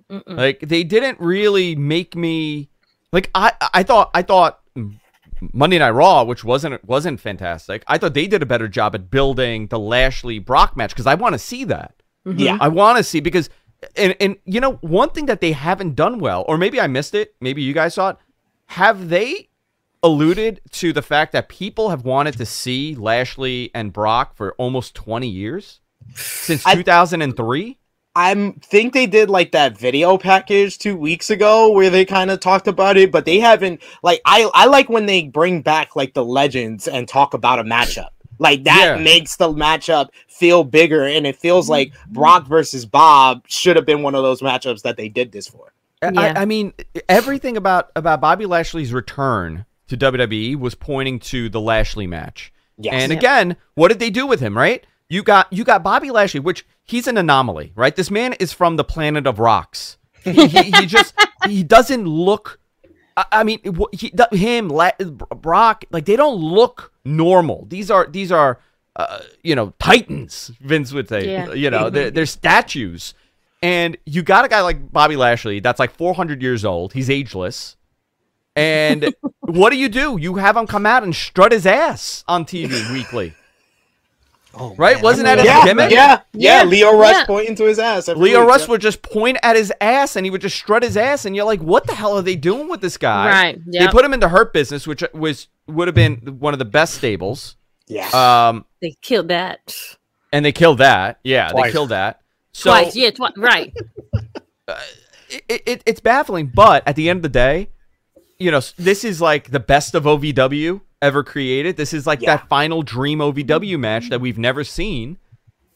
Nope. 0.09 0.23
Mm-mm. 0.23 0.37
Like 0.37 0.59
they 0.59 0.83
didn't 0.83 1.19
really 1.19 1.75
make 1.75 2.15
me 2.15 2.69
like 3.11 3.31
I 3.33 3.53
I 3.73 3.81
thought 3.83 4.11
I 4.13 4.21
thought 4.21 4.59
Monday 5.53 5.77
Night 5.79 5.91
Raw, 5.91 6.23
which 6.23 6.43
wasn't 6.43 6.83
wasn't 6.85 7.19
fantastic. 7.19 7.83
I 7.87 7.97
thought 7.97 8.13
they 8.13 8.27
did 8.27 8.41
a 8.41 8.45
better 8.45 8.67
job 8.67 8.95
at 8.95 9.09
building 9.09 9.67
the 9.67 9.79
Lashley 9.79 10.39
Brock 10.39 10.75
match 10.77 10.91
because 10.91 11.07
I 11.07 11.15
want 11.15 11.33
to 11.33 11.39
see 11.39 11.63
that. 11.65 11.95
Mhm. 12.25 12.39
yeah, 12.39 12.57
I 12.59 12.67
want 12.69 12.97
to 12.97 13.03
see 13.03 13.19
because 13.19 13.49
and 13.95 14.15
and 14.19 14.37
you 14.45 14.59
know 14.59 14.73
one 14.81 15.09
thing 15.11 15.25
that 15.27 15.41
they 15.41 15.51
haven't 15.51 15.95
done 15.95 16.19
well, 16.19 16.43
or 16.47 16.57
maybe 16.57 16.79
I 16.79 16.87
missed 16.87 17.13
it. 17.15 17.35
Maybe 17.41 17.61
you 17.61 17.73
guys 17.73 17.93
saw 17.93 18.09
it. 18.09 18.17
Have 18.67 19.09
they 19.09 19.49
alluded 20.03 20.61
to 20.71 20.93
the 20.93 21.01
fact 21.01 21.31
that 21.31 21.49
people 21.49 21.89
have 21.89 22.03
wanted 22.05 22.37
to 22.37 22.45
see 22.45 22.95
Lashley 22.95 23.71
and 23.73 23.91
Brock 23.93 24.35
for 24.35 24.53
almost 24.57 24.95
twenty 24.95 25.27
years 25.29 25.81
since 26.15 26.63
two 26.63 26.83
thousand 26.83 27.21
and 27.21 27.35
three? 27.35 27.77
I 28.15 28.53
think 28.61 28.93
they 28.93 29.05
did 29.07 29.29
like 29.29 29.51
that 29.51 29.77
video 29.77 30.17
package 30.17 30.77
two 30.77 30.95
weeks 30.95 31.29
ago 31.29 31.71
where 31.71 31.89
they 31.89 32.05
kind 32.05 32.31
of 32.31 32.39
talked 32.39 32.67
about 32.67 32.95
it, 32.97 33.11
but 33.11 33.25
they 33.25 33.39
haven't. 33.39 33.81
Like, 34.03 34.21
I 34.25 34.49
I 34.53 34.67
like 34.67 34.87
when 34.89 35.05
they 35.05 35.23
bring 35.23 35.61
back 35.61 35.95
like 35.95 36.13
the 36.13 36.23
legends 36.23 36.87
and 36.87 37.07
talk 37.07 37.33
about 37.33 37.59
a 37.59 37.63
matchup. 37.63 38.09
Like 38.39 38.63
that 38.65 38.95
Yeah. 38.97 39.03
makes 39.03 39.35
the 39.37 39.49
matchup 39.49 40.09
feel 40.27 40.63
bigger, 40.63 41.03
and 41.05 41.25
it 41.27 41.35
feels 41.37 41.69
like 41.69 41.93
Brock 42.07 42.47
versus 42.47 42.85
Bob 42.85 43.43
should 43.47 43.75
have 43.75 43.85
been 43.85 44.01
one 44.03 44.15
of 44.15 44.23
those 44.23 44.41
matchups 44.41 44.81
that 44.83 44.97
they 44.97 45.09
did 45.09 45.31
this 45.31 45.47
for. 45.47 45.73
I- 46.01 46.11
Yeah. 46.11 46.21
I, 46.37 46.41
I 46.41 46.45
mean, 46.45 46.73
everything 47.09 47.57
about 47.57 47.91
about 47.95 48.21
Bobby 48.21 48.45
Lashley's 48.45 48.93
return 48.93 49.65
to 49.87 49.95
WWE 49.97 50.55
was 50.57 50.73
pointing 50.75 51.19
to 51.19 51.47
the 51.49 51.61
Lashley 51.61 52.07
match. 52.07 52.51
Yes. 52.77 52.93
And 52.93 53.11
Yep. 53.11 53.19
again, 53.19 53.55
what 53.75 53.87
did 53.89 53.99
they 53.99 54.09
do 54.09 54.25
with 54.27 54.39
him? 54.41 54.57
Right? 54.57 54.85
You 55.09 55.21
got 55.23 55.51
you 55.53 55.63
got 55.63 55.83
Bobby 55.83 56.09
Lashley, 56.11 56.39
which 56.39 56.65
he's 56.83 57.07
an 57.07 57.17
anomaly, 57.17 57.71
right? 57.75 57.95
This 57.95 58.09
man 58.09 58.33
is 58.33 58.51
from 58.53 58.75
the 58.75 58.83
planet 58.83 59.27
of 59.27 59.39
rocks. 59.39 59.97
He, 60.23 60.47
he, 60.47 60.71
he 60.71 60.85
just 60.87 61.13
he 61.45 61.63
doesn't 61.63 62.05
look. 62.05 62.59
I, 63.15 63.25
I 63.31 63.43
mean, 63.43 63.59
he, 63.93 64.11
him, 64.31 64.69
La- 64.69 64.91
Brock, 64.99 65.85
like 65.91 66.05
they 66.05 66.15
don't 66.15 66.37
look 66.41 66.91
normal. 67.05 67.65
These 67.69 67.91
are 67.91 68.07
these 68.07 68.31
are 68.31 68.59
uh, 68.95 69.19
you 69.43 69.55
know 69.55 69.73
titans. 69.79 70.51
Vince 70.59 70.91
would 70.91 71.07
say, 71.07 71.29
Yeah. 71.31 71.53
you 71.53 71.69
know, 71.69 71.89
they're, 71.89 72.09
they're 72.11 72.25
statues. 72.25 73.13
And 73.61 73.97
you 74.05 74.21
got 74.21 74.45
a 74.45 74.47
guy 74.47 74.61
like 74.61 74.91
Bobby 74.91 75.15
Lashley 75.15 75.59
that's 75.59 75.79
like 75.79 75.91
400 75.91 76.41
years 76.41 76.65
old. 76.65 76.93
He's 76.93 77.09
ageless. 77.09 77.77
And 78.55 79.13
what 79.39 79.71
do 79.71 79.77
you 79.77 79.89
do? 79.89 80.17
You 80.19 80.35
have 80.35 80.55
him 80.57 80.67
come 80.67 80.85
out 80.85 81.03
and 81.03 81.15
strut 81.15 81.51
his 81.51 81.65
ass 81.65 82.23
on 82.27 82.45
TV 82.45 82.91
weekly. 82.93 83.33
Oh, 84.57 84.73
Right? 84.77 84.95
man, 84.95 85.03
Wasn't 85.03 85.25
that 85.25 85.37
mean, 85.37 85.45
his 85.45 85.53
yeah, 85.53 85.65
gimmick? 85.65 85.91
yeah, 85.91 86.21
yeah, 86.33 86.63
Yeah, 86.63 86.69
Lio 86.69 86.97
Rush 86.97 87.13
yeah. 87.13 87.25
pointing 87.25 87.55
to 87.55 87.65
his 87.65 87.77
ass. 87.79 88.07
Leo 88.07 88.39
week, 88.41 88.47
Rush 88.49 88.61
yeah. 88.61 88.67
would 88.67 88.81
just 88.81 89.01
point 89.01 89.37
at 89.43 89.55
his 89.55 89.73
ass 89.81 90.15
and 90.15 90.25
he 90.25 90.29
would 90.29 90.41
just 90.41 90.55
strut 90.55 90.83
his 90.83 90.95
ass, 90.97 91.25
and 91.25 91.35
you're 91.35 91.45
like, 91.45 91.61
what 91.61 91.87
the 91.87 91.93
hell 91.95 92.17
are 92.17 92.21
they 92.21 92.35
doing 92.35 92.69
with 92.69 92.81
this 92.81 92.97
guy? 92.97 93.27
Right. 93.27 93.59
They 93.67 93.87
put 93.87 94.05
him 94.05 94.13
into 94.13 94.29
Hurt 94.29 94.53
Business, 94.53 94.87
which 94.87 95.03
was 95.13 95.47
would 95.67 95.87
have 95.87 95.95
been 95.95 96.37
one 96.39 96.53
of 96.53 96.59
the 96.59 96.65
best 96.65 96.95
stables. 96.95 97.55
Yeah. 97.87 98.07
Um, 98.09 98.65
They 98.81 98.95
killed 99.01 99.27
that 99.27 99.75
and 100.31 100.43
they 100.45 100.51
killed 100.51 100.79
that. 100.79 101.19
Yeah, 101.23 101.51
they 101.53 101.71
killed 101.71 101.89
that. 101.89 102.21
So 102.51 102.69
twice. 102.69 102.95
Yeah, 102.95 103.11
twice. 103.11 103.33
Right. 103.37 103.73
it, 105.29 105.63
it, 105.65 105.83
it's 105.85 105.99
baffling, 105.99 106.51
but 106.53 106.83
at 106.87 106.95
the 106.95 107.09
end 107.09 107.17
of 107.17 107.23
the 107.23 107.29
day, 107.29 107.69
you 108.39 108.51
know, 108.51 108.61
this 108.77 109.03
is 109.03 109.21
like 109.21 109.51
the 109.51 109.59
best 109.59 109.95
of 109.95 110.03
OVW 110.03 110.81
ever 111.01 111.23
created. 111.23 111.77
This 111.77 111.93
is 111.93 112.05
like 112.07 112.21
Yeah. 112.21 112.37
that 112.37 112.49
final 112.49 112.81
dream 112.81 113.19
OVW 113.19 113.77
match 113.79 114.09
that 114.09 114.19
we've 114.21 114.37
never 114.37 114.63
seen, 114.63 115.17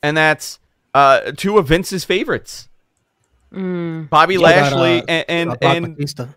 and 0.03 0.16
that's 0.18 0.60
uh, 0.93 1.32
two 1.38 1.57
of 1.57 1.68
Vince's 1.68 2.03
favorites, 2.03 2.68
Mm. 3.53 4.10
Bobby 4.10 4.36
still 4.36 4.47
got, 4.47 4.55
Lashley 4.55 5.01
uh, 5.01 5.05
and 5.07 5.26
and 5.28 5.49
Brock 5.60 5.76
and, 5.76 5.95
Batista. 5.95 6.28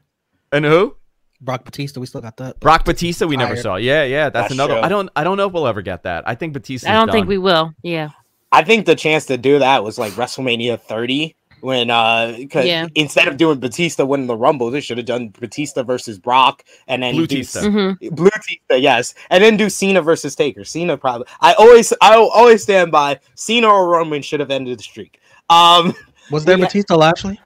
and 0.51 0.65
who? 0.65 0.97
Brock 1.43 1.65
Batista, 1.65 2.01
we 2.01 2.07
still 2.07 2.21
got 2.23 2.37
that. 2.39 2.59
Brock 2.61 2.85
Batista. 2.85 3.27
We 3.27 3.37
never 3.37 3.55
Tired. 3.55 3.63
saw. 3.63 3.77
Yeah, 3.77 4.05
yeah, 4.05 4.31
that's, 4.31 4.45
That's 4.45 4.55
another. 4.55 4.75
true. 4.75 4.83
I 4.83 4.89
don't. 4.89 5.11
I 5.17 5.25
don't 5.25 5.37
know 5.37 5.47
if 5.49 5.53
we'll 5.53 5.67
ever 5.67 5.83
get 5.83 6.05
that. 6.05 6.27
I 6.27 6.35
think 6.37 6.53
Batista. 6.55 6.89
I 6.91 6.95
don't 6.95 7.11
think 7.11 7.27
we 7.29 7.37
will. 7.39 7.75
Yeah. 7.83 8.11
I 8.51 8.63
think 8.65 8.87
the 8.87 8.95
chance 8.95 9.27
to 9.27 9.37
do 9.37 9.59
that 9.59 9.83
was 9.83 9.99
like 9.99 10.13
WrestleMania 10.13 10.81
30 10.81 11.35
when 11.63 11.91
uh 11.91 12.37
'cause 12.51 12.67
Yeah. 12.67 12.87
instead 12.95 13.29
of 13.29 13.37
doing 13.37 13.59
Batista 13.61 14.05
winning 14.05 14.27
the 14.27 14.37
Rumble, 14.37 14.71
they 14.71 14.81
should 14.81 14.99
have 14.99 15.07
done 15.07 15.29
Batista 15.29 15.83
versus 15.83 16.19
Brock 16.19 16.65
and 16.89 17.03
then 17.03 17.15
do 17.17 17.27
Blutista. 17.27 17.63
hmm 17.99 18.15
Blue 18.15 18.31
Tista, 18.47 18.79
yes, 18.79 19.15
and 19.31 19.43
then 19.43 19.57
do 19.57 19.71
Cena 19.71 20.03
versus 20.03 20.35
Taker. 20.35 20.65
Cena 20.65 20.97
probably. 20.97 21.27
I 21.41 21.55
always, 21.55 21.93
I 22.03 22.19
will 22.19 22.31
always 22.31 22.63
stand 22.65 22.91
by 22.93 23.21
Cena 23.37 23.69
or 23.69 23.89
Roman 23.89 24.23
should 24.23 24.41
have 24.41 24.51
ended 24.51 24.79
the 24.79 24.83
streak. 24.83 25.21
Um, 25.49 25.95
Was 26.31 26.45
there 26.45 26.59
Yeah. 26.59 26.65
Batista 26.67 26.97
Lashley? 26.97 27.41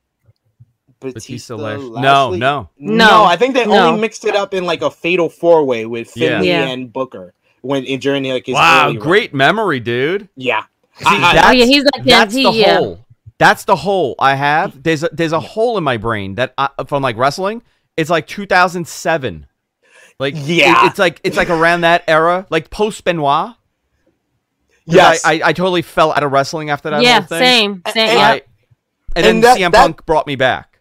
Batista. 1.01 1.19
Batista, 1.21 1.55
Lash- 1.57 1.79
No, 2.03 2.29
Lashley- 2.31 2.39
no. 2.39 2.69
no, 2.79 2.95
No. 2.97 3.25
I 3.25 3.37
think 3.37 3.55
they 3.55 3.67
No. 3.67 3.89
only 3.89 4.01
mixed 4.01 4.25
it 4.25 4.35
up 4.35 4.55
in 4.55 4.65
like 4.65 4.81
a 4.83 4.91
fatal 4.91 5.29
four 5.29 5.65
way 5.65 5.85
with 5.87 6.17
Yeah. 6.17 6.29
Finlay 6.39 6.49
Yeah. 6.49 6.67
and 6.69 6.93
Booker 6.93 7.35
when 7.61 7.85
in 7.85 8.01
during 8.01 8.25
like 8.25 8.47
his 8.47 8.55
Wow, 8.55 8.87
early 8.87 8.97
run. 8.97 9.07
great 9.07 9.35
memory, 9.35 9.79
dude. 9.81 10.29
Yeah, 10.37 10.63
See, 10.99 11.05
I- 11.07 11.37
I- 11.37 11.49
Oh, 11.49 11.53
yeah, 11.53 11.65
he's 11.67 11.85
like 11.85 12.05
that's 12.05 12.35
he, 12.35 12.45
the 12.45 12.53
yeah. 12.53 12.79
hole. 12.79 12.99
That's 13.39 13.65
the 13.65 13.77
hole 13.77 14.15
I 14.19 14.35
have. 14.35 14.83
There's 14.83 15.03
a, 15.03 15.11
there's 15.13 15.33
a 15.33 15.41
hole 15.41 15.77
in 15.79 15.85
my 15.85 15.97
brain 15.99 16.37
that 16.37 16.55
I, 16.57 16.71
from 16.87 17.03
like 17.03 17.17
wrestling. 17.17 17.63
It's 17.97 18.11
like 18.11 18.27
2007. 18.27 19.47
Like 20.19 20.35
it- 20.35 20.41
Yeah. 20.41 20.87
it's 20.87 20.99
like 20.99 21.21
it's 21.25 21.37
like 21.37 21.51
around 21.51 21.83
that 21.83 22.05
era, 22.09 22.47
like 22.51 22.71
post 22.71 23.05
Benoit. 23.05 23.55
yes, 24.87 25.25
I, 25.25 25.35
I 25.35 25.41
I 25.49 25.53
totally 25.53 25.83
fell 25.83 26.13
out 26.13 26.23
of 26.23 26.33
wrestling 26.33 26.71
after 26.71 26.91
that. 26.91 27.03
Yeah. 27.03 27.21
whole 27.21 27.27
thing. 27.27 27.39
Same. 27.39 27.83
Same. 27.93 28.09
And- 28.09 28.19
Yeah. 28.19 28.29
I- 28.29 28.43
and, 29.15 29.25
And 29.25 29.25
then 29.25 29.41
that- 29.43 29.59
CM 29.59 29.73
that- 29.73 29.81
Punk 29.83 30.07
brought 30.07 30.27
me 30.27 30.37
back. 30.37 30.73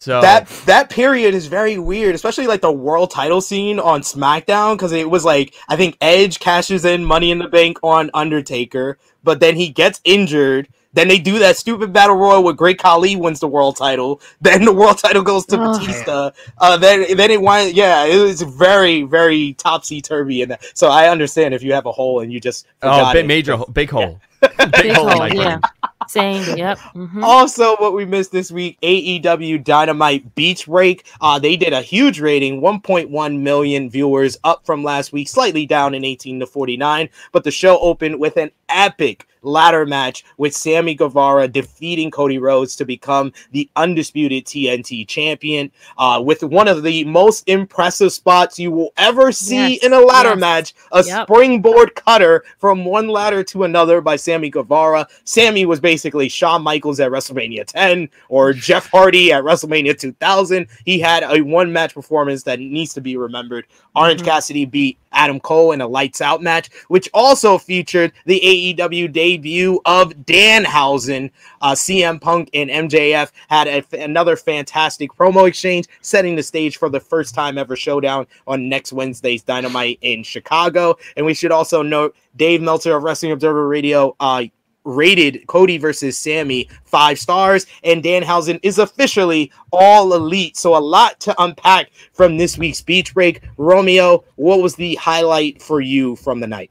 So 0.00 0.20
that 0.20 0.46
that 0.66 0.90
period 0.90 1.34
is 1.34 1.48
very 1.48 1.76
weird, 1.76 2.14
especially 2.14 2.46
like 2.46 2.60
the 2.60 2.70
world 2.70 3.10
title 3.10 3.40
scene 3.40 3.80
on 3.80 4.02
SmackDown 4.02 4.74
because 4.76 4.92
it 4.92 5.10
was 5.10 5.24
like 5.24 5.54
I 5.68 5.74
think 5.74 5.96
Edge 6.00 6.38
cashes 6.38 6.84
in 6.84 7.04
Money 7.04 7.32
in 7.32 7.38
the 7.38 7.48
Bank 7.48 7.78
on 7.82 8.08
Undertaker, 8.14 8.96
but 9.24 9.40
then 9.40 9.56
he 9.56 9.70
gets 9.70 10.00
injured. 10.04 10.68
Then 10.94 11.08
they 11.08 11.18
do 11.18 11.38
that 11.38 11.56
stupid 11.56 11.92
battle 11.92 12.16
royal 12.16 12.42
where 12.42 12.54
Great 12.54 12.78
Khali 12.78 13.14
wins 13.16 13.40
the 13.40 13.48
world 13.48 13.76
title. 13.76 14.20
Then 14.40 14.64
the 14.64 14.72
world 14.72 14.98
title 14.98 15.22
goes 15.22 15.44
to 15.46 15.60
Oh. 15.60 15.78
Batista. 15.78 16.30
Uh, 16.58 16.76
then 16.78 17.16
then 17.16 17.30
it 17.30 17.40
winds. 17.42 17.74
Yeah, 17.74 18.04
it 18.04 18.18
was 18.22 18.40
very 18.42 19.02
very 19.02 19.54
topsy 19.54 20.00
turvy 20.00 20.42
in 20.42 20.48
that. 20.50 20.64
So 20.74 20.88
I 20.88 21.08
understand 21.08 21.54
if 21.54 21.62
you 21.62 21.72
have 21.74 21.86
a 21.86 21.92
hole 21.92 22.20
and 22.20 22.32
you 22.32 22.40
just 22.40 22.66
oh, 22.82 23.12
big 23.12 23.26
major 23.26 23.56
hole, 23.56 23.68
big 23.72 23.90
hole, 23.90 24.20
big, 24.40 24.72
Big 24.72 24.92
hole. 24.92 25.08
in 25.08 25.10
hole. 25.10 25.18
my. 25.18 25.28
Yeah. 25.28 25.60
Same. 26.06 26.56
Yep. 26.56 26.78
hmm 26.78 27.22
Also, 27.22 27.76
what 27.76 27.92
we 27.92 28.06
missed 28.06 28.32
this 28.32 28.50
week, 28.50 28.78
AEW 28.80 29.62
Dynamite 29.62 30.34
Beach 30.34 30.66
Break. 30.66 31.04
Uh, 31.20 31.38
they 31.38 31.54
did 31.56 31.74
a 31.74 31.82
huge 31.82 32.18
rating, 32.18 32.62
1.1 32.62 33.40
million 33.40 33.90
viewers, 33.90 34.38
up 34.42 34.64
from 34.64 34.82
last 34.82 35.12
week, 35.12 35.28
slightly 35.28 35.66
down 35.66 35.94
in 35.94 36.04
18 36.06 36.40
to 36.40 36.46
49. 36.46 37.10
But 37.32 37.44
the 37.44 37.50
show 37.50 37.78
opened 37.80 38.18
with 38.20 38.38
an 38.38 38.52
epic 38.70 39.26
ladder 39.42 39.86
match 39.86 40.24
with 40.36 40.54
Sammy 40.54 40.94
Guevara 40.94 41.48
defeating 41.48 42.10
Cody 42.10 42.38
Rhodes 42.38 42.76
to 42.76 42.84
become 42.84 43.32
the 43.52 43.68
undisputed 43.76 44.44
TNT 44.46 45.06
champion. 45.06 45.70
Uh, 45.96 46.20
with 46.24 46.42
one 46.42 46.68
of 46.68 46.82
the 46.82 47.04
most 47.04 47.48
impressive 47.48 48.12
spots 48.12 48.58
you 48.58 48.70
will 48.70 48.92
ever 48.96 49.32
see 49.32 49.74
Yes, 49.74 49.84
in 49.84 49.92
a 49.92 50.00
ladder 50.00 50.30
yes. 50.30 50.38
match, 50.38 50.74
a 50.92 51.04
Yep. 51.04 51.26
springboard 51.26 51.94
cutter 51.94 52.44
from 52.58 52.84
one 52.84 53.08
ladder 53.08 53.42
to 53.44 53.64
another 53.64 54.00
by 54.00 54.16
Sammy 54.16 54.50
Guevara. 54.50 55.06
Sammy 55.24 55.66
was 55.66 55.80
basically 55.80 56.28
Shawn 56.28 56.62
Michaels 56.62 57.00
at 57.00 57.10
WrestleMania 57.10 57.64
10 57.66 58.08
or 58.28 58.52
Jeff 58.68 58.88
Hardy 58.90 59.32
at 59.32 59.44
WrestleMania 59.44 59.98
2000. 59.98 60.66
He 60.84 60.98
had 60.98 61.22
a 61.24 61.40
one 61.42 61.72
match 61.72 61.94
performance 61.94 62.42
that 62.44 62.58
needs 62.60 62.92
to 62.94 63.00
be 63.00 63.16
remembered. 63.16 63.66
Orange 63.94 64.22
Mhm. 64.22 64.24
Cassidy 64.26 64.64
beat 64.64 64.98
Adam 65.12 65.40
Cole 65.40 65.72
in 65.72 65.80
a 65.80 65.86
lights 65.86 66.20
out 66.20 66.42
match, 66.42 66.70
which 66.88 67.08
also 67.14 67.58
featured 67.58 68.12
the 68.26 68.40
AEW 68.40 69.12
debut 69.12 69.80
of 69.84 70.12
Danhausen. 70.12 71.30
Uh, 71.60 71.72
CM 71.72 72.20
Punk 72.20 72.50
and 72.54 72.70
MJF 72.70 73.30
had 73.48 73.84
another 73.92 74.36
fantastic 74.36 75.12
promo 75.12 75.48
exchange, 75.48 75.86
setting 76.00 76.36
the 76.36 76.42
stage 76.42 76.76
for 76.76 76.88
the 76.88 77.00
first 77.00 77.34
time 77.34 77.58
ever 77.58 77.76
showdown 77.76 78.26
on 78.46 78.68
next 78.68 78.92
Wednesday's 78.92 79.42
Dynamite 79.42 79.98
in 80.02 80.22
Chicago. 80.22 80.96
And 81.16 81.26
we 81.26 81.34
should 81.34 81.52
also 81.52 81.82
note 81.82 82.16
Dave 82.36 82.60
Meltzer 82.60 82.96
of 82.96 83.02
Wrestling 83.02 83.32
Observer 83.32 83.66
Radio 83.66 84.14
uh, 84.20 84.44
rated 84.88 85.46
Cody 85.46 85.78
versus 85.78 86.16
Sammy 86.16 86.68
five 86.84 87.18
stars, 87.18 87.66
and 87.84 88.02
Danhausen 88.02 88.58
is 88.62 88.78
officially 88.78 89.52
all 89.72 90.14
elite. 90.14 90.56
So 90.56 90.76
a 90.76 90.80
lot 90.80 91.20
to 91.20 91.34
unpack 91.40 91.90
from 92.12 92.36
this 92.36 92.58
week's 92.58 92.80
beach 92.80 93.14
break. 93.14 93.42
Romeo, 93.56 94.24
what 94.36 94.60
was 94.60 94.74
the 94.76 94.94
highlight 94.96 95.62
for 95.62 95.80
you 95.80 96.16
from 96.16 96.40
the 96.40 96.46
night? 96.46 96.70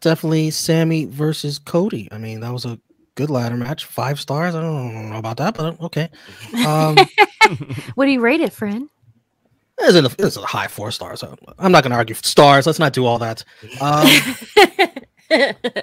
Definitely 0.00 0.50
Sammy 0.50 1.04
versus 1.04 1.58
Cody. 1.58 2.08
I 2.10 2.18
mean, 2.18 2.40
that 2.40 2.52
was 2.52 2.64
a 2.64 2.80
good 3.14 3.30
ladder 3.30 3.56
match. 3.56 3.84
Five 3.84 4.18
stars. 4.18 4.54
I 4.54 4.60
don't 4.60 5.10
know 5.10 5.16
about 5.16 5.36
that, 5.36 5.54
but 5.54 5.80
okay. 5.80 6.08
Um, 6.66 6.96
what 7.94 8.06
do 8.06 8.10
you 8.10 8.20
rate 8.20 8.40
it, 8.40 8.52
friend? 8.52 8.88
it's, 9.78 9.96
a, 9.96 10.24
it's 10.24 10.36
a 10.36 10.42
high 10.42 10.68
four 10.68 10.90
stars. 10.90 11.24
I'm 11.58 11.72
not 11.72 11.82
going 11.82 11.90
to 11.90 11.96
argue 11.96 12.14
stars. 12.14 12.66
Let's 12.66 12.78
not 12.78 12.92
do 12.92 13.04
all 13.06 13.18
that. 13.18 13.44
Um, 13.80 14.06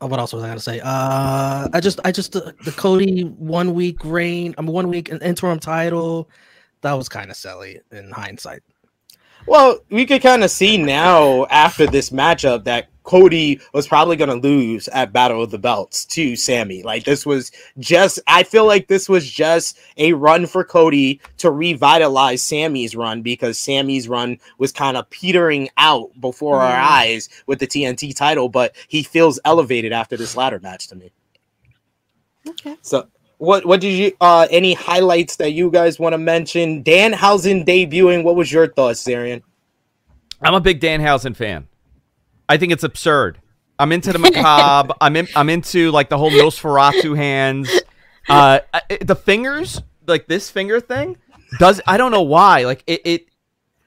Oh, 0.00 0.06
what 0.06 0.20
else 0.20 0.32
was 0.32 0.42
I 0.42 0.48
gonna 0.48 0.60
say? 0.60 0.80
Uh, 0.80 1.68
I 1.72 1.80
just, 1.80 2.00
I 2.04 2.12
just 2.12 2.32
the, 2.32 2.54
the 2.64 2.72
Cody 2.72 3.22
one 3.22 3.72
week 3.74 3.98
reign, 4.04 4.54
I'm 4.58 4.66
mean, 4.66 4.74
one 4.74 4.88
week 4.88 5.10
an 5.10 5.22
interim 5.22 5.58
title. 5.58 6.28
That 6.82 6.92
was 6.92 7.08
kind 7.08 7.30
of 7.30 7.36
silly 7.36 7.80
in 7.90 8.10
hindsight. 8.10 8.62
Well, 9.46 9.78
we 9.90 10.06
could 10.06 10.22
kind 10.22 10.42
of 10.42 10.50
see 10.50 10.76
now 10.76 11.46
after 11.46 11.86
this 11.86 12.10
matchup 12.10 12.64
that 12.64 12.88
Cody 13.04 13.60
was 13.72 13.86
probably 13.86 14.16
going 14.16 14.28
to 14.28 14.48
lose 14.48 14.88
at 14.88 15.12
Battle 15.12 15.42
of 15.42 15.50
the 15.50 15.58
Belts 15.58 16.04
to 16.06 16.34
Sammy. 16.34 16.82
Like 16.82 17.04
this 17.04 17.24
was 17.24 17.52
just 17.78 18.18
I 18.26 18.42
feel 18.42 18.66
like 18.66 18.88
this 18.88 19.08
was 19.08 19.30
just 19.30 19.78
a 19.96 20.12
run 20.12 20.46
for 20.46 20.64
Cody 20.64 21.20
to 21.38 21.50
revitalize 21.50 22.42
Sammy's 22.42 22.96
run 22.96 23.22
because 23.22 23.58
Sammy's 23.58 24.08
run 24.08 24.38
was 24.58 24.72
kind 24.72 24.96
of 24.96 25.08
petering 25.08 25.70
out 25.78 26.10
before 26.20 26.60
our 26.60 26.74
mm-hmm. 26.74 26.92
eyes 26.92 27.28
with 27.46 27.60
the 27.60 27.66
TNT 27.66 28.14
title, 28.14 28.48
but 28.48 28.74
he 28.88 29.04
feels 29.04 29.38
elevated 29.44 29.92
after 29.92 30.16
this 30.16 30.36
ladder 30.36 30.58
match 30.58 30.88
to 30.88 30.96
me. 30.96 31.12
Okay. 32.48 32.76
So 32.82 33.08
what 33.38 33.66
what 33.66 33.80
did 33.80 33.92
you 33.92 34.12
uh 34.20 34.46
any 34.50 34.74
highlights 34.74 35.36
that 35.36 35.52
you 35.52 35.70
guys 35.70 35.98
want 35.98 36.14
to 36.14 36.18
mention? 36.18 36.82
Danhausen 36.82 37.66
debuting. 37.66 38.24
What 38.24 38.36
was 38.36 38.50
your 38.50 38.68
thoughts, 38.68 39.02
Zarian? 39.02 39.42
I'm 40.40 40.54
a 40.54 40.60
big 40.60 40.80
Danhausen 40.80 41.34
fan. 41.34 41.68
I 42.48 42.56
think 42.56 42.72
it's 42.72 42.84
absurd. 42.84 43.38
I'm 43.78 43.92
into 43.92 44.12
the 44.12 44.18
macabre. 44.18 44.94
I'm 45.00 45.16
in, 45.16 45.28
I'm 45.36 45.50
into 45.50 45.90
like 45.90 46.08
the 46.08 46.18
whole 46.18 46.30
Nosferatu 46.30 47.16
hands. 47.16 47.70
Uh, 48.28 48.60
the 49.00 49.14
fingers, 49.14 49.80
like 50.06 50.26
this 50.26 50.50
finger 50.50 50.80
thing, 50.80 51.16
does 51.58 51.80
I 51.86 51.96
don't 51.96 52.10
know 52.10 52.22
why. 52.22 52.64
Like 52.64 52.82
it, 52.86 53.02
it, 53.04 53.28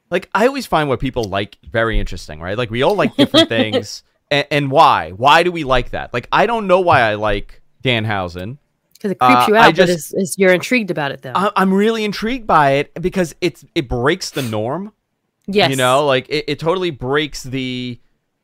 like 0.09 0.29
I 0.33 0.47
always 0.47 0.65
find 0.65 0.89
what 0.89 0.99
people 0.99 1.25
like 1.25 1.57
very 1.63 1.99
interesting, 1.99 2.39
right? 2.39 2.57
Like 2.57 2.69
we 2.69 2.81
all 2.83 2.95
like 2.95 3.15
different 3.15 3.49
things, 3.49 4.03
and, 4.31 4.47
and, 4.49 4.71
why? 4.71 5.11
Why 5.11 5.43
do 5.43 5.51
we 5.51 5.63
like 5.63 5.91
that? 5.91 6.13
Like 6.13 6.27
I 6.31 6.45
don't 6.45 6.67
know 6.67 6.79
why 6.79 7.01
I 7.01 7.15
like 7.15 7.61
Danhausen. 7.83 8.57
Because 8.99 9.11
it 9.11 9.19
creeps 9.19 9.43
uh, 9.43 9.45
you 9.47 9.55
out, 9.55 9.73
just, 9.75 9.87
but 9.87 9.89
it's, 9.89 10.13
it's, 10.13 10.37
you're 10.37 10.53
intrigued 10.53 10.91
about 10.91 11.13
it 11.13 11.21
though. 11.21 11.31
I, 11.33 11.51
I'm 11.55 11.73
really 11.73 12.03
intrigued 12.03 12.45
by 12.45 12.71
it 12.71 12.93
because 13.01 13.33
it's 13.39 13.63
it 13.73 13.87
breaks 13.87 14.29
the 14.29 14.41
norm. 14.41 14.91
Yes, 15.47 15.69
you 15.69 15.77
know, 15.77 16.05
like 16.05 16.27
it, 16.27 16.45
it 16.49 16.59
totally 16.59 16.91
breaks 16.91 17.43
the 17.43 17.97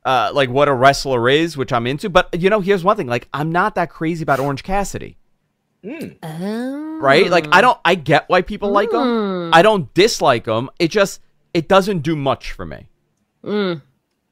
uh, 0.06 0.32
like 0.34 0.50
what 0.50 0.70
a 0.70 0.74
wrestler 0.74 1.28
is, 1.28 1.58
which 1.58 1.74
I'm 1.74 1.86
into. 1.86 2.10
But 2.10 2.42
you 2.42 2.50
know, 2.50 2.62
here's 2.62 2.86
one 2.86 2.96
thing: 2.96 3.08
like 3.08 3.28
I'm 3.34 3.52
not 3.52 3.76
that 3.76 3.90
crazy 3.90 4.24
about 4.24 4.40
Orange 4.40 4.64
Cassidy. 4.64 5.18
Mm. 5.84 6.18
Oh. 6.24 7.00
Right? 7.00 7.30
Like 7.30 7.48
I 7.52 7.60
don't. 7.60 7.78
I 7.84 7.96
get 7.96 8.30
why 8.30 8.42
people 8.42 8.70
mm. 8.70 8.74
like 8.74 8.94
him. 8.94 9.54
I 9.54 9.62
don't 9.62 9.94
dislike 9.94 10.46
him. 10.46 10.70
It 10.80 10.88
just 10.88 11.20
it 11.54 11.68
doesn't 11.68 12.00
do 12.00 12.16
much 12.16 12.54
for 12.54 12.66
me. 12.66 12.88
Mm. 13.44 13.82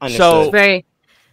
So 0.08 0.50
very. 0.50 0.86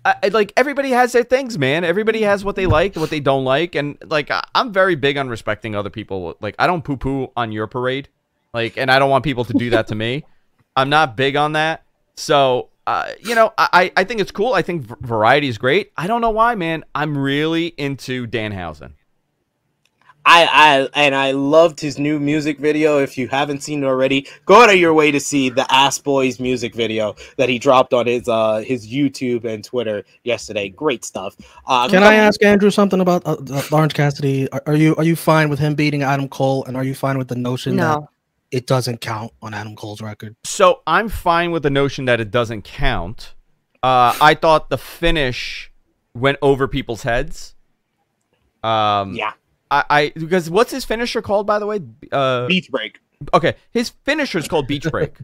I, 0.04 0.30
like 0.30 0.52
everybody 0.58 0.89
has 0.91 1.12
their 1.12 1.24
things, 1.24 1.58
man. 1.58 1.84
Everybody 1.84 2.22
has 2.24 2.43
what 2.43 2.56
they 2.56 2.66
like, 2.66 2.95
what 2.95 3.10
they 3.10 3.20
don't 3.20 3.45
like, 3.45 3.76
and 3.76 3.97
like 4.06 4.32
I, 4.32 4.43
I'm 4.56 4.74
very 4.74 4.95
big 4.95 5.18
on 5.18 5.30
respecting 5.30 5.76
other 5.76 5.89
people. 5.89 6.36
Like 6.41 6.56
I 6.58 6.68
don't 6.68 6.84
poo 6.84 6.97
poo 6.97 7.32
on 7.38 7.52
your 7.52 7.68
parade, 7.68 8.10
like, 8.54 8.78
and 8.78 8.89
I 8.89 8.97
don't 8.97 9.10
want 9.10 9.24
people 9.24 9.45
to 9.45 9.54
do 9.54 9.70
that 9.72 9.88
to 9.88 9.95
me. 9.95 10.26
I'm 10.76 10.89
not 10.89 11.16
big 11.16 11.36
on 11.36 11.54
that. 11.54 11.84
So 12.16 12.70
uh, 12.88 13.12
you 13.22 13.36
know, 13.36 13.54
I, 13.58 13.91
I 13.95 14.04
think 14.04 14.22
it's 14.22 14.32
cool. 14.32 14.54
I 14.54 14.64
think 14.64 14.84
variety 15.02 15.47
is 15.47 15.58
great. 15.58 15.91
I 15.95 16.08
don't 16.08 16.22
know 16.22 16.32
why, 16.32 16.56
man. 16.56 16.84
I'm 16.95 17.18
really 17.18 17.68
into 17.68 18.26
Danhausen. 18.26 18.93
I, 20.26 20.45
I 20.45 20.89
and 20.93 21.15
I 21.15 21.32
loved 21.32 21.80
his 21.80 21.97
new 21.97 22.19
music 22.19 22.59
video. 22.59 22.99
If 22.99 23.17
you 23.17 23.28
haven't 23.28 23.63
seen 23.63 23.84
it 23.84 23.88
already, 23.88 24.28
go 24.45 24.61
out 24.61 24.69
of 24.69 24.76
your 24.76 24.93
way 24.93 25.11
to 25.11 25.19
see 25.19 25.49
the 25.49 25.65
Ass 25.74 25.97
Boys 25.97 26.39
music 26.39 26.76
video 26.76 27.15
that 27.38 27.49
he 27.49 27.57
dropped 27.57 27.93
on 27.93 28.07
his 28.07 28.28
uh 28.28 28.57
his 28.59 28.88
YouTube 28.88 29.45
and 29.45 29.63
Twitter 29.63 30.03
yesterday. 30.24 30.69
Great 30.69 31.03
stuff. 31.03 31.36
Uh, 31.65 31.88
Can 31.89 32.03
I 32.03 32.15
ask 32.15 32.43
Andrew 32.43 32.69
something 32.69 32.99
about 32.99 33.24
uh, 33.26 33.38
Orange 33.72 33.93
Cassidy? 33.93 34.51
Are, 34.51 34.61
are, 34.67 34.76
you 34.76 34.95
are 34.97 35.03
you 35.03 35.15
fine 35.15 35.49
with 35.49 35.59
him 35.59 35.76
beating 35.76 36.03
Adam 36.03 36.30
Cole, 36.30 36.65
and 36.65 36.78
are 36.78 36.84
you 36.84 36.95
fine 36.95 37.17
with 37.17 37.28
the 37.28 37.36
notion 37.36 37.76
no. 37.78 37.84
that 38.01 38.07
it 38.51 38.67
doesn't 38.67 38.99
count 38.99 39.32
on 39.41 39.53
Adam 39.53 39.76
Cole's 39.76 40.01
record. 40.01 40.36
So 40.43 40.82
I'm 40.86 41.09
fine 41.09 41.51
with 41.51 41.63
the 41.63 41.69
notion 41.69 42.05
that 42.05 42.19
it 42.19 42.32
doesn't 42.32 42.63
count. 42.63 43.34
Uh, 43.82 44.15
I 44.22 44.36
thought 44.36 44.69
the 44.69 44.78
finish 44.78 45.72
went 46.13 46.38
over 46.41 46.67
people's 46.67 47.03
heads. 47.03 47.55
Um, 48.61 49.13
yeah. 49.13 49.34
I, 49.72 49.84
I 49.89 50.09
because 50.09 50.49
what's 50.49 50.72
his 50.72 50.86
finisher 50.86 51.22
called 51.22 51.47
by 51.47 51.57
the 51.57 51.65
way? 51.65 51.80
Uh, 52.11 52.45
beach 52.47 52.69
break. 52.69 52.99
Okay, 53.34 53.55
his 53.72 53.89
finisher 54.03 54.38
is 54.38 54.47
called 54.47 54.67
beach 54.67 54.86
break. 54.91 55.15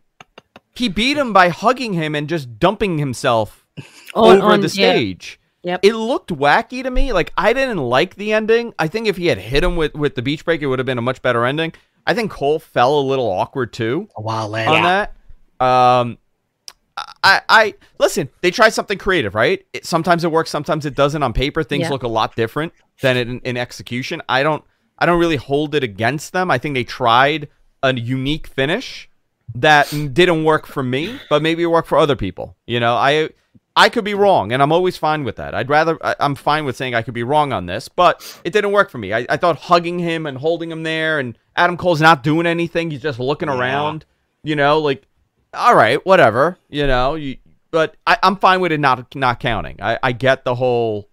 he 0.75 0.87
beat 0.87 1.17
him 1.17 1.33
by 1.33 1.49
hugging 1.49 1.93
him 1.93 2.15
and 2.15 2.29
just 2.29 2.59
dumping 2.59 2.97
himself 2.97 3.65
over 4.15 4.41
on, 4.41 4.61
the 4.61 4.69
stage. 4.69 5.39
Yeah. 5.63 5.71
Yep. 5.71 5.79
It 5.83 5.95
looked 5.95 6.29
wacky 6.29 6.81
to 6.81 6.89
me. 6.89 7.11
Like 7.11 7.33
I 7.37 7.51
didn't 7.51 7.79
like 7.79 8.15
the 8.15 8.31
ending. 8.31 8.73
I 8.79 8.87
think 8.87 9.07
if 9.07 9.17
he 9.17 9.27
had 9.27 9.37
hit 9.37 9.63
him 9.63 9.75
with 9.75 9.93
with 9.93 10.15
the 10.15 10.21
beach 10.21 10.45
break, 10.45 10.61
it 10.61 10.67
would 10.67 10.79
have 10.79 10.85
been 10.85 10.97
a 10.97 11.01
much 11.01 11.21
better 11.21 11.45
ending. 11.45 11.73
I 12.05 12.13
think 12.13 12.31
Cole 12.31 12.59
fell 12.59 12.99
a 12.99 13.01
little 13.01 13.29
awkward 13.29 13.73
too. 13.73 14.07
A 14.15 14.21
while 14.21 14.47
later. 14.47 14.69
On 14.69 14.75
yeah. 14.77 15.07
that. 15.59 15.65
Um, 15.65 16.17
I, 17.23 17.41
I 17.47 17.73
listen. 17.99 18.29
They 18.41 18.51
try 18.51 18.69
something 18.69 18.97
creative, 18.97 19.35
right? 19.35 19.65
It, 19.73 19.85
sometimes 19.85 20.23
it 20.23 20.31
works, 20.31 20.49
sometimes 20.49 20.85
it 20.85 20.95
doesn't. 20.95 21.21
On 21.21 21.33
paper, 21.33 21.63
things 21.63 21.83
yeah. 21.83 21.89
look 21.89 22.03
a 22.03 22.07
lot 22.07 22.35
different 22.35 22.73
than 23.01 23.17
in, 23.17 23.39
in 23.41 23.57
execution. 23.57 24.21
I 24.27 24.43
don't, 24.43 24.63
I 24.97 25.05
don't 25.05 25.19
really 25.19 25.35
hold 25.35 25.75
it 25.75 25.83
against 25.83 26.33
them. 26.33 26.49
I 26.49 26.57
think 26.57 26.73
they 26.73 26.83
tried 26.83 27.49
a 27.83 27.93
unique 27.93 28.47
finish 28.47 29.09
that 29.55 29.89
didn't 30.13 30.43
work 30.43 30.65
for 30.65 30.83
me, 30.83 31.19
but 31.29 31.41
maybe 31.41 31.63
it 31.63 31.67
worked 31.67 31.87
for 31.87 31.97
other 31.97 32.15
people. 32.15 32.57
You 32.65 32.79
know, 32.79 32.95
I 32.95 33.29
I 33.77 33.89
could 33.89 34.03
be 34.03 34.15
wrong, 34.15 34.51
and 34.51 34.63
I'm 34.63 34.71
always 34.71 34.97
fine 34.97 35.23
with 35.23 35.35
that. 35.35 35.53
I'd 35.53 35.69
rather, 35.69 36.03
I, 36.03 36.15
am 36.19 36.33
fine 36.33 36.65
with 36.65 36.75
saying 36.75 36.95
I 36.95 37.03
could 37.03 37.13
be 37.13 37.21
wrong 37.21 37.53
on 37.53 37.67
this, 37.67 37.87
but 37.87 38.41
it 38.43 38.51
didn't 38.51 38.71
work 38.71 38.89
for 38.89 38.97
me. 38.97 39.13
I, 39.13 39.27
I, 39.29 39.37
thought 39.37 39.55
hugging 39.55 39.99
him 39.99 40.25
and 40.25 40.35
holding 40.35 40.71
him 40.71 40.81
there, 40.81 41.19
and 41.19 41.37
Adam 41.55 41.77
Cole's 41.77 42.01
not 42.01 42.23
doing 42.23 42.47
anything. 42.47 42.89
He's 42.89 43.03
just 43.03 43.19
looking 43.19 43.49
yeah. 43.49 43.59
around, 43.59 44.03
you 44.43 44.55
know, 44.55 44.79
like, 44.79 45.07
all 45.53 45.75
right, 45.75 46.03
whatever, 46.05 46.57
you 46.69 46.87
know, 46.87 47.15
you, 47.15 47.37
but 47.71 47.95
I, 48.05 48.17
am 48.23 48.37
fine 48.37 48.59
with 48.59 48.71
it 48.71 48.79
not 48.79 49.13
not 49.15 49.39
counting. 49.39 49.81
I, 49.81 49.99
I 50.01 50.11
get 50.11 50.43
the 50.43 50.55
whole, 50.55 51.09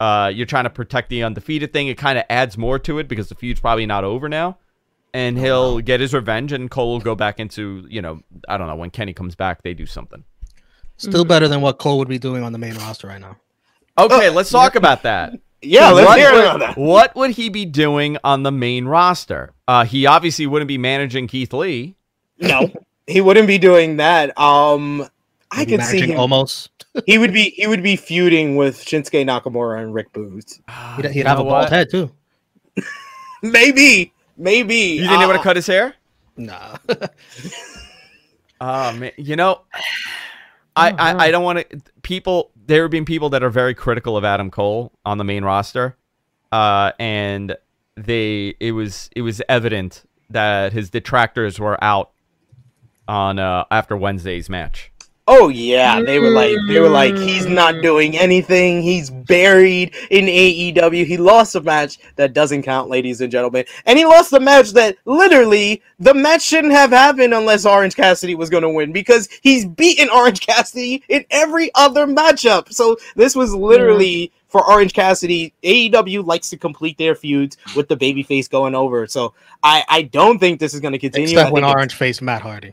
uh, 0.00 0.30
you're 0.34 0.46
trying 0.46 0.64
to 0.64 0.70
protect 0.70 1.10
the 1.10 1.22
undefeated 1.22 1.72
thing. 1.72 1.88
It 1.88 1.98
kind 1.98 2.18
of 2.18 2.24
adds 2.30 2.56
more 2.56 2.78
to 2.80 2.98
it 2.98 3.08
because 3.08 3.28
the 3.28 3.34
feud's 3.34 3.60
probably 3.60 3.86
not 3.86 4.04
over 4.04 4.28
now. 4.28 4.58
And 5.14 5.38
he'll 5.38 5.80
get 5.80 6.00
his 6.00 6.12
revenge, 6.12 6.52
and 6.52 6.70
Cole 6.70 6.92
will 6.92 7.00
go 7.00 7.14
back 7.14 7.40
into, 7.40 7.86
you 7.88 8.02
know, 8.02 8.20
I 8.46 8.58
don't 8.58 8.66
know, 8.66 8.76
when 8.76 8.90
Kenny 8.90 9.14
comes 9.14 9.34
back, 9.34 9.62
they 9.62 9.72
do 9.72 9.86
something. 9.86 10.22
Still 10.98 11.22
mm-hmm. 11.22 11.28
better 11.28 11.48
than 11.48 11.62
what 11.62 11.78
Cole 11.78 11.98
would 11.98 12.08
be 12.08 12.18
doing 12.18 12.42
on 12.42 12.52
the 12.52 12.58
main 12.58 12.74
roster 12.74 13.06
right 13.06 13.20
now. 13.20 13.36
Okay, 13.96 14.28
uh, 14.28 14.32
let's 14.32 14.50
talk 14.50 14.74
about 14.74 15.02
that. 15.02 15.34
Yeah, 15.60 15.90
let's 15.90 16.06
what 16.06 16.18
hear 16.20 16.32
would, 16.34 16.44
about 16.44 16.60
that. 16.60 16.78
What 16.78 17.16
would 17.16 17.32
he 17.32 17.48
be 17.48 17.64
doing 17.64 18.16
on 18.22 18.44
the 18.44 18.52
main 18.52 18.84
roster? 18.84 19.54
Uh, 19.66 19.84
he 19.84 20.06
obviously 20.06 20.46
wouldn't 20.46 20.68
be 20.68 20.78
managing 20.78 21.26
Keith 21.26 21.52
Lee. 21.52 21.96
No, 22.38 22.70
he 23.08 23.20
wouldn't 23.20 23.46
be 23.46 23.58
doing 23.58 23.96
that. 23.96 24.38
Um, 24.38 25.08
I 25.50 25.64
could 25.64 25.82
see 25.82 26.00
him 26.02 26.18
almost. 26.18 26.70
he 27.06 27.18
would 27.18 27.32
be 27.32 27.50
he 27.50 27.66
would 27.66 27.82
be 27.82 27.96
feuding 27.96 28.56
with 28.56 28.84
Shinsuke 28.84 29.24
Nakamura 29.24 29.82
and 29.82 29.94
Rick 29.94 30.12
Boogs. 30.12 30.60
He'd, 30.96 31.10
he'd 31.12 31.26
have 31.26 31.40
a 31.40 31.44
bald 31.44 31.70
head 31.70 31.90
too. 31.90 32.10
maybe, 33.42 34.12
maybe. 34.36 34.74
You 34.74 35.00
think 35.00 35.12
uh, 35.12 35.20
they 35.20 35.26
would 35.26 35.36
have 35.36 35.44
cut 35.44 35.56
his 35.56 35.66
hair? 35.66 35.94
Nah. 36.36 36.76
oh 38.60 38.92
man, 38.96 39.12
you 39.16 39.36
know. 39.36 39.62
I, 40.76 40.90
I, 40.90 41.24
I 41.26 41.30
don't 41.32 41.42
want 41.42 41.68
to. 41.70 41.80
People, 42.02 42.52
there 42.66 42.82
have 42.82 42.92
been 42.92 43.04
people 43.04 43.30
that 43.30 43.42
are 43.42 43.50
very 43.50 43.74
critical 43.74 44.16
of 44.16 44.24
Adam 44.24 44.48
Cole 44.48 44.92
on 45.04 45.18
the 45.18 45.24
main 45.24 45.44
roster, 45.44 45.96
uh, 46.52 46.92
and 47.00 47.56
they 47.96 48.54
it 48.60 48.70
was 48.72 49.10
it 49.16 49.22
was 49.22 49.42
evident 49.48 50.04
that 50.30 50.72
his 50.72 50.88
detractors 50.88 51.58
were 51.58 51.82
out 51.82 52.12
on 53.08 53.38
uh, 53.38 53.64
after 53.70 53.96
Wednesday's 53.96 54.48
match. 54.48 54.92
Oh 55.30 55.50
yeah, 55.50 56.00
they 56.00 56.18
were 56.18 56.30
like 56.30 56.56
they 56.68 56.80
were 56.80 56.88
like 56.88 57.14
he's 57.14 57.44
not 57.44 57.82
doing 57.82 58.16
anything. 58.16 58.80
He's 58.80 59.10
buried 59.10 59.94
in 60.10 60.24
AEW. 60.24 61.04
He 61.04 61.18
lost 61.18 61.54
a 61.54 61.60
match 61.60 61.98
that 62.16 62.32
doesn't 62.32 62.62
count, 62.62 62.88
ladies 62.88 63.20
and 63.20 63.30
gentlemen, 63.30 63.66
and 63.84 63.98
he 63.98 64.06
lost 64.06 64.32
a 64.32 64.40
match 64.40 64.70
that 64.70 64.96
literally 65.04 65.82
the 65.98 66.14
match 66.14 66.40
shouldn't 66.40 66.72
have 66.72 66.92
happened 66.92 67.34
unless 67.34 67.66
Orange 67.66 67.94
Cassidy 67.94 68.36
was 68.36 68.48
going 68.48 68.62
to 68.62 68.70
win 68.70 68.90
because 68.90 69.28
he's 69.42 69.66
beaten 69.66 70.08
Orange 70.08 70.40
Cassidy 70.40 71.04
in 71.10 71.26
every 71.30 71.70
other 71.74 72.06
matchup. 72.06 72.72
So 72.72 72.96
this 73.14 73.36
was 73.36 73.54
literally 73.54 74.32
for 74.46 74.66
Orange 74.66 74.94
Cassidy. 74.94 75.52
AEW 75.62 76.24
likes 76.24 76.48
to 76.48 76.56
complete 76.56 76.96
their 76.96 77.14
feuds 77.14 77.58
with 77.76 77.88
the 77.88 77.98
babyface 77.98 78.48
going 78.48 78.74
over. 78.74 79.06
So 79.06 79.34
I 79.62 79.84
I 79.90 80.02
don't 80.02 80.38
think 80.38 80.58
this 80.58 80.72
is 80.72 80.80
going 80.80 80.92
to 80.92 80.98
continue. 80.98 81.28
Except 81.28 81.52
when 81.52 81.64
Orange 81.64 81.94
faced 81.96 82.22
Matt 82.22 82.40
Hardy. 82.40 82.72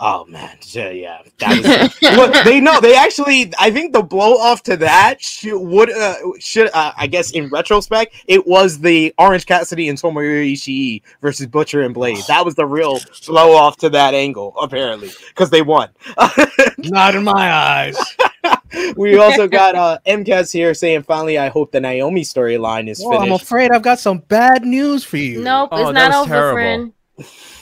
Oh 0.00 0.24
man, 0.26 0.56
yeah, 0.62 0.90
yeah. 0.90 1.22
That 1.38 1.90
was, 1.90 1.98
well, 2.02 2.44
they 2.44 2.60
know 2.60 2.80
they 2.80 2.94
actually. 2.94 3.52
I 3.58 3.72
think 3.72 3.92
the 3.92 4.02
blow 4.02 4.34
off 4.34 4.62
to 4.64 4.76
that 4.76 5.20
should, 5.20 5.58
would 5.58 5.90
uh, 5.90 6.14
should 6.38 6.70
uh, 6.72 6.92
I 6.96 7.08
guess 7.08 7.32
in 7.32 7.48
retrospect 7.48 8.14
it 8.28 8.46
was 8.46 8.78
the 8.78 9.12
Orange 9.18 9.46
Cassidy 9.46 9.88
and 9.88 9.98
Tomohiro 9.98 10.52
Ishii 10.52 11.02
versus 11.20 11.46
Butcher 11.46 11.82
and 11.82 11.92
Blade. 11.92 12.22
That 12.28 12.44
was 12.44 12.54
the 12.54 12.64
real 12.64 13.00
blow 13.26 13.54
off 13.56 13.76
to 13.78 13.88
that 13.90 14.14
angle 14.14 14.54
apparently 14.60 15.10
because 15.30 15.50
they 15.50 15.62
won. 15.62 15.88
Not 16.78 17.16
in 17.16 17.24
my 17.24 17.52
eyes. 17.52 17.98
we 18.96 19.18
also 19.18 19.48
got 19.48 19.74
uh 19.74 19.98
MCAS 20.06 20.52
here 20.52 20.74
saying 20.74 21.02
finally 21.02 21.38
I 21.38 21.48
hope 21.48 21.72
the 21.72 21.80
Naomi 21.80 22.22
storyline 22.22 22.88
is 22.88 23.02
finished. 23.02 23.20
I'm 23.20 23.32
afraid 23.32 23.72
I've 23.72 23.82
got 23.82 23.98
some 23.98 24.18
bad 24.18 24.64
news 24.64 25.02
for 25.02 25.16
you. 25.16 25.42
Nope, 25.42 25.70
Oh, 25.72 25.88
it's 25.88 25.92
not 25.94 26.14
over, 26.14 26.28
terrible. 26.28 26.54
friend. 26.54 26.92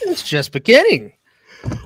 it's 0.01 0.21
just 0.21 0.51
beginning. 0.51 1.13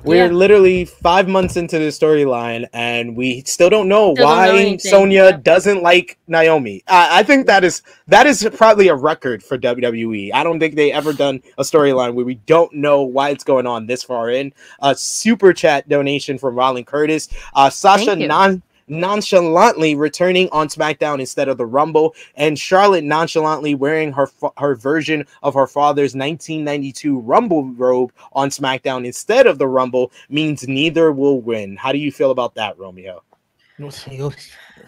We're 0.04 0.26
Yeah. 0.26 0.32
literally 0.32 0.84
five 0.84 1.28
months 1.28 1.56
into 1.56 1.78
the 1.78 1.88
storyline, 1.88 2.66
and 2.72 3.16
we 3.16 3.42
still 3.46 3.70
don't 3.70 3.88
know 3.88 4.14
Still 4.14 4.26
don't 4.26 4.36
why 4.36 4.70
know 4.72 4.76
Sonya 4.78 5.24
yeah. 5.24 5.38
doesn't 5.42 5.82
like 5.82 6.18
Naomi. 6.28 6.82
I, 6.88 7.20
I 7.20 7.22
think 7.22 7.46
that 7.46 7.64
is 7.64 7.82
that 8.08 8.26
is 8.26 8.48
probably 8.56 8.88
a 8.88 8.94
record 8.94 9.42
for 9.42 9.56
WWE. 9.58 10.30
I 10.34 10.44
don't 10.44 10.58
think 10.60 10.74
they 10.74 10.92
ever 10.92 11.12
done 11.12 11.42
a 11.58 11.62
storyline 11.62 12.14
where 12.14 12.24
we 12.24 12.34
don't 12.46 12.72
know 12.74 13.02
why 13.02 13.30
it's 13.30 13.44
going 13.44 13.66
on 13.66 13.86
this 13.86 14.02
far 14.02 14.30
in. 14.30 14.52
A 14.80 14.94
super 14.94 15.52
chat 15.52 15.88
donation 15.88 16.38
from 16.38 16.54
Rollin 16.56 16.84
Curtis. 16.84 17.28
Uh, 17.54 17.70
Sasha 17.70 18.16
non 18.16 18.62
nonchalantly 18.88 19.94
returning 19.94 20.48
on 20.50 20.68
SmackDown 20.68 21.20
instead 21.20 21.48
of 21.48 21.58
the 21.58 21.66
Rumble, 21.66 22.14
and 22.36 22.58
Charlotte 22.58 23.04
nonchalantly 23.04 23.74
wearing 23.74 24.12
her 24.12 24.28
her 24.58 24.74
version 24.74 25.26
of 25.42 25.54
her 25.54 25.66
father's 25.66 26.14
1992 26.14 27.18
Rumble 27.20 27.64
robe 27.74 28.12
on 28.32 28.50
SmackDown 28.50 29.04
instead 29.04 29.46
of 29.46 29.58
the 29.58 29.68
Rumble 29.68 30.12
means 30.28 30.66
neither 30.66 31.12
will 31.12 31.40
win. 31.40 31.76
How 31.76 31.92
do 31.92 31.98
you 31.98 32.12
feel 32.12 32.30
about 32.30 32.54
that, 32.54 32.78
Romeo? 32.78 33.22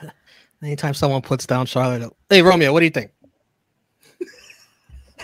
Anytime 0.63 0.95
someone 0.95 1.23
puts 1.23 1.47
down 1.47 1.67
Charlotte, 1.67 2.13
hey 2.31 2.43
Romeo, 2.43 2.73
what 2.73 2.81
do 2.81 2.87
you 2.87 2.91
think? 2.91 3.11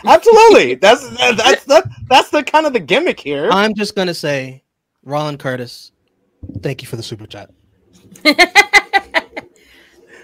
Absolutely, 0.05 0.75
that's 0.75 1.09
that's 1.37 1.65
the 1.65 1.89
that's 2.09 2.31
the 2.31 2.43
kind 2.43 2.67
of 2.67 2.73
the 2.73 2.81
gimmick 2.81 3.21
here. 3.21 3.49
I'm 3.51 3.75
just 3.75 3.95
gonna 3.95 4.15
say, 4.15 4.65
Rollin 5.05 5.39
Curtis, 5.39 5.93
thank 6.63 6.83
you 6.83 6.89
for 6.89 6.97
the 6.97 7.03
super 7.03 7.27
chat. 7.27 7.51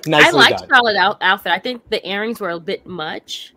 Nicely 0.08 0.28
I 0.28 0.30
liked 0.30 0.58
done. 0.60 0.68
Charlotte 0.68 0.96
out- 0.96 1.18
outfit. 1.20 1.52
I 1.52 1.58
think 1.58 1.88
the 1.90 2.06
earrings 2.08 2.40
were 2.40 2.50
a 2.50 2.60
bit 2.60 2.86
much, 2.86 3.54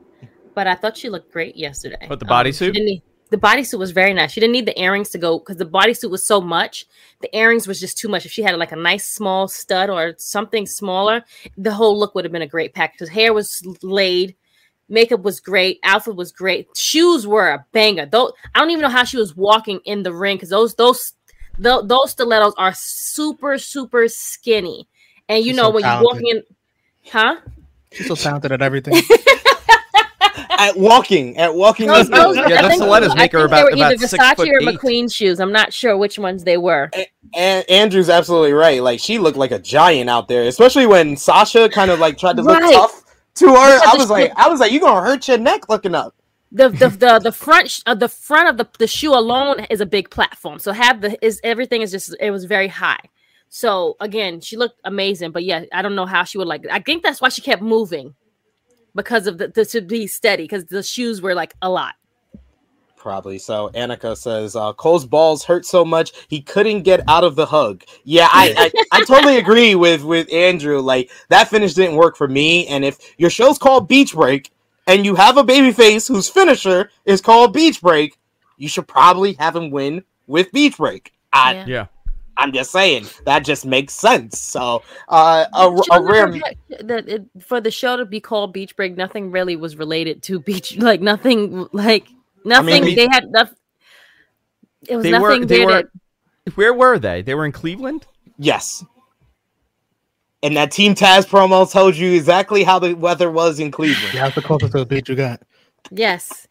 but 0.56 0.66
I 0.68 0.76
thought 0.76 0.98
she 0.98 1.10
looked 1.10 1.32
great 1.32 1.56
yesterday. 1.56 2.06
But 2.08 2.20
the 2.20 2.26
Um, 2.26 2.32
bodysuit? 2.46 2.58
she 2.68 2.72
didn't 2.72 2.86
need- 2.86 3.02
the 3.30 3.38
bodysuit 3.38 3.78
was 3.78 3.92
very 3.92 4.14
nice. 4.16 4.32
She 4.32 4.40
didn't 4.40 4.54
need 4.54 4.66
the 4.66 4.80
earrings 4.82 5.10
to 5.12 5.20
go 5.20 5.38
because 5.38 5.58
the 5.58 5.66
bodysuit 5.66 6.10
was 6.10 6.26
so 6.26 6.42
much. 6.42 6.88
The 7.22 7.36
earrings 7.38 7.68
was 7.68 7.80
just 7.80 8.00
too 8.00 8.08
much. 8.08 8.26
If 8.26 8.32
she 8.32 8.42
had 8.42 8.58
like 8.58 8.72
a 8.72 8.76
nice 8.76 9.06
small 9.08 9.48
stud 9.48 9.92
or 9.92 10.16
something 10.18 10.66
smaller, 10.66 11.24
the 11.56 11.74
whole 11.74 11.98
look 12.00 12.16
would 12.16 12.26
have 12.26 12.32
been 12.32 12.42
a 12.42 12.48
great 12.48 12.74
package. 12.74 13.08
Her 13.08 13.14
hair 13.14 13.32
was 13.32 13.62
laid, 13.84 14.36
makeup 14.88 15.22
was 15.22 15.40
great, 15.40 15.78
outfit 15.84 16.16
was 16.16 16.32
great, 16.32 16.76
shoes 16.76 17.28
were 17.28 17.50
a 17.50 17.64
banger. 17.72 18.08
Though 18.08 18.34
I 18.56 18.60
don't 18.60 18.72
even 18.72 18.82
know 18.82 18.90
how 18.90 19.04
she 19.04 19.18
was 19.18 19.36
walking 19.36 19.80
in 19.86 20.02
the 20.02 20.12
ring 20.14 20.38
because 20.38 20.50
those 20.50 20.74
those 20.74 21.14
tho- 21.60 21.82
those 21.84 22.12
stilettos 22.12 22.54
are 22.58 22.74
super 22.76 23.58
super 23.58 24.08
skinny, 24.08 24.88
and 25.28 25.40
you 25.44 25.52
She's 25.52 25.58
know 25.58 25.64
so 25.66 25.72
when 25.72 25.84
you're 25.84 26.04
walking 26.04 26.28
in, 26.28 26.44
huh? 27.12 27.36
She's 27.92 28.08
so 28.08 28.16
talented 28.28 28.52
at 28.52 28.62
everything. 28.62 28.96
at 30.58 30.78
walking, 30.78 31.38
at 31.38 31.54
walking. 31.56 31.88
Those, 31.88 32.10
those, 32.10 32.36
Yeah, 32.36 32.44
I 32.60 32.62
those 32.64 32.74
stilettos 32.76 33.16
make 33.16 33.32
her 33.32 33.40
think 33.40 33.48
about- 33.50 33.56
they 33.58 33.64
were 33.64 33.72
either 33.72 33.96
about 33.96 34.10
six 34.10 34.24
Versace 34.24 34.36
foot 34.36 34.50
or 34.50 34.62
eight. 34.62 34.68
McQueen 34.80 35.14
shoes. 35.14 35.40
I'm 35.40 35.52
not 35.52 35.72
sure 35.74 35.98
which 35.98 36.20
ones 36.20 36.44
they 36.44 36.58
were. 36.58 36.92
And 37.36 37.70
Andrew's 37.70 38.10
absolutely 38.10 38.54
right. 38.54 38.82
Like 38.84 39.00
she 39.00 39.20
looked 39.20 39.38
like 39.38 39.52
a 39.52 39.60
giant 39.60 40.10
out 40.10 40.28
there, 40.28 40.44
especially 40.44 40.86
when 40.86 41.16
Sasha 41.16 41.70
kind 41.70 41.92
of 41.92 42.00
like 42.00 42.18
tried 42.18 42.36
to 42.38 42.42
look 42.44 42.60
Right. 42.60 42.74
tough 42.74 43.04
to 43.36 43.48
her. 43.48 43.54
I 43.56 43.94
was 43.98 44.08
the- 44.08 44.14
like, 44.14 44.34
I 44.36 44.50
was 44.50 44.60
like, 44.60 44.72
you 44.72 44.80
gonna 44.80 45.02
hurt 45.02 45.28
your 45.28 45.38
neck 45.38 45.70
looking 45.70 45.96
up. 45.96 46.14
The 46.52 46.70
the 46.70 46.90
the, 47.04 47.20
the 47.20 47.32
front 47.32 47.70
sh- 47.70 47.82
uh, 47.86 47.96
the 47.96 48.10
front 48.10 48.50
of 48.50 48.58
the, 48.58 48.68
the 48.80 48.88
shoe 48.88 49.14
alone 49.14 49.66
is 49.70 49.82
a 49.82 49.86
big 49.86 50.10
platform. 50.10 50.60
So 50.60 50.72
have 50.72 51.02
the 51.02 51.24
is 51.26 51.40
everything 51.44 51.82
is 51.82 51.92
just 51.92 52.16
it 52.20 52.32
was 52.32 52.46
very 52.46 52.68
high. 52.68 53.00
So 53.50 53.98
again, 54.00 54.42
she 54.42 54.58
looked 54.58 54.80
amazing. 54.84 55.32
But 55.32 55.44
yeah, 55.44 55.66
I 55.74 55.82
don't 55.82 55.96
know 55.96 56.06
how 56.06 56.24
she 56.24 56.38
would 56.38 56.48
like. 56.48 56.66
I 56.72 56.80
think 56.80 57.04
that's 57.04 57.22
why 57.22 57.30
she 57.30 57.42
kept 57.42 57.62
moving 57.62 58.16
because 58.96 59.28
of 59.28 59.38
the, 59.38 59.48
the 59.48 59.66
to 59.66 59.82
be 59.82 60.08
steady 60.08 60.44
because 60.44 60.66
the 60.66 60.84
shoes 60.84 61.22
were 61.22 61.34
like 61.34 61.54
a 61.62 61.70
lot. 61.70 61.96
Probably. 63.00 63.40
So 63.40 63.70
Annika 63.74 64.18
says 64.18 64.58
uh, 64.58 64.74
Cole's 64.74 65.06
balls 65.06 65.46
hurt 65.46 65.66
so 65.66 65.86
much 65.86 66.12
he 66.28 66.42
couldn't 66.42 66.82
get 66.82 67.02
out 67.08 67.24
of 67.24 67.38
the 67.38 67.46
hug. 67.46 67.84
Yeah, 68.04 68.28
I, 68.30 68.72
I 68.92 69.00
I 69.00 69.06
totally 69.06 69.38
agree 69.44 69.74
with 69.74 70.04
with 70.04 70.32
Andrew. 70.34 70.80
Like 70.82 71.10
that 71.30 71.48
finish 71.48 71.74
didn't 71.74 71.96
work 71.96 72.18
for 72.18 72.28
me. 72.28 72.68
And 72.68 72.84
if 72.84 72.98
your 73.18 73.30
show's 73.30 73.58
called 73.58 73.88
Beach 73.88 74.14
Break 74.14 74.52
and 74.90 75.06
you 75.06 75.16
have 75.16 75.38
a 75.38 75.44
babyface 75.44 76.08
whose 76.08 76.28
finisher 76.30 76.90
is 77.06 77.22
called 77.22 77.54
Beach 77.54 77.82
Break, 77.82 78.18
you 78.58 78.68
should 78.68 78.88
probably 78.88 79.34
have 79.34 79.56
him 79.56 79.70
win 79.72 80.04
with 80.28 80.52
Beach 80.52 80.78
Break. 80.78 81.14
I 81.32 81.54
Yeah. 81.54 81.66
Yeah. 81.68 81.86
I'm 82.38 82.54
just 82.54 82.72
saying 82.72 83.06
that 83.26 83.44
just 83.44 83.66
makes 83.66 83.94
sense. 83.94 84.40
So 84.40 84.82
uh, 85.10 85.46
a, 85.54 85.68
a 85.92 86.02
rare. 86.02 86.32
that 86.80 87.10
it, 87.10 87.26
for 87.42 87.60
the 87.60 87.70
show 87.70 87.98
to 87.98 88.06
be 88.06 88.22
called 88.22 88.54
Beach 88.54 88.76
Break, 88.78 88.96
nothing 88.96 89.30
really 89.30 89.58
was 89.58 89.76
related 89.76 90.24
to 90.24 90.40
beach. 90.40 90.78
Like 90.78 91.02
nothing, 91.02 91.68
like 91.74 92.08
nothing. 92.46 92.86
mean- 92.86 92.96
they 92.96 93.08
had 93.12 93.30
nothing. 93.30 93.56
It 94.88 94.96
was 94.96 95.04
They 95.04 95.12
nothing 95.12 95.42
were. 95.42 95.46
They 95.46 95.66
were. 95.66 95.72
that- 95.74 96.56
Where 96.56 96.74
were 96.74 96.98
they? 96.98 97.22
They 97.22 97.36
were 97.36 97.46
in 97.46 97.52
Cleveland. 97.52 98.08
Yes. 98.38 98.86
And 100.42 100.56
that 100.56 100.72
Team 100.72 100.96
Taz 100.96 101.28
promo 101.28 101.70
told 101.70 101.96
you 101.98 102.14
exactly 102.14 102.64
how 102.64 102.80
the 102.80 102.94
weather 102.94 103.30
was 103.30 103.60
in 103.60 103.72
Cleveland. 103.72 104.14
Yeah, 104.14 104.24
that's 104.24 104.36
the 104.36 104.42
closest 104.42 104.72
to 104.72 104.80
the 104.80 104.86
beat 104.86 105.10
you 105.10 105.16
got. 105.16 105.42
Yes. 105.92 106.48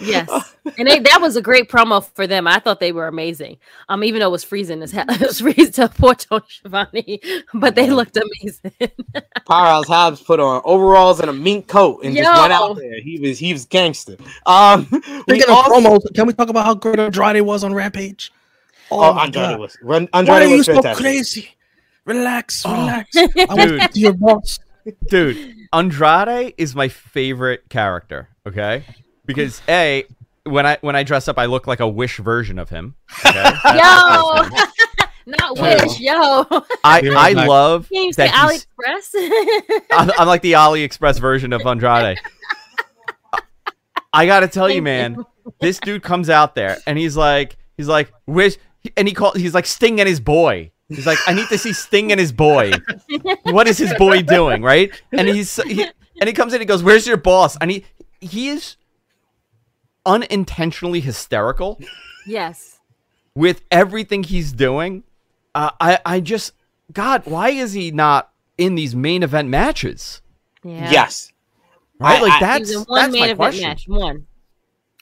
Yes, 0.00 0.54
and 0.78 0.88
they, 0.88 0.98
that 0.98 1.20
was 1.20 1.36
a 1.36 1.42
great 1.42 1.68
promo 1.68 2.02
for 2.14 2.26
them. 2.26 2.46
I 2.46 2.58
thought 2.58 2.80
they 2.80 2.92
were 2.92 3.06
amazing. 3.06 3.58
Um, 3.88 4.02
even 4.02 4.20
though 4.20 4.28
it 4.28 4.32
was 4.32 4.44
freezing 4.44 4.82
as 4.82 4.92
hell, 4.92 5.04
it 5.10 5.20
was 5.20 5.40
freezing 5.40 5.72
to 5.72 5.88
poor 5.88 6.14
Tony 6.14 6.42
Schiavone, 6.48 7.20
but 7.54 7.74
they 7.74 7.90
looked 7.90 8.16
amazing. 8.16 8.72
Powerhouse 9.46 9.86
Hobbs 9.86 10.22
put 10.22 10.40
on 10.40 10.62
overalls 10.64 11.20
and 11.20 11.28
a 11.28 11.32
mink 11.32 11.68
coat 11.68 12.02
and 12.02 12.16
just 12.16 12.40
went 12.40 12.52
out 12.52 12.76
there. 12.76 13.00
He 13.00 13.18
was 13.20 13.38
he 13.38 13.52
was 13.52 13.66
gangster. 13.66 14.16
Um, 14.46 14.88
we 14.92 15.00
Speaking 15.00 15.42
of 15.44 15.50
also, 15.50 15.70
promos, 15.80 16.14
can 16.14 16.26
we 16.26 16.32
talk 16.32 16.48
about 16.48 16.64
how 16.64 16.74
good 16.74 16.98
Andrade 16.98 17.42
was 17.42 17.62
on 17.62 17.74
Rampage? 17.74 18.32
oh, 18.90 19.12
my 19.12 19.24
Andrade 19.24 19.50
God. 19.50 19.60
was 19.60 19.76
Ren- 19.82 20.08
Why 20.12 20.18
Andrade 20.20 20.42
are 20.42 20.46
you 20.46 20.56
was 20.56 20.66
so 20.66 20.74
fantastic. 20.74 21.04
crazy? 21.04 21.50
Relax, 22.04 22.62
Oh, 22.66 22.74
relax. 22.74 23.16
I 23.16 23.54
want 23.54 23.68
dude. 23.68 23.92
to 23.92 24.00
your 24.00 24.12
boss. 24.14 24.58
Dude, 25.08 25.56
Andrade 25.72 26.54
is 26.56 26.74
my 26.74 26.88
favorite 26.88 27.68
character. 27.68 28.28
Okay, 28.46 28.84
because 29.26 29.60
a 29.68 30.04
when 30.44 30.66
I 30.66 30.78
when 30.80 30.96
I 30.96 31.02
dress 31.02 31.28
up, 31.28 31.38
I 31.38 31.46
look 31.46 31.66
like 31.66 31.80
a 31.80 31.88
Wish 31.88 32.18
version 32.18 32.58
of 32.58 32.70
him. 32.70 32.94
Okay? 33.24 33.42
yo, 33.66 34.48
not 35.26 35.58
wish, 35.58 36.00
yo. 36.00 36.46
I 36.82 37.02
I 37.14 37.32
love 37.46 37.88
Can 37.90 38.04
you 38.04 38.12
say 38.12 38.28
that 38.28 38.50
he's, 38.50 38.66
AliExpress? 38.66 39.82
I'm, 39.92 40.10
I'm 40.18 40.26
like 40.26 40.42
the 40.42 40.52
AliExpress 40.52 41.20
version 41.20 41.52
of 41.52 41.64
Andrade. 41.66 42.18
I 44.12 44.26
gotta 44.26 44.48
tell 44.48 44.68
you, 44.68 44.76
Thank 44.82 45.16
man, 45.16 45.24
this 45.60 45.78
dude 45.78 46.02
comes 46.02 46.30
out 46.30 46.54
there 46.54 46.78
and 46.86 46.98
he's 46.98 47.16
like, 47.16 47.56
he's 47.76 47.86
like, 47.86 48.12
wish, 48.26 48.56
and 48.96 49.06
he 49.06 49.14
called, 49.14 49.36
he's 49.36 49.54
like 49.54 49.66
Sting 49.66 50.00
and 50.00 50.08
his 50.08 50.18
boy. 50.20 50.72
He's 50.90 51.06
like, 51.06 51.18
I 51.26 51.32
need 51.32 51.48
to 51.48 51.56
see 51.56 51.72
Sting 51.72 52.10
and 52.12 52.20
his 52.20 52.32
boy. 52.32 52.72
What 53.44 53.66
is 53.68 53.78
his 53.78 53.94
boy 53.94 54.22
doing, 54.22 54.62
right? 54.62 54.90
And 55.12 55.28
he's 55.28 55.54
he, 55.62 55.84
and 56.20 56.26
he 56.28 56.32
comes 56.32 56.52
in, 56.52 56.60
he 56.60 56.66
goes, 56.66 56.82
"Where's 56.82 57.06
your 57.06 57.16
boss?" 57.16 57.56
And 57.60 57.70
he 57.70 57.84
he 58.20 58.48
is 58.48 58.76
unintentionally 60.06 61.00
hysterical 61.00 61.80
yes. 62.26 62.78
with 63.34 63.62
everything 63.70 64.22
he's 64.24 64.52
doing. 64.52 65.04
Uh, 65.54 65.70
I 65.80 65.98
I 66.04 66.20
just 66.20 66.52
God, 66.92 67.22
why 67.24 67.50
is 67.50 67.72
he 67.72 67.90
not 67.90 68.30
in 68.58 68.74
these 68.74 68.94
main 68.94 69.22
event 69.22 69.48
matches? 69.48 70.22
Yeah. 70.64 70.90
Yes, 70.90 71.32
Right, 71.98 72.18
I- 72.18 72.22
like 72.22 72.40
that's 72.40 72.60
was 72.60 72.70
in 72.72 72.76
that's 72.78 72.88
one 72.88 73.12
main 73.12 73.20
my 73.20 73.26
event 73.26 73.36
question. 73.38 73.68
match. 73.68 73.84
One. 73.86 74.26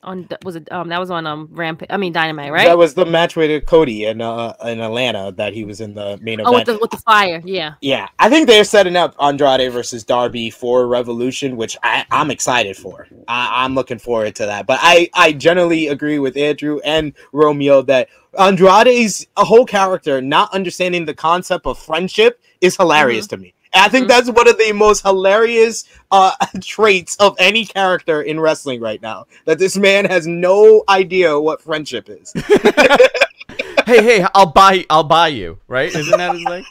On 0.04 0.28
was 0.44 0.54
it 0.54 0.70
um 0.70 0.88
that 0.90 1.00
was 1.00 1.10
on 1.10 1.26
um 1.26 1.48
Rampage? 1.50 1.88
I 1.90 1.96
mean 1.96 2.12
Dynamite, 2.12 2.52
right? 2.52 2.66
That 2.66 2.78
was 2.78 2.94
the 2.94 3.04
match 3.04 3.34
with 3.34 3.66
Cody 3.66 4.04
in 4.04 4.20
uh, 4.20 4.54
in 4.64 4.80
Atlanta 4.80 5.32
that 5.32 5.54
he 5.54 5.64
was 5.64 5.80
in 5.80 5.94
the 5.94 6.18
main 6.22 6.40
event 6.40 6.48
oh, 6.48 6.52
with 6.52 6.66
the 6.66 6.78
with 6.78 6.90
the 6.90 6.98
fire, 6.98 7.42
yeah. 7.44 7.74
yeah, 7.80 8.08
I 8.18 8.28
think 8.28 8.46
they're 8.46 8.64
setting 8.64 8.96
up 8.96 9.14
Andrade 9.20 9.72
versus 9.72 10.04
Darby 10.04 10.50
for 10.50 10.86
Revolution, 10.86 11.56
which 11.56 11.76
I, 11.82 12.06
I'm 12.10 12.30
excited 12.30 12.76
for. 12.76 13.08
I, 13.26 13.64
I'm 13.64 13.74
looking 13.74 13.98
forward 13.98 14.34
to 14.36 14.46
that. 14.46 14.66
But 14.66 14.78
I, 14.82 15.10
I 15.14 15.32
generally 15.32 15.88
agree 15.88 16.18
with 16.18 16.36
Andrew 16.36 16.80
and 16.84 17.12
Romeo 17.32 17.82
that 17.82 18.08
Andrade's 18.38 19.26
a 19.36 19.44
whole 19.44 19.66
character, 19.66 20.20
not 20.20 20.52
understanding 20.54 21.04
the 21.04 21.14
concept 21.14 21.66
of 21.66 21.78
friendship, 21.78 22.40
is 22.60 22.76
hilarious 22.76 23.26
to 23.28 23.36
me. 23.36 23.54
I 23.74 23.88
think 23.88 24.06
Mhm. 24.06 24.08
that's 24.08 24.30
one 24.30 24.48
of 24.48 24.58
the 24.58 24.72
most 24.72 25.02
hilarious 25.04 25.84
uh, 26.10 26.32
traits 26.62 27.16
of 27.16 27.36
any 27.38 27.64
character 27.64 28.22
in 28.22 28.40
wrestling 28.40 28.80
right 28.80 29.00
now. 29.02 29.26
That 29.44 29.58
this 29.58 29.76
man 29.76 30.04
has 30.06 30.26
no 30.26 30.84
idea 30.88 31.38
what 31.38 31.60
friendship 31.62 32.08
is. 32.08 32.32
hey, 33.86 34.02
hey, 34.02 34.26
I'll 34.34 34.52
buy, 34.52 34.84
I'll 34.90 35.04
buy 35.04 35.28
you. 35.28 35.58
Right? 35.68 35.94
Isn't 35.94 36.16
that 36.18 36.34
his 36.34 36.44
thing? 36.48 36.64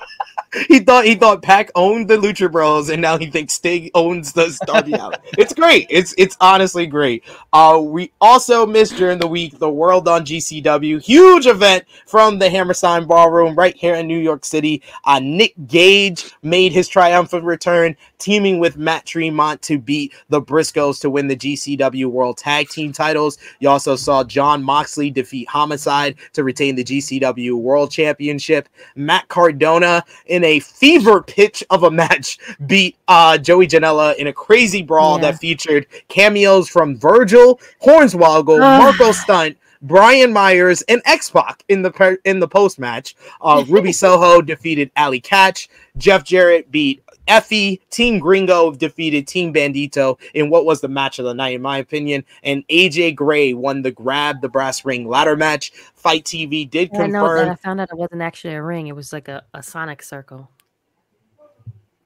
he 0.67 0.79
thought 0.79 1.05
he 1.05 1.15
thought 1.15 1.41
Pac 1.41 1.71
owned 1.75 2.07
the 2.07 2.17
Lucha 2.17 2.51
Bros, 2.51 2.89
and 2.89 3.01
now 3.01 3.17
he 3.17 3.27
thinks 3.27 3.53
Sting 3.53 3.89
owns 3.93 4.34
the 4.34 4.57
Darby 4.65 4.93
Allin. 4.99 5.19
It's 5.38 5.53
great. 5.53 5.88
It's 5.89 6.13
it's 6.17 6.38
honestly 6.39 6.85
great. 6.85 7.23
Uh, 7.53 7.81
we 7.84 8.11
also 8.21 8.65
missed 8.65 8.95
during 8.95 9.19
the 9.19 9.27
week 9.27 9.57
the 9.59 9.69
World 9.69 10.07
on 10.07 10.25
GCW 10.25 11.01
huge 11.01 11.47
event 11.47 11.85
from 12.05 12.39
the 12.39 12.49
Hammerstein 12.49 13.05
Ballroom 13.05 13.55
right 13.55 13.75
here 13.75 13.95
in 13.95 14.07
New 14.07 14.19
York 14.19 14.45
City. 14.45 14.81
Uh, 15.05 15.19
Nick 15.19 15.53
Gage 15.67 16.31
made 16.41 16.71
his 16.71 16.88
triumphant 16.88 17.43
return, 17.43 17.95
teaming 18.19 18.59
with 18.59 18.77
Matt 18.77 19.05
Tremont 19.05 19.61
to 19.63 19.77
beat 19.77 20.13
the 20.29 20.41
Briscoes 20.41 20.99
to 21.01 21.09
win 21.09 21.27
the 21.27 21.35
GCW 21.35 22.07
World 22.07 22.38
Tag 22.38 22.69
Team 22.69 22.91
titles. 22.91 23.38
You 23.59 23.69
also 23.69 23.95
saw 23.95 24.23
Jon 24.23 24.63
Moxley 24.63 25.11
defeat 25.11 25.47
Homicide 25.49 26.15
to 26.34 26.43
retain 26.43 26.75
the 26.75 26.84
GCW 26.84 27.53
World 27.53 27.91
Championship. 27.91 28.69
Matt 28.95 29.27
Cardona 29.27 30.03
in 30.25 30.43
a 30.47 30.59
fever 30.61 31.21
pitch 31.21 31.63
of 31.69 31.83
a 31.83 31.91
match 31.91 32.39
beat 32.65 32.95
uh, 33.07 33.37
Joey 33.37 33.67
Janela 33.67 34.15
in 34.15 34.27
a 34.27 34.33
crazy 34.33 34.81
brawl 34.81 35.17
Yeah. 35.17 35.31
that 35.31 35.39
featured 35.39 35.85
cameos 36.07 36.69
from 36.69 36.97
Virgil, 36.97 37.59
Hornswoggle. 37.83 38.59
Marco 38.59 39.11
Stunt, 39.11 39.57
Brian 39.81 40.31
Myers, 40.33 40.81
and 40.83 41.01
X 41.05 41.29
Pac 41.29 41.63
in 41.69 41.81
the 41.81 41.91
per- 41.91 42.17
in 42.25 42.39
the 42.39 42.47
post 42.47 42.79
match. 42.79 43.15
Uh, 43.41 43.63
Ruby 43.67 43.91
Soho 44.01 44.41
defeated 44.41 44.89
Allie 44.95 45.21
Katch. 45.21 45.67
Jeff 45.97 46.23
Jarrett 46.23 46.71
beat 46.71 47.03
Effy. 47.27 47.79
Team 47.89 48.19
Gringo 48.19 48.71
defeated 48.71 49.27
Team 49.27 49.53
Bandito 49.53 50.19
in 50.33 50.49
what 50.49 50.65
was 50.65 50.81
the 50.81 50.87
match 50.87 51.19
of 51.19 51.25
the 51.25 51.33
night, 51.33 51.55
in 51.55 51.61
my 51.61 51.77
opinion. 51.77 52.23
And 52.43 52.67
AJ 52.67 53.15
Gray 53.15 53.53
won 53.53 53.81
the 53.81 53.91
grab 53.91 54.41
the 54.41 54.49
brass 54.49 54.85
ring 54.85 55.07
ladder 55.07 55.35
match. 55.35 55.71
FITE 55.95 56.25
TV 56.25 56.69
did 56.69 56.91
that 56.91 56.97
confirm 56.97 57.49
I 57.49 57.55
found 57.55 57.81
out 57.81 57.89
it 57.91 57.97
wasn't 57.97 58.21
actually 58.21 58.53
a 58.55 58.63
ring; 58.63 58.87
it 58.87 58.95
was 58.95 59.13
like 59.13 59.27
a, 59.27 59.43
a 59.53 59.61
sonic 59.63 60.01
circle. 60.01 60.49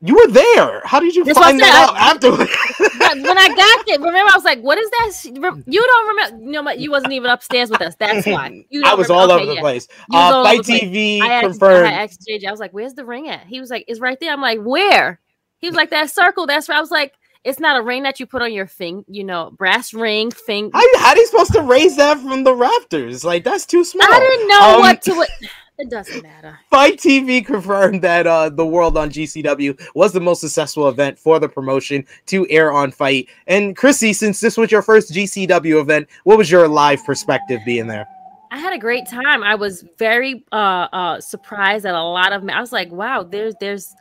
You 0.04 0.16
were 0.16 0.28
there. 0.32 0.82
How 0.84 1.00
did 1.00 1.16
you 1.16 1.24
That's 1.24 1.38
find 1.38 1.60
that 1.60 1.90
out 1.90 1.96
afterwards? 1.96 2.52
When 3.12 3.38
I 3.38 3.48
got 3.50 3.86
there, 3.86 4.00
remember 4.00 4.32
I 4.32 4.36
was 4.36 4.46
like, 4.46 4.62
"What 4.62 4.78
is 4.78 4.90
that?" 4.90 5.64
You 5.68 5.82
don't 5.82 6.08
remember? 6.08 6.46
You 6.46 6.52
know, 6.54 6.64
what? 6.64 6.80
you 6.80 6.90
wasn't 6.90 7.12
even 7.14 7.30
upstairs 7.30 7.70
with 7.70 7.82
us. 7.82 7.94
That's 8.00 8.26
why. 8.26 8.64
You 8.70 8.84
I 8.86 8.94
was 8.94 9.10
remember- 9.10 9.34
all 9.34 9.38
okay, 9.38 9.44
over 9.44 9.56
the 9.56 9.60
place. 9.60 9.88
You 10.10 10.18
was 10.18 10.34
Uh, 10.34 10.44
Fight 10.44 10.60
over 10.60 10.64
place. 10.64 10.82
TV 10.84 11.22
I 11.22 11.42
confirmed. 11.42 11.88
I 11.88 11.92
asked 12.04 12.26
JJ, 12.28 12.46
I 12.48 12.52
was 12.52 12.60
like, 12.60 12.72
"Where's 12.72 12.94
the 12.94 13.06
ring 13.06 13.28
at?" 13.30 13.46
He 13.48 13.60
was 13.60 13.70
like, 13.70 13.84
"It's 13.88 14.00
right 14.00 14.18
there." 14.20 14.32
I'm 14.32 14.42
like, 14.42 14.60
"Where?" 14.62 15.20
He 15.60 15.68
was 15.68 15.76
like, 15.76 15.90
"That 15.90 16.10
circle." 16.10 16.48
That's 16.48 16.68
where 16.70 16.78
I 16.78 16.82
was 16.82 16.90
like, 16.92 17.14
"It's 17.44 17.60
not 17.60 17.78
a 17.78 17.82
ring 17.84 18.04
that 18.04 18.20
you 18.20 18.26
put 18.26 18.42
on 18.42 18.54
your 18.54 18.68
thing, 18.68 19.04
you 19.08 19.24
know, 19.26 19.52
brass 19.58 19.94
ring, 19.94 20.32
thing." 20.32 20.72
How, 20.74 20.82
how 21.00 21.10
are 21.10 21.18
you 21.18 21.28
supposed 21.28 21.54
to 21.54 21.62
raise 21.62 21.98
that 21.98 22.18
from 22.20 22.44
the 22.46 22.56
rafters? 22.56 23.24
Like 23.26 23.44
that's 23.44 23.66
too 23.66 23.84
small. 23.84 24.08
I 24.10 24.20
didn't 24.20 24.48
know 24.48 24.76
Um, 24.76 24.80
what 24.80 25.02
to. 25.04 25.28
What, 25.76 25.86
it 25.86 25.90
doesn't 25.90 26.24
matter. 26.24 26.60
FITE 26.70 26.98
TV 27.00 27.46
confirmed 27.46 28.02
that 28.02 28.28
uh, 28.28 28.50
the 28.50 28.66
World 28.66 28.98
on 28.98 29.10
GCW 29.10 29.80
was 29.96 30.14
the 30.14 30.20
most 30.20 30.42
successful 30.42 30.88
event 30.90 31.18
for 31.18 31.40
the 31.40 31.50
promotion 31.50 32.06
to 32.28 32.48
air 32.50 32.72
on 32.72 32.92
FITE. 32.92 33.30
And 33.48 33.76
Chrissy, 33.76 34.14
since 34.14 34.40
this 34.40 34.58
was 34.58 34.72
your 34.72 34.82
first 34.82 35.12
GCW 35.12 35.80
event, 35.80 36.08
what 36.24 36.38
was 36.38 36.52
your 36.52 36.68
live 36.68 37.04
perspective 37.06 37.62
being 37.66 37.88
there? 37.88 38.08
I 38.52 38.58
had 38.58 38.74
a 38.74 38.78
great 38.78 39.08
time. 39.08 39.44
I 39.44 39.56
was 39.56 39.86
very 39.98 40.46
uh 40.52 40.88
uh 40.92 41.22
surprised 41.22 41.86
at 41.86 41.96
a 41.96 42.04
lot 42.04 42.34
of 42.34 42.48
I 42.50 42.60
was 42.60 42.74
like, 42.74 42.92
wow, 42.92 43.24
there's 43.24 43.56
there's 43.62 43.96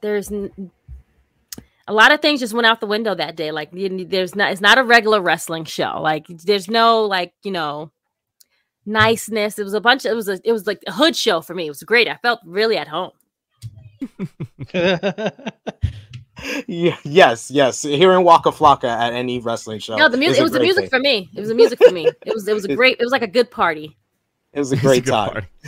there's 0.00 0.30
n- 0.30 0.70
a 1.88 1.92
lot 1.92 2.12
of 2.12 2.22
things 2.22 2.38
just 2.38 2.54
went 2.54 2.66
out 2.66 2.78
the 2.78 2.86
window 2.86 3.16
that 3.16 3.34
day. 3.34 3.50
Like 3.50 3.70
there's 3.72 4.36
not 4.36 4.52
it's 4.52 4.60
not 4.60 4.78
a 4.78 4.84
regular 4.84 5.20
wrestling 5.20 5.64
show. 5.64 6.00
Like 6.00 6.26
there's 6.28 6.70
no 6.70 7.04
like, 7.04 7.34
you 7.42 7.50
know, 7.50 7.90
niceness. 8.86 9.58
It 9.58 9.64
was 9.64 9.74
a 9.74 9.80
bunch 9.80 10.04
of, 10.04 10.12
it 10.12 10.14
was 10.14 10.28
a 10.28 10.40
it 10.44 10.52
was 10.52 10.66
like 10.66 10.82
a 10.86 10.92
hood 10.92 11.16
show 11.16 11.40
for 11.40 11.54
me. 11.54 11.66
It 11.66 11.70
was 11.70 11.82
great. 11.82 12.08
I 12.08 12.16
felt 12.16 12.40
really 12.44 12.76
at 12.76 12.88
home. 12.88 13.12
Yeah, 16.66 16.96
yes, 17.04 17.50
yes. 17.50 17.82
Hearing 17.82 18.24
Waka 18.24 18.50
Flocka 18.50 18.88
at 18.88 19.12
any 19.12 19.38
wrestling 19.40 19.78
show. 19.78 19.96
No, 19.96 20.08
the 20.08 20.16
music 20.16 20.40
it 20.40 20.42
was 20.42 20.52
the 20.52 20.60
music 20.60 20.84
thing. 20.84 20.90
for 20.90 20.98
me. 20.98 21.28
It 21.34 21.40
was 21.40 21.48
the 21.48 21.54
music 21.54 21.78
for 21.78 21.90
me. 21.90 22.06
It 22.06 22.34
was 22.34 22.48
it 22.48 22.54
was 22.54 22.64
a 22.64 22.74
great 22.76 22.96
it 22.98 23.04
was 23.04 23.12
like 23.12 23.22
a 23.22 23.26
good 23.26 23.50
party. 23.50 23.96
It 24.52 24.58
was 24.58 24.72
a 24.72 24.74
It's 24.74 24.82
a 24.82 24.86
great 24.86 25.06
time. 25.06 25.46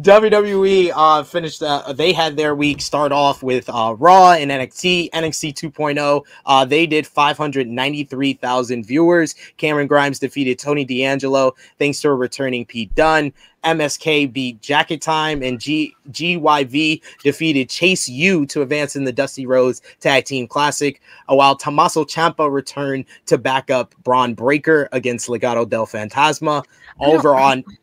WWE 0.00 0.90
uh, 0.92 1.22
finished. 1.22 1.62
Uh, 1.62 1.92
they 1.92 2.12
had 2.12 2.36
their 2.36 2.56
week 2.56 2.80
start 2.80 3.12
off 3.12 3.40
with 3.44 3.68
uh, 3.68 3.94
Raw 3.98 4.32
and 4.32 4.50
NXT. 4.50 5.10
NXT 5.10 5.70
2.0. 5.70 6.24
Uh, 6.44 6.64
they 6.64 6.88
did 6.88 7.06
593,000 7.06 8.84
viewers. 8.84 9.36
Cameron 9.58 9.86
Grimes 9.86 10.18
defeated 10.18 10.58
Tony 10.58 10.84
D'Angelo 10.84 11.54
thanks 11.78 12.00
to 12.00 12.08
a 12.08 12.14
returning 12.14 12.66
Pete 12.66 12.92
Dunne. 12.96 13.32
MSK 13.64 14.32
beat 14.32 14.60
Jacket 14.60 15.00
Time 15.00 15.42
and 15.42 15.60
G- 15.60 15.94
GYV 16.10 17.02
defeated 17.22 17.68
Chase 17.68 18.08
U 18.08 18.46
to 18.46 18.62
advance 18.62 18.96
in 18.96 19.04
the 19.04 19.12
Dusty 19.12 19.46
Rhodes 19.46 19.82
Tag 20.00 20.24
Team 20.24 20.46
Classic, 20.46 21.00
uh, 21.30 21.34
while 21.34 21.56
Tommaso 21.56 22.04
Ciampa 22.04 22.50
returned 22.50 23.04
to 23.26 23.38
back 23.38 23.70
up 23.70 23.94
Bron 24.02 24.34
Breakker 24.34 24.88
against 24.92 25.28
Legado 25.28 25.68
del 25.68 25.86
Fantasma. 25.86 26.64
Over 27.00 27.34
on 27.34 27.64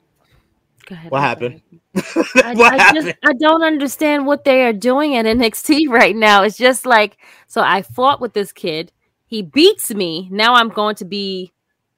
ahead. 0.92 1.12
What 1.12 1.22
happened? 1.22 1.62
I, 1.96 2.02
what 2.56 2.74
I 2.74 2.78
happened? 2.78 3.06
just 3.06 3.18
I 3.24 3.34
don't 3.34 3.64
understand 3.64 4.26
what 4.26 4.44
they 4.44 4.64
are 4.64 4.74
doing 4.74 5.16
at 5.16 5.26
NXT 5.26 5.90
right 5.90 6.16
now. 6.16 6.44
It's 6.44 6.58
just 6.58 6.86
like 6.86 7.18
so 7.48 7.62
I 7.62 7.82
fought 7.82 8.22
with 8.22 8.34
this 8.34 8.52
kid. 8.52 8.92
He 9.26 9.42
beats 9.42 9.94
me. 9.94 10.28
Now 10.32 10.56
I'm 10.56 10.70
going 10.70 10.96
to 10.96 11.06
be 11.06 11.54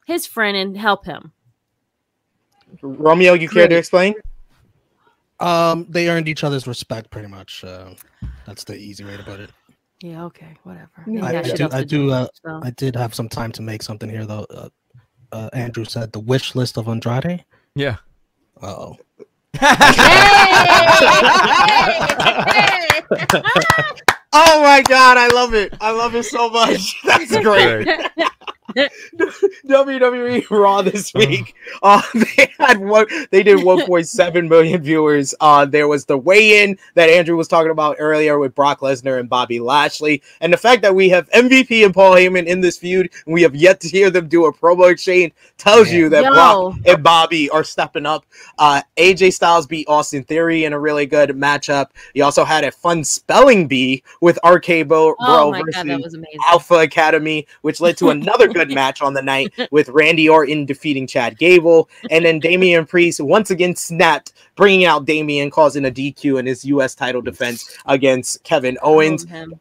his 0.06 0.28
friend 0.28 0.58
and 0.58 0.78
help 0.78 1.06
him. 1.06 1.32
Romeo, 2.82 3.34
you 3.34 3.50
care 3.50 3.68
to 3.68 3.76
explain? 3.78 4.14
um, 5.40 5.86
they 5.90 6.08
earned 6.10 6.28
each 6.28 6.44
other's 6.44 6.68
respect, 6.68 7.10
pretty 7.10 7.28
much. 7.28 7.64
Uh, 7.64 7.90
that's 8.46 8.64
the 8.64 8.76
easy 8.76 9.04
way 9.04 9.18
to 9.18 9.24
put 9.24 9.40
it. 9.40 9.50
Yeah, 10.04 10.24
okay, 10.26 10.56
whatever. 10.64 10.90
I- 11.08 11.10
Ain't 11.10 11.24
I 11.24 11.42
do- 11.42 11.70
I 11.72 11.80
to 11.82 11.86
do, 11.86 12.12
uh, 12.12 12.28
so. 12.46 12.60
I 12.64 12.70
did 12.72 12.96
have 12.96 13.14
some 13.14 13.30
time 13.30 13.52
to 13.54 13.62
make 13.62 13.82
something 13.84 14.10
here, 14.10 14.26
though. 14.26 14.46
Uh, 14.50 14.70
uh, 15.32 15.50
Andrew 15.54 15.86
said 15.86 16.12
the 16.12 16.20
wish 16.20 16.56
list 16.56 16.78
of 16.78 16.88
Andrade. 16.88 17.44
Yeah. 17.76 17.98
Oh, 18.62 18.98
Oh 24.34 24.62
my 24.64 24.82
god, 24.88 25.18
I 25.18 25.28
love 25.34 25.54
it. 25.54 25.74
I 25.82 25.92
love 25.92 26.16
it 26.16 26.24
so 26.24 26.50
much. 26.50 26.96
That's 27.06 27.38
great. 27.40 27.88
WWE 29.66 30.50
Raw 30.50 30.82
this 30.82 31.14
week. 31.14 31.56
Uh, 31.82 32.02
they 32.14 32.54
had 32.58 32.78
one. 32.80 33.06
They 33.30 33.44
did 33.44 33.60
1.7 33.60 34.50
million 34.50 34.82
viewers. 34.82 35.34
Uh, 35.40 35.66
there 35.66 35.88
was 35.88 36.06
the 36.06 36.18
weigh-in 36.18 36.78
that 36.96 37.10
Andrew 37.10 37.36
was 37.36 37.48
talking 37.48 37.72
about 37.72 37.98
earlier 38.00 38.40
with 38.40 38.56
Brock 38.56 38.80
Lesnar 38.80 39.20
and 39.20 39.30
Bobby 39.30 39.60
Lashley, 39.60 40.22
and 40.42 40.52
the 40.52 40.58
fact 40.58 40.82
that 40.82 40.94
we 40.94 41.10
have 41.10 41.30
MVP 41.32 41.86
and 41.86 41.94
Paul 41.94 42.16
Heyman 42.16 42.46
in 42.46 42.62
this 42.62 42.78
feud, 42.78 43.10
and 43.26 43.34
we 43.34 43.42
have 43.42 43.56
yet 43.56 43.80
to 43.82 43.88
hear 43.88 44.10
them 44.10 44.28
do 44.28 44.46
a 44.46 44.54
promo 44.54 44.92
exchange, 44.92 45.34
tells 45.58 45.92
you 45.92 46.10
that 46.10 46.24
Yo. 46.24 46.32
Brock 46.32 46.76
and 46.86 47.04
Bobby 47.04 47.50
are 47.50 47.64
stepping 47.64 48.06
up. 48.06 48.26
Uh, 48.58 48.82
AJ 48.98 49.34
Styles 49.34 49.68
beat 49.68 49.88
Austin 49.88 50.24
Theory 50.24 50.66
in 50.66 50.74
a 50.74 50.80
really 50.80 51.06
good 51.06 51.30
matchup. 51.32 51.88
You 52.14 52.24
also 52.24 52.44
had 52.44 52.64
a 52.64 52.72
fun 52.72 53.04
spelling 53.04 53.68
bee 53.68 54.04
with 54.22 54.40
RK 54.46 54.88
Bro, 54.88 55.16
oh 55.20 55.52
Bro 55.52 55.52
versus 55.52 55.76
god, 55.76 55.88
that 55.88 56.02
was 56.02 56.14
amazing. 56.14 56.40
Alpha 56.50 56.76
Academy, 56.76 57.48
which 57.62 57.82
led 57.82 57.98
to 57.98 58.10
another 58.10 58.48
good 58.54 58.61
match 58.70 59.02
on 59.02 59.14
the 59.14 59.22
night 59.22 59.54
with 59.72 59.90
Randy 59.90 60.30
Orton 60.30 60.66
defeating 60.66 61.08
Chad 61.08 61.38
Gable. 61.38 61.90
And 62.10 62.26
then 62.26 62.40
Damian 62.40 62.86
Priest 62.86 63.20
once 63.20 63.50
again 63.52 63.76
snapped, 63.76 64.34
bringing 64.56 64.86
out 64.86 65.06
Damian, 65.06 65.50
causing 65.52 65.86
a 65.86 65.92
DQ 65.92 66.40
in 66.40 66.46
his 66.46 66.64
U.S. 66.66 66.96
title 66.96 67.22
defense 67.22 67.78
against 67.86 68.44
Kevin 68.44 68.78
Owens. 68.82 69.26
Love 69.26 69.32
him. 69.32 69.54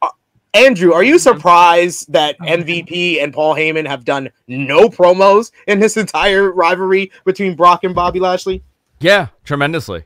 Andrew, 0.53 0.93
are 0.93 1.05
you 1.05 1.19
surprised 1.21 2.13
that 2.13 2.37
MVP 2.41 3.23
and 3.23 3.33
Paul 3.33 3.55
Heyman 3.55 3.87
have 3.87 4.05
done 4.05 4.31
no 4.49 4.89
promos 4.89 5.53
in 5.69 5.79
this 5.79 5.97
entire 5.97 6.51
rivalry 6.51 7.13
between 7.25 7.55
Brock 7.55 7.85
and 7.85 7.95
Bobby 7.95 8.19
Lashley? 8.19 8.65
Yeah, 8.99 9.29
tremendously. 9.45 10.05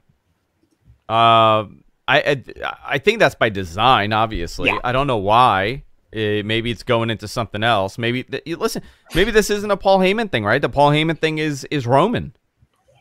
Um, 1.08 1.84
I, 2.06 2.20
I 2.20 2.42
I 2.86 2.98
think 2.98 3.18
that's 3.20 3.34
by 3.34 3.48
design. 3.48 4.12
Obviously, 4.12 4.68
Yeah. 4.68 4.78
I 4.84 4.92
don't 4.92 5.06
know 5.06 5.16
why. 5.16 5.84
Eh, 6.14 6.42
maybe 6.42 6.70
it's 6.70 6.82
going 6.84 7.10
into 7.10 7.26
something 7.26 7.62
else. 7.64 7.98
Maybe 7.98 8.22
th- 8.22 8.44
listen. 8.58 8.82
Maybe 9.14 9.30
this 9.30 9.50
isn't 9.50 9.70
a 9.70 9.76
Paul 9.76 9.98
Heyman 9.98 10.30
thing, 10.30 10.44
right? 10.44 10.62
The 10.62 10.68
Paul 10.68 10.90
Heyman 10.90 11.18
thing 11.18 11.38
is 11.38 11.64
is 11.70 11.86
Roman. 11.86 12.34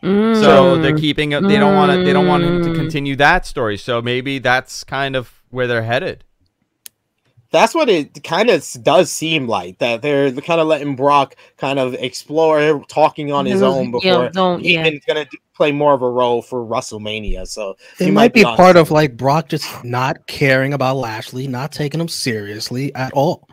Mm. 0.02 0.41
So 0.41 0.77
they're 0.77 0.98
keeping 0.98 1.31
it. 1.31 1.44
They 1.44 1.57
don't 1.57 1.76
want 1.76 1.91
to. 1.94 2.03
They 2.03 2.11
don't 2.11 2.27
want 2.27 2.44
him 2.44 2.64
to 2.64 2.69
Mm. 2.69 2.76
continue 2.76 3.15
that 3.18 3.45
story. 3.45 3.77
So 3.77 4.02
maybe 4.02 4.40
that's 4.40 4.84
kind 4.84 5.15
of 5.15 5.41
where 5.49 5.68
they're 5.68 5.84
headed. 5.84 6.23
That's 7.53 7.75
what 7.75 7.88
it 7.88 8.23
kind 8.23 8.49
of 8.49 8.67
does 8.81 9.11
seem 9.11 9.47
like 9.47 9.77
that 9.77 10.01
they're 10.01 10.31
kind 10.31 10.59
of 10.59 10.65
letting 10.65 10.95
Brock 10.95 11.35
kind 11.57 11.77
of 11.77 11.93
explore 11.93 12.84
talking 12.89 13.31
on 13.31 13.45
his 13.45 13.61
own. 13.61 13.85
Yeah, 13.85 13.91
before 13.91 14.30
don't- 14.30 14.63
yeah. 14.63 14.84
Heyman's 14.84 15.05
going 15.05 15.23
to 15.23 15.38
play 15.55 15.71
more 15.71 15.93
of 15.93 16.01
a 16.01 16.09
role 16.09 16.41
for 16.41 16.65
WrestleMania. 16.65 17.47
So 17.47 17.75
It 17.99 18.07
you 18.07 18.11
might 18.11 18.34
be 18.34 18.43
on 18.43 18.57
part 18.57 18.75
of 18.75 18.89
like 18.89 19.15
Brock 19.15 19.49
just 19.49 19.84
not 19.84 20.25
caring 20.25 20.73
about 20.73 20.95
Lashley, 20.97 21.47
not 21.47 21.71
taking 21.71 22.01
him 22.01 22.07
seriously 22.07 22.93
at 22.95 23.13
all. 23.13 23.47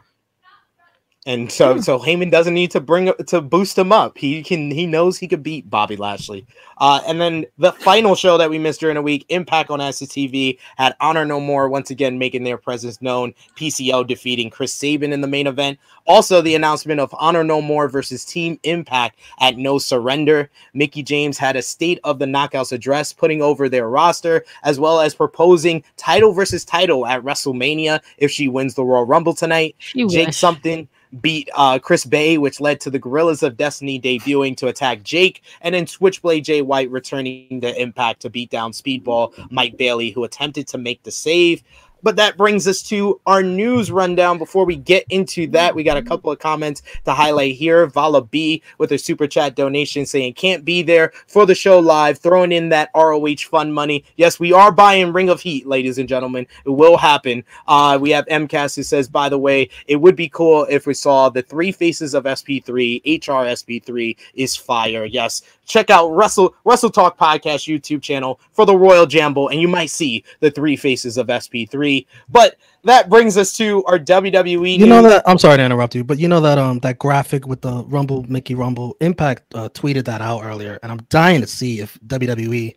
And 1.31 1.53
so, 1.53 1.75
Hmm. 1.75 1.81
so 1.81 1.99
Heyman 2.01 2.31
doesn't 2.31 2.55
need 2.55 2.73
to 2.73 2.81
bring 2.81 3.13
to 3.29 3.41
boost 3.41 3.79
him 3.79 3.93
up. 3.93 4.19
He 4.19 4.43
can. 4.43 4.71
He 4.71 4.85
knows 4.85 5.17
he 5.17 5.29
could 5.29 5.43
beat 5.45 5.71
Bobby 5.71 5.97
Lashley. 5.97 6.45
Uh, 6.79 7.01
and 7.07 7.21
then 7.21 7.45
the 7.59 7.71
final 7.73 8.15
show 8.17 8.37
that 8.39 8.51
we 8.51 8.59
missed 8.59 8.81
during 8.81 8.97
the 8.97 9.03
week, 9.03 9.27
Impact 9.29 9.71
on 9.71 9.81
SCTV, 9.81 10.59
had 10.77 10.97
Honor 11.01 11.25
No 11.25 11.39
More 11.39 11.69
once 11.69 11.91
again 11.91 12.19
making 12.19 12.43
their 12.43 12.57
presence 12.57 13.01
known. 13.01 13.33
PCO 13.55 14.03
defeating 14.07 14.51
Chris 14.51 14.73
Sabin 14.73 15.13
in 15.13 15.21
the 15.21 15.29
main 15.29 15.47
event. 15.47 15.79
Also, 16.07 16.41
the 16.41 16.55
announcement 16.57 16.99
of 16.99 17.15
Honor 17.19 17.45
No 17.45 17.61
More 17.63 17.87
versus 17.89 18.25
Team 18.25 18.59
Impact 18.65 19.17
at 19.41 19.57
No 19.57 19.79
Surrender. 19.79 20.51
Mickie 20.75 21.03
James 21.05 21.39
had 21.39 21.55
a 21.55 21.63
State 21.63 22.01
of 22.03 22.19
the 22.19 22.27
Knockouts 22.27 22.73
address, 22.73 23.13
putting 23.13 23.41
over 23.41 23.69
their 23.69 23.89
roster 23.89 24.45
as 24.65 24.81
well 24.81 25.01
as 25.01 25.15
proposing 25.15 25.85
title 25.97 26.33
versus 26.33 26.65
title 26.65 27.07
at 27.07 27.23
WrestleMania 27.23 28.01
if 28.19 28.31
she 28.33 28.49
wins 28.49 28.75
the 28.75 28.83
Royal 28.85 29.05
Rumble 29.07 29.35
tonight. 29.35 29.77
She 29.79 30.05
Jake 30.09 30.29
wish. 30.29 30.37
something 30.37 30.89
beat 31.21 31.49
uh, 31.55 31.79
Chris 31.79 32.05
Bey, 32.05 32.39
which 32.39 32.61
led 32.61 32.81
to 32.81 32.91
the 32.91 32.99
Guerrillas 32.99 33.43
of 33.43 33.57
Destiny 33.57 34.01
debuting 34.01 34.57
to 34.59 34.69
attack 34.69 35.03
Jake, 35.03 35.43
and 35.61 35.75
then 35.75 35.87
Switchblade 35.87 36.45
Jay 36.45 36.63
White 36.63 36.91
returning 36.91 37.61
to 37.61 37.81
Impact 37.81 38.21
to 38.21 38.31
beat 38.31 38.51
down 38.51 38.73
Speedball 38.73 39.33
Mike 39.51 39.77
Bailey, 39.77 40.11
who 40.11 40.25
attempted 40.25 40.69
to 40.69 40.79
make 40.79 41.03
the 41.03 41.11
save. 41.11 41.63
But 42.03 42.17
that 42.17 42.37
brings 42.37 42.67
us 42.67 42.83
to 42.85 43.21
our 43.27 43.43
news 43.43 43.91
rundown. 43.91 44.39
Before 44.39 44.65
we 44.65 44.77
get 44.77 45.05
into 45.11 45.47
that, 45.49 45.75
we 45.75 45.83
got 45.83 45.97
a 45.97 46.03
couple 46.03 46.31
of 46.33 46.39
comments 46.39 46.83
to 47.05 47.13
highlight 47.13 47.55
here. 47.55 47.87
Vala 47.87 48.23
B 48.23 48.63
with 48.79 48.93
a 48.93 48.99
super 48.99 49.27
chat 49.27 49.55
donation 49.55 50.07
saying 50.07 50.35
can't 50.35 50.65
be 50.65 50.83
there 50.83 51.13
for 51.27 51.47
the 51.47 51.55
show 51.55 51.79
live, 51.79 52.19
throwing 52.19 52.53
in 52.53 52.69
that 52.71 52.91
ROH 52.95 53.37
fund 53.51 53.75
money. 53.75 54.05
Yes, 54.17 54.41
we 54.41 54.53
are 54.53 54.73
buying 54.73 55.13
Ring 55.13 55.29
of 55.29 55.41
Heat, 55.41 55.67
ladies 55.67 55.99
and 55.99 56.09
gentlemen. 56.09 56.47
It 56.65 56.71
will 56.71 56.97
happen. 56.97 57.45
Uh, 57.67 57.99
we 58.01 58.11
have 58.11 58.27
MCAS 58.27 58.77
who 58.77 58.83
says, 58.83 59.09
by 59.09 59.29
the 59.29 59.39
way, 59.39 59.69
it 59.87 59.97
would 59.97 60.17
be 60.17 60.29
cool 60.29 60.67
if 60.71 60.87
we 60.87 60.95
saw 60.95 61.29
the 61.29 61.43
three 61.43 61.73
faces 61.73 62.15
of 62.15 62.25
SP3. 62.25 63.01
HR 63.05 63.47
SP3 63.47 64.17
is 64.35 64.57
fire. 64.57 65.05
Yes, 65.05 65.43
check 65.71 65.89
out 65.91 66.09
Russell 66.11 66.55
Russell 66.65 66.91
Talk 66.91 67.17
Podcast 67.17 67.67
YouTube 67.69 68.03
channel 68.03 68.41
for 68.53 68.67
the 68.67 68.77
Royal 68.77 69.07
Jamble, 69.07 69.51
and 69.51 69.61
you 69.61 69.69
might 69.69 69.91
see 69.91 70.25
the 70.41 70.51
three 70.51 70.77
faces 70.77 71.17
of 71.17 71.29
SP3. 71.29 72.07
But 72.29 72.57
that 72.85 73.09
brings 73.09 73.37
us 73.37 73.57
to 73.59 73.85
our 73.85 73.99
WWE. 73.99 74.79
You 74.79 74.87
know 74.87 75.01
news. 75.01 75.13
that 75.13 75.29
I'm 75.29 75.39
sorry 75.39 75.59
to 75.59 75.65
interrupt 75.65 75.95
you, 75.95 76.05
but 76.05 76.19
you 76.19 76.29
know 76.29 76.41
that 76.41 76.59
um 76.59 76.79
that 76.81 76.99
graphic 76.99 77.47
with 77.47 77.61
the 77.61 77.85
Rumble 77.85 78.25
Mickie 78.29 78.55
Rumble 78.55 78.97
Impact 79.01 79.43
uh, 79.55 79.69
tweeted 79.71 80.05
that 80.07 80.21
out 80.21 80.45
earlier, 80.45 80.79
and 80.83 80.91
I'm 80.93 81.01
dying 81.09 81.41
to 81.41 81.47
see 81.47 81.81
if 81.81 81.99
WWE 82.07 82.75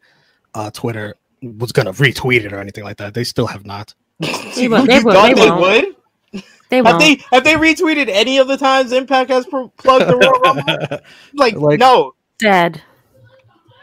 uh, 0.56 0.70
Twitter 0.72 1.15
was 1.41 1.72
gonna 1.72 1.94
retweet 1.94 2.45
it 2.45 2.53
or 2.53 2.60
anything 2.60 2.84
like 2.84 2.98
that. 2.98 3.14
They 3.14 3.24
still 3.24 3.48
have 3.48 3.65
not. 3.65 3.94
They 4.20 4.28
won't- 4.70 4.88
they 4.88 4.99
You 4.99 5.03
won't- 5.03 5.15
thought 5.18 5.36
they 5.36 5.41
they 5.41 5.49
won't. 5.49 5.61
would? 5.61 5.95
They 6.70 6.78
Have 6.78 6.86
won't. 6.86 6.99
they 6.99 7.20
have 7.32 7.44
they 7.44 7.53
retweeted 7.53 8.07
any 8.07 8.38
of 8.40 8.48
the 8.48 8.57
times 8.57 8.91
Impact 8.94 9.30
has 9.30 9.45
pro- 9.45 9.68
plugged 9.78 10.07
the 10.07 10.18
Royal 10.18 10.40
Rumble? 10.40 10.99
Like, 11.36 11.56
Like- 11.56 11.80
no, 11.80 12.15
Dead. 12.40 12.82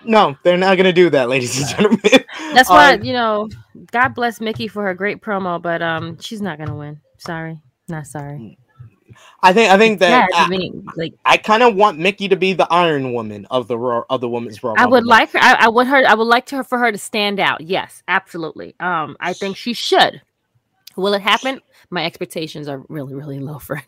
no, 0.04 0.36
they're 0.42 0.56
not 0.56 0.76
gonna 0.76 0.92
do 0.92 1.10
that, 1.10 1.28
ladies 1.28 1.58
and 1.58 1.68
gentlemen. 1.68 2.24
That's 2.54 2.68
why 2.68 2.94
Um, 2.94 3.04
you 3.04 3.12
know. 3.12 3.48
God 3.92 4.08
bless 4.14 4.40
Mickie 4.40 4.68
for 4.68 4.82
her 4.84 4.94
great 4.94 5.20
promo, 5.22 5.60
but 5.60 5.80
um, 5.82 6.18
she's 6.20 6.42
not 6.42 6.58
gonna 6.58 6.76
win. 6.76 7.00
Sorry, 7.18 7.60
not 7.88 8.06
sorry. 8.06 8.58
I 9.42 9.52
think 9.52 9.70
I 9.70 9.78
think 9.78 10.00
Yeah, 10.00 10.26
that 10.26 10.30
I 10.34 10.44
I, 10.44 10.48
mean, 10.48 10.86
like 10.96 11.14
I 11.24 11.36
kind 11.36 11.62
of 11.62 11.74
want 11.74 11.98
Mickie 11.98 12.28
to 12.28 12.36
be 12.36 12.52
the 12.52 12.66
Iron 12.70 13.12
Woman 13.12 13.46
of 13.50 13.68
the 13.68 13.78
Royal 13.78 14.04
of 14.10 14.20
the 14.20 14.28
women's 14.28 14.62
Royal 14.62 14.76
I 14.78 14.86
would 14.86 15.04
like 15.06 15.32
her. 15.32 15.38
I, 15.40 15.56
I 15.60 15.68
would 15.68 15.86
her. 15.86 16.04
I 16.06 16.14
would 16.14 16.24
like 16.26 16.46
to 16.46 16.56
her 16.56 16.64
for 16.64 16.78
her 16.78 16.92
to 16.92 16.98
stand 16.98 17.40
out. 17.40 17.60
Yes, 17.62 18.02
absolutely. 18.06 18.74
Um, 18.80 19.16
I 19.20 19.32
think 19.32 19.56
she 19.56 19.72
should. 19.72 20.20
Will 20.96 21.14
it 21.14 21.22
happen? 21.22 21.60
My 21.90 22.04
expectations 22.04 22.68
are 22.68 22.84
really, 22.88 23.14
really 23.14 23.40
low 23.40 23.58
for. 23.58 23.82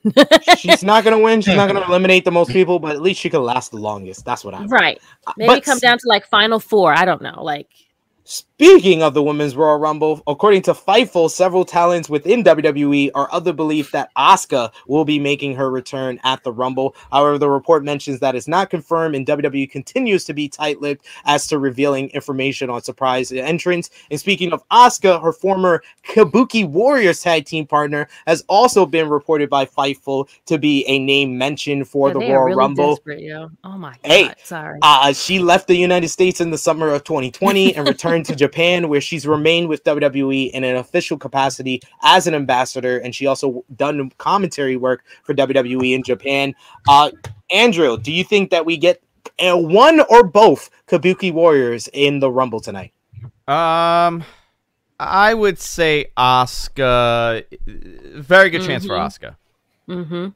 She's 0.57 0.83
not 0.83 1.05
gonna 1.05 1.21
win. 1.21 1.41
She's 1.41 1.55
not 1.55 1.69
gonna 1.69 1.85
eliminate 1.89 2.25
the 2.25 2.33
most 2.33 2.51
people, 2.51 2.79
but 2.79 2.97
at 2.97 3.03
least 3.03 3.21
she 3.21 3.31
could 3.31 3.41
last 3.41 3.71
the 3.71 3.77
longest. 3.77 4.25
That's 4.25 4.45
what 4.45 4.55
I. 4.55 4.65
right. 4.65 5.01
Uh, 5.27 5.33
Maybe 5.37 5.49
But 5.55 5.65
come 5.65 5.79
down 5.79 5.99
to 5.99 6.05
like 6.07 6.27
final 6.27 6.59
four. 6.59 6.93
I 6.93 7.05
don't 7.05 7.23
know. 7.23 7.43
Like 7.43 7.69
Speaking 8.63 9.03
of 9.03 9.13
the 9.13 9.25
Women's 9.25 9.57
Royal 9.57 9.77
Rumble, 9.77 10.23
according 10.25 10.63
to 10.63 10.73
Fightful, 10.73 11.29
several 11.29 11.65
talents 11.65 12.09
within 12.09 12.45
WWE 12.45 13.11
are 13.13 13.29
of 13.31 13.43
the 13.43 13.53
belief 13.53 13.91
that 13.91 14.15
Asuka 14.17 14.71
will 14.87 15.05
be 15.05 15.19
making 15.19 15.57
her 15.57 15.69
return 15.69 16.21
at 16.23 16.45
the 16.45 16.53
Rumble. 16.53 16.95
However, 17.11 17.39
the 17.39 17.51
report 17.51 17.83
mentions 17.83 18.21
that 18.21 18.37
it's 18.37 18.47
not 18.47 18.71
confirmed, 18.71 19.17
and 19.17 19.27
WWE 19.27 19.69
continues 19.69 20.25
to 20.27 20.33
be 20.33 20.49
tight-lipped 20.49 21.05
as 21.25 21.49
to 21.49 21.59
revealing 21.59 22.11
information 22.11 22.71
on 22.71 22.83
surprise 22.83 23.33
entrance. 23.33 23.91
And 24.13 24.21
speaking 24.21 24.53
of 24.53 24.63
Asuka, 24.69 25.21
her 25.21 25.33
former 25.33 25.83
Kabuki 26.07 26.65
Warriors 26.65 27.21
tag 27.21 27.47
team 27.47 27.67
partner 27.67 28.07
has 28.29 28.45
also 28.49 28.87
been 28.87 29.09
reported 29.09 29.51
by 29.51 29.67
Fightful 29.67 30.29
to 30.47 30.57
be 30.57 30.87
a 30.87 31.01
name 31.01 31.37
mentioned 31.37 31.89
for 31.89 32.11
yeah, 32.11 32.13
the 32.13 32.21
Royal 32.21 32.45
really 32.45 32.57
Rumble. 32.57 33.01
Oh 33.65 33.77
my 33.77 33.91
god. 33.91 33.99
Hey, 34.05 34.33
Sorry. 34.45 34.79
Uh, 34.83 35.13
she 35.13 35.41
left 35.41 35.67
the 35.67 35.75
United 35.75 36.11
States 36.11 36.41
in 36.41 36.51
the 36.51 36.59
summer 36.59 36.91
of 36.91 37.03
2020 37.03 37.75
and 37.75 37.89
returned 37.89 38.27
to 38.27 38.37
Japan, 38.52 38.52
where 38.89 39.01
she's 39.01 39.27
remained 39.27 39.69
with 39.69 39.85
WWE 39.85 40.51
in 40.51 40.65
an 40.65 40.77
official 40.77 41.19
capacity 41.19 41.83
as 42.03 42.27
an 42.27 42.35
ambassador, 42.35 42.99
and 42.99 43.15
she 43.15 43.27
also 43.27 43.65
done 43.77 44.11
commentary 44.19 44.77
work 44.77 45.05
for 45.23 45.35
WWE 45.35 45.95
in 45.95 46.03
Japan. 46.03 46.55
Uh, 46.89 47.11
Andrew, 47.51 47.99
do 47.99 48.13
you 48.13 48.25
think 48.25 48.51
that 48.51 48.65
we 48.67 48.77
get 48.77 49.03
uh, 49.39 49.57
one 49.57 50.01
or 50.09 50.25
both 50.25 50.71
Kabuki 50.87 51.33
Warriors 51.33 51.89
in 51.93 52.21
the 52.21 52.31
Rumble 52.31 52.61
tonight? 52.61 52.93
Um, 53.49 54.25
I 54.99 55.35
would 55.35 55.59
say 55.59 56.07
Asuka. 56.17 57.43
Very 57.67 58.51
good 58.51 58.63
chance 58.63 58.87
for. 58.87 58.97
Asuka. 58.97 59.37
mm-hmm. 59.89 60.29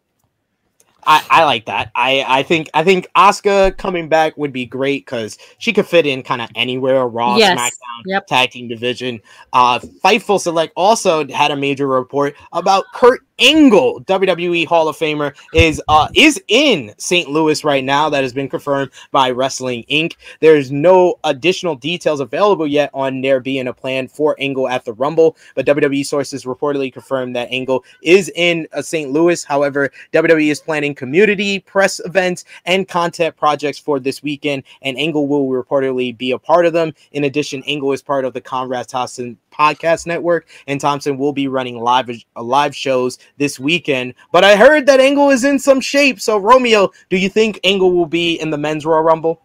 I, 1.07 1.25
I 1.31 1.45
like 1.45 1.67
that. 1.67 1.91
I, 1.95 2.25
I 2.27 2.43
think 2.43 2.69
I 2.75 2.83
think 2.85 3.07
Asuka 3.17 3.77
coming 3.77 4.09
back 4.09 4.37
would 4.37 4.53
be 4.53 4.67
great 4.67 5.05
because 5.05 5.39
she 5.59 5.73
could 5.73 5.87
fit 5.87 6.07
in 6.07 6.23
kind 6.23 6.43
of 6.43 6.51
anywhere. 6.55 7.07
Raw, 7.07 7.37
Yes. 7.37 7.59
SmackDown, 7.59 8.03
Yep. 8.07 8.27
tag 8.27 8.51
team 8.51 8.69
division. 8.69 9.21
Uh, 9.53 9.79
Fightful 9.79 10.41
Select 10.41 10.73
also 10.77 11.27
had 11.29 11.51
a 11.51 11.57
major 11.57 11.87
report 11.87 12.35
about 12.53 12.85
Kurt 12.95 13.26
Angle, 13.39 14.03
WWE 14.05 14.67
Hall 14.67 14.89
of 14.89 14.97
Famer, 14.97 15.37
is 15.53 15.83
uh 15.89 16.09
is 16.15 16.43
in 16.49 16.95
St. 16.97 17.29
Louis 17.29 17.65
right 17.65 17.85
now. 17.85 18.09
That 18.09 18.23
has 18.23 18.33
been 18.33 18.49
confirmed 18.49 18.91
by 19.11 19.31
Wrestling 19.31 19.85
Inc. 19.91 20.17
There's 20.41 20.73
no 20.73 21.17
additional 21.25 21.75
details 21.75 22.21
available 22.21 22.67
yet 22.67 22.91
on 22.95 23.21
there 23.21 23.41
being 23.41 23.69
a 23.69 23.75
plan 23.75 24.09
for 24.09 24.37
Angle 24.39 24.69
at 24.69 24.87
the 24.87 24.95
Rumble, 24.95 25.37
but 25.55 25.67
WWE 25.67 26.07
sources 26.07 26.45
reportedly 26.45 26.91
confirmed 26.91 27.37
that 27.37 27.51
Angle 27.51 27.85
is 28.03 28.33
in 28.37 28.67
uh, 28.73 28.81
St. 28.81 29.11
Louis. 29.11 29.45
However, 29.45 29.91
WWE 30.15 30.51
is 30.51 30.61
planning 30.61 30.95
community 30.95 31.61
press 31.61 32.01
events 32.07 32.45
and 32.65 32.89
content 32.89 33.37
projects 33.37 33.79
for 33.79 34.01
this 34.01 34.23
weekend, 34.23 34.63
and 34.81 34.97
Angle 34.97 35.29
will 35.29 35.49
reportedly 35.49 36.17
be 36.17 36.31
a 36.31 36.39
part 36.39 36.65
of 36.65 36.73
them. 36.73 36.95
In 37.13 37.25
addition, 37.25 37.63
Angle 37.67 37.93
is 37.93 38.01
part 38.01 38.25
of 38.25 38.33
the 38.33 38.41
Conrad 38.41 38.89
Thompson 38.89 39.37
podcast 39.59 40.07
network, 40.07 40.49
and 40.67 40.81
Thompson 40.81 41.19
will 41.19 41.33
be 41.33 41.49
running 41.49 41.81
live 41.81 42.11
uh, 42.11 42.43
live 42.43 42.75
shows 42.75 43.19
this 43.39 43.59
weekend. 43.59 44.15
But 44.33 44.45
I 44.45 44.57
heard 44.57 44.87
that 44.87 45.01
Angle 45.01 45.31
is 45.31 45.45
in 45.45 45.59
some 45.59 45.81
shape. 45.81 46.21
So, 46.21 46.39
Romeo, 46.39 46.91
do 47.11 47.17
you 47.17 47.29
think 47.29 47.61
Angle 47.65 47.93
will 47.93 48.07
be 48.07 48.35
in 48.35 48.51
the 48.51 48.59
men's 48.59 48.85
Royal 48.85 49.03
Rumble? 49.03 49.43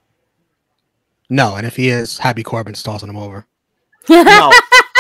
No, 1.30 1.56
and 1.56 1.66
if 1.66 1.76
he 1.76 1.90
is, 1.90 2.18
Happy 2.18 2.44
Corbin's 2.44 2.84
tossing 2.84 3.10
him 3.10 3.18
over. 3.18 3.46
No. 4.10 4.52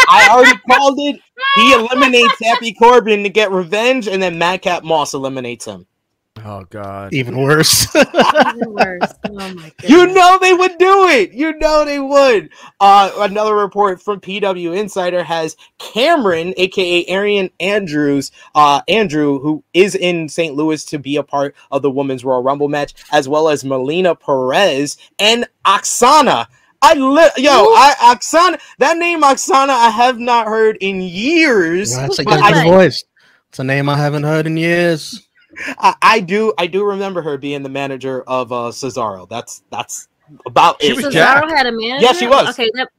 I 0.07 0.29
already 0.29 0.59
called 0.69 0.99
it. 0.99 1.19
He 1.55 1.73
eliminates 1.73 2.35
Happy 2.41 2.73
Corbin 2.73 3.23
to 3.23 3.29
get 3.29 3.51
revenge, 3.51 4.07
and 4.07 4.21
then 4.21 4.37
Madcap 4.37 4.83
Moss 4.83 5.13
eliminates 5.13 5.65
him. 5.65 5.85
Oh 6.37 6.63
God. 6.69 7.13
Even 7.13 7.37
worse. 7.37 7.93
Even 7.95 8.73
worse. 8.73 9.01
Oh 9.33 9.53
my 9.53 9.71
god. 9.81 9.89
You 9.89 10.07
know 10.07 10.37
they 10.41 10.53
would 10.53 10.77
do 10.77 11.07
it. 11.07 11.31
You 11.31 11.57
know 11.57 11.85
they 11.85 11.99
would. 11.99 12.49
Uh, 12.79 13.11
another 13.19 13.55
report 13.55 14.01
from 14.01 14.19
PW 14.19 14.77
Insider 14.77 15.23
has 15.23 15.55
Cameron, 15.77 16.53
aka 16.57 17.05
Ariane 17.09 17.49
Andrews, 17.59 18.31
uh, 18.55 18.81
Andrew, 18.89 19.39
who 19.39 19.63
is 19.73 19.95
in 19.95 20.27
St. 20.27 20.53
Louis 20.55 20.83
to 20.85 20.99
be 20.99 21.15
a 21.15 21.23
part 21.23 21.55
of 21.71 21.81
the 21.81 21.89
Women's 21.89 22.25
Royal 22.25 22.43
Rumble 22.43 22.67
match, 22.67 22.93
as 23.11 23.29
well 23.29 23.47
as 23.47 23.63
Melina 23.63 24.15
Perez 24.15 24.97
and 25.17 25.47
Oksana. 25.65 26.47
I 26.81 26.93
li- 26.95 27.43
yo, 27.43 27.51
I 27.51 27.93
Oksana. 28.13 28.59
That 28.79 28.97
name 28.97 29.21
Oksana, 29.21 29.69
I 29.69 29.89
have 29.89 30.19
not 30.19 30.47
heard 30.47 30.77
in 30.81 31.01
years. 31.01 31.95
That's 31.95 32.17
like 32.17 32.25
but 32.25 32.37
that's 32.37 32.57
I- 32.57 32.63
his 32.63 32.71
voice. 32.71 33.03
It's 33.49 33.59
a 33.59 33.63
name 33.63 33.87
I 33.89 33.97
haven't 33.97 34.23
heard 34.23 34.45
in 34.47 34.55
years. 34.57 35.27
I, 35.77 35.95
I 36.01 36.19
do 36.19 36.53
I 36.57 36.67
do 36.67 36.83
remember 36.83 37.21
her 37.21 37.37
being 37.37 37.63
the 37.63 37.69
manager 37.69 38.23
of 38.23 38.51
uh 38.51 38.71
Cesaro. 38.71 39.27
That's 39.29 39.63
that's 39.71 40.07
about 40.45 40.81
She 40.81 40.91
it. 40.91 40.97
Cesaro 40.97 41.11
jacked. 41.11 41.51
had 41.51 41.67
a 41.67 41.71
manager. 41.71 42.05
Yeah, 42.05 42.13
she 42.13 42.27
was. 42.27 42.49
Okay, 42.49 42.69
that, 42.75 42.89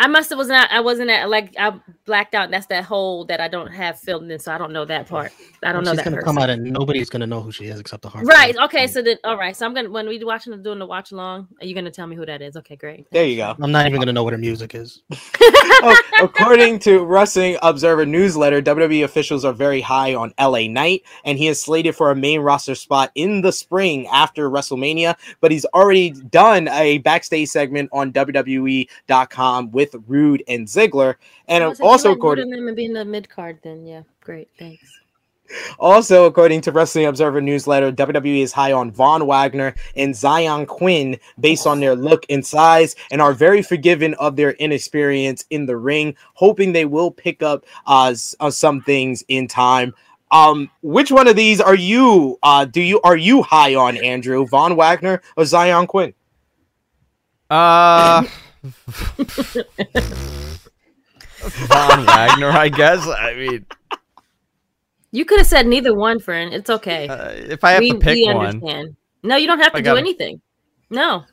I 0.00 0.06
must 0.06 0.30
have 0.30 0.38
was 0.38 0.48
not. 0.48 0.70
I 0.72 0.80
wasn't 0.80 1.10
at 1.10 1.28
like 1.28 1.54
I 1.58 1.78
blacked 2.06 2.34
out. 2.34 2.50
That's 2.50 2.64
that 2.68 2.84
hole 2.84 3.26
that 3.26 3.38
I 3.38 3.48
don't 3.48 3.70
have 3.70 4.00
filled 4.00 4.30
in, 4.30 4.38
so 4.38 4.50
I 4.50 4.56
don't 4.56 4.72
know 4.72 4.86
that 4.86 5.06
part. 5.06 5.30
I 5.62 5.72
don't 5.72 5.84
know 5.84 5.90
She's 5.90 5.98
that 5.98 6.04
gonna 6.04 6.16
person. 6.16 6.26
come 6.26 6.38
out 6.38 6.48
and 6.48 6.64
nobody's 6.64 7.10
gonna 7.10 7.26
know 7.26 7.42
who 7.42 7.52
she 7.52 7.66
is 7.66 7.78
except 7.78 8.00
the 8.00 8.08
heart. 8.08 8.24
Right. 8.24 8.56
Okay. 8.56 8.86
So 8.86 9.02
then, 9.02 9.18
all 9.24 9.36
right. 9.36 9.54
So 9.54 9.66
I'm 9.66 9.74
gonna 9.74 9.90
when 9.90 10.08
we 10.08 10.24
watching 10.24 10.62
doing 10.62 10.78
the 10.78 10.86
watch 10.86 11.12
along, 11.12 11.48
are 11.60 11.66
you 11.66 11.74
gonna 11.74 11.90
tell 11.90 12.06
me 12.06 12.16
who 12.16 12.24
that 12.24 12.40
is? 12.40 12.56
Okay, 12.56 12.76
great. 12.76 13.10
There 13.10 13.26
you 13.26 13.36
go. 13.36 13.54
I'm 13.60 13.70
not 13.70 13.86
even 13.86 14.00
gonna 14.00 14.14
know 14.14 14.24
what 14.24 14.32
her 14.32 14.38
music 14.38 14.74
is. 14.74 15.02
Oh, 15.82 15.96
according 16.22 16.78
to 16.80 17.02
Wrestling 17.04 17.56
Observer 17.62 18.04
newsletter, 18.04 18.60
WWE 18.60 19.02
officials 19.02 19.46
are 19.46 19.52
very 19.54 19.80
high 19.80 20.14
on 20.14 20.34
LA 20.38 20.68
Knight, 20.68 21.04
and 21.24 21.38
he 21.38 21.48
is 21.48 21.58
slated 21.62 21.96
for 21.96 22.10
a 22.10 22.14
main 22.16 22.40
roster 22.40 22.74
spot 22.74 23.10
in 23.14 23.40
the 23.40 23.50
spring 23.50 24.06
after 24.08 24.50
WrestleMania. 24.50 25.16
But 25.40 25.52
he's 25.52 25.64
already 25.66 26.10
done 26.10 26.68
a 26.68 26.98
backstage 26.98 27.48
segment 27.48 27.88
on 27.92 28.12
WWE.com 28.12 29.70
with 29.70 29.89
Roode 29.98 30.42
and 30.48 30.66
Ziggler, 30.66 31.16
and 31.48 31.64
Oh, 31.64 31.72
so 31.74 31.84
also 31.84 32.12
according 32.12 32.44
voting 32.44 32.60
them 32.60 32.68
and 32.68 32.76
being 32.76 32.92
the 32.92 33.04
mid 33.04 33.28
card, 33.28 33.58
then 33.62 33.86
yeah, 33.86 34.02
great, 34.20 34.48
thanks. 34.58 35.00
Also, 35.78 36.24
according 36.26 36.60
to 36.62 36.72
Wrestling 36.72 37.06
Observer 37.06 37.40
newsletter, 37.40 37.92
WWE 37.92 38.42
is 38.42 38.52
high 38.52 38.72
on 38.72 38.90
Von 38.90 39.26
Wagner 39.26 39.74
and 39.96 40.14
Xyon 40.14 40.66
Quinn 40.66 41.18
based 41.38 41.66
on 41.66 41.80
their 41.80 41.96
look 41.96 42.24
and 42.30 42.44
size, 42.44 42.94
and 43.10 43.20
are 43.20 43.32
very 43.32 43.62
forgiving 43.62 44.14
of 44.14 44.36
their 44.36 44.52
inexperience 44.52 45.44
in 45.50 45.66
the 45.66 45.76
ring, 45.76 46.16
hoping 46.34 46.72
they 46.72 46.84
will 46.84 47.10
pick 47.10 47.42
up 47.42 47.66
uh, 47.86 48.14
uh, 48.38 48.50
some 48.50 48.80
things 48.82 49.24
in 49.28 49.48
time. 49.48 49.94
Um, 50.30 50.70
which 50.82 51.10
one 51.10 51.26
of 51.26 51.34
these 51.34 51.60
are 51.60 51.74
you? 51.74 52.38
Uh, 52.42 52.64
do 52.64 52.80
you 52.80 53.00
are 53.02 53.16
you 53.16 53.42
high 53.42 53.74
on 53.74 53.96
Andrew 53.96 54.46
Von 54.46 54.76
Wagner 54.76 55.20
or 55.36 55.44
Xyon 55.44 55.88
Quinn? 55.88 56.14
Uh, 57.48 58.22
Von 61.42 62.04
Wagner, 62.06 62.50
I 62.50 62.68
guess. 62.68 63.06
I 63.06 63.34
mean, 63.34 63.66
You 65.12 65.24
could 65.24 65.38
have 65.38 65.46
said 65.46 65.66
neither 65.66 65.94
one, 65.94 66.20
friend. 66.20 66.52
It's 66.52 66.68
okay. 66.70 67.08
uh, 67.08 67.30
if 67.30 67.64
I 67.64 67.72
have 67.72 67.80
we, 67.80 67.92
to 67.92 67.98
pick 67.98 68.14
we 68.16 68.26
one, 68.32 68.46
understand. 68.46 68.96
No, 69.22 69.36
you 69.36 69.46
don't 69.46 69.58
have 69.60 69.72
to 69.72 69.78
I 69.78 69.80
do 69.80 69.84
gotta- 69.86 70.00
anything. 70.00 70.40
No. 70.90 71.24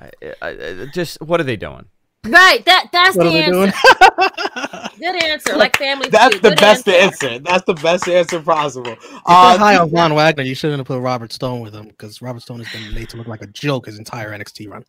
I, 0.00 0.10
I, 0.42 0.48
I- 0.50 0.86
just 0.92 1.20
what 1.20 1.40
are 1.40 1.44
they 1.44 1.56
doing? 1.56 1.84
Right. 2.24 2.64
That 2.66 2.88
that's 2.92 3.16
What 3.16 3.24
the 3.24 3.30
are 3.30 3.32
they 3.32 3.46
doing? 3.46 3.72
answer. 3.72 4.90
Good 4.98 5.22
answer. 5.24 5.56
Like 5.56 5.76
family. 5.76 6.08
That's 6.08 6.34
feud. 6.34 6.42
the 6.42 6.48
Good 6.50 6.58
best 6.60 6.88
answer. 6.88 7.38
That's 7.38 7.64
the 7.64 7.74
best 7.74 8.08
answer 8.08 8.40
possible. 8.42 8.90
If 8.92 9.04
Uh, 9.24 9.56
high 9.56 9.76
on 9.78 9.88
Von 9.90 10.14
Wagner, 10.14 10.42
you 10.42 10.54
shouldn't 10.56 10.78
have 10.80 10.86
put 10.86 11.00
Robert 11.00 11.32
Stone 11.32 11.60
with 11.60 11.72
him 11.74 11.86
because 11.86 12.20
Robert 12.20 12.42
Stone 12.42 12.60
has 12.60 12.72
been 12.72 12.92
made 12.92 13.08
to 13.10 13.16
look 13.16 13.28
like 13.28 13.40
a 13.42 13.46
joke 13.46 13.86
his 13.86 13.98
entire 13.98 14.30
NXT 14.36 14.68
run. 14.68 14.84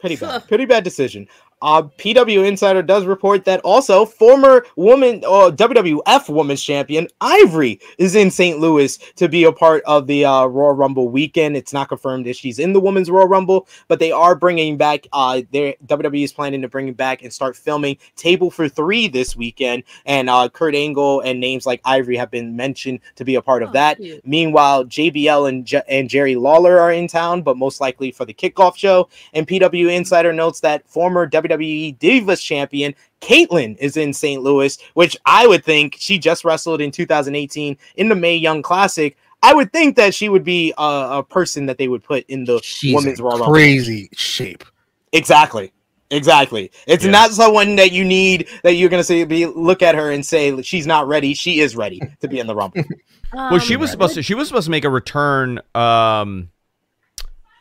Pretty 0.00 0.16
bad. 0.16 0.48
Pretty 0.48 0.64
bad 0.64 0.82
decision. 0.84 1.28
Uh, 1.62 1.82
PW 1.82 2.46
Insider 2.46 2.82
does 2.82 3.04
report 3.04 3.44
that 3.44 3.60
also 3.60 4.04
former 4.06 4.64
woman 4.76 5.24
or 5.24 5.50
WWF 5.50 6.28
Women's 6.34 6.62
Champion 6.62 7.06
Ivory 7.20 7.80
is 7.98 8.14
in 8.14 8.30
St. 8.30 8.58
Louis 8.58 8.96
to 9.16 9.28
be 9.28 9.44
a 9.44 9.52
part 9.52 9.82
of 9.84 10.06
the 10.06 10.24
uh, 10.24 10.46
Royal 10.46 10.72
Rumble 10.72 11.08
weekend. 11.08 11.56
It's 11.56 11.72
not 11.72 11.88
confirmed 11.88 12.26
if 12.26 12.36
she's 12.36 12.58
in 12.58 12.72
the 12.72 12.80
Women's 12.80 13.10
Royal 13.10 13.28
Rumble, 13.28 13.68
but 13.88 13.98
they 13.98 14.10
are 14.12 14.34
bringing 14.34 14.76
back. 14.76 15.06
Uh, 15.12 15.42
their 15.52 15.74
WWE 15.86 16.24
is 16.24 16.32
planning 16.32 16.62
to 16.62 16.68
bring 16.68 16.88
it 16.88 16.96
back 16.96 17.22
and 17.22 17.32
start 17.32 17.56
filming 17.56 17.96
Table 18.16 18.50
for 18.50 18.68
Three 18.68 19.08
this 19.08 19.36
weekend. 19.36 19.82
And 20.06 20.30
uh, 20.30 20.48
Kurt 20.48 20.74
Angle 20.74 21.20
and 21.20 21.40
names 21.40 21.66
like 21.66 21.80
Ivory 21.84 22.16
have 22.16 22.30
been 22.30 22.56
mentioned 22.56 23.00
to 23.16 23.24
be 23.24 23.34
a 23.34 23.42
part 23.42 23.62
of 23.62 23.70
Oh, 23.70 23.72
that. 23.72 23.98
cute. 23.98 24.26
Meanwhile, 24.26 24.86
JBL 24.86 25.48
and 25.48 25.66
J- 25.66 25.82
and 25.88 26.08
Jerry 26.08 26.36
Lawler 26.36 26.78
are 26.80 26.92
in 26.92 27.06
town, 27.06 27.42
but 27.42 27.56
most 27.56 27.80
likely 27.80 28.10
for 28.12 28.24
the 28.24 28.32
kickoff 28.34 28.76
show. 28.76 29.08
And 29.34 29.46
PW 29.46 29.92
Insider 29.94 30.32
notes 30.32 30.60
that 30.60 30.88
former 30.88 31.28
WWE 31.28 31.49
Divas 31.58 32.42
champion 32.42 32.94
Kaitlyn 33.20 33.76
is 33.78 33.96
in 33.96 34.12
St. 34.12 34.42
Louis, 34.42 34.78
which 34.94 35.16
I 35.26 35.46
would 35.46 35.64
think 35.64 35.96
she 35.98 36.18
just 36.18 36.44
wrestled 36.44 36.80
in 36.80 36.90
2018 36.90 37.76
in 37.96 38.08
the 38.08 38.14
Mae 38.14 38.36
Young 38.36 38.62
Classic. 38.62 39.16
I 39.42 39.54
would 39.54 39.72
think 39.72 39.96
that 39.96 40.14
she 40.14 40.28
would 40.28 40.44
be 40.44 40.72
a, 40.78 40.82
a 41.18 41.22
person 41.22 41.66
that 41.66 41.78
they 41.78 41.88
would 41.88 42.02
put 42.04 42.24
in 42.28 42.44
the 42.44 42.60
She's 42.62 42.94
women's 42.94 43.18
in 43.18 43.24
Royal 43.24 43.38
Rumble. 43.38 43.52
crazy 43.54 44.08
shape. 44.12 44.64
Exactly. 45.12 45.72
Exactly. 46.10 46.70
It's 46.86 47.04
Yeah. 47.04 47.10
not 47.12 47.30
someone 47.30 47.76
that 47.76 47.92
you 47.92 48.04
need 48.04 48.48
that 48.64 48.74
you're 48.74 48.88
gonna 48.88 49.04
say 49.04 49.22
be 49.24 49.46
look 49.46 49.80
at 49.82 49.94
her 49.94 50.10
and 50.10 50.26
say 50.26 50.60
she's 50.62 50.86
not 50.86 51.06
ready. 51.08 51.34
She 51.34 51.60
is 51.60 51.76
ready 51.76 52.00
to 52.20 52.28
be 52.28 52.38
in 52.38 52.46
the 52.46 52.54
rumble. 52.54 52.82
Well, 53.32 53.60
she 53.60 53.76
Um, 53.76 53.80
was 53.82 53.92
supposed 53.92 54.14
to. 54.14 54.24
She 54.24 54.34
was 54.34 54.48
supposed 54.48 54.64
to 54.64 54.72
make 54.72 54.84
a 54.84 54.90
return. 54.90 55.60
Um, 55.72 56.50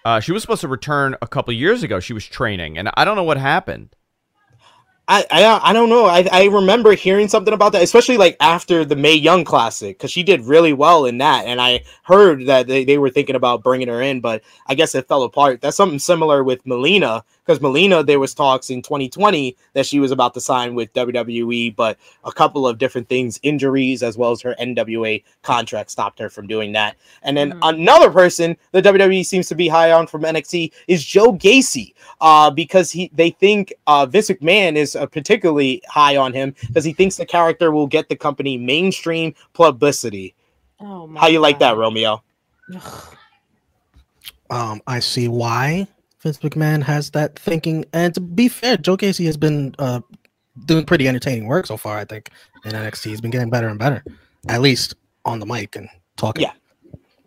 uh, 0.06 0.20
she 0.20 0.32
was 0.32 0.42
supposed 0.42 0.62
to 0.62 0.68
return 0.68 1.16
a 1.22 1.28
couple 1.28 1.54
years 1.54 1.84
ago. 1.84 2.00
She 2.00 2.14
was 2.14 2.26
training, 2.26 2.78
and 2.78 2.90
I 2.96 3.06
don't 3.06 3.16
know 3.16 3.24
what 3.24 3.38
happened. 3.38 3.96
I, 5.12 5.26
I 5.32 5.70
I 5.72 5.74
don't 5.74 5.90
know. 5.90 6.06
I, 6.06 6.28
I 6.32 6.46
remember 6.46 6.94
hearing 6.94 7.28
something 7.28 7.54
about 7.54 7.72
that, 7.72 7.82
especially 7.82 8.18
like 8.18 8.38
after 8.40 8.86
the 8.86 8.96
Mae 8.96 9.16
Young 9.16 9.44
Classic, 9.44 9.98
because 9.98 10.12
she 10.12 10.22
did 10.22 10.42
really 10.46 10.72
well 10.72 11.06
in 11.06 11.18
that. 11.18 11.46
And 11.48 11.60
I 11.60 11.84
heard 12.04 12.46
that 12.46 12.68
they, 12.68 12.86
they 12.86 13.00
were 13.00 13.10
thinking 13.10 13.36
about 13.36 13.64
bringing 13.64 13.88
her 13.88 14.04
in, 14.04 14.22
but 14.22 14.44
I 14.68 14.76
guess 14.76 14.94
it 14.94 15.08
fell 15.08 15.24
apart. 15.24 15.62
That's 15.62 15.76
something 15.76 15.98
similar 15.98 16.44
with 16.44 16.64
Melina, 16.68 17.24
because 17.44 17.60
Melina, 17.60 18.04
there 18.04 18.20
was 18.20 18.36
talks 18.36 18.70
in 18.70 18.84
2020 18.84 19.58
that 19.74 19.88
she 19.88 20.00
was 20.00 20.12
about 20.12 20.36
to 20.36 20.42
sign 20.42 20.76
with 20.76 20.94
WWE, 20.94 21.76
but 21.76 21.98
a 22.24 22.32
couple 22.32 22.68
of 22.68 22.78
different 22.78 23.10
things, 23.10 23.40
injuries 23.42 24.04
as 24.04 24.16
well 24.16 24.30
as 24.30 24.42
her 24.42 24.56
NWA 24.62 25.24
contract, 25.42 25.90
stopped 25.90 26.20
her 26.20 26.30
from 26.30 26.46
doing 26.46 26.72
that. 26.74 26.98
And 27.24 27.36
then 27.36 27.54
Mhm. 27.54 27.60
another 27.64 28.12
person 28.12 28.56
the 28.74 28.82
WWE 28.84 29.24
seems 29.26 29.48
to 29.48 29.56
be 29.56 29.68
high 29.68 29.92
on 29.92 30.06
from 30.06 30.22
NXT 30.22 30.72
is 30.88 31.04
Joe 31.04 31.34
Gacy 31.34 31.94
uh, 32.22 32.52
because 32.52 32.92
he 32.92 33.10
they 33.16 33.32
think 33.32 33.74
uh, 33.88 34.06
Vince 34.06 34.30
McMahon 34.30 34.76
is 34.76 34.96
uh, 35.00 35.06
particularly 35.06 35.82
high 35.88 36.18
on 36.18 36.34
him 36.34 36.54
because 36.68 36.84
he 36.84 36.94
thinks 36.94 37.18
the 37.18 37.26
character 37.26 37.72
will 37.72 37.88
get 37.88 38.10
the 38.10 38.16
company 38.16 38.58
mainstream 38.58 39.34
publicity. 39.54 40.36
Oh 40.80 41.08
my 41.08 41.20
How 41.20 41.28
you 41.28 41.40
like 41.40 41.60
that, 41.60 41.78
Romeo? 41.78 42.24
Um, 44.52 44.82
I 44.88 45.00
see 45.00 45.28
why 45.28 45.88
Vince 46.22 46.40
McMahon 46.40 46.82
has 46.84 47.12
that 47.12 47.38
thinking. 47.38 47.86
And 47.94 48.14
to 48.16 48.22
be 48.22 48.48
fair, 48.50 48.78
Joe 48.78 48.98
Gacy 48.98 49.26
has 49.26 49.38
been 49.38 49.76
uh, 49.80 50.02
doing 50.66 50.86
pretty 50.86 51.08
entertaining 51.08 51.48
work 51.48 51.68
so 51.68 51.78
far. 51.78 51.98
I 51.98 52.06
think 52.06 52.30
in 52.66 52.72
NXT, 52.72 53.06
he's 53.06 53.22
been 53.22 53.32
getting 53.32 53.50
better 53.50 53.68
and 53.68 53.78
better, 53.80 54.04
at 54.48 54.62
least 54.62 54.96
on 55.26 55.40
the 55.40 55.46
mic 55.46 55.76
and 55.76 55.88
talking. 56.18 56.44
Yeah. 56.44 56.54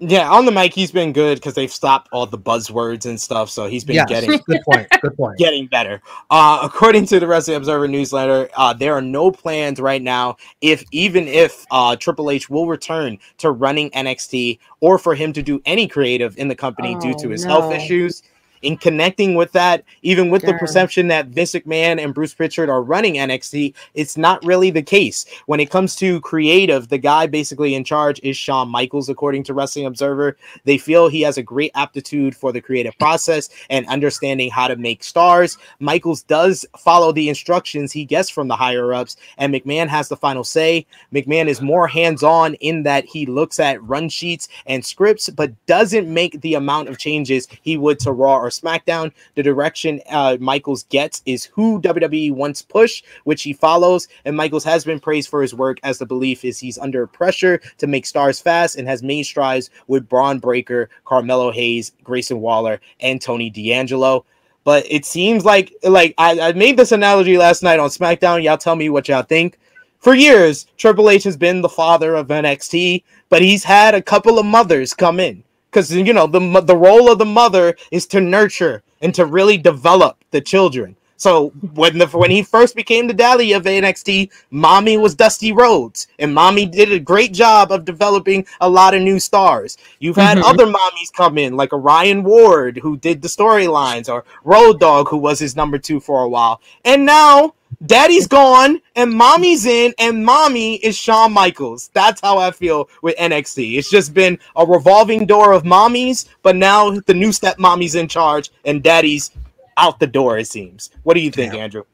Yeah, 0.04 0.28
on 0.28 0.46
the 0.46 0.50
mic 0.50 0.74
he's 0.74 0.90
been 0.90 1.12
good 1.12 1.36
because 1.36 1.54
they've 1.54 1.70
stopped 1.72 2.08
all 2.10 2.26
the 2.26 2.36
buzzwords 2.38 3.06
and 3.06 3.20
stuff, 3.20 3.48
so 3.48 3.68
he's 3.68 3.84
been 3.84 3.94
Yes, 3.94 4.08
getting 4.08 4.30
good 4.48 4.60
point. 4.62 4.88
Good 5.00 5.16
point. 5.16 5.38
getting 5.38 5.68
better. 5.68 6.02
Uh, 6.28 6.58
according 6.64 7.06
to 7.06 7.20
the 7.20 7.26
Wrestling 7.28 7.56
Observer 7.56 7.86
newsletter, 7.86 8.48
uh, 8.56 8.72
there 8.72 8.94
are 8.94 9.00
no 9.00 9.30
plans 9.30 9.80
right 9.80 10.02
now, 10.02 10.36
if 10.60 10.82
even 10.90 11.28
if 11.28 11.64
uh, 11.70 11.94
Triple 11.94 12.30
H 12.30 12.50
will 12.50 12.66
return 12.66 13.16
to 13.38 13.52
running 13.52 13.90
NXT 13.90 14.58
or 14.80 14.98
for 14.98 15.14
him 15.14 15.32
to 15.34 15.42
do 15.42 15.62
any 15.66 15.86
creative 15.86 16.36
in 16.36 16.48
the 16.48 16.56
company 16.56 16.96
due 16.96 17.14
to 17.14 17.28
Oh, 17.28 17.30
his 17.30 17.44
health 17.44 17.72
issues. 17.72 18.24
In 18.62 18.76
connecting 18.76 19.34
with 19.34 19.50
that, 19.52 19.82
even 20.02 20.30
with 20.30 20.42
the 20.42 20.54
perception 20.54 21.08
that 21.08 21.26
Vince 21.26 21.52
McMahon 21.52 22.02
and 22.02 22.14
Bruce 22.14 22.32
Pritchard 22.32 22.70
are 22.70 22.82
running 22.82 23.14
NXT, 23.14 23.74
it's 23.94 24.16
not 24.16 24.44
really 24.44 24.70
the 24.70 24.82
case. 24.82 25.26
When 25.46 25.58
it 25.58 25.68
comes 25.70 25.96
to 25.96 26.20
creative, 26.20 26.88
the 26.88 26.98
guy 26.98 27.26
basically 27.26 27.74
in 27.74 27.82
charge 27.82 28.20
is 28.22 28.36
Shawn 28.36 28.68
Michaels, 28.68 29.08
according 29.08 29.42
to 29.44 29.54
Wrestling 29.54 29.86
Observer. 29.86 30.36
They 30.64 30.78
feel 30.78 31.08
he 31.08 31.22
has 31.22 31.38
a 31.38 31.42
great 31.42 31.72
aptitude 31.74 32.36
for 32.36 32.52
the 32.52 32.60
creative 32.60 32.96
process 32.98 33.48
and 33.68 33.84
understanding 33.88 34.48
how 34.48 34.68
to 34.68 34.76
make 34.76 35.02
stars. 35.02 35.58
Michaels 35.80 36.22
does 36.22 36.64
follow 36.78 37.10
the 37.10 37.28
instructions 37.28 37.90
he 37.90 38.04
gets 38.04 38.30
from 38.30 38.46
the 38.46 38.56
higher 38.56 38.94
ups, 38.94 39.16
and 39.38 39.52
McMahon 39.52 39.88
has 39.88 40.08
the 40.08 40.16
final 40.16 40.44
say. 40.44 40.86
McMahon 41.12 41.48
is 41.48 41.60
more 41.60 41.88
hands 41.88 42.22
on 42.22 42.54
in 42.54 42.84
that 42.84 43.06
he 43.06 43.26
looks 43.26 43.58
at 43.58 43.82
run 43.82 44.08
sheets 44.08 44.46
and 44.66 44.84
scripts, 44.84 45.28
but 45.30 45.52
doesn't 45.66 46.12
make 46.12 46.40
the 46.42 46.54
amount 46.54 46.88
of 46.88 46.98
changes 46.98 47.48
he 47.62 47.76
would 47.76 47.98
to 47.98 48.12
Raw 48.12 48.36
or 48.36 48.51
SmackDown. 48.52 49.12
The 49.34 49.42
direction 49.42 50.00
uh, 50.10 50.36
Michaels 50.40 50.84
gets 50.84 51.22
is 51.26 51.44
who 51.44 51.80
WWE 51.80 52.32
wants 52.32 52.62
push, 52.62 53.02
which 53.24 53.42
he 53.42 53.52
follows. 53.52 54.08
And 54.24 54.36
Michaels 54.36 54.64
has 54.64 54.84
been 54.84 55.00
praised 55.00 55.28
for 55.28 55.42
his 55.42 55.54
work, 55.54 55.78
as 55.82 55.98
the 55.98 56.06
belief 56.06 56.44
is 56.44 56.58
he's 56.58 56.78
under 56.78 57.06
pressure 57.06 57.60
to 57.78 57.86
make 57.86 58.06
stars 58.06 58.40
fast 58.40 58.76
and 58.76 58.86
has 58.88 59.02
made 59.02 59.24
strides 59.24 59.70
with 59.86 60.08
Bron 60.08 60.38
Breakker, 60.38 60.90
Carmelo 61.04 61.50
Hayes, 61.50 61.92
Grayson 62.04 62.40
Waller, 62.40 62.80
and 63.00 63.20
Tony 63.20 63.50
D'Angelo. 63.50 64.24
But 64.64 64.86
it 64.88 65.04
seems 65.04 65.44
like 65.44 65.72
like 65.82 66.14
I, 66.18 66.38
I 66.40 66.52
made 66.52 66.76
this 66.76 66.92
analogy 66.92 67.36
last 67.36 67.62
night 67.62 67.80
on 67.80 67.88
SmackDown. 67.88 68.42
Y'all 68.42 68.56
tell 68.56 68.76
me 68.76 68.88
what 68.90 69.08
y'all 69.08 69.22
think. 69.22 69.58
For 69.98 70.14
years, 70.14 70.66
Triple 70.76 71.10
H 71.10 71.24
has 71.24 71.36
been 71.36 71.62
the 71.62 71.68
father 71.68 72.16
of 72.16 72.26
NXT, 72.26 73.04
but 73.28 73.40
he's 73.40 73.62
had 73.62 73.94
a 73.94 74.02
couple 74.02 74.38
of 74.38 74.46
mothers 74.46 74.94
come 74.94 75.20
in 75.20 75.44
because 75.72 75.90
you 75.92 76.12
know 76.12 76.26
the 76.26 76.60
the 76.60 76.76
role 76.76 77.10
of 77.10 77.18
the 77.18 77.24
mother 77.24 77.74
is 77.90 78.06
to 78.08 78.20
nurture 78.20 78.82
and 79.00 79.14
to 79.14 79.24
really 79.24 79.56
develop 79.56 80.18
the 80.30 80.40
children. 80.40 80.96
So 81.16 81.50
when 81.74 81.98
the 81.98 82.06
when 82.08 82.32
he 82.32 82.42
first 82.42 82.74
became 82.74 83.06
the 83.06 83.14
daddy 83.14 83.52
of 83.52 83.62
NXT, 83.64 84.30
mommy 84.50 84.96
was 84.96 85.14
Dusty 85.14 85.52
Rhodes, 85.52 86.08
and 86.18 86.34
mommy 86.34 86.66
did 86.66 86.90
a 86.92 86.98
great 86.98 87.32
job 87.32 87.70
of 87.70 87.84
developing 87.84 88.44
a 88.60 88.68
lot 88.68 88.92
of 88.94 89.02
new 89.02 89.20
stars. 89.20 89.78
You've 90.00 90.16
had 90.16 90.38
Mhm. 90.38 90.44
other 90.44 90.66
mommies 90.66 91.12
come 91.16 91.38
in, 91.38 91.56
like 91.56 91.72
a 91.72 91.76
Ryan 91.76 92.24
Ward 92.24 92.78
who 92.82 92.96
did 92.96 93.22
the 93.22 93.28
storylines, 93.28 94.12
or 94.12 94.24
Road 94.42 94.80
Dog 94.80 95.08
who 95.10 95.16
was 95.16 95.38
his 95.38 95.54
number 95.54 95.78
two 95.78 96.00
for 96.00 96.22
a 96.22 96.28
while, 96.28 96.60
and 96.84 97.06
now 97.06 97.54
daddy's 97.86 98.26
gone 98.26 98.80
and 98.96 99.12
mommy's 99.12 99.66
in, 99.66 99.94
and 99.98 100.24
mommy 100.24 100.76
is 100.76 100.96
Shawn 100.96 101.32
Michaels. 101.32 101.90
That's 101.94 102.20
how 102.20 102.38
I 102.38 102.50
feel 102.52 102.88
with 103.02 103.16
NXT. 103.16 103.78
It's 103.78 103.90
just 103.90 104.14
been 104.14 104.38
a 104.56 104.66
revolving 104.66 105.26
door 105.26 105.52
of 105.52 105.64
mommies, 105.64 106.28
but 106.42 106.56
now 106.56 106.90
the 107.06 107.14
new 107.14 107.32
step 107.32 107.58
mommy's 107.58 107.94
in 107.94 108.08
charge, 108.08 108.50
and 108.64 108.82
daddy's 108.82 109.32
out 109.78 110.00
the 110.00 110.06
door. 110.06 110.38
It 110.38 110.46
seems. 110.48 110.90
What 111.04 111.14
do 111.14 111.20
you 111.20 111.30
think, 111.30 111.54
Andrew? 111.54 111.84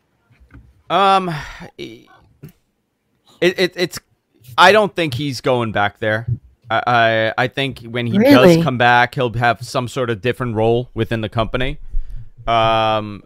Um, 0.91 1.31
it, 1.79 3.59
it 3.61 3.75
it's. 3.77 3.99
I 4.59 4.73
don't 4.73 4.95
think 4.95 5.15
he's 5.15 5.41
going 5.41 5.73
back 5.73 5.99
there. 6.01 6.27
I 6.71 6.83
I, 7.39 7.45
I 7.45 7.49
think 7.49 7.81
when 7.83 8.07
he 8.07 8.19
Really? 8.19 8.57
does 8.57 8.65
come 8.65 8.79
back, 8.79 9.15
he'll 9.17 9.33
have 9.35 9.65
some 9.65 9.89
sort 9.89 10.11
of 10.11 10.21
different 10.21 10.57
role 10.57 10.91
within 10.95 11.21
the 11.23 11.29
company. 11.29 11.79
Um, 12.47 13.23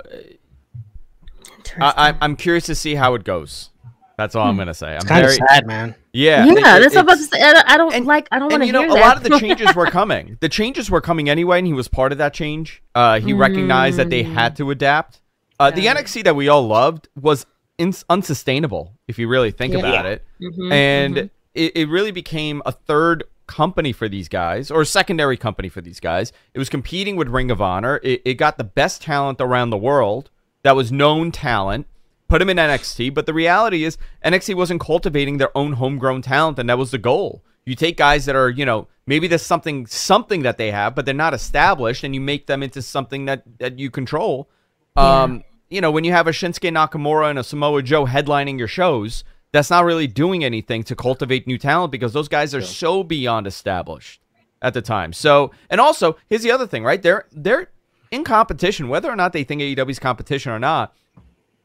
I, 1.80 2.10
I, 2.10 2.14
I'm 2.20 2.36
curious 2.36 2.66
to 2.66 2.74
see 2.74 2.94
how 2.94 3.14
it 3.14 3.24
goes. 3.24 3.70
That's 4.18 4.34
all 4.36 4.46
I'm 4.46 4.56
gonna 4.56 4.74
say. 4.74 4.88
I'm 4.88 4.96
It's 4.96 5.04
kind 5.06 5.24
of 5.24 5.30
very 5.30 5.40
sad, 5.48 5.66
man. 5.66 5.94
yeah. 6.12 6.44
yeah, 6.44 6.76
it- 6.76 6.80
that's 6.82 6.94
what 6.94 7.00
I'm 7.00 7.04
about 7.06 7.16
to 7.18 7.24
say. 7.24 7.42
I 7.42 7.52
don't, 7.54 7.70
I 7.70 7.76
don't 7.76 7.94
and- 7.94 8.06
like. 8.06 8.28
I 8.30 8.38
don't 8.38 8.52
want 8.52 8.62
and 8.62 8.62
to 8.62 8.66
you 8.78 8.78
hear 8.78 8.88
know, 8.88 8.94
a 8.94 9.00
lot 9.00 9.16
of 9.16 9.22
the 9.24 9.38
changes 9.40 9.74
were 9.74 9.86
coming. 9.86 10.36
The 10.40 10.48
changes 10.48 10.90
were 10.90 11.00
coming 11.00 11.28
anyway, 11.30 11.58
and 11.58 11.66
he 11.66 11.72
was 11.72 11.88
part 11.88 12.12
of 12.12 12.18
that 12.18 12.34
change. 12.34 12.82
Uh, 12.94 13.18
he 13.20 13.32
recognized 13.32 13.98
that 13.98 14.10
they 14.10 14.22
had 14.22 14.54
to 14.56 14.70
adapt. 14.70 15.20
Uh, 15.58 15.70
the 15.70 15.84
Got. 15.84 15.96
NXT 15.96 16.24
that 16.24 16.36
we 16.36 16.48
all 16.48 16.66
loved 16.66 17.08
was 17.20 17.46
ins 17.78 18.04
unsustainable, 18.10 18.92
if 19.08 19.18
you 19.18 19.28
really 19.28 19.50
think 19.50 19.72
Yeah. 19.72 19.78
about 19.80 20.06
it. 20.06 20.24
Mhm, 20.40 20.72
And 20.72 21.16
mhm. 21.16 21.30
it, 21.54 21.76
it 21.76 21.88
really 21.88 22.10
became 22.12 22.62
a 22.66 22.72
third 22.72 23.24
company 23.46 23.92
for 23.92 24.08
these 24.08 24.28
guys, 24.28 24.70
or 24.70 24.82
a 24.82 24.86
secondary 24.86 25.36
company 25.36 25.68
for 25.68 25.80
these 25.80 26.00
guys. 26.00 26.32
It 26.54 26.58
was 26.58 26.68
competing 26.68 27.16
with 27.16 27.28
Ring 27.28 27.50
of 27.50 27.60
Honor. 27.62 27.98
It, 28.02 28.22
it 28.24 28.34
got 28.34 28.56
the 28.58 28.64
best 28.64 29.02
talent 29.02 29.40
around 29.40 29.70
the 29.70 29.76
world 29.78 30.30
that 30.62 30.76
was 30.76 30.92
known 30.92 31.32
talent. 31.32 31.86
Put 32.28 32.40
him 32.40 32.48
in 32.48 32.56
NXT, 32.56 33.12
but 33.12 33.26
the 33.26 33.34
reality 33.34 33.84
is 33.84 33.98
NXT 34.24 34.54
wasn't 34.54 34.80
cultivating 34.80 35.36
their 35.36 35.56
own 35.56 35.74
homegrown 35.74 36.22
talent, 36.22 36.58
and 36.58 36.68
that 36.68 36.78
was 36.78 36.90
the 36.90 36.98
goal. 36.98 37.44
You 37.66 37.74
take 37.74 37.96
guys 37.96 38.24
that 38.24 38.34
are, 38.34 38.48
you 38.48 38.64
know, 38.64 38.88
maybe 39.06 39.28
there's 39.28 39.42
something 39.42 39.86
something 39.86 40.42
that 40.42 40.56
they 40.56 40.70
have, 40.70 40.94
but 40.94 41.04
they're 41.04 41.14
not 41.14 41.34
established, 41.34 42.04
and 42.04 42.14
you 42.14 42.20
make 42.20 42.46
them 42.46 42.62
into 42.62 42.80
something 42.80 43.26
that 43.26 43.42
that 43.58 43.78
you 43.78 43.90
control. 43.90 44.48
Um, 44.96 45.44
you 45.68 45.80
know, 45.80 45.90
when 45.90 46.04
you 46.04 46.12
have 46.12 46.26
a 46.26 46.32
Shinsuke 46.32 46.70
Nakamura 46.70 47.30
and 47.30 47.38
a 47.38 47.44
Samoa 47.44 47.82
Joe 47.82 48.06
headlining 48.06 48.58
your 48.58 48.68
shows, 48.68 49.24
that's 49.52 49.70
not 49.70 49.84
really 49.84 50.06
doing 50.06 50.44
anything 50.44 50.82
to 50.84 50.96
cultivate 50.96 51.46
new 51.46 51.58
talent 51.58 51.92
because 51.92 52.12
those 52.12 52.28
guys 52.28 52.54
are 52.54 52.62
so 52.62 53.02
beyond 53.02 53.46
established 53.46 54.22
at 54.60 54.74
the 54.74 54.82
time. 54.82 55.12
So, 55.12 55.50
and 55.70 55.80
also, 55.80 56.16
here's 56.28 56.42
the 56.42 56.50
other 56.50 56.66
thing, 56.66 56.84
right? 56.84 57.00
They're 57.00 57.26
they're 57.32 57.68
in 58.12 58.22
competition, 58.22 58.88
whether 58.88 59.10
or 59.10 59.16
not 59.16 59.32
they 59.32 59.42
think 59.42 59.60
AEW's 59.60 59.98
competition 59.98 60.52
or 60.52 60.58
not. 60.60 60.94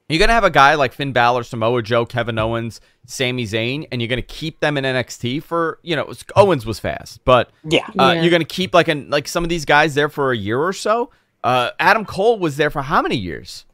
You're 0.10 0.20
gonna 0.20 0.32
have 0.34 0.46
a 0.46 0.50
guy 0.50 0.74
like 0.76 0.94
Finn 0.94 1.12
Balor, 1.12 1.44
Samoa 1.44 1.82
Joe, 1.84 2.06
Kevin 2.06 2.40
Owens, 2.40 2.80
Sami 3.06 3.44
Zayn, 3.44 3.86
and 3.92 4.02
you're 4.02 4.08
gonna 4.08 4.22
keep 4.22 4.62
them 4.62 4.78
in 4.78 4.86
NXT 4.86 5.44
for 5.44 5.80
you 5.84 5.96
know 5.98 6.12
Owens 6.38 6.66
was 6.66 6.80
fast, 6.80 7.20
but 7.26 7.52
Yeah. 7.66 7.86
uh, 8.00 8.14
Yeah. 8.16 8.22
you're 8.22 8.32
gonna 8.32 8.46
keep 8.46 8.74
like 8.74 8.88
an 8.88 9.10
like 9.10 9.28
some 9.28 9.44
of 9.44 9.50
these 9.50 9.66
guys 9.66 9.96
there 9.96 10.08
for 10.10 10.32
a 10.32 10.38
year 10.38 10.60
or 10.62 10.72
so. 10.72 11.12
Uh, 11.44 11.72
Adam 11.80 12.06
Cole 12.06 12.40
was 12.40 12.56
there 12.58 12.70
for 12.70 12.82
how 12.84 13.02
many 13.02 13.16
years? 13.18 13.66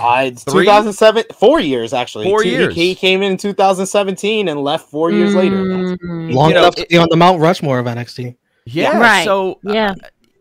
Uh, 0.00 0.24
it's 0.26 0.42
Three? 0.42 0.64
2007, 0.64 1.22
four 1.38 1.60
years 1.60 1.92
actually. 1.92 2.24
Four 2.24 2.42
Two- 2.42 2.48
years. 2.48 2.74
He, 2.74 2.96
came 2.96 3.22
in 3.22 3.36
2017 3.36 4.48
and 4.48 4.64
left 4.64 4.90
four 4.90 5.12
years 5.12 5.36
later. 5.36 5.56
Mm, 5.56 6.32
Long 6.34 6.48
You 6.48 6.54
know, 6.54 6.60
enough 6.62 6.74
to 6.74 6.82
it- 6.82 6.88
be 6.88 6.98
on 6.98 7.06
the 7.08 7.16
Mount 7.16 7.40
Rushmore 7.40 7.78
of 7.78 7.86
NXT. 7.86 8.34
Yeah, 8.66 8.98
Right. 8.98 9.24
So 9.24 9.52
uh, 9.66 9.72
Yeah. 9.72 9.94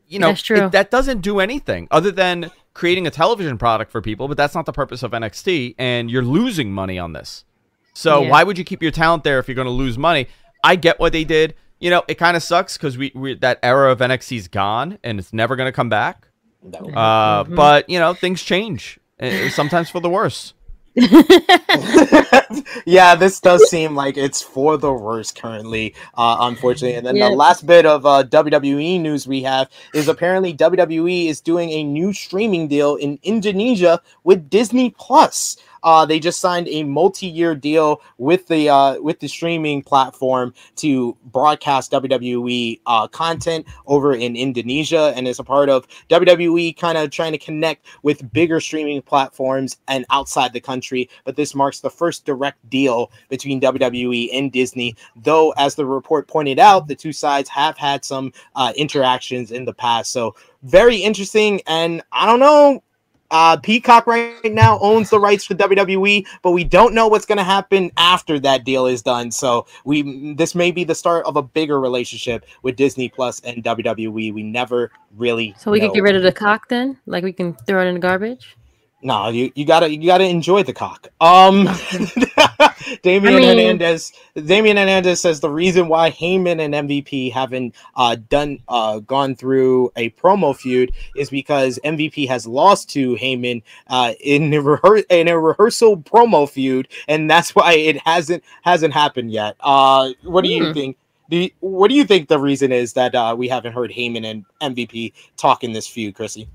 You 0.09 0.19
know 0.19 0.27
That's 0.27 0.41
true. 0.41 0.65
it- 0.65 0.71
that 0.73 0.91
doesn't 0.91 1.21
do 1.21 1.39
anything 1.39 1.87
other 1.91 2.11
than 2.11 2.51
creating 2.73 3.07
a 3.07 3.11
television 3.11 3.57
product 3.57 3.91
for 3.91 4.01
people. 4.01 4.27
But 4.27 4.35
that's 4.37 4.55
not 4.55 4.65
the 4.65 4.73
purpose 4.73 5.03
of 5.03 5.11
NXT, 5.11 5.75
and 5.77 6.09
you're 6.11 6.23
losing 6.23 6.71
money 6.71 6.99
on 6.99 7.13
this. 7.13 7.45
So 7.93 8.23
Yeah. 8.23 8.29
why 8.31 8.43
would 8.43 8.57
you 8.57 8.63
keep 8.63 8.81
your 8.81 8.91
talent 8.91 9.23
there 9.23 9.39
if 9.39 9.47
you're 9.47 9.55
going 9.55 9.65
to 9.65 9.71
lose 9.71 9.97
money? 9.97 10.27
I 10.63 10.75
get 10.75 10.99
what 10.99 11.11
they 11.13 11.23
did. 11.23 11.55
You 11.79 11.89
know, 11.89 12.03
it 12.09 12.15
kind 12.15 12.35
of 12.35 12.43
sucks 12.43 12.77
because 12.77 12.97
we, 12.97 13.11
we 13.15 13.35
that 13.35 13.59
era 13.63 13.91
of 13.91 13.99
NXT's 13.99 14.47
gone 14.49 14.97
and 15.03 15.19
it's 15.19 15.31
never 15.31 15.55
going 15.55 15.67
to 15.67 15.71
come 15.71 15.89
back. 15.89 16.27
No. 16.63 16.79
Uh, 16.79 17.43
Mm-hmm. 17.43 17.55
But 17.55 17.89
you 17.89 17.99
know, 17.99 18.13
things 18.13 18.43
change, 18.43 18.99
uh, 19.21 19.49
sometimes 19.49 19.89
for 19.89 19.99
the 20.01 20.09
worse. 20.09 20.53
yeah, 22.85 23.15
this 23.15 23.39
does 23.39 23.69
seem 23.69 23.95
like 23.95 24.17
it's 24.17 24.41
for 24.41 24.77
the 24.77 24.91
worst 24.91 25.39
currently, 25.39 25.95
uh, 26.15 26.37
unfortunately. 26.41 26.95
And 26.97 27.05
then 27.05 27.15
Yeah. 27.15 27.29
the 27.29 27.35
last 27.35 27.65
bit 27.65 27.85
of 27.85 28.05
uh, 28.05 28.23
WWE 28.23 28.99
news 28.99 29.27
we 29.27 29.41
have 29.43 29.69
is 29.93 30.07
apparently 30.07 30.53
WWE 30.53 31.27
is 31.27 31.41
doing 31.41 31.69
a 31.71 31.83
new 31.83 32.13
streaming 32.13 32.67
deal 32.67 32.95
in 32.95 33.19
Indonesia 33.23 34.01
with 34.23 34.49
Disney 34.49 34.89
Plus. 34.97 35.57
Uh, 35.83 36.05
they 36.05 36.19
just 36.19 36.39
signed 36.39 36.67
a 36.67 36.83
multi-year 36.83 37.55
deal 37.55 38.01
with 38.17 38.47
the 38.47 38.69
uh, 38.69 38.99
with 39.01 39.19
the 39.19 39.27
streaming 39.27 39.81
platform 39.81 40.53
to 40.77 41.15
broadcast 41.25 41.91
WWE 41.91 42.79
uh, 42.85 43.07
content 43.07 43.65
over 43.87 44.13
in 44.13 44.35
Indonesia, 44.35 45.13
and 45.15 45.27
it's 45.27 45.39
a 45.39 45.43
part 45.43 45.69
of 45.69 45.87
WWE 46.09 46.77
kind 46.77 46.97
of 46.97 47.09
trying 47.11 47.31
to 47.31 47.37
connect 47.37 47.85
with 48.03 48.31
bigger 48.33 48.59
streaming 48.59 49.01
platforms 49.01 49.77
and 49.87 50.05
outside 50.09 50.53
the 50.53 50.61
country. 50.61 51.09
But 51.23 51.35
this 51.35 51.55
marks 51.55 51.79
the 51.79 51.89
first 51.89 52.25
direct 52.25 52.69
deal 52.69 53.11
between 53.29 53.61
WWE 53.61 54.29
and 54.33 54.51
Disney. 54.51 54.95
Though, 55.15 55.51
as 55.57 55.75
the 55.75 55.85
report 55.85 56.27
pointed 56.27 56.59
out, 56.59 56.87
the 56.87 56.95
two 56.95 57.13
sides 57.13 57.49
have 57.49 57.77
had 57.77 58.03
some 58.03 58.33
uh, 58.55 58.73
interactions 58.75 59.51
in 59.51 59.65
the 59.65 59.73
past. 59.73 60.11
So 60.11 60.35
very 60.63 60.97
interesting, 60.97 61.61
and 61.67 62.01
I 62.11 62.25
don't 62.25 62.39
know. 62.39 62.83
Uh, 63.31 63.57
Peacock 63.57 64.07
right 64.07 64.35
now 64.45 64.79
owns 64.79 65.09
the 65.09 65.19
rights 65.19 65.45
to 65.47 65.55
WWE, 65.55 66.25
but 66.41 66.51
we 66.51 66.63
don't 66.63 66.93
know 66.93 67.07
what's 67.07 67.25
going 67.25 67.37
to 67.37 67.43
happen 67.43 67.91
after 67.97 68.39
that 68.39 68.63
deal 68.63 68.87
is 68.87 69.01
done. 69.01 69.29
So 69.31 69.67
we 69.85 70.33
this 70.33 70.55
may 70.55 70.71
be 70.71 70.83
the 70.83 70.95
start 70.95 71.25
of 71.25 71.35
a 71.35 71.41
bigger 71.43 71.79
relationship 71.79 72.45
with 72.63 72.75
Disney 72.75 73.09
Plus 73.09 73.39
and 73.41 73.63
WWE. 73.63 74.33
We 74.33 74.43
never 74.43 74.91
really 75.15 75.53
So 75.59 75.69
we 75.71 75.79
know. 75.79 75.87
could 75.87 75.95
get 75.95 76.03
rid 76.03 76.15
of 76.15 76.23
the 76.23 76.31
cock 76.31 76.69
then? 76.69 76.97
Like 77.05 77.23
we 77.23 77.33
can 77.33 77.53
throw 77.67 77.83
it 77.83 77.87
in 77.87 77.93
the 77.95 77.99
garbage? 77.99 78.57
No, 79.01 79.29
you, 79.29 79.51
you 79.55 79.65
gotta 79.65 79.89
you 79.93 80.07
gotta 80.07 80.25
enjoy 80.25 80.63
the 80.63 80.73
cock. 80.73 81.07
Um, 81.21 81.69
Damian 83.03 83.35
I 83.35 83.39
mean- 83.39 83.47
Hernandez. 83.49 84.11
Damian 84.45 84.77
Hernandez 84.77 85.21
says 85.21 85.39
the 85.39 85.49
reason 85.49 85.87
why 85.87 86.11
Heyman 86.11 86.59
and 86.59 86.89
MVP 86.89 87.31
haven't 87.31 87.73
uh, 87.95 88.17
done 88.29 88.59
uh, 88.67 88.99
gone 88.99 89.35
through 89.35 89.91
a 89.95 90.09
promo 90.11 90.55
feud 90.55 90.91
is 91.15 91.29
because 91.29 91.79
MVP 91.85 92.27
has 92.27 92.45
lost 92.45 92.89
to 92.91 93.15
Heyman 93.15 93.61
uh, 93.87 94.13
in 94.19 94.53
a 94.53 94.61
rehear- 94.61 95.05
in 95.09 95.27
a 95.27 95.39
rehearsal 95.39 95.97
promo 95.97 96.49
feud, 96.49 96.87
and 97.07 97.29
that's 97.29 97.55
why 97.55 97.73
it 97.73 97.97
hasn't 98.05 98.43
hasn't 98.63 98.93
happened 98.93 99.31
yet. 99.31 99.55
Uh, 99.61 100.09
what 100.23 100.43
do 100.43 100.49
you 100.49 100.67
Hmm. 100.67 100.73
think? 100.73 100.97
Do 101.29 101.37
you, 101.37 101.51
what 101.59 101.89
do 101.89 101.93
you 101.95 102.05
think 102.05 102.27
the 102.27 102.39
reason 102.39 102.71
is 102.71 102.93
that 102.93 103.13
uh, 103.13 103.35
we 103.37 103.47
haven't 103.47 103.73
heard 103.73 103.91
Heyman 103.91 104.25
and 104.25 104.45
MVP 104.61 105.13
talk 105.37 105.63
in 105.63 105.73
this 105.73 105.85
feud, 105.87 106.15
Chrissy? 106.15 106.49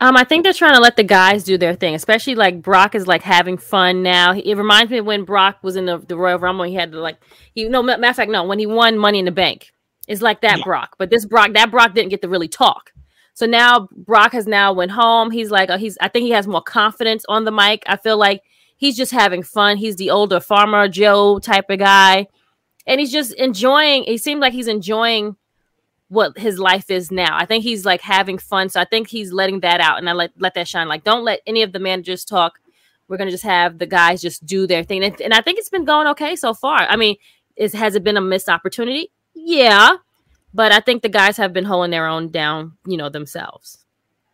Um, 0.00 0.16
I 0.16 0.24
think 0.24 0.44
they're 0.44 0.52
trying 0.52 0.74
to 0.74 0.80
let 0.80 0.96
the 0.96 1.04
guys 1.04 1.44
do 1.44 1.58
their 1.58 1.74
thing, 1.74 1.94
especially 1.94 2.34
like 2.34 2.62
Brock 2.62 2.94
is 2.94 3.06
like 3.06 3.22
having 3.22 3.56
fun 3.58 4.02
now. 4.02 4.32
It 4.32 4.56
reminds 4.56 4.90
me 4.90 4.98
of 4.98 5.06
when 5.06 5.24
Brock 5.24 5.58
was 5.62 5.76
in 5.76 5.86
the, 5.86 5.98
the 5.98 6.16
Royal 6.16 6.38
Rumble. 6.38 6.64
He 6.64 6.74
had 6.74 6.92
to 6.92 7.00
like, 7.00 7.18
he 7.54 7.68
no 7.68 7.82
ma- 7.82 7.96
matter 7.96 8.10
of 8.10 8.16
fact, 8.16 8.30
no, 8.30 8.44
when 8.44 8.58
he 8.58 8.66
won 8.66 8.98
Money 8.98 9.18
in 9.18 9.24
the 9.24 9.30
Bank, 9.32 9.72
it's 10.08 10.22
like 10.22 10.40
that 10.42 10.58
Yeah. 10.58 10.64
Brock. 10.64 10.96
But 10.98 11.10
this 11.10 11.24
Brock, 11.24 11.52
that 11.54 11.70
Brock 11.70 11.94
didn't 11.94 12.10
get 12.10 12.22
to 12.22 12.28
really 12.28 12.48
talk. 12.48 12.92
So 13.34 13.46
now 13.46 13.88
Brock 13.96 14.32
has 14.32 14.46
now 14.46 14.72
went 14.72 14.90
home. 14.92 15.30
He's 15.30 15.50
like, 15.50 15.70
uh, 15.70 15.78
he's 15.78 15.96
I 16.00 16.08
think 16.08 16.24
he 16.24 16.30
has 16.30 16.46
more 16.46 16.62
confidence 16.62 17.24
on 17.28 17.44
the 17.44 17.52
mic. 17.52 17.82
I 17.86 17.96
feel 17.96 18.16
like 18.18 18.42
he's 18.76 18.96
just 18.96 19.12
having 19.12 19.42
fun. 19.42 19.78
He's 19.78 19.96
the 19.96 20.10
older 20.10 20.40
farmer 20.40 20.86
Joe 20.88 21.38
type 21.38 21.70
of 21.70 21.78
guy, 21.78 22.26
and 22.86 23.00
he's 23.00 23.12
just 23.12 23.32
enjoying. 23.34 24.04
He 24.04 24.18
seems 24.18 24.40
like 24.40 24.52
he's 24.52 24.68
enjoying 24.68 25.36
what 26.12 26.36
his 26.36 26.58
life 26.58 26.90
is 26.90 27.10
now. 27.10 27.34
I 27.34 27.46
think 27.46 27.64
he's 27.64 27.86
like 27.86 28.02
having 28.02 28.36
fun. 28.36 28.68
So 28.68 28.78
I 28.78 28.84
think 28.84 29.08
he's 29.08 29.32
letting 29.32 29.60
that 29.60 29.80
out 29.80 29.96
and 29.96 30.10
I 30.10 30.12
let 30.12 30.32
let 30.38 30.52
that 30.54 30.68
shine. 30.68 30.86
Like 30.86 31.04
don't 31.04 31.24
let 31.24 31.40
any 31.46 31.62
of 31.62 31.72
the 31.72 31.78
managers 31.78 32.22
talk. 32.22 32.58
We're 33.08 33.16
gonna 33.16 33.30
just 33.30 33.44
have 33.44 33.78
the 33.78 33.86
guys 33.86 34.20
just 34.20 34.44
do 34.44 34.66
their 34.66 34.84
thing. 34.84 35.02
And, 35.02 35.18
and 35.22 35.32
I 35.32 35.40
think 35.40 35.58
it's 35.58 35.70
been 35.70 35.86
going 35.86 36.06
okay 36.08 36.36
so 36.36 36.52
far. 36.52 36.80
I 36.80 36.96
mean, 36.96 37.16
is 37.56 37.72
has 37.72 37.94
it 37.94 38.04
been 38.04 38.18
a 38.18 38.20
missed 38.20 38.50
opportunity? 38.50 39.10
Yeah. 39.34 39.96
But 40.52 40.70
I 40.70 40.80
think 40.80 41.00
the 41.00 41.08
guys 41.08 41.38
have 41.38 41.54
been 41.54 41.64
holding 41.64 41.90
their 41.90 42.06
own 42.06 42.30
down, 42.30 42.76
you 42.86 42.98
know, 42.98 43.08
themselves. 43.08 43.78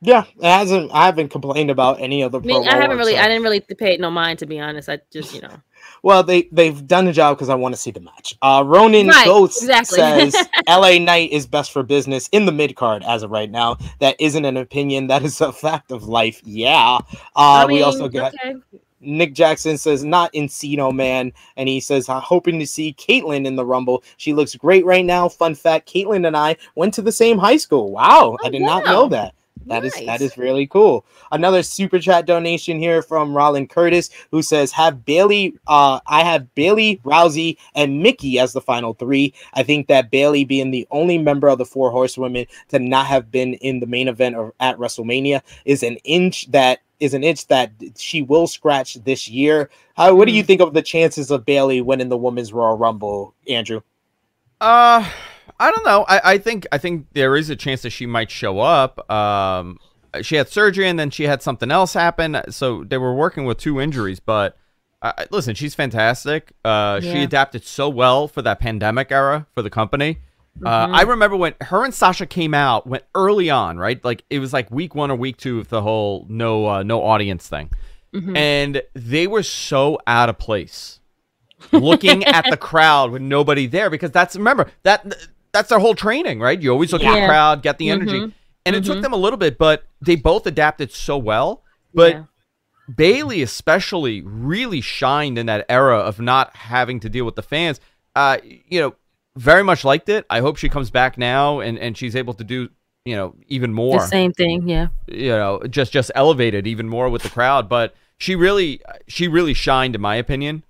Yeah, 0.01 0.25
it 0.37 0.45
hasn't. 0.45 0.91
I 0.93 1.07
haven't 1.07 1.29
complained 1.29 1.71
about 1.71 2.01
any 2.01 2.23
of 2.23 2.33
the. 2.33 2.41
I 2.41 2.43
mean, 2.43 2.67
I 2.67 2.77
haven't 2.77 2.99
really, 2.99 3.15
so- 3.15 3.21
I 3.21 3.29
didn't 3.29 3.45
really 3.45 3.61
pay 3.61 3.95
it 3.95 4.01
no 4.01 4.11
mind 4.11 4.41
to 4.41 4.47
be 4.47 4.59
honest. 4.59 4.89
I 4.89 4.99
just, 5.13 5.33
you 5.33 5.43
know, 5.43 5.63
Well, 6.03 6.23
they 6.23 6.49
they've 6.53 6.87
done 6.87 7.07
the 7.07 7.13
job 7.13 7.37
because 7.37 7.49
I 7.49 7.55
want 7.55 7.75
to 7.75 7.81
see 7.81 7.91
the 7.91 8.01
match. 8.01 8.35
Uh, 8.43 8.63
Ronan 8.67 9.09
Right, 9.09 9.25
Goats 9.27 9.61
exactly. 9.63 9.99
says 10.31 10.49
LA 10.69 10.99
Knight 10.99 11.33
is 11.33 11.47
best 11.47 11.73
for 11.73 11.83
business 11.83 12.29
in 12.33 12.47
the 12.47 12.53
mid 12.53 12.77
card 12.77 13.03
as 13.05 13.23
of 13.23 13.31
right 13.31 13.51
now. 13.51 13.79
That 14.01 14.17
isn't 14.21 14.45
an 14.45 14.57
opinion. 14.57 15.07
That 15.09 15.23
is 15.25 15.41
a 15.41 15.53
fact 15.65 15.91
of 15.91 16.05
life. 16.05 16.41
Yeah. 16.45 16.99
Uh, 17.15 17.19
I 17.37 17.67
we 17.67 17.83
also 17.83 18.09
got 18.09 18.35
okay. 18.35 18.55
Nick 19.01 19.33
Jackson 19.33 19.79
says 19.79 20.03
not 20.03 20.33
Encino 20.33 20.93
man, 20.93 21.33
and 21.57 21.69
he 21.69 21.79
says 21.81 22.09
I'm 22.09 22.21
hoping 22.21 22.59
to 22.59 22.67
see 22.67 22.95
Kaitlyn 22.95 23.47
in 23.47 23.55
the 23.55 23.65
Rumble. 23.65 24.03
She 24.17 24.35
looks 24.35 24.55
great 24.57 24.85
right 24.85 25.05
now. 25.05 25.29
Fun 25.29 25.55
fact: 25.55 25.89
Kaitlyn 25.89 26.27
and 26.27 26.37
I 26.37 26.57
went 26.75 26.95
to 26.95 27.03
the 27.03 27.13
same 27.13 27.39
high 27.39 27.59
school. 27.59 27.93
Wow, 27.93 28.37
I 28.43 28.49
Oh, 28.49 28.51
did 28.51 28.63
not 28.63 28.85
know 28.85 29.09
that. 29.09 29.35
That 29.67 29.85
is 29.85 29.93
that 29.95 30.05
Nice. 30.07 30.21
is 30.23 30.39
really 30.39 30.67
cool. 30.67 31.05
Another 31.31 31.63
super 31.63 31.99
chat 31.99 32.27
donation 32.27 32.79
here 32.79 33.03
from 33.03 33.37
Roland 33.37 33.71
Curtis, 33.71 34.09
who 34.31 34.43
says, 34.43 34.73
"Have 34.73 35.05
Bayley? 35.05 35.55
Uh, 35.67 36.01
I 36.07 36.23
have 36.25 36.55
Bayley, 36.55 37.01
Rousey, 37.05 37.57
and 37.75 38.03
Mickie 38.03 38.39
as 38.39 38.53
the 38.53 38.61
final 38.61 38.95
three. 38.95 39.35
I 39.55 39.63
think 39.63 39.89
that 39.89 40.11
Bayley, 40.11 40.45
being 40.45 40.71
the 40.71 40.87
only 40.91 41.19
member 41.19 41.49
of 41.49 41.59
the 41.59 41.67
Four 41.67 41.91
Horsewomen 41.91 42.47
to 42.69 42.79
not 42.79 43.07
have 43.07 43.31
been 43.31 43.55
in 43.55 43.81
the 43.81 43.87
main 43.87 44.09
event 44.09 44.37
or 44.37 44.55
at 44.61 44.79
WrestleMania, 44.79 45.43
is 45.65 45.83
an 45.83 45.97
inch 46.05 46.51
that 46.53 46.81
is 47.01 47.15
an 47.15 47.23
inch 47.23 47.47
that 47.47 47.71
she 47.97 48.23
will 48.23 48.47
scratch 48.49 48.95
this 49.05 49.29
year. 49.29 49.71
How, 49.97 50.15
what 50.15 50.27
do 50.27 50.33
you 50.35 50.43
think 50.43 50.61
of 50.61 50.75
the 50.75 50.83
chances 50.83 51.31
of 51.31 51.47
Bayley 51.47 51.81
winning 51.81 52.09
the 52.09 52.17
Women's 52.17 52.53
Royal 52.53 52.77
Rumble, 52.77 53.35
Andrew? 53.49 53.83
Uh, 54.61 55.09
I 55.61 55.71
don't 55.73 55.85
know. 55.85 56.05
I, 56.09 56.21
I 56.35 56.39
think 56.39 56.67
I 56.73 56.79
think 56.79 57.07
there 57.15 57.37
is 57.37 57.51
a 57.51 57.57
chance 57.57 57.83
that 57.83 57.91
she 57.91 58.07
might 58.07 58.31
show 58.31 58.61
up. 58.61 59.11
Um, 59.11 59.79
she 60.23 60.37
had 60.37 60.49
surgery 60.49 60.89
and 60.89 60.99
then 60.99 61.11
she 61.11 61.25
had 61.25 61.43
something 61.43 61.71
else 61.71 61.93
happen, 61.95 62.41
so 62.51 62.85
they 62.85 62.99
were 62.99 63.15
working 63.15 63.45
with 63.45 63.59
two 63.59 63.81
injuries. 63.81 64.21
But 64.21 64.57
uh, 65.03 65.13
listen, 65.31 65.55
she's 65.55 65.75
fantastic. 65.75 66.53
Uh, 66.65 67.01
she 67.01 67.23
adapted 67.23 67.65
so 67.65 67.89
well 67.89 68.27
for 68.29 68.43
that 68.43 68.59
pandemic 68.61 69.11
era 69.13 69.47
for 69.55 69.63
the 69.63 69.71
company. 69.71 70.19
Uh, 70.65 70.87
Mhm. 70.89 70.95
I 70.95 71.03
remember 71.03 71.37
when 71.37 71.55
her 71.61 71.85
and 71.85 71.95
Sasha 71.95 72.27
came 72.27 72.53
out, 72.53 72.85
went 72.87 73.05
early 73.15 73.49
on, 73.49 73.79
right? 73.79 74.05
Like 74.05 74.25
it 74.29 74.41
was 74.41 74.53
like 74.53 74.69
week 74.73 74.93
one 74.95 75.11
or 75.11 75.15
week 75.17 75.37
two 75.37 75.61
of 75.61 75.69
the 75.69 75.83
whole 75.83 76.27
no 76.29 76.67
uh, 76.67 76.83
no 76.83 77.03
audience 77.05 77.47
thing, 77.49 77.71
Mhm. 78.15 78.37
and 78.37 78.83
they 78.95 79.27
were 79.29 79.45
so 79.45 79.99
out 80.09 80.29
of 80.29 80.39
place 80.39 80.99
looking 81.71 82.25
at 82.25 82.45
the 82.51 82.57
crowd 82.57 83.11
with 83.13 83.23
nobody 83.23 83.67
there 83.69 83.89
because 83.91 84.11
that's 84.11 84.35
remember 84.37 84.69
that 84.83 85.15
that's 85.59 85.69
their 85.69 85.79
whole 85.81 85.95
training, 85.95 86.39
right? 86.41 86.61
You 86.61 86.71
always 86.71 86.93
look 86.93 87.03
at 87.03 87.21
the 87.21 87.27
crowd, 87.27 87.63
get 87.63 87.79
the 87.79 87.91
energy, 87.91 88.21
Mhm. 88.21 88.33
and 88.65 88.77
it 88.77 88.85
took 88.85 88.99
Mhm. 88.99 89.03
them 89.03 89.13
a 89.13 89.17
little 89.17 89.37
bit, 89.37 89.59
but 89.59 89.85
they 90.01 90.15
both 90.15 90.47
adapted 90.47 90.93
so 90.93 91.19
well. 91.19 91.63
But 91.93 92.13
Yeah. 92.15 92.23
Bayley 92.97 93.43
especially 93.43 94.23
really 94.23 94.81
shined 94.81 95.37
in 95.37 95.47
that 95.47 95.67
era 95.69 95.99
of 95.99 96.21
not 96.21 96.55
having 96.57 97.01
to 97.01 97.09
deal 97.09 97.25
with 97.25 97.35
the 97.35 97.43
fans. 97.43 97.81
Uh, 98.17 98.39
you 98.45 98.81
know, 98.81 98.95
very 99.37 99.63
much 99.63 99.85
liked 99.85 100.09
it. 100.09 100.25
I 100.31 100.41
hope 100.41 100.57
she 100.57 100.69
comes 100.69 100.91
back 100.91 101.19
now 101.19 101.61
and 101.61 101.79
and 101.79 101.97
she's 101.99 102.17
able 102.17 102.35
to 102.35 102.45
do 102.45 102.69
you 103.05 103.15
know 103.17 103.35
even 103.47 103.73
more 103.73 103.99
the 104.01 104.07
same 104.07 104.33
thing, 104.33 104.69
yeah. 104.69 104.89
you 105.07 105.31
know 105.31 105.61
just 105.71 105.93
just 105.93 106.11
elevated 106.15 106.67
even 106.67 106.89
more 106.89 107.09
with 107.09 107.23
the 107.23 107.29
crowd 107.31 107.67
but 107.69 107.95
she 108.19 108.35
really 108.35 108.81
she 109.07 109.29
really 109.29 109.55
shined 109.55 109.95
in 109.95 110.01
my 110.01 110.17
opinion 110.17 110.63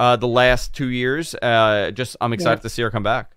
uh 0.00 0.16
the 0.16 0.26
last 0.26 0.74
two 0.74 0.88
years 0.88 1.34
uh 1.36 1.90
just 1.92 2.16
i'm 2.20 2.32
excited 2.32 2.60
to 2.62 2.68
see 2.68 2.82
her 2.82 2.90
come 2.90 3.02
back 3.04 3.32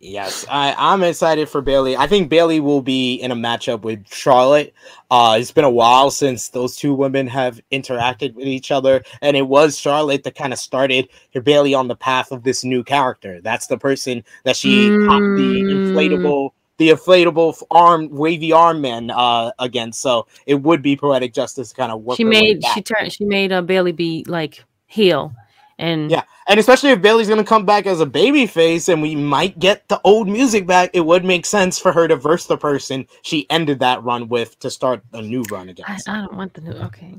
Yes, 0.00 0.46
I, 0.48 0.74
I'm 0.78 1.02
excited 1.02 1.48
for 1.48 1.60
Bayley. 1.60 1.96
I 1.96 2.06
think 2.06 2.28
Bayley 2.28 2.60
will 2.60 2.82
be 2.82 3.14
in 3.16 3.32
a 3.32 3.34
matchup 3.34 3.80
with 3.82 4.06
Charlotte. 4.08 4.72
Uh, 5.10 5.36
it's 5.40 5.50
been 5.50 5.64
a 5.64 5.70
while 5.70 6.12
since 6.12 6.50
those 6.50 6.76
two 6.76 6.94
women 6.94 7.26
have 7.26 7.60
interacted 7.72 8.34
with 8.34 8.46
each 8.46 8.70
other, 8.70 9.02
and 9.22 9.36
it 9.36 9.48
was 9.48 9.76
Charlotte 9.76 10.22
that 10.22 10.36
kind 10.36 10.52
of 10.52 10.60
started 10.60 11.08
her 11.34 11.40
Bayley 11.40 11.74
on 11.74 11.88
the 11.88 11.96
path 11.96 12.30
of 12.30 12.44
this 12.44 12.62
new 12.62 12.84
character. 12.84 13.40
That's 13.40 13.66
the 13.66 13.76
person 13.76 14.22
that 14.44 14.56
she 14.56 14.92
popped 15.08 15.34
the 15.36 15.64
Mm. 15.64 15.82
inflatable, 15.82 16.50
the 16.76 16.90
inflatable 16.90 17.60
arm, 17.72 18.08
wavy 18.10 18.52
arm 18.52 18.80
man 18.80 19.10
uh, 19.10 19.50
against. 19.58 20.00
So 20.00 20.28
it 20.46 20.62
would 20.62 20.80
be 20.80 20.96
poetic 20.96 21.34
justice 21.34 21.70
to 21.70 21.74
kind 21.74 21.90
of 21.90 22.02
work. 22.02 22.18
She 22.18 22.24
made 22.24 22.64
she 22.72 22.82
turned 22.82 23.12
she 23.12 23.24
made 23.24 23.50
uh, 23.50 23.62
Bayley 23.62 23.90
be 23.90 24.24
like 24.28 24.64
heel, 24.86 25.34
and 25.76 26.08
Yeah, 26.08 26.22
and 26.48 26.58
especially 26.58 26.90
if 26.90 27.00
Bayley's 27.00 27.28
gonna 27.28 27.44
come 27.44 27.64
back 27.64 27.86
as 27.86 28.00
a 28.00 28.06
baby 28.06 28.46
face 28.46 28.88
and 28.88 29.02
we 29.02 29.14
might 29.14 29.58
get 29.58 29.86
the 29.88 30.00
old 30.02 30.28
music 30.28 30.66
back, 30.66 30.90
it 30.94 31.02
would 31.02 31.24
make 31.24 31.46
sense 31.46 31.78
for 31.78 31.92
her 31.92 32.08
to 32.08 32.16
verse 32.16 32.46
the 32.46 32.56
person 32.56 33.06
she 33.22 33.48
ended 33.50 33.78
that 33.80 34.02
run 34.02 34.28
with 34.28 34.58
to 34.60 34.70
start 34.70 35.02
a 35.12 35.22
new 35.22 35.42
run 35.50 35.68
I, 35.68 35.72
against. 35.72 36.08
I 36.08 36.16
don't 36.16 36.34
want 36.34 36.54
the 36.54 36.62
new. 36.62 36.72
Okay, 36.72 37.14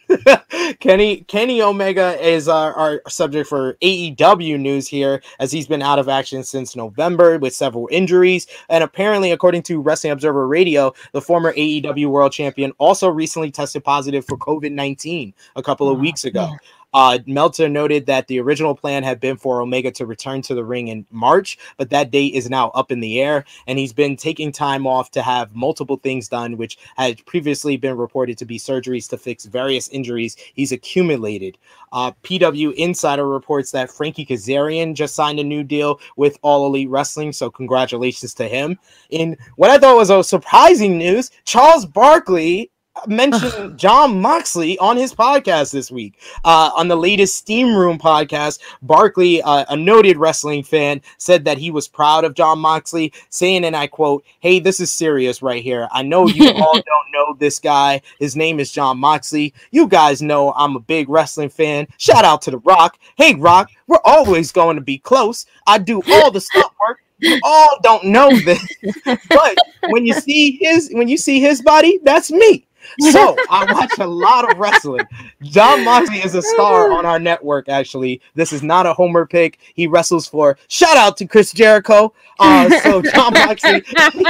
Kenny 0.80 1.22
Kenny 1.22 1.60
Omega 1.62 2.18
is 2.24 2.48
our, 2.48 2.72
our 2.74 3.02
subject 3.08 3.48
for 3.48 3.74
AEW 3.82 4.58
news 4.58 4.88
here, 4.88 5.22
as 5.38 5.52
he's 5.52 5.66
been 5.66 5.82
out 5.82 5.98
of 5.98 6.08
action 6.08 6.42
since 6.42 6.74
November 6.76 7.38
with 7.38 7.54
several 7.54 7.88
injuries. 7.90 8.46
And 8.68 8.82
apparently, 8.82 9.32
according 9.32 9.62
to 9.64 9.80
Wrestling 9.80 10.12
Observer 10.12 10.46
Radio, 10.46 10.94
the 11.12 11.20
former 11.20 11.52
AEW 11.52 12.06
World 12.06 12.32
Champion 12.32 12.72
also 12.78 13.08
recently 13.08 13.50
tested 13.50 13.84
positive 13.84 14.24
for 14.24 14.36
COVID 14.38 14.72
19 14.72 15.34
a 15.56 15.62
couple 15.62 15.88
of 15.88 15.98
weeks 15.98 16.24
ago. 16.24 16.50
Uh, 16.92 17.18
Meltzer 17.26 17.68
noted 17.68 18.06
that 18.06 18.26
the 18.26 18.40
original 18.40 18.74
plan 18.74 19.02
had 19.02 19.20
been 19.20 19.36
for 19.36 19.60
Omega 19.60 19.90
to 19.92 20.06
return 20.06 20.42
to 20.42 20.54
the 20.54 20.64
ring 20.64 20.88
in 20.88 21.06
March, 21.10 21.58
but 21.76 21.90
that 21.90 22.10
date 22.10 22.34
is 22.34 22.50
now 22.50 22.68
up 22.70 22.92
in 22.92 23.00
the 23.00 23.20
air, 23.20 23.44
and 23.66 23.78
he's 23.78 23.92
been 23.92 24.16
taking 24.16 24.52
time 24.52 24.86
off 24.86 25.10
to 25.12 25.22
have 25.22 25.54
multiple 25.54 25.96
things 25.96 26.28
done, 26.28 26.56
which 26.56 26.78
had 26.96 27.24
previously 27.26 27.76
been 27.76 27.96
reported 27.96 28.36
to 28.38 28.44
be 28.44 28.58
surgeries 28.58 29.08
to 29.08 29.16
fix 29.16 29.44
various 29.46 29.88
injuries 29.88 30.36
he's 30.54 30.72
accumulated. 30.72 31.56
Uh, 31.92 32.12
PW 32.22 32.74
Insider 32.74 33.26
reports 33.26 33.70
that 33.70 33.90
Frankie 33.90 34.26
Kazarian 34.26 34.94
just 34.94 35.14
signed 35.14 35.38
a 35.38 35.44
new 35.44 35.62
deal 35.62 36.00
with 36.16 36.38
All 36.42 36.66
Elite 36.66 36.88
Wrestling, 36.88 37.32
so 37.32 37.50
congratulations 37.50 38.34
to 38.34 38.48
him. 38.48 38.78
In 39.10 39.36
what 39.56 39.70
I 39.70 39.78
thought 39.78 39.96
was 39.96 40.10
a 40.10 40.22
surprising 40.22 40.98
news, 40.98 41.30
Charles 41.44 41.86
Barkley 41.86 42.70
mentioned 43.06 43.78
Jon 43.78 44.20
Moxley 44.20 44.78
on 44.78 44.96
his 44.96 45.14
podcast 45.14 45.72
this 45.72 45.90
week. 45.90 46.20
Uh, 46.44 46.70
on 46.76 46.88
the 46.88 46.96
latest 46.96 47.36
Steam 47.36 47.74
Room 47.74 47.98
podcast, 47.98 48.60
Barkley, 48.82 49.42
uh, 49.42 49.64
a 49.68 49.76
noted 49.76 50.16
wrestling 50.16 50.62
fan, 50.62 51.00
said 51.18 51.44
that 51.44 51.58
he 51.58 51.70
was 51.70 51.88
proud 51.88 52.24
of 52.24 52.34
Jon 52.34 52.58
Moxley, 52.58 53.12
saying, 53.30 53.64
and 53.64 53.76
I 53.76 53.86
quote, 53.86 54.24
Hey, 54.40 54.58
this 54.58 54.80
is 54.80 54.92
serious 54.92 55.42
right 55.42 55.62
here. 55.62 55.88
I 55.90 56.02
know 56.02 56.26
you 56.28 56.50
all 56.54 56.74
don't 56.74 57.12
know 57.12 57.34
this 57.38 57.58
guy. 57.58 58.02
His 58.18 58.36
name 58.36 58.60
is 58.60 58.72
John 58.72 58.98
Moxley. 58.98 59.54
You 59.70 59.88
guys 59.88 60.22
know 60.22 60.52
I'm 60.52 60.76
a 60.76 60.80
big 60.80 61.08
wrestling 61.08 61.50
fan. 61.50 61.88
Shout 61.98 62.24
out 62.24 62.42
to 62.42 62.50
The 62.50 62.58
Rock. 62.58 62.98
Hey, 63.16 63.34
Rock, 63.34 63.70
we're 63.86 63.98
always 64.04 64.52
going 64.52 64.76
to 64.76 64.82
be 64.82 64.98
close. 64.98 65.46
I 65.66 65.78
do 65.78 66.02
all 66.10 66.30
the 66.30 66.40
stuff 66.40 66.72
work. 66.80 67.00
You 67.18 67.38
all 67.44 67.78
don't 67.84 68.06
know 68.06 68.36
this, 68.36 68.66
but 69.04 69.56
when 69.90 70.04
you 70.04 70.12
see 70.12 70.58
his 70.60 70.90
when 70.92 71.06
you 71.06 71.16
see 71.16 71.40
his 71.40 71.62
body, 71.62 72.00
that's 72.02 72.32
me. 72.32 72.66
So 73.10 73.36
I 73.50 73.70
watch 73.72 73.98
a 73.98 74.06
lot 74.06 74.50
of 74.50 74.58
wrestling. 74.58 75.06
Jon 75.42 75.84
Moxley 75.84 76.18
is 76.18 76.34
a 76.34 76.42
star 76.42 76.92
on 76.92 77.06
our 77.06 77.18
network. 77.18 77.68
Actually, 77.68 78.20
this 78.34 78.52
is 78.52 78.62
not 78.62 78.86
a 78.86 78.92
homer 78.92 79.26
pick. 79.26 79.58
He 79.74 79.86
wrestles 79.86 80.26
for. 80.26 80.58
Shout 80.68 80.96
out 80.96 81.16
to 81.18 81.26
Chris 81.26 81.52
Jericho. 81.52 82.12
Uh, 82.38 82.68
so 82.80 83.02
Jon 83.02 83.32
Moxley, 83.34 83.82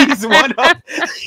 he's 0.06 0.26
one 0.26 0.52
of 0.52 0.76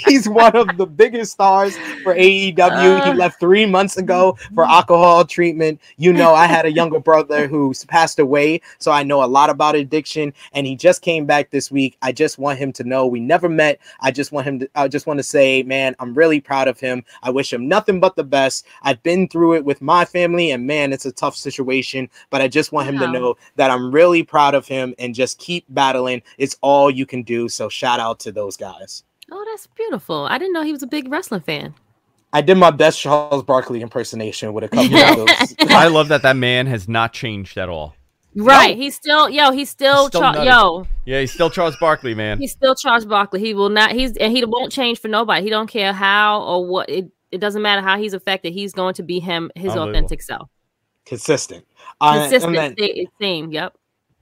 he's 0.08 0.30
one 0.30 0.56
of 0.56 0.78
the 0.78 0.86
biggest 0.86 1.32
stars 1.34 1.76
for 2.04 2.14
AEW. 2.16 3.04
He 3.06 3.12
Uh. 3.12 3.14
left 3.16 3.40
three 3.40 3.66
months 3.66 3.98
ago 3.98 4.38
for 4.54 4.66
alcohol 4.66 5.26
treatment. 5.26 5.80
You 5.98 6.14
know, 6.14 6.34
I 6.34 6.46
had 6.46 6.66
a 6.66 6.72
younger 6.72 7.00
brother 7.00 7.48
who's 7.48 7.86
passed 7.86 8.20
away, 8.20 8.62
so 8.78 8.92
I 8.92 9.04
know 9.04 9.24
a 9.24 9.26
lot 9.26 9.50
about 9.50 9.76
addiction. 9.76 10.34
And 10.54 10.68
he 10.68 10.76
just 10.76 11.02
came 11.02 11.26
back 11.26 11.50
this 11.50 11.72
week. 11.72 11.98
I 12.02 12.12
just 12.12 12.38
want 12.38 12.60
him 12.60 12.72
to 12.74 12.84
know 12.84 13.06
we 13.08 13.20
never 13.20 13.50
met. 13.50 13.80
I 14.02 14.12
just 14.12 14.32
want 14.32 14.48
him 14.48 14.60
to. 14.60 14.70
I 14.76 14.88
just 14.88 15.08
want 15.08 15.18
to 15.20 15.24
say, 15.24 15.64
man, 15.64 15.96
I'm 16.00 16.14
really 16.14 16.40
proud 16.40 16.68
of 16.68 16.80
him. 16.80 17.04
I 17.24 17.30
wish 17.30 17.52
him 17.54 17.68
nothing 17.68 18.00
but 18.00 18.16
the 18.16 18.24
best. 18.24 18.66
I've 18.82 19.02
been 19.04 19.28
through 19.28 19.56
it 19.56 19.66
with 19.66 19.82
my 19.82 20.06
family, 20.06 20.52
and 20.52 20.66
man, 20.66 20.94
it's 20.94 21.06
a 21.06 21.12
tough 21.12 21.36
situation. 21.36 22.10
But 22.30 22.42
I 22.42 22.48
just 22.48 22.72
want 22.72 22.88
him 22.90 23.00
to 23.00 23.08
know 23.12 23.36
that 23.56 23.72
I'm 23.72 23.92
really 23.92 24.24
proud 24.24 24.56
of 24.56 24.68
him 24.68 24.94
and 25.00 25.16
just 25.16 25.38
keep 25.40 25.66
battling. 25.70 26.22
It's 26.38 26.58
all 26.62 26.90
you 26.92 27.06
can 27.06 27.24
do. 27.24 27.50
So 27.50 27.70
shout 27.70 28.00
out 28.00 28.20
to 28.22 28.32
those 28.32 28.58
guys. 28.58 29.04
oh, 29.32 29.46
that's 29.52 29.68
beautiful. 29.68 30.26
I 30.26 30.38
didn't 30.38 30.54
know 30.54 30.64
he 30.64 30.72
was 30.72 30.84
a 30.84 30.88
big 30.88 31.10
wrestling 31.12 31.42
fan. 31.42 31.74
I 32.34 32.42
did 32.42 32.56
my 32.58 32.70
best 32.72 33.00
Charles 33.00 33.44
Barkley 33.44 33.82
impersonation 33.82 34.52
with 34.54 34.66
a 34.66 34.68
couple 34.68 34.96
of 34.98 35.28
those. 35.28 35.56
i 35.70 35.88
love 35.88 36.10
that 36.10 36.22
that 36.24 36.36
man 36.36 36.68
has 36.68 36.86
not 36.90 37.14
changed 37.14 37.58
at 37.58 37.70
all 37.70 37.96
Right, 38.36 38.76
he's 38.76 38.96
still 38.96 39.30
yo. 39.30 39.52
He's 39.52 39.70
still, 39.70 40.08
Still 40.10 40.22
Char- 40.22 40.44
yo. 40.44 40.88
yeah 41.06 41.22
he's 41.22 41.32
still 41.32 41.50
charles 41.50 41.76
barkley 41.78 42.14
man 42.14 42.38
He's 42.38 42.52
still 42.52 42.76
Charles 42.76 43.06
Barkley. 43.06 43.40
He 43.40 43.54
will 43.54 43.70
not. 43.70 43.92
He's 43.94 44.18
and 44.18 44.36
he 44.36 44.44
won't 44.46 44.72
change 44.72 45.00
for 45.00 45.08
nobody. 45.08 45.44
He 45.44 45.50
don't 45.50 45.68
care 45.68 45.94
how 45.94 46.42
or 46.44 46.66
what. 46.66 46.90
It 46.90 47.10
it 47.32 47.40
doesn't 47.40 47.62
matter 47.62 47.82
how 47.82 47.98
he's 47.98 48.14
affected. 48.14 48.54
He's 48.54 48.74
going 48.74 48.94
to 48.96 49.04
be 49.04 49.20
him, 49.20 49.52
his 49.56 49.74
authentic 49.76 50.22
self. 50.22 50.50
consistent. 51.06 51.66
Uh, 52.02 52.28
Consistent. 52.30 52.78
then- 52.78 53.06
same. 53.22 53.52
Yep. 53.52 53.76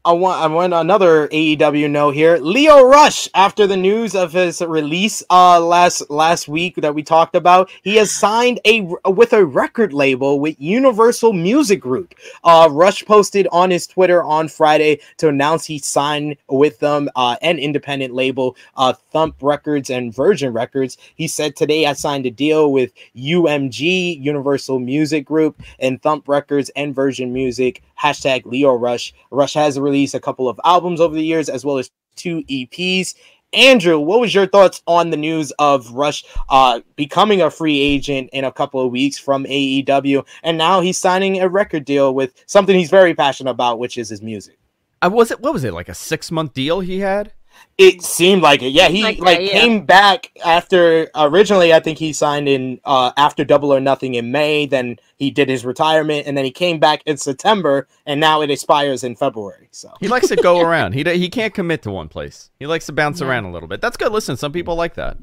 I 0.06 0.12
want 0.12 0.42
I 0.42 0.48
want 0.48 0.74
another 0.74 1.30
AEW 1.30 1.90
note 1.90 2.14
here. 2.14 2.36
Lio 2.36 2.84
Rush, 2.84 3.30
after 3.34 3.66
the 3.66 3.78
news 3.78 4.16
of 4.16 4.34
his 4.34 4.60
release 4.60 5.24
uh 5.30 5.62
last 5.62 6.10
last 6.10 6.50
week 6.50 6.76
that 6.76 6.94
we 6.94 7.04
talked 7.04 7.38
about, 7.38 7.72
he 7.84 7.96
has 7.96 8.12
signed 8.12 8.60
a 8.66 8.82
with 9.10 9.32
a 9.32 9.46
record 9.46 9.94
label 9.94 10.42
with 10.42 10.60
Universal 10.60 11.32
Music 11.32 11.80
Group. 11.80 12.16
Uh, 12.44 12.68
Rush 12.70 13.06
posted 13.06 13.48
on 13.54 13.72
his 13.72 13.88
Twitter 13.88 14.22
on 14.22 14.50
Friday 14.50 15.00
to 15.20 15.30
announce 15.30 15.64
he 15.64 15.80
signed 15.80 16.36
with 16.50 16.80
them, 16.80 17.08
uh, 17.16 17.38
an 17.42 17.58
independent 17.58 18.14
label, 18.14 18.58
uh, 18.76 18.92
Thump 19.14 19.38
Records 19.40 19.90
and 19.90 20.14
Virgin 20.14 20.52
Records. 20.52 20.98
He 21.16 21.30
said 21.30 21.56
today 21.56 21.86
I 21.86 21.94
signed 21.94 22.26
a 22.26 22.32
deal 22.32 22.74
with 22.74 22.92
UMG 23.16 24.22
Universal 24.22 24.80
Music 24.80 25.24
Group 25.24 25.64
and 25.80 26.02
Thump 26.02 26.28
Records 26.28 26.70
and 26.76 26.94
Virgin 26.94 27.32
Music. 27.32 27.82
Hashtag 28.02 28.45
Lio 28.45 28.74
Rush. 28.74 29.14
Rush 29.32 29.53
has 29.53 29.80
released 29.80 30.15
a 30.15 30.20
couple 30.20 30.49
of 30.49 30.60
albums 30.64 31.02
over 31.02 31.15
the 31.15 31.24
years 31.24 31.49
as 31.49 31.65
well 31.65 31.78
as 31.78 31.90
two 32.15 32.44
EPs. 32.44 33.15
Andrew, 33.53 33.99
what 33.99 34.20
was 34.20 34.34
your 34.34 34.48
thoughts 34.48 34.82
on 34.88 35.11
the 35.11 35.18
news 35.18 35.52
of 35.60 35.91
Rush 35.91 36.26
uh, 36.49 36.82
becoming 36.95 37.41
a 37.41 37.52
free 37.52 37.80
agent 37.80 38.32
in 38.34 38.45
a 38.45 38.52
couple 38.52 38.84
of 38.84 38.91
weeks 38.91 39.20
from 39.20 39.45
AEW, 39.45 40.26
and 40.41 40.57
now 40.57 40.82
he's 40.82 40.98
signing 40.98 41.40
a 41.40 41.48
record 41.48 41.86
deal 41.86 42.15
with 42.15 42.34
something 42.48 42.78
he's 42.78 42.90
very 42.90 43.14
passionate 43.14 43.52
about, 43.52 43.78
which 43.78 43.98
is 43.98 44.10
his 44.10 44.24
music? 44.24 44.57
I 45.03 45.07
was 45.07 45.32
it. 45.32 45.40
What 45.40 45.53
was 45.53 45.64
it 45.64 45.74
like 45.74 45.90
a 45.90 45.94
six 45.94 46.32
month 46.32 46.53
deal 46.53 46.80
he 46.80 46.99
had? 46.99 47.32
It 47.78 48.04
seemed 48.04 48.44
like 48.44 48.62
it. 48.62 48.70
Yeah, 48.70 48.88
he 48.90 49.02
like, 49.04 49.20
like 49.20 49.38
that, 49.40 49.44
yeah. 49.45 49.52
came 49.62 49.84
back 49.86 50.32
after 50.45 51.10
originally 51.16 51.74
I 51.74 51.80
think 51.80 51.98
he 51.98 52.14
signed 52.14 52.48
in 52.48 52.80
uh 52.86 53.12
after 53.18 53.44
Double 53.44 53.74
or 53.74 53.80
Nothing 53.80 54.14
in 54.14 54.32
May, 54.32 54.68
then 54.68 54.98
he 55.18 55.32
did 55.32 55.50
his 55.50 55.66
retirement 55.66 56.28
and 56.28 56.38
then 56.38 56.45
he 56.45 56.52
came 56.52 56.80
back 56.80 57.02
in 57.08 57.18
September 57.18 57.88
and 58.06 58.20
now 58.20 58.41
it 58.41 58.52
expires 58.52 59.04
in 59.04 59.16
February. 59.16 59.70
So 59.72 59.91
He 60.00 60.08
likes 60.08 60.28
to 60.28 60.36
go 60.36 60.60
around. 60.68 60.94
He 60.94 61.04
he 61.04 61.30
can't 61.30 61.54
commit 61.54 61.82
to 61.84 61.91
one 61.91 62.10
place. 62.10 62.52
He 62.60 62.68
likes 62.68 62.86
to 62.86 62.91
bounce 62.94 63.22
Yeah. 63.22 63.28
around 63.28 63.45
a 63.45 63.52
little 63.52 63.68
bit. 63.68 63.82
That's 63.82 63.98
good. 63.98 64.12
Listen, 64.12 64.38
some 64.38 64.52
people 64.52 64.76
like 64.76 64.94
that. 64.94 65.18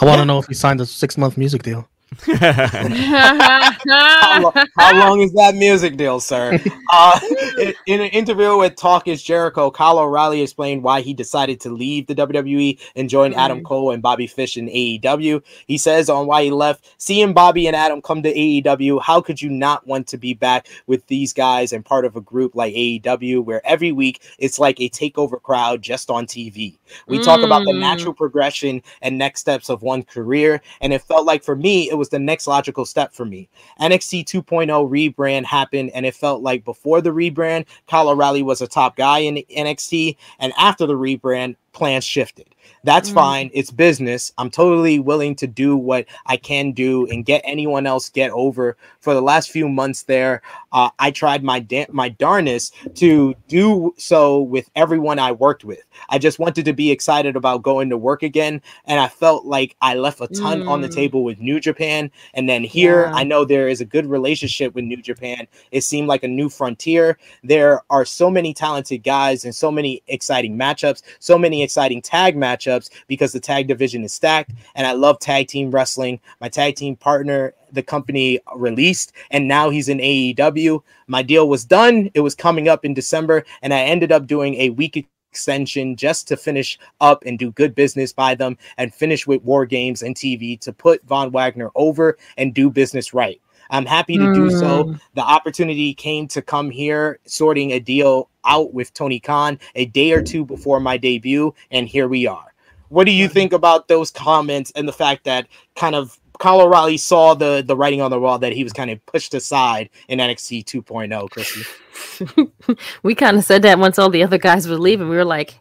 I 0.00 0.04
want 0.04 0.20
to 0.20 0.24
know 0.24 0.38
if 0.38 0.46
he 0.46 0.54
signed 0.54 0.80
a 0.80 0.86
six 0.86 1.18
month 1.18 1.36
music 1.36 1.62
deal. 1.64 1.88
How, 2.20 3.72
lo- 4.42 4.52
how 4.76 4.98
long 4.98 5.20
is 5.20 5.32
that 5.32 5.54
music 5.54 5.96
deal, 5.96 6.20
sir? 6.20 6.58
Uh, 6.94 7.18
in, 7.58 7.72
in 7.86 8.00
an 8.02 8.08
interview 8.10 8.54
with 8.58 8.76
Talk 8.76 9.08
is 9.08 9.22
Jericho, 9.22 9.70
Kyle 9.70 9.98
O'Reilly 9.98 10.42
explained 10.42 10.82
why 10.82 11.00
he 11.00 11.14
decided 11.14 11.58
to 11.62 11.70
leave 11.70 12.06
the 12.06 12.14
WWE 12.14 12.78
and 12.96 13.08
join 13.08 13.32
Adam 13.32 13.64
Cole 13.64 13.92
and 13.92 14.02
Bobby 14.02 14.26
Fish 14.26 14.58
in 14.58 14.66
AEW. 14.66 15.42
He 15.66 15.78
says 15.78 16.10
on 16.10 16.26
why 16.26 16.44
he 16.44 16.50
left, 16.50 16.92
seeing 16.98 17.32
Bobby 17.32 17.66
and 17.66 17.74
Adam 17.74 18.02
come 18.02 18.22
to 18.24 18.34
AEW, 18.34 19.00
how 19.00 19.22
could 19.22 19.40
you 19.40 19.48
not 19.48 19.86
want 19.86 20.06
to 20.08 20.18
be 20.18 20.34
back 20.34 20.66
with 20.86 21.06
these 21.06 21.32
guys 21.32 21.72
and 21.72 21.82
part 21.82 22.04
of 22.04 22.14
a 22.14 22.20
group 22.20 22.54
like 22.54 22.74
AEW 22.74 23.42
where 23.42 23.66
every 23.66 23.92
week 23.92 24.20
it's 24.38 24.58
like 24.58 24.78
a 24.78 24.90
takeover 24.90 25.40
crowd 25.40 25.80
just 25.80 26.10
on 26.10 26.26
TV? 26.26 26.76
We 27.06 27.22
talk 27.22 27.40
about 27.40 27.64
the 27.64 27.72
Mm. 27.72 27.80
natural 27.80 28.12
progression 28.12 28.82
and 29.00 29.16
next 29.16 29.40
steps 29.40 29.70
of 29.70 29.80
one 29.80 30.02
career, 30.02 30.60
and 30.82 30.92
it 30.92 31.00
felt 31.00 31.24
like 31.24 31.42
for 31.42 31.56
me, 31.56 31.88
it 31.88 31.94
was 31.94 32.01
the 32.08 32.18
next 32.18 32.46
logical 32.46 32.84
step 32.84 33.12
for 33.12 33.24
me. 33.24 33.48
NXT 33.80 34.24
2.0 34.24 35.14
rebrand 35.14 35.44
happened, 35.44 35.90
and 35.94 36.06
it 36.06 36.14
felt 36.14 36.42
like 36.42 36.64
before 36.64 37.00
the 37.00 37.10
rebrand, 37.10 37.66
Kyle 37.86 38.08
O'Reilly 38.08 38.42
was 38.42 38.62
a 38.62 38.66
top 38.66 38.96
guy 38.96 39.18
in 39.18 39.36
NXT, 39.56 40.16
and 40.38 40.52
after 40.58 40.86
the 40.86 40.94
rebrand, 40.94 41.56
plans 41.72 42.04
shifted. 42.04 42.46
That's 42.84 43.10
Mm. 43.10 43.14
fine. 43.14 43.50
It's 43.54 43.70
business. 43.70 44.32
I'm 44.38 44.50
totally 44.50 44.98
willing 44.98 45.34
to 45.36 45.46
do 45.46 45.76
what 45.76 46.06
I 46.26 46.36
can 46.36 46.72
do 46.72 47.06
and 47.08 47.24
get 47.24 47.42
anyone 47.44 47.86
else 47.86 48.08
get 48.08 48.30
over. 48.32 48.76
For 49.00 49.14
the 49.14 49.20
last 49.20 49.50
few 49.50 49.68
months 49.68 50.04
there, 50.04 50.42
uh, 50.72 50.90
I 50.98 51.10
tried 51.10 51.42
my 51.44 51.58
da- 51.60 51.86
my 51.90 52.08
darnest 52.08 52.74
to 52.96 53.34
do 53.48 53.94
so 53.98 54.40
with 54.40 54.68
everyone 54.76 55.18
I 55.18 55.32
worked 55.32 55.64
with. 55.64 55.82
I 56.08 56.18
just 56.18 56.38
wanted 56.38 56.64
to 56.64 56.72
be 56.72 56.90
excited 56.90 57.36
about 57.36 57.62
going 57.62 57.88
to 57.90 57.96
work 57.96 58.22
again, 58.22 58.60
and 58.86 59.00
I 59.00 59.08
felt 59.08 59.44
like 59.44 59.76
I 59.82 59.94
left 59.94 60.20
a 60.20 60.28
ton 60.28 60.66
on 60.66 60.80
the 60.82 60.88
Mm. 60.88 60.94
table 60.94 61.24
with 61.24 61.40
New 61.40 61.58
Japan. 61.60 62.10
And 62.34 62.48
then 62.48 62.62
here, 62.64 63.06
Yeah. 63.08 63.14
I 63.16 63.24
know 63.24 63.44
there 63.44 63.68
is 63.68 63.80
a 63.80 63.84
good 63.84 64.06
relationship 64.06 64.74
with 64.74 64.84
New 64.84 65.02
Japan. 65.02 65.46
It 65.72 65.82
seemed 65.82 66.08
like 66.08 66.22
a 66.24 66.28
new 66.28 66.48
frontier. 66.48 67.18
There 67.44 67.82
are 67.90 68.04
so 68.04 68.30
many 68.30 68.54
talented 68.54 69.02
guys 69.02 69.44
and 69.44 69.54
so 69.54 69.70
many 69.70 70.02
exciting 70.08 70.56
matchups, 70.56 71.02
so 71.18 71.36
many 71.38 71.61
exciting 71.62 72.02
tag 72.02 72.36
matchups 72.36 72.90
because 73.06 73.32
the 73.32 73.40
tag 73.40 73.68
division 73.68 74.04
is 74.04 74.12
stacked. 74.12 74.52
And 74.74 74.86
I 74.86 74.92
love 74.92 75.18
tag 75.18 75.48
team 75.48 75.70
wrestling. 75.70 76.20
My 76.40 76.48
tag 76.48 76.76
team 76.76 76.96
partner, 76.96 77.54
the 77.70 77.82
company 77.82 78.40
released, 78.54 79.12
and 79.30 79.48
now 79.48 79.70
he's 79.70 79.88
in 79.88 79.98
AEW. 79.98 80.82
My 81.06 81.22
deal 81.22 81.48
was 81.48 81.64
done. 81.64 82.10
It 82.14 82.20
was 82.20 82.34
coming 82.34 82.68
up 82.68 82.84
in 82.84 82.94
December, 82.94 83.44
and 83.62 83.72
I 83.72 83.80
ended 83.80 84.12
up 84.12 84.26
doing 84.26 84.54
a 84.56 84.70
week 84.70 85.06
extension 85.32 85.96
just 85.96 86.28
to 86.28 86.36
finish 86.36 86.78
up 87.00 87.22
and 87.24 87.38
do 87.38 87.50
good 87.52 87.74
business 87.74 88.12
by 88.12 88.34
them 88.34 88.58
and 88.76 88.94
finish 88.94 89.26
with 89.26 89.42
War 89.42 89.64
Games 89.64 90.02
and 90.02 90.14
TV 90.14 90.60
to 90.60 90.74
put 90.74 91.02
Von 91.04 91.32
Wagner 91.32 91.70
over 91.74 92.18
and 92.36 92.52
do 92.52 92.68
business 92.68 93.14
right. 93.14 93.40
I'm 93.72 93.86
happy 93.86 94.18
to 94.18 94.34
do 94.34 94.50
so. 94.50 94.94
The 95.14 95.22
opportunity 95.22 95.94
came 95.94 96.28
to 96.28 96.42
come 96.42 96.70
here, 96.70 97.18
sorting 97.24 97.72
a 97.72 97.80
deal 97.80 98.28
out 98.44 98.74
with 98.74 98.92
Tony 98.92 99.18
Khan 99.18 99.58
a 99.74 99.86
day 99.86 100.12
or 100.12 100.22
two 100.22 100.44
before 100.44 100.78
my 100.78 100.98
debut, 100.98 101.54
and 101.70 101.88
here 101.88 102.06
we 102.06 102.26
are. 102.26 102.52
What 102.90 103.04
do 103.04 103.12
you 103.12 103.28
think 103.28 103.54
about 103.54 103.88
those 103.88 104.10
comments 104.10 104.70
and 104.76 104.86
the 104.86 104.92
fact 104.92 105.24
that 105.24 105.48
kind 105.74 105.94
of 105.94 106.20
Kyle 106.38 106.60
O'Reilly 106.60 106.98
saw 106.98 107.34
the 107.34 107.62
the 107.66 107.76
writing 107.76 108.02
on 108.02 108.10
the 108.10 108.20
wall 108.20 108.38
that 108.40 108.52
he 108.52 108.62
was 108.62 108.74
kind 108.74 108.90
of 108.90 109.04
pushed 109.06 109.32
aside 109.32 109.88
in 110.08 110.18
NXT 110.18 110.64
2.0, 110.64 111.30
Chrissy? 111.30 112.76
we 113.02 113.14
kind 113.14 113.38
of 113.38 113.44
said 113.44 113.62
that 113.62 113.78
once 113.78 113.98
all 113.98 114.10
the 114.10 114.22
other 114.22 114.38
guys 114.38 114.68
were 114.68 114.76
leaving. 114.76 115.08
We 115.08 115.16
were 115.16 115.24
like, 115.24 115.58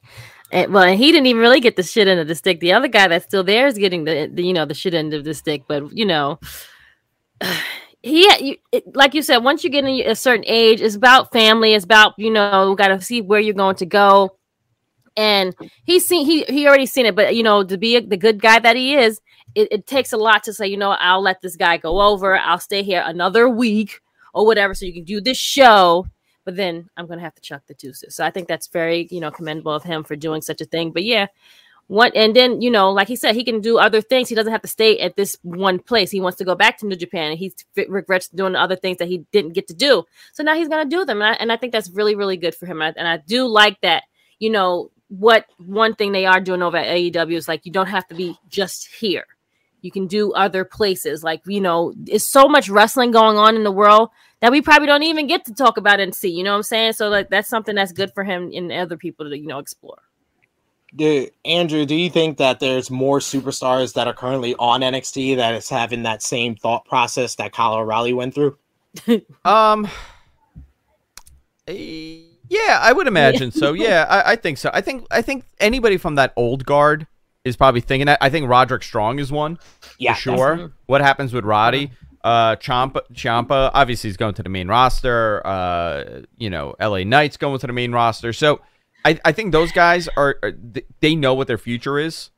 eh, 0.52 0.66
well, 0.66 0.84
and 0.84 1.00
he 1.00 1.12
didn't 1.12 1.28
even 1.28 1.42
really 1.42 1.62
get 1.62 1.78
the 1.78 1.84
shit 1.84 2.10
end 2.10 2.20
of 2.20 2.28
the 2.28 2.36
stick. 2.36 2.60
The 2.60 2.74
other 2.74 2.90
guy 2.90 3.08
that's 3.08 3.26
still 3.26 3.44
there 3.44 3.68
is 3.68 3.78
getting 3.78 4.04
the, 4.04 4.30
the 4.34 4.44
you 4.44 4.52
know, 4.52 4.66
the 4.66 4.74
shit 4.74 4.94
end 4.94 5.14
of 5.14 5.24
the 5.24 5.34
stick. 5.34 5.64
But 5.68 5.96
you 5.96 6.06
know, 6.06 6.40
he, 8.04 8.46
you, 8.46 8.56
it, 8.72 8.96
like 8.96 9.14
you 9.14 9.22
said, 9.22 9.38
once 9.38 9.64
you 9.64 9.70
get 9.70 9.86
in 9.86 10.10
a 10.10 10.16
certain 10.16 10.46
age, 10.48 10.82
it's 10.82 10.96
about 10.96 11.32
family. 11.32 11.74
It's 11.74 11.86
about 11.86 12.14
you 12.18 12.32
know, 12.32 12.76
got 12.76 12.90
to 12.90 13.02
see 13.02 13.22
where 13.22 13.40
you're 13.40 13.54
going 13.54 13.76
to 13.78 13.86
go. 13.86 14.38
And 15.18 15.54
he's 15.84 16.08
seen 16.08 16.26
he 16.26 16.44
he 16.44 16.68
already 16.68 16.86
seen 16.86 17.06
it, 17.06 17.16
but 17.16 17.36
you 17.36 17.44
know, 17.44 17.64
to 17.64 17.78
be 17.78 17.98
a, 17.98 18.02
the 18.02 18.18
good 18.18 18.42
guy 18.42 18.60
that 18.60 18.76
he 18.76 18.96
is, 18.96 19.20
it, 19.56 19.68
it 19.72 19.88
takes 19.88 20.14
a 20.14 20.18
lot 20.18 20.44
to 20.44 20.54
say, 20.54 20.68
you 20.68 20.78
know, 20.78 20.92
I'll 20.92 21.22
let 21.22 21.42
this 21.42 21.58
guy 21.58 21.78
go 21.78 22.02
over. 22.02 22.38
I'll 22.38 22.60
stay 22.60 22.82
here 22.82 23.04
another 23.06 23.50
week 23.50 24.00
or 24.34 24.46
whatever, 24.46 24.74
so 24.74 24.86
you 24.86 24.94
can 24.94 25.04
do 25.04 25.20
this 25.20 25.38
show 25.38 26.06
but 26.44 26.56
then 26.56 26.90
I'm 26.98 27.08
gonna 27.08 27.22
have 27.22 27.36
to 27.36 27.42
chuck 27.42 27.64
the 27.68 27.74
deuces. 27.76 28.16
So 28.16 28.26
I 28.26 28.32
think 28.32 28.48
that's 28.48 28.68
very, 28.68 29.08
you 29.12 29.20
know, 29.20 29.32
commendable 29.32 29.74
of 29.74 29.84
him 29.84 30.04
for 30.04 30.16
doing 30.16 30.42
such 30.42 30.62
a 30.62 30.66
thing. 30.66 30.92
But 30.92 31.04
yeah, 31.04 31.28
one 31.92 32.12
and 32.16 32.34
then 32.34 32.62
you 32.62 32.72
know, 32.72 32.90
like 32.90 33.10
he 33.10 33.18
said, 33.18 33.36
he 33.36 33.44
can 33.44 33.60
do 33.60 33.78
other 33.78 34.00
things. 34.00 34.30
He 34.30 34.36
doesn't 34.36 34.52
have 34.52 34.62
to 34.62 34.68
stay 34.68 34.98
at 35.00 35.18
this 35.18 35.38
one 35.42 35.78
place. 35.78 36.10
He 36.10 36.22
wants 36.22 36.38
to 36.38 36.46
go 36.46 36.56
back 36.56 36.78
to 36.78 36.88
New 36.88 36.96
Japan, 36.96 37.32
and 37.32 37.38
he 37.38 37.54
regrets 37.90 38.30
doing 38.30 38.54
the 38.54 38.62
other 38.62 38.78
things 38.78 38.98
that 39.00 39.10
he 39.10 39.26
didn't 39.34 39.54
get 39.54 39.68
to 39.68 39.74
do. 39.74 40.06
So 40.32 40.42
now 40.42 40.56
he's 40.56 40.70
gonna 40.70 40.90
do 40.90 41.04
them, 41.04 41.22
and 41.22 41.32
I, 41.32 41.34
and 41.34 41.52
I 41.52 41.58
think 41.58 41.74
that's 41.74 41.92
really, 41.92 42.16
really 42.16 42.38
good 42.38 42.56
for 42.56 42.66
him. 42.66 42.82
And 42.82 42.96
I, 42.96 43.00
and 43.00 43.08
I 43.10 43.18
do 43.18 43.46
like 43.46 43.82
that. 43.82 44.04
You 44.40 44.52
know, 44.52 44.92
what 45.10 45.46
one 45.58 45.94
thing 45.94 46.14
they 46.14 46.26
are 46.26 46.40
doing 46.40 46.64
over 46.64 46.78
at 46.78 46.88
AEW 46.88 47.36
is 47.36 47.50
like 47.50 47.66
you 47.66 47.74
don't 47.74 47.88
have 47.88 48.08
to 48.08 48.16
be 48.16 48.38
just 48.48 48.88
here. 48.88 49.26
You 49.82 49.92
can 49.92 50.08
do 50.08 50.32
other 50.32 50.64
places. 50.64 51.24
Like, 51.24 51.42
you 51.46 51.60
know, 51.60 51.94
it's 52.08 52.32
so 52.32 52.48
much 52.48 52.70
wrestling 52.70 53.12
going 53.12 53.36
on 53.36 53.58
in 53.58 53.64
the 53.66 53.72
world 53.72 54.12
that 54.40 54.52
we 54.52 54.62
probably 54.62 54.88
don't 54.88 55.04
even 55.04 55.28
get 55.28 55.44
to 55.46 55.54
talk 55.54 55.76
about 55.76 56.00
and 56.00 56.16
see. 56.16 56.30
You 56.30 56.44
know 56.44 56.52
what 56.52 56.58
I'm 56.58 56.64
saying? 56.64 56.94
So 56.94 57.10
like 57.10 57.30
that's 57.30 57.50
something 57.50 57.76
that's 57.76 57.92
good 57.92 58.14
for 58.14 58.24
him 58.24 58.52
and 58.54 58.72
other 58.72 58.96
people 58.96 59.30
to, 59.30 59.38
you 59.38 59.48
know, 59.48 59.60
explore. 59.60 60.02
Do, 60.96 61.28
Andrew, 61.46 61.86
do 61.86 61.96
you 61.96 62.10
think 62.10 62.38
that 62.38 62.60
there's 62.60 62.92
more 62.92 63.20
superstars 63.20 63.94
that 63.94 64.08
are 64.08 64.14
currently 64.14 64.56
on 64.60 64.82
NXT 64.82 65.38
that 65.38 65.54
is 65.56 65.70
having 65.70 66.04
that 66.04 66.22
same 66.22 66.56
thought 66.56 66.86
process 66.86 67.36
that 67.36 67.54
Kyle 67.54 67.76
O'Reilly 67.76 68.14
went 68.14 68.34
through? 68.36 68.58
Um. 69.46 69.88
eh, 71.68 72.20
Yeah, 72.50 72.80
I 72.82 72.92
would 72.94 73.08
imagine 73.08 73.52
so. 73.52 73.74
Yeah, 73.74 74.06
I, 74.10 74.32
I 74.34 74.36
think 74.36 74.58
so. 74.58 74.70
I 74.74 74.82
think 74.82 75.06
I 75.12 75.22
think 75.22 75.46
anybody 75.60 75.98
from 75.98 76.16
that 76.16 76.34
old 76.36 76.66
guard 76.66 77.08
is 77.46 77.56
probably 77.56 77.82
thinking 77.82 78.08
that. 78.08 78.18
I 78.22 78.30
think 78.30 78.50
Roderick 78.50 78.84
Strong 78.84 79.20
is 79.20 79.32
one 79.32 79.58
Yeah, 79.98 80.14
for 80.14 80.20
sure. 80.20 80.72
What 80.88 81.02
happens 81.02 81.34
with 81.34 81.46
Roddy? 81.46 81.92
Uh, 82.24 82.56
Ciampa, 82.58 83.02
Ciampa, 83.14 83.72
obviously 83.74 84.10
he's 84.10 84.18
going 84.18 84.36
to 84.36 84.44
the 84.44 84.50
main 84.50 84.68
roster. 84.68 85.42
Uh, 85.48 86.22
you 86.38 86.52
know, 86.52 86.76
LA 86.80 87.04
Knights 87.04 87.36
going 87.38 87.58
to 87.60 87.66
the 87.66 87.74
main 87.74 87.92
roster. 87.92 88.32
So, 88.32 88.62
I, 89.06 89.20
I 89.26 89.32
think 89.32 89.52
those 89.52 89.72
guys 89.72 90.08
are, 90.16 90.38
are 90.44 90.54
they 91.00 91.16
know 91.16 91.34
what 91.34 91.48
their 91.48 91.58
future 91.58 91.98
is. 92.00 92.30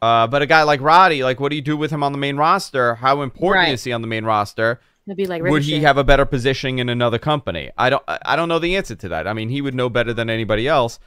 Uh, 0.00 0.26
but 0.26 0.42
a 0.42 0.46
guy 0.46 0.62
like 0.64 0.80
Roddy, 0.80 1.22
like, 1.22 1.38
what 1.38 1.50
do 1.50 1.56
you 1.56 1.62
do 1.62 1.76
with 1.76 1.90
him 1.92 2.02
on 2.02 2.10
the 2.12 2.18
main 2.18 2.36
roster? 2.36 2.96
How 2.96 3.22
important 3.22 3.64
Right. 3.66 3.72
is 3.74 3.84
he 3.84 3.92
on 3.92 4.00
the 4.02 4.08
main 4.08 4.24
roster? 4.24 4.80
It'd 5.06 5.16
be 5.16 5.26
like 5.26 5.42
would 5.42 5.62
he 5.64 5.80
have 5.80 5.96
a 5.96 6.04
better 6.04 6.24
position 6.24 6.78
in 6.78 6.88
another 6.88 7.18
company? 7.18 7.70
I 7.76 7.90
don't 7.90 8.02
I 8.06 8.18
I 8.24 8.36
don't 8.36 8.48
know 8.48 8.60
the 8.60 8.76
answer 8.76 8.94
to 8.94 9.08
that. 9.08 9.26
I 9.26 9.32
mean, 9.32 9.48
he 9.48 9.60
would 9.60 9.74
know 9.74 9.88
better 9.88 10.12
than 10.12 10.30
anybody 10.30 10.68
else. 10.68 11.00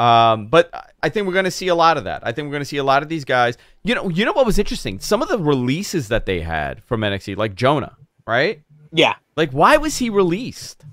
Um, 0.00 0.46
but 0.48 0.70
I 1.02 1.10
think 1.10 1.26
we're 1.26 1.34
going 1.34 1.44
to 1.44 1.50
see 1.50 1.68
a 1.68 1.74
lot 1.74 1.96
of 1.98 2.04
that. 2.04 2.26
I 2.26 2.32
think 2.32 2.46
we're 2.46 2.52
going 2.52 2.62
to 2.62 2.66
see 2.68 2.78
a 2.78 2.84
lot 2.84 3.02
of 3.02 3.08
these 3.10 3.24
guys. 3.26 3.56
You 3.84 3.94
know, 3.94 4.08
you 4.08 4.24
know 4.24 4.32
what 4.32 4.46
was 4.46 4.58
interesting? 4.58 4.98
Some 5.00 5.20
of 5.22 5.28
the 5.28 5.38
releases 5.38 6.08
that 6.08 6.24
they 6.26 6.40
had 6.40 6.82
from 6.84 7.02
NXT, 7.02 7.36
like 7.36 7.54
Jonah, 7.54 7.96
right? 8.26 8.62
Yeah. 8.90 9.14
Like, 9.36 9.50
why 9.52 9.76
was 9.76 9.98
he 9.98 10.10
released? 10.10 10.84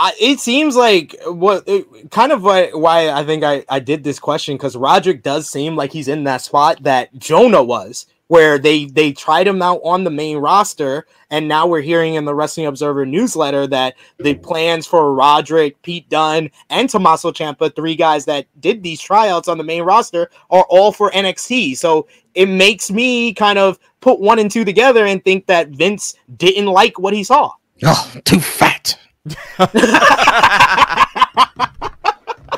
I, 0.00 0.12
it 0.20 0.38
seems 0.38 0.76
like 0.76 1.16
what 1.26 1.64
it, 1.66 2.12
kind 2.12 2.30
of 2.30 2.44
why, 2.44 2.70
why 2.70 3.10
I 3.10 3.24
think 3.24 3.42
I, 3.42 3.64
I 3.68 3.80
did 3.80 4.04
this 4.04 4.20
question 4.20 4.56
because 4.56 4.76
Roderick 4.76 5.24
does 5.24 5.50
seem 5.50 5.74
like 5.74 5.92
he's 5.92 6.06
in 6.06 6.22
that 6.24 6.40
spot 6.40 6.84
that 6.84 7.12
Jonah 7.18 7.64
was, 7.64 8.06
where 8.28 8.58
they 8.60 8.84
they 8.84 9.10
tried 9.10 9.48
him 9.48 9.60
out 9.60 9.80
on 9.82 10.04
the 10.04 10.10
main 10.10 10.36
roster, 10.36 11.04
and 11.30 11.48
now 11.48 11.66
we're 11.66 11.80
hearing 11.80 12.14
in 12.14 12.26
the 12.26 12.34
Wrestling 12.34 12.66
Observer 12.66 13.06
newsletter 13.06 13.66
that 13.66 13.96
the 14.18 14.34
plans 14.34 14.86
for 14.86 15.12
Roderick, 15.12 15.82
Pete 15.82 16.08
Dunne, 16.08 16.48
and 16.70 16.88
Tommaso 16.88 17.32
Ciampa, 17.32 17.74
three 17.74 17.96
guys 17.96 18.24
that 18.26 18.46
did 18.60 18.84
these 18.84 19.00
tryouts 19.00 19.48
on 19.48 19.58
the 19.58 19.64
main 19.64 19.82
roster, 19.82 20.30
are 20.48 20.66
all 20.70 20.92
for 20.92 21.10
NXT. 21.10 21.76
So 21.76 22.06
it 22.36 22.46
makes 22.46 22.88
me 22.88 23.34
kind 23.34 23.58
of 23.58 23.80
put 24.00 24.20
one 24.20 24.38
and 24.38 24.50
two 24.50 24.64
together 24.64 25.06
and 25.06 25.24
think 25.24 25.46
that 25.46 25.70
Vince 25.70 26.14
didn't 26.36 26.66
like 26.66 27.00
what 27.00 27.14
he 27.14 27.24
saw. 27.24 27.52
Oh, 27.84 28.12
too 28.24 28.38
fat. 28.38 28.96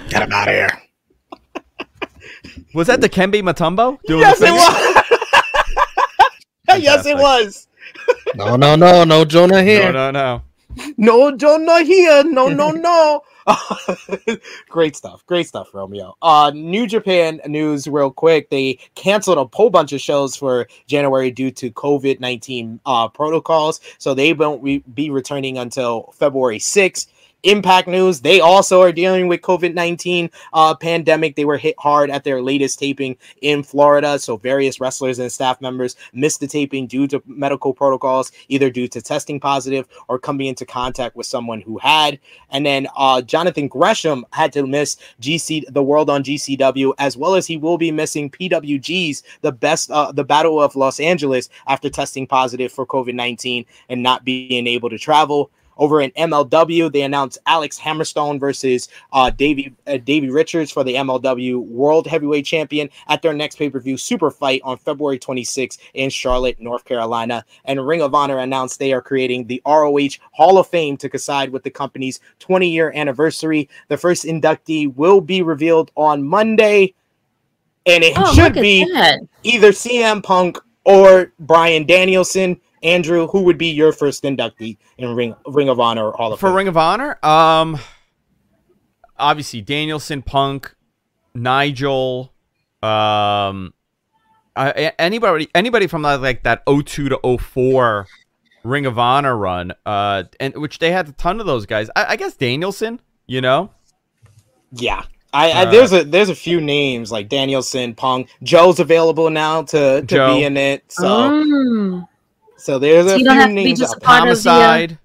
Get 0.08 0.22
him 0.22 0.32
out 0.32 0.48
of 0.48 0.54
here. 0.54 0.82
Was 2.74 2.86
that 2.86 3.00
the 3.00 3.08
Kembe 3.08 3.42
Mutombo? 3.42 3.98
Doing 4.06 4.20
yes, 4.20 4.38
the 4.38 4.46
it 4.46 4.52
was. 4.52 4.94
yes, 6.82 7.06
it 7.06 7.16
was. 7.16 7.68
No, 8.34 8.56
no, 8.56 8.76
no, 8.76 9.04
no 9.04 9.24
Jonah 9.24 9.62
here. 9.62 9.92
No, 9.92 10.10
no, 10.10 10.42
no. 10.76 10.92
No, 10.96 11.36
Jonah 11.36 11.82
here. 11.82 12.22
No, 12.24 12.48
no, 12.48 12.70
no. 12.70 13.22
great 14.68 14.96
stuff. 14.96 15.24
Great 15.26 15.46
stuff, 15.46 15.68
Romeo. 15.72 16.16
Uh, 16.22 16.50
New 16.54 16.86
Japan 16.86 17.40
news, 17.46 17.86
real 17.86 18.10
quick. 18.10 18.50
They 18.50 18.78
canceled 18.94 19.38
a 19.38 19.56
whole 19.56 19.70
bunch 19.70 19.92
of 19.92 20.00
shows 20.00 20.36
for 20.36 20.68
January 20.86 21.30
due 21.30 21.50
to 21.52 21.70
COVID 21.70 22.20
19 22.20 22.80
uh, 22.86 23.08
protocols. 23.08 23.80
So 23.98 24.14
they 24.14 24.32
won't 24.32 24.62
re- 24.62 24.84
be 24.94 25.10
returning 25.10 25.58
until 25.58 26.12
February 26.16 26.58
6th. 26.58 27.06
Impact 27.42 27.88
News, 27.88 28.20
they 28.20 28.40
also 28.40 28.80
are 28.82 28.92
dealing 28.92 29.28
with 29.28 29.40
COVID 29.40 29.74
19 29.74 30.30
uh, 30.52 30.74
pandemic. 30.74 31.36
They 31.36 31.44
were 31.44 31.56
hit 31.56 31.74
hard 31.78 32.10
at 32.10 32.24
their 32.24 32.42
latest 32.42 32.78
taping 32.78 33.16
in 33.40 33.62
Florida. 33.62 34.18
So 34.18 34.36
various 34.36 34.80
wrestlers 34.80 35.18
and 35.18 35.30
staff 35.30 35.60
members 35.60 35.96
missed 36.12 36.40
the 36.40 36.46
taping 36.46 36.86
due 36.86 37.06
to 37.08 37.22
medical 37.26 37.72
protocols, 37.72 38.32
either 38.48 38.70
due 38.70 38.88
to 38.88 39.00
testing 39.00 39.40
positive 39.40 39.88
or 40.08 40.18
coming 40.18 40.46
into 40.46 40.66
contact 40.66 41.16
with 41.16 41.26
someone 41.26 41.60
who 41.60 41.78
had. 41.78 42.18
And 42.50 42.64
then 42.66 42.88
uh, 42.96 43.22
Jonathan 43.22 43.68
Gresham 43.68 44.26
had 44.32 44.52
to 44.52 44.66
miss 44.66 44.96
GC 45.20 45.72
the 45.72 45.82
World 45.82 46.10
on 46.10 46.22
GCW, 46.22 46.94
as 46.98 47.16
well 47.16 47.34
as 47.34 47.46
he 47.46 47.56
will 47.56 47.78
be 47.78 47.90
missing 47.90 48.30
PWG's 48.30 49.22
the 49.40 49.52
best 49.52 49.90
uh, 49.90 50.12
the 50.12 50.24
Battle 50.24 50.60
of 50.60 50.76
Los 50.76 51.00
Angeles 51.00 51.48
after 51.66 51.88
testing 51.88 52.26
positive 52.26 52.72
for 52.72 52.86
COVID 52.86 53.14
19 53.14 53.64
and 53.88 54.02
not 54.02 54.24
being 54.24 54.66
able 54.66 54.90
to 54.90 54.98
travel. 54.98 55.50
Over 55.80 56.02
in 56.02 56.10
MLW, 56.12 56.92
they 56.92 57.02
announced 57.02 57.38
Alex 57.46 57.80
Hammerstone 57.80 58.38
versus 58.38 58.90
uh, 59.14 59.30
Davey 59.30 59.74
uh, 59.86 59.96
Davey 59.96 60.28
Richards 60.28 60.70
for 60.70 60.84
the 60.84 60.94
MLW 60.94 61.64
World 61.66 62.06
Heavyweight 62.06 62.44
Champion 62.44 62.90
at 63.08 63.22
their 63.22 63.32
next 63.32 63.56
pay 63.56 63.70
per 63.70 63.80
view 63.80 63.96
super 63.96 64.30
fight 64.30 64.60
on 64.62 64.76
February 64.76 65.18
26th 65.18 65.78
in 65.94 66.10
Charlotte, 66.10 66.60
North 66.60 66.84
Carolina. 66.84 67.44
And 67.64 67.84
Ring 67.84 68.02
of 68.02 68.14
Honor 68.14 68.38
announced 68.38 68.78
they 68.78 68.92
are 68.92 69.00
creating 69.00 69.46
the 69.46 69.62
ROH 69.66 70.18
Hall 70.32 70.58
of 70.58 70.66
Fame 70.68 70.98
to 70.98 71.08
coincide 71.08 71.50
with 71.50 71.62
the 71.62 71.70
company's 71.70 72.20
20 72.40 72.68
year 72.68 72.92
anniversary. 72.94 73.66
The 73.88 73.96
first 73.96 74.24
inductee 74.26 74.94
will 74.94 75.22
be 75.22 75.40
revealed 75.40 75.90
on 75.96 76.22
Monday, 76.22 76.92
and 77.86 78.04
it 78.04 78.12
Oh, 78.18 78.34
should 78.34 78.52
be 78.52 78.84
that. 78.92 79.20
either 79.44 79.72
CM 79.72 80.22
Punk 80.22 80.58
or 80.84 81.32
Bryan 81.40 81.86
Danielson. 81.86 82.60
Andrew, 82.82 83.26
who 83.28 83.42
would 83.42 83.58
be 83.58 83.68
your 83.68 83.92
first 83.92 84.22
inductee 84.24 84.78
in 84.98 85.14
Ring 85.14 85.34
Ring 85.46 85.68
of 85.68 85.78
Honor 85.80 86.06
or 86.08 86.12
Hall 86.12 86.32
of 86.32 86.40
For 86.40 86.48
Fame? 86.48 86.56
Ring 86.56 86.68
of 86.68 86.76
Honor, 86.76 87.18
um, 87.24 87.78
obviously 89.18 89.60
Danielson, 89.60 90.22
Punk, 90.22 90.74
Nigel, 91.34 92.32
um, 92.82 93.74
uh, 94.56 94.72
anybody, 94.98 95.48
anybody 95.54 95.86
from 95.86 96.02
like, 96.02 96.20
like 96.20 96.42
that 96.44 96.62
02 96.66 97.08
to 97.10 97.38
04 97.38 98.06
Ring 98.64 98.86
of 98.86 98.98
Honor 98.98 99.36
run, 99.36 99.72
uh, 99.86 100.24
and 100.38 100.54
which 100.56 100.78
they 100.78 100.90
had 100.92 101.08
a 101.08 101.12
ton 101.12 101.40
of 101.40 101.46
those 101.46 101.66
guys. 101.66 101.88
I, 101.96 102.06
I 102.10 102.16
guess 102.16 102.34
Danielson, 102.34 103.00
you 103.26 103.40
know, 103.40 103.70
Yeah. 104.72 105.02
I, 105.32 105.50
I 105.52 105.62
Uh, 105.66 105.70
there's 105.70 105.92
a 105.92 106.02
there's 106.02 106.28
a 106.28 106.34
few 106.34 106.60
names 106.60 107.12
like 107.12 107.28
Danielson, 107.28 107.94
Punk, 107.94 108.28
Joe's 108.42 108.80
available 108.80 109.30
now 109.30 109.62
to 109.62 110.00
to 110.00 110.06
Joe. 110.06 110.34
be 110.34 110.42
in 110.44 110.56
it. 110.56 110.82
So 110.88 111.04
Mm. 111.04 112.08
So 112.60 112.78
there's 112.78 113.06
a 113.06 113.10
So 113.10 113.16
you 113.16 113.18
few 113.18 113.24
don't 113.24 113.36
have 113.36 113.54
to 113.56 113.62
be 113.62 113.64
names 113.64 113.78
just 113.78 113.94
out 113.94 113.96
a 113.96 114.00
there. 114.00 114.06
part 114.06 114.28
of 114.28 114.42
the, 114.42 114.50
uh, 114.50 114.54
Homicide, 114.54 114.98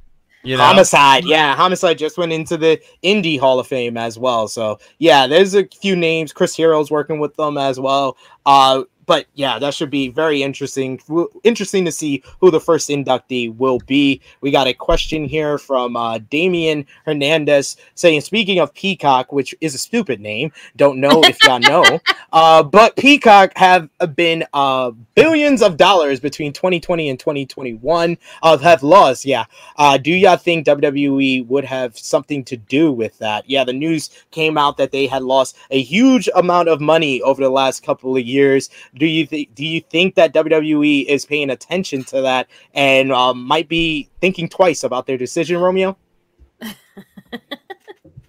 you 0.43 0.57
know, 0.57 0.63
Homicide, 0.63 1.25
yeah, 1.25 1.55
Homicide 1.55 1.97
just 1.97 2.17
went 2.17 2.31
into 2.31 2.57
the 2.57 2.79
Indie 3.03 3.39
Hall 3.39 3.59
of 3.59 3.67
Fame 3.67 3.97
as 3.97 4.19
well. 4.19 4.47
So 4.47 4.79
yeah, 4.99 5.27
there's 5.27 5.55
a 5.55 5.65
few 5.67 5.95
names. 5.95 6.33
Chris 6.33 6.55
Hero's 6.55 6.91
working 6.91 7.19
with 7.19 7.35
them 7.35 7.57
as 7.57 7.79
well. 7.79 8.17
Uh, 8.45 8.83
but 9.05 9.25
yeah, 9.33 9.59
that 9.59 9.73
should 9.73 9.89
be 9.89 10.09
very 10.09 10.41
interesting. 10.43 10.99
Interesting 11.43 11.85
to 11.85 11.91
see 11.91 12.23
who 12.39 12.51
the 12.51 12.59
first 12.59 12.89
inductee 12.89 13.55
will 13.55 13.79
be. 13.79 14.21
We 14.41 14.51
got 14.51 14.67
a 14.67 14.73
question 14.73 15.25
here 15.25 15.57
from 15.57 15.95
uh, 15.95 16.19
Damian 16.29 16.85
Hernandez 17.05 17.77
saying, 17.95 18.21
"Speaking 18.21 18.59
of 18.59 18.73
Peacock, 18.73 19.31
which 19.31 19.55
is 19.61 19.75
a 19.75 19.77
stupid 19.77 20.19
name, 20.19 20.51
don't 20.75 20.99
know 20.99 21.23
if 21.23 21.43
y'all 21.43 21.59
know, 21.59 21.99
uh, 22.33 22.63
but 22.63 22.95
Peacock 22.95 23.51
have 23.55 23.89
been 24.15 24.45
uh, 24.53 24.91
billions 25.15 25.61
of 25.61 25.77
dollars 25.77 26.19
between 26.19 26.53
2020 26.53 27.09
and 27.09 27.19
2021 27.19 28.17
uh, 28.43 28.57
have 28.57 28.83
lost. 28.83 29.25
Yeah, 29.25 29.45
uh, 29.77 29.97
do 29.97 30.11
y'all 30.11 30.37
think 30.37 30.65
WWE 30.65 31.47
would 31.47 31.65
have 31.65 31.97
something 31.97 32.43
to 32.45 32.57
do 32.57 32.91
with 32.91 33.17
that? 33.19 33.49
Yeah, 33.49 33.63
the 33.63 33.73
news 33.73 34.09
came 34.31 34.57
out 34.57 34.77
that 34.77 34.91
they 34.91 35.07
had 35.07 35.23
lost 35.23 35.57
a 35.71 35.81
huge 35.81 36.29
amount 36.35 36.69
of 36.69 36.81
money 36.81 37.21
over 37.21 37.41
the 37.41 37.49
last 37.49 37.83
couple 37.83 38.15
of 38.15 38.23
years. 38.23 38.69
Do 38.97 39.05
you 39.05 39.25
think? 39.27 39.53
Do 39.55 39.65
you 39.65 39.81
think 39.81 40.15
that 40.15 40.33
WWE 40.33 41.05
is 41.05 41.25
paying 41.25 41.49
attention 41.49 42.03
to 42.05 42.21
that 42.21 42.47
and 42.73 43.11
um, 43.11 43.43
might 43.45 43.67
be 43.67 44.09
thinking 44.21 44.47
twice 44.49 44.83
about 44.83 45.05
their 45.07 45.17
decision, 45.17 45.57
Romeo? 45.59 45.97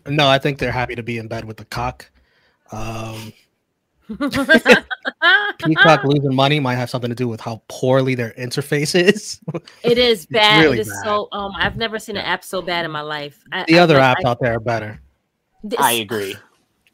No, 0.09 0.29
I 0.29 0.39
think 0.39 0.59
they're 0.59 0.73
happy 0.73 0.95
to 0.95 1.03
be 1.03 1.19
in 1.19 1.27
bed 1.29 1.45
with 1.45 1.57
the 1.57 1.65
cock. 1.65 2.09
Um, 2.73 3.33
Peacock 5.59 6.05
losing 6.05 6.35
money 6.35 6.61
might 6.61 6.77
have 6.77 6.89
something 6.91 7.11
to 7.11 7.15
do 7.17 7.27
with 7.27 7.41
how 7.41 7.61
poorly 7.69 8.15
their 8.15 8.31
interface 8.33 8.95
is. 8.95 9.41
It 9.83 9.99
is 9.99 10.27
bad. 10.31 10.63
really 10.63 10.79
it 10.79 10.83
is 10.83 10.89
bad. 10.89 11.05
so. 11.05 11.29
Um, 11.33 11.53
I've 11.57 11.77
never 11.77 11.99
seen 11.99 12.17
an 12.17 12.25
app 12.25 12.45
so 12.45 12.63
bad 12.63 12.85
in 12.85 12.91
my 12.93 13.01
life. 13.01 13.43
I, 13.53 13.65
the 13.67 13.79
I- 13.79 13.83
other 13.83 14.01
I- 14.01 14.15
apps 14.15 14.25
out 14.25 14.39
there 14.41 14.55
are 14.55 14.61
better, 14.61 15.01
this- 15.65 15.81
I 15.81 15.93
agree. 15.93 16.37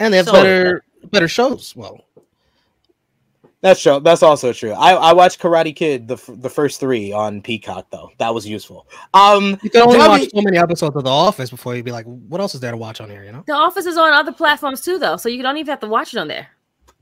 and 0.00 0.12
they 0.12 0.16
have 0.18 0.26
So- 0.26 0.32
better 0.32 0.84
better 1.10 1.28
shows. 1.28 1.74
Well, 1.76 2.00
That's 3.62 3.80
true. 3.80 4.00
That's 4.00 4.24
also 4.24 4.52
true. 4.52 4.72
I, 4.72 4.94
I 4.94 5.12
watched 5.12 5.40
Karate 5.40 5.74
Kid 5.74 6.08
the 6.08 6.14
f- 6.14 6.28
the 6.28 6.50
first 6.50 6.80
three 6.80 7.12
on 7.12 7.40
Peacock 7.40 7.86
though. 7.90 8.10
That 8.18 8.34
was 8.34 8.46
useful. 8.46 8.88
Um, 9.14 9.56
you 9.62 9.70
can 9.70 9.82
only 9.82 9.98
W- 9.98 10.20
watch 10.20 10.30
so 10.34 10.42
many 10.42 10.58
episodes 10.58 10.96
of 10.96 11.04
The 11.04 11.10
Office 11.10 11.48
before 11.48 11.76
you'd 11.76 11.84
be 11.84 11.92
like, 11.92 12.04
"What 12.06 12.40
else 12.40 12.56
is 12.56 12.60
there 12.60 12.72
to 12.72 12.76
watch 12.76 13.00
on 13.00 13.08
here?" 13.08 13.22
You 13.22 13.30
know. 13.30 13.44
The 13.46 13.54
Office 13.54 13.86
is 13.86 13.96
on 13.96 14.12
other 14.12 14.32
platforms 14.32 14.80
too, 14.80 14.98
though, 14.98 15.16
so 15.16 15.28
you 15.28 15.42
don't 15.44 15.56
even 15.56 15.70
have 15.70 15.78
to 15.80 15.86
watch 15.86 16.12
it 16.12 16.18
on 16.18 16.26
there. 16.26 16.48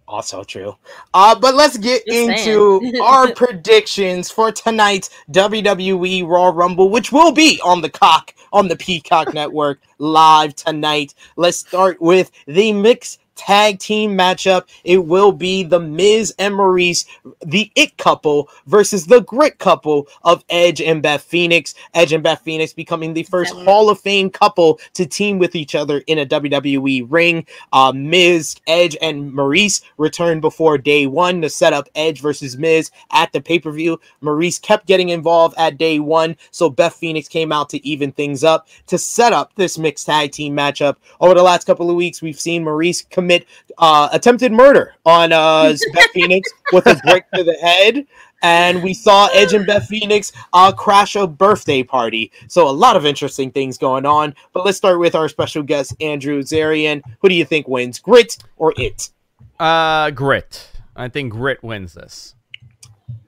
Also 0.07 0.45
true. 0.45 0.75
Uh, 1.15 1.39
but 1.39 1.55
let's 1.55 1.79
get 1.79 2.05
Just 2.07 2.47
into 2.47 3.01
our 3.01 3.33
predictions 3.35 4.31
for 4.31 4.53
tonight's 4.53 5.09
WWE 5.31 6.27
Raw 6.29 6.49
Rumble, 6.49 6.91
which 6.91 7.11
will 7.11 7.33
be 7.33 7.59
on 7.65 7.81
the 7.81 7.89
cock 7.89 8.35
on 8.53 8.69
the 8.69 8.77
Peacock 8.77 9.33
Network 9.35 9.81
live 9.99 10.55
tonight. 10.57 11.15
Let's 11.37 11.59
start 11.59 12.03
with 12.03 12.33
the 12.47 12.73
mixed 12.73 13.21
tag 13.41 13.79
team 13.79 14.17
matchup. 14.17 14.65
It 14.85 15.07
will 15.07 15.33
be 15.33 15.63
the 15.63 15.81
Miz 15.81 16.35
and 16.39 16.55
Maryse, 16.55 17.07
the 17.45 17.73
It 17.75 17.97
couple, 17.97 18.51
versus 18.67 19.07
the 19.07 19.21
Grit 19.21 19.59
couple 19.59 20.09
of 20.23 20.45
Edge 20.51 20.83
and 20.83 21.03
Beth 21.03 21.23
Phoenix. 21.23 21.75
Edge 21.95 22.13
and 22.13 22.23
Beth 22.23 22.43
Phoenix 22.43 22.75
becoming 22.75 23.15
the 23.15 23.23
first. 23.23 23.55
Hall 23.55 23.89
of 23.89 23.99
Fame 23.99 24.29
couple 24.29 24.79
to 24.95 25.07
team 25.07 25.39
with 25.39 25.55
each 25.55 25.75
other 25.75 25.99
in 26.07 26.19
a 26.19 26.27
WWE 26.27 27.07
ring. 27.09 27.47
Uh, 27.73 27.93
Miz, 27.95 28.57
Edge, 28.67 28.97
and 29.01 29.33
Maryse 29.33 29.83
returned 29.97 30.43
before 30.43 30.77
day 30.77 31.07
one 31.07 31.41
to 31.41 31.49
set 31.49 31.73
up 31.73 31.89
Edge 31.95 32.21
versus 32.21 32.59
Miz 32.59 32.91
at 33.11 33.33
the 33.33 33.41
pay 33.41 33.59
per 33.59 33.71
view. 33.71 33.99
Maryse 34.23 34.61
kept 34.61 34.87
getting 34.87 35.09
involved 35.09 35.55
at 35.57 35.79
day 35.79 35.99
one, 35.99 36.37
so 36.51 36.69
Beth 36.69 36.95
Phoenix 36.95 37.27
came 37.27 37.53
out 37.53 37.71
to 37.71 37.87
even 37.87 38.13
things 38.13 38.45
up 38.45 38.69
to 38.87 38.99
set 38.99 39.33
up 39.33 39.55
this 39.55 39.79
mixed 39.79 40.07
tag 40.07 40.33
team 40.33 40.55
matchup. 40.55 40.97
Over 41.21 41.35
the 41.35 41.43
last 41.43 41.67
couple 41.67 41.89
of 41.89 41.97
weeks, 41.97 42.21
we've 42.21 42.39
seen 42.39 42.65
Maryse 42.65 43.09
commit 43.09 43.30
uh, 43.79 44.09
attempted 44.13 44.53
murder 44.53 44.95
on 45.07 45.33
uh, 45.33 45.75
Beth 45.95 46.11
Phoenix 46.13 46.51
with 46.73 46.87
a 46.87 46.95
brick 47.05 47.25
to 47.35 47.45
the 47.45 47.55
head. 47.55 48.07
And 48.43 48.83
we 48.83 48.95
saw 48.95 49.29
Edge 49.35 49.53
and 49.53 49.67
Beth 49.67 49.87
Phoenix 49.87 50.33
uh, 50.55 50.73
crash 50.73 51.15
a 51.15 51.27
birthday 51.27 51.83
party. 51.83 52.33
So 52.49 52.67
a 52.69 52.71
lot 52.71 52.97
of 52.97 53.05
interesting 53.05 53.51
things 53.51 53.77
going 53.77 54.07
on. 54.07 54.35
But 54.55 54.65
let's 54.65 54.79
start 54.79 54.99
with 54.99 55.15
our 55.15 55.29
special 55.29 55.63
guest, 55.63 55.95
Andrew 56.01 56.41
Zarian. 56.43 57.03
Who 57.21 57.29
do 57.29 57.35
you 57.35 57.45
think 57.45 57.69
wins, 57.69 57.99
Grit 57.99 58.39
or 58.57 58.73
It? 58.79 59.11
uh, 59.59 60.11
Grit. 60.11 60.71
I 60.97 61.09
think 61.09 61.33
Grit 61.33 61.63
wins 61.63 61.93
this. 61.93 62.35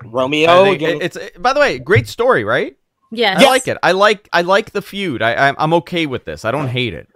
Romeo. 0.05 0.65
think 0.65 0.77
again- 0.77 0.97
it- 1.03 1.17
it's 1.17 1.39
by 1.39 1.53
the 1.53 1.61
way, 1.61 1.79
great 1.79 2.09
story, 2.09 2.43
right? 2.45 2.77
Yeah, 3.11 3.37
I 3.37 3.41
Yes. 3.41 3.49
like 3.51 3.69
it. 3.69 3.77
I 3.83 3.93
like 3.93 4.29
I 4.33 4.41
like 4.41 4.71
the 4.71 4.81
feud. 4.81 5.21
I 5.21 5.49
I'm, 5.49 5.55
I'm 5.59 5.75
okay 5.75 6.07
with 6.07 6.25
this. 6.25 6.47
I 6.47 6.51
don't 6.51 6.69
hate 6.69 6.95
it. 6.95 7.09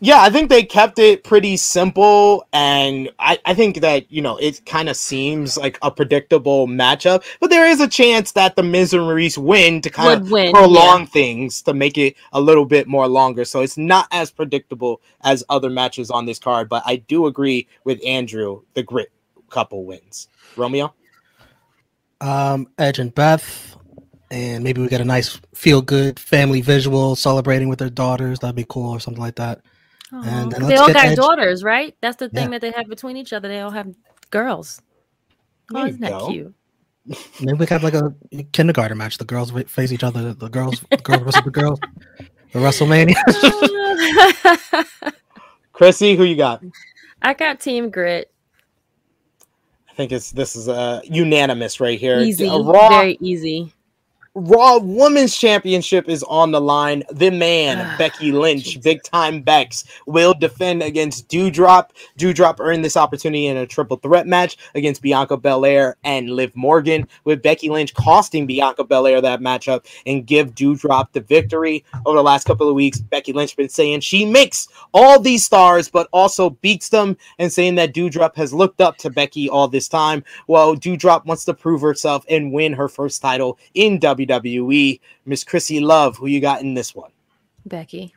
Yeah, 0.00 0.20
I 0.20 0.30
think 0.30 0.48
they 0.48 0.62
kept 0.62 1.00
it 1.00 1.24
pretty 1.24 1.56
simple, 1.56 2.46
and 2.52 3.10
I, 3.18 3.38
I 3.44 3.54
think 3.54 3.80
that 3.80 4.10
you 4.12 4.22
know 4.22 4.36
it 4.36 4.64
kind 4.64 4.88
of 4.88 4.96
seems 4.96 5.56
like 5.56 5.76
a 5.82 5.90
predictable 5.90 6.68
matchup. 6.68 7.24
But 7.40 7.50
there 7.50 7.66
is 7.66 7.80
a 7.80 7.88
chance 7.88 8.30
that 8.32 8.54
the 8.54 8.62
Miz 8.62 8.92
and 8.92 9.02
Maryse 9.02 9.36
win 9.36 9.80
to 9.80 9.90
kind 9.90 10.20
of 10.20 10.30
win, 10.30 10.52
prolong 10.52 11.06
things 11.08 11.62
to 11.62 11.74
make 11.74 11.98
it 11.98 12.14
a 12.32 12.40
little 12.40 12.64
bit 12.64 12.86
more 12.86 13.08
longer. 13.08 13.44
So 13.44 13.60
it's 13.60 13.76
not 13.76 14.06
as 14.12 14.30
predictable 14.30 15.00
as 15.22 15.42
other 15.48 15.68
matches 15.68 16.12
on 16.12 16.26
this 16.26 16.38
card. 16.38 16.68
But 16.68 16.84
I 16.86 16.96
do 16.96 17.26
agree 17.26 17.66
with 17.82 18.00
Andrew. 18.06 18.62
The 18.74 18.84
Grit 18.84 19.10
couple 19.50 19.84
wins. 19.84 20.28
Romeo. 20.56 20.94
Um, 22.20 22.68
Edge 22.78 23.00
and 23.00 23.12
Beth, 23.12 23.76
and 24.30 24.62
maybe 24.62 24.80
we 24.80 24.88
get 24.88 25.00
a 25.00 25.04
nice 25.04 25.40
feel 25.54 25.82
good 25.82 26.20
family 26.20 26.60
visual 26.60 27.16
celebrating 27.16 27.68
with 27.68 27.80
their 27.80 27.90
daughters. 27.90 28.38
That'd 28.38 28.54
be 28.54 28.66
cool 28.68 28.90
or 28.90 29.00
something 29.00 29.20
like 29.20 29.36
that. 29.36 29.60
Aw. 30.12 30.22
And 30.22 30.52
then 30.52 30.66
they 30.66 30.76
all 30.76 30.92
got 30.92 31.16
daughters, 31.16 31.62
right? 31.62 31.94
That's 32.00 32.16
the 32.16 32.28
thing 32.28 32.44
Yeah. 32.44 32.58
that 32.58 32.60
they 32.60 32.70
have 32.72 32.88
between 32.88 33.16
each 33.16 33.32
other. 33.32 33.48
They 33.48 33.60
all 33.60 33.70
have 33.70 33.94
girls. 34.30 34.80
Oh, 35.74 35.84
isn't 35.86 36.00
that 36.00 36.10
go. 36.12 36.30
cute? 36.30 36.54
Maybe 37.40 37.58
we 37.58 37.66
could 37.66 37.80
have 37.80 37.84
like 37.84 37.94
a 37.94 38.14
kindergarten 38.52 38.96
match. 38.98 39.18
The 39.18 39.24
girls 39.24 39.50
face 39.66 39.92
each 39.92 40.04
other. 40.04 40.32
The 40.34 40.48
girls, 40.48 40.84
the 40.90 40.96
girls 40.98 41.22
versus 41.22 41.42
the 41.44 41.50
girls. 41.50 41.78
The 42.52 42.58
WrestleMania. 42.58 43.14
Chrissy, 45.72 46.16
who 46.16 46.24
you 46.24 46.36
got? 46.36 46.62
I 47.22 47.34
got 47.34 47.60
Team 47.60 47.90
Grit. 47.90 48.30
I 49.90 49.94
think 49.94 50.12
it's 50.12 50.30
this 50.32 50.54
is 50.56 50.68
uh, 50.68 51.00
unanimous 51.04 51.80
right 51.80 51.98
here. 51.98 52.20
Easy, 52.20 52.46
A 52.46 52.58
Raw 52.58 52.88
very 52.88 53.18
easy. 53.20 53.72
Raw 54.40 54.78
Women's 54.78 55.36
Championship 55.36 56.08
is 56.08 56.22
on 56.22 56.52
the 56.52 56.60
line. 56.60 57.02
The 57.10 57.30
man, 57.30 57.78
Ah, 57.80 57.96
Becky 57.98 58.30
Lynch, 58.30 58.80
big 58.82 59.02
time 59.02 59.42
Bex, 59.42 59.82
will 60.06 60.32
defend 60.32 60.80
against 60.80 61.28
Doudrop. 61.28 61.90
Doudrop 62.16 62.60
earned 62.60 62.84
this 62.84 62.96
opportunity 62.96 63.46
in 63.46 63.56
a 63.56 63.66
triple 63.66 63.96
threat 63.96 64.28
match 64.28 64.56
against 64.76 65.02
Bianca 65.02 65.36
Belair 65.36 65.96
and 66.04 66.30
Liv 66.30 66.54
Morgan, 66.54 67.08
with 67.24 67.42
Becky 67.42 67.68
Lynch 67.68 67.94
costing 67.94 68.46
Bianca 68.46 68.84
Belair 68.84 69.20
that 69.20 69.40
matchup 69.40 69.86
and 70.06 70.24
give 70.24 70.54
Doudrop 70.54 71.10
the 71.12 71.20
victory. 71.20 71.84
Over 72.06 72.18
the 72.18 72.22
last 72.22 72.44
couple 72.44 72.68
of 72.68 72.76
weeks, 72.76 73.00
Becky 73.00 73.32
Lynch 73.32 73.50
has 73.50 73.56
been 73.56 73.68
saying 73.68 74.00
she 74.00 74.24
makes 74.24 74.68
all 74.94 75.18
these 75.18 75.44
stars, 75.44 75.88
but 75.90 76.08
also 76.12 76.50
beats 76.50 76.90
them, 76.90 77.16
and 77.40 77.52
saying 77.52 77.74
that 77.74 77.92
Doudrop 77.92 78.36
has 78.36 78.54
looked 78.54 78.80
up 78.80 78.98
to 78.98 79.10
Becky 79.10 79.50
all 79.50 79.66
this 79.66 79.88
time. 79.88 80.22
Well, 80.46 80.76
Doudrop 80.76 81.24
wants 81.24 81.44
to 81.46 81.54
prove 81.54 81.80
herself 81.80 82.24
and 82.30 82.52
win 82.52 82.72
her 82.74 82.88
first 82.88 83.20
title 83.20 83.58
in 83.74 83.98
WWE. 83.98 84.27
Miss 85.24 85.44
Chrissy 85.44 85.80
Love, 85.80 86.16
who 86.16 86.26
you 86.26 86.40
got 86.40 86.60
in 86.60 86.74
this 86.74 86.94
one? 86.94 87.10
Becky. 87.66 88.14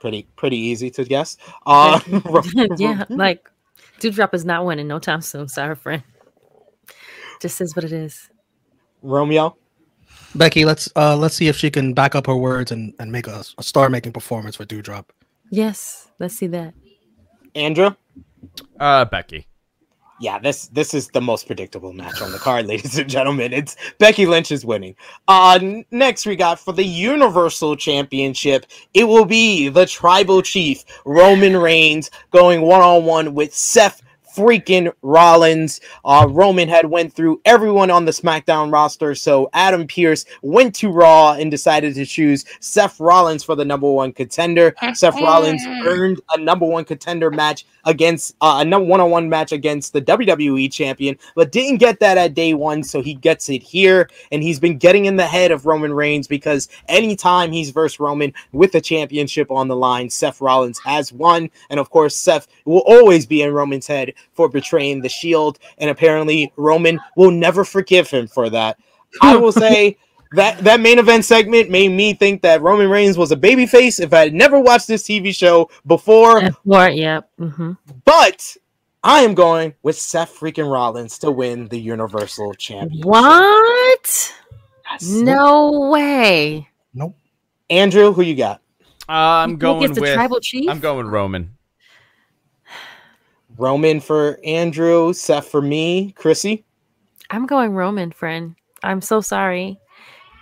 Pretty 0.00 0.26
pretty 0.36 0.56
easy 0.56 0.90
to 0.90 1.04
guess. 1.04 1.36
Uh, 1.64 2.00
yeah, 2.76 3.04
like 3.08 3.48
Doudrop 4.00 4.34
is 4.34 4.44
not 4.44 4.64
winning 4.64 4.88
no 4.88 4.98
time 4.98 5.20
soon. 5.20 5.46
Sorry, 5.46 5.76
friend. 5.76 6.02
Just 7.40 7.60
is 7.60 7.76
what 7.76 7.84
it 7.84 7.92
is. 7.92 8.28
Romeo. 9.02 9.56
Becky, 10.34 10.64
let's 10.64 10.90
uh 10.96 11.16
let's 11.16 11.36
see 11.36 11.48
if 11.48 11.56
she 11.56 11.70
can 11.70 11.94
back 11.94 12.14
up 12.14 12.26
her 12.26 12.36
words 12.36 12.72
and, 12.72 12.94
and 12.98 13.12
make 13.12 13.26
a, 13.26 13.44
a 13.58 13.62
star 13.62 13.88
making 13.88 14.12
performance 14.12 14.56
for 14.56 14.64
Doudrop. 14.64 15.06
Yes, 15.50 16.10
let's 16.18 16.34
see 16.34 16.46
that. 16.48 16.74
Andrew. 17.54 17.94
Uh, 18.80 19.04
Becky. 19.04 19.46
Yeah, 20.22 20.38
this 20.38 20.68
this 20.68 20.94
is 20.94 21.08
the 21.08 21.20
most 21.20 21.48
predictable 21.48 21.92
match 21.92 22.22
on 22.22 22.30
the 22.30 22.38
card, 22.38 22.66
ladies 22.68 22.96
and 22.96 23.10
gentlemen. 23.10 23.52
It's 23.52 23.74
Becky 23.98 24.24
Lynch 24.24 24.52
is 24.52 24.64
winning. 24.64 24.94
Uh 25.26 25.58
next 25.90 26.26
we 26.26 26.36
got 26.36 26.60
for 26.60 26.72
the 26.72 26.84
Universal 26.84 27.74
Championship, 27.74 28.66
it 28.94 29.02
will 29.02 29.24
be 29.24 29.68
the 29.68 29.84
tribal 29.84 30.40
chief 30.40 30.84
Roman 31.04 31.56
Reigns 31.56 32.08
going 32.30 32.60
one-on-one 32.60 33.34
with 33.34 33.52
Seth 33.52 34.00
freaking 34.34 34.92
Rollins. 35.02 35.80
Uh 36.04 36.26
Roman 36.28 36.68
had 36.68 36.86
went 36.86 37.12
through 37.12 37.40
everyone 37.44 37.90
on 37.90 38.04
the 38.04 38.12
SmackDown 38.12 38.72
roster, 38.72 39.14
so 39.14 39.48
Adam 39.52 39.86
Pearce 39.86 40.24
went 40.42 40.74
to 40.76 40.90
Raw 40.90 41.32
and 41.32 41.50
decided 41.50 41.94
to 41.94 42.06
choose 42.06 42.44
Seth 42.60 43.00
Rollins 43.00 43.44
for 43.44 43.54
the 43.54 43.64
number 43.64 43.90
one 43.90 44.12
contender. 44.12 44.74
Seth 44.94 45.20
Rollins 45.20 45.64
earned 45.84 46.20
a 46.30 46.38
number 46.38 46.66
one 46.66 46.84
contender 46.84 47.30
match 47.30 47.66
against 47.84 48.36
uh, 48.40 48.58
a 48.60 48.64
number 48.64 48.88
one-on-one 48.88 49.28
match 49.28 49.52
against 49.52 49.92
the 49.92 50.02
WWE 50.02 50.70
champion, 50.70 51.18
but 51.34 51.52
didn't 51.52 51.78
get 51.78 52.00
that 52.00 52.18
at 52.18 52.34
day 52.34 52.54
one, 52.54 52.82
so 52.82 53.00
he 53.02 53.14
gets 53.14 53.48
it 53.48 53.62
here, 53.62 54.08
and 54.30 54.42
he's 54.42 54.60
been 54.60 54.78
getting 54.78 55.06
in 55.06 55.16
the 55.16 55.26
head 55.26 55.50
of 55.50 55.66
Roman 55.66 55.92
Reigns 55.92 56.26
because 56.26 56.68
anytime 56.88 57.52
he's 57.52 57.70
versus 57.70 57.98
Roman 57.98 58.32
with 58.52 58.74
a 58.74 58.80
championship 58.80 59.50
on 59.50 59.68
the 59.68 59.76
line, 59.76 60.10
Seth 60.10 60.40
Rollins 60.40 60.78
has 60.80 61.12
won, 61.12 61.50
and 61.70 61.80
of 61.80 61.90
course 61.90 62.16
Seth 62.16 62.48
will 62.64 62.82
always 62.86 63.26
be 63.26 63.42
in 63.42 63.52
Roman's 63.52 63.86
head 63.86 64.12
for 64.32 64.48
betraying 64.48 65.00
the 65.00 65.08
Shield, 65.08 65.58
and 65.78 65.90
apparently 65.90 66.52
Roman 66.56 67.00
will 67.16 67.30
never 67.30 67.64
forgive 67.64 68.08
him 68.10 68.26
for 68.26 68.50
that. 68.50 68.78
I 69.20 69.36
will 69.36 69.52
say. 69.52 69.96
That, 70.34 70.56
that 70.64 70.80
main 70.80 70.98
event 70.98 71.26
segment 71.26 71.68
made 71.68 71.90
me 71.90 72.14
think 72.14 72.40
that 72.40 72.62
Roman 72.62 72.88
Reigns 72.88 73.18
was 73.18 73.32
a 73.32 73.36
babyface 73.36 74.00
if 74.00 74.14
I 74.14 74.20
had 74.20 74.32
never 74.32 74.58
watched 74.58 74.86
this 74.86 75.02
TV 75.02 75.36
show 75.36 75.68
before. 75.86 76.40
F4, 76.40 76.96
yep. 76.96 77.28
hmm 77.36 77.72
But 78.06 78.56
I 79.04 79.20
am 79.22 79.34
going 79.34 79.74
with 79.82 79.98
Seth 79.98 80.38
freaking 80.38 80.72
Rollins 80.72 81.18
to 81.18 81.30
win 81.30 81.68
the 81.68 81.78
Universal 81.78 82.54
Championship. 82.54 83.04
What? 83.04 84.34
Yes. 84.90 85.10
No 85.10 85.90
way. 85.90 86.68
Nope. 86.94 87.16
Andrew, 87.68 88.12
who 88.12 88.22
you 88.22 88.36
got? 88.36 88.60
Uh, 89.08 89.42
I'm 89.42 89.56
going 89.56 89.82
it's 89.82 89.94
the 89.96 90.00
with. 90.00 90.14
tribal 90.14 90.40
chief. 90.40 90.68
I'm 90.70 90.80
going 90.80 91.08
Roman. 91.08 91.56
Roman 93.62 94.00
for 94.00 94.40
Andrew, 94.44 95.12
Seth 95.12 95.46
for 95.46 95.62
me, 95.62 96.10
Chrissy. 96.16 96.64
I'm 97.30 97.46
going 97.46 97.72
Roman, 97.72 98.10
friend. 98.10 98.56
I'm 98.82 99.00
so 99.00 99.20
sorry 99.20 99.78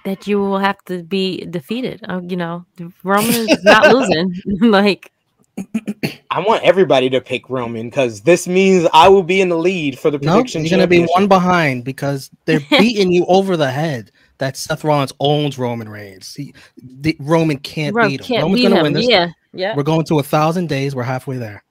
that 0.06 0.26
you 0.26 0.38
will 0.38 0.58
have 0.58 0.82
to 0.86 1.02
be 1.02 1.44
defeated. 1.44 2.00
Uh, 2.08 2.22
you 2.26 2.36
know, 2.36 2.64
Roman 3.04 3.34
is 3.34 3.62
not 3.62 3.88
losing. 3.92 4.34
like, 4.70 5.12
I 6.30 6.40
want 6.40 6.62
everybody 6.64 7.10
to 7.10 7.20
pick 7.20 7.50
Roman 7.50 7.90
because 7.90 8.22
this 8.22 8.48
means 8.48 8.88
I 8.94 9.08
will 9.08 9.22
be 9.22 9.42
in 9.42 9.50
the 9.50 9.58
lead 9.58 9.98
for 9.98 10.10
the 10.10 10.18
No, 10.18 10.32
prediction. 10.32 10.64
you're 10.64 10.70
gonna 10.70 10.86
be 10.86 11.04
one 11.04 11.28
behind 11.28 11.84
because 11.84 12.30
they're 12.46 12.60
beating 12.70 13.12
you 13.12 13.26
over 13.26 13.54
the 13.58 13.70
head. 13.70 14.12
That 14.38 14.56
Seth 14.56 14.82
Rollins 14.82 15.12
owns 15.20 15.58
Roman 15.58 15.90
Reigns. 15.90 16.34
He, 16.34 16.54
the, 16.82 17.14
Roman 17.20 17.58
can't 17.58 17.94
Ro- 17.94 18.08
beat 18.08 18.20
him. 18.20 18.26
can't 18.26 18.42
Roman's 18.44 18.62
beat 18.62 18.68
gonna 18.70 18.76
him. 18.76 18.82
win 18.84 18.92
this. 18.94 19.06
Yeah, 19.06 19.28
yeah. 19.52 19.76
We're 19.76 19.82
going 19.82 20.06
to 20.06 20.18
a 20.20 20.22
thousand 20.22 20.70
days. 20.70 20.94
We're 20.94 21.02
halfway 21.02 21.36
there. 21.36 21.62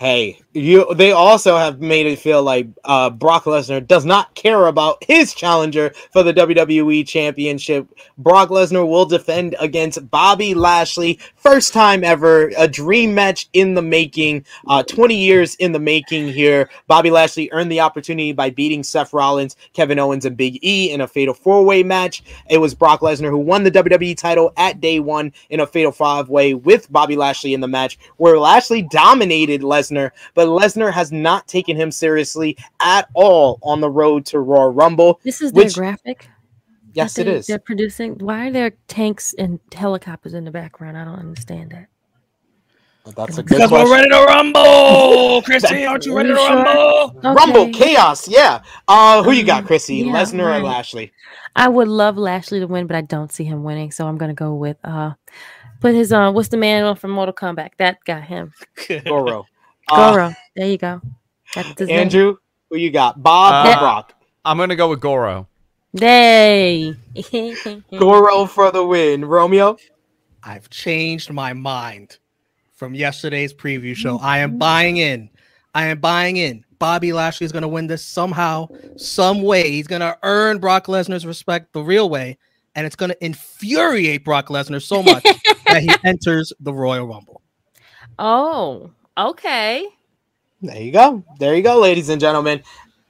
Hey, 0.00 0.40
you. 0.54 0.94
They 0.94 1.12
also 1.12 1.58
have 1.58 1.82
made 1.82 2.06
it 2.06 2.18
feel 2.18 2.42
like 2.42 2.68
uh, 2.84 3.10
Brock 3.10 3.44
Lesnar 3.44 3.86
does 3.86 4.06
not 4.06 4.34
care 4.34 4.66
about 4.66 5.04
his 5.04 5.34
challenger 5.34 5.92
for 6.10 6.22
the 6.22 6.32
WWE 6.32 7.06
Championship. 7.06 7.86
Brock 8.16 8.48
Lesnar 8.48 8.88
will 8.88 9.04
defend 9.04 9.56
against 9.60 10.10
Bobby 10.10 10.54
Lashley, 10.54 11.20
first 11.36 11.74
time 11.74 12.02
ever, 12.02 12.50
a 12.56 12.66
dream 12.66 13.14
match 13.14 13.50
in 13.52 13.74
the 13.74 13.82
making. 13.82 14.46
Uh, 14.66 14.82
Twenty 14.82 15.16
years 15.16 15.54
in 15.56 15.72
the 15.72 15.78
making 15.78 16.28
here. 16.28 16.70
Bobby 16.86 17.10
Lashley 17.10 17.50
earned 17.52 17.70
the 17.70 17.80
opportunity 17.80 18.32
by 18.32 18.48
beating 18.48 18.82
Seth 18.82 19.12
Rollins, 19.12 19.54
Kevin 19.74 19.98
Owens, 19.98 20.24
and 20.24 20.34
Big 20.34 20.64
E 20.64 20.92
in 20.92 21.02
a 21.02 21.06
fatal 21.06 21.34
four-way 21.34 21.82
match. 21.82 22.22
It 22.48 22.56
was 22.56 22.74
Brock 22.74 23.00
Lesnar 23.00 23.28
who 23.28 23.36
won 23.36 23.64
the 23.64 23.70
WWE 23.70 24.16
title 24.16 24.54
at 24.56 24.80
day 24.80 24.98
one 24.98 25.34
in 25.50 25.60
a 25.60 25.66
fatal 25.66 25.92
five-way 25.92 26.54
with 26.54 26.90
Bobby 26.90 27.16
Lashley 27.16 27.52
in 27.52 27.60
the 27.60 27.68
match, 27.68 27.98
where 28.16 28.38
Lashley 28.38 28.80
dominated 28.80 29.60
Lesnar, 29.60 29.89
but 29.90 30.48
Lesnar 30.48 30.92
has 30.92 31.12
not 31.12 31.46
taken 31.48 31.76
him 31.76 31.90
seriously 31.90 32.56
at 32.80 33.08
all 33.14 33.58
on 33.62 33.80
the 33.80 33.90
road 33.90 34.26
to 34.26 34.40
Royal 34.40 34.70
Rumble. 34.72 35.20
This 35.24 35.40
is 35.40 35.52
their 35.52 35.70
graphic. 35.70 36.28
Yes, 36.92 37.14
that 37.14 37.22
it 37.22 37.24
they- 37.26 37.36
is. 37.36 37.46
They're 37.46 37.58
producing. 37.58 38.14
Why 38.18 38.48
are 38.48 38.50
there 38.50 38.72
tanks 38.88 39.34
and 39.38 39.60
helicopters 39.72 40.34
in 40.34 40.44
the 40.44 40.50
background? 40.50 40.96
I 40.98 41.04
don't 41.04 41.18
understand 41.18 41.70
that. 41.70 41.86
That's 43.16 43.38
a 43.38 43.42
good 43.42 43.56
Because 43.56 43.70
we're 43.72 43.90
ready 43.90 44.08
to 44.10 44.24
rumble, 44.24 45.40
Chrissy. 45.44 45.86
Aren't 45.86 46.04
you 46.06 46.14
ready 46.14 46.28
to 46.28 46.34
You 46.34 46.46
sure? 46.46 46.62
rumble? 46.64 47.20
Rumble, 47.34 47.72
chaos, 47.72 48.28
yeah. 48.28 48.60
Uh, 48.86 49.22
who 49.22 49.32
you 49.32 49.42
got, 49.42 49.62
Um, 49.62 49.66
Chrissy? 49.66 49.96
yeah, 49.96 50.12
Lesnar 50.12 50.60
or. 50.60 50.62
Lashley? 50.62 51.10
I 51.56 51.66
would 51.68 51.88
love 51.88 52.18
Lashley 52.18 52.60
to 52.60 52.66
win, 52.66 52.86
but 52.86 52.96
I 52.96 53.00
don't 53.00 53.32
see 53.32 53.44
him 53.44 53.64
winning. 53.64 53.90
So 53.90 54.06
I'm 54.06 54.18
gonna 54.18 54.34
go 54.34 54.54
with 54.54 54.76
uh, 54.84 55.12
put 55.80 55.94
his 55.94 56.12
uh, 56.12 56.30
what's 56.30 56.48
the 56.50 56.56
man 56.58 56.94
from 56.94 57.10
Mortal 57.12 57.34
Kombat? 57.34 57.70
That 57.78 57.98
got 58.04 58.22
him. 58.24 58.52
Goro. 59.06 59.46
Uh, 59.90 60.10
Goro. 60.12 60.34
there 60.56 60.68
you 60.68 60.78
go. 60.78 61.00
That's 61.54 61.78
his 61.78 61.88
name. 61.88 61.98
Andrew, 62.00 62.36
who 62.70 62.76
you 62.76 62.90
got? 62.90 63.22
Bob 63.22 63.66
or 63.66 63.70
Uh, 63.70 63.78
Brock? 63.78 64.14
I'm 64.44 64.56
gonna 64.58 64.76
go 64.76 64.88
with 64.88 65.00
Goro. 65.00 65.46
Hey. 65.98 66.94
Goro 67.98 68.46
for 68.46 68.70
the 68.70 68.84
win. 68.84 69.24
Romeo? 69.24 69.76
I've 70.42 70.70
changed 70.70 71.32
my 71.32 71.52
mind 71.52 72.18
from 72.74 72.94
yesterday's 72.94 73.52
preview 73.52 73.94
show. 73.94 74.18
I 74.18 74.38
am 74.38 74.56
buying 74.58 74.96
in. 74.98 75.28
I 75.74 75.86
am 75.86 75.98
buying 75.98 76.36
in. 76.36 76.64
Bobby 76.78 77.12
Lashley 77.12 77.44
is 77.44 77.52
going 77.52 77.60
to 77.62 77.68
win 77.68 77.86
this 77.88 78.02
somehow, 78.02 78.66
some 78.96 79.42
way. 79.42 79.70
He's 79.70 79.86
going 79.86 80.00
to 80.00 80.16
earn 80.22 80.58
Brock 80.58 80.86
Lesnar's 80.86 81.26
respect 81.26 81.74
the 81.74 81.82
real 81.82 82.08
way, 82.08 82.38
and 82.74 82.86
it's 82.86 82.96
going 82.96 83.10
to 83.10 83.22
infuriate 83.24 84.24
Brock 84.24 84.46
Lesnar 84.48 84.80
so 84.80 85.02
much 85.02 85.22
that 85.66 85.82
he 85.82 85.90
enters 86.04 86.54
the 86.58 86.72
Royal 86.72 87.06
Rumble. 87.06 87.42
Oh, 88.18 88.90
okay. 89.28 89.86
There 90.62 90.80
you 90.80 90.92
go. 90.92 91.24
There 91.38 91.54
you 91.54 91.62
go, 91.62 91.78
ladies 91.78 92.08
and 92.08 92.20
gentlemen. 92.20 92.62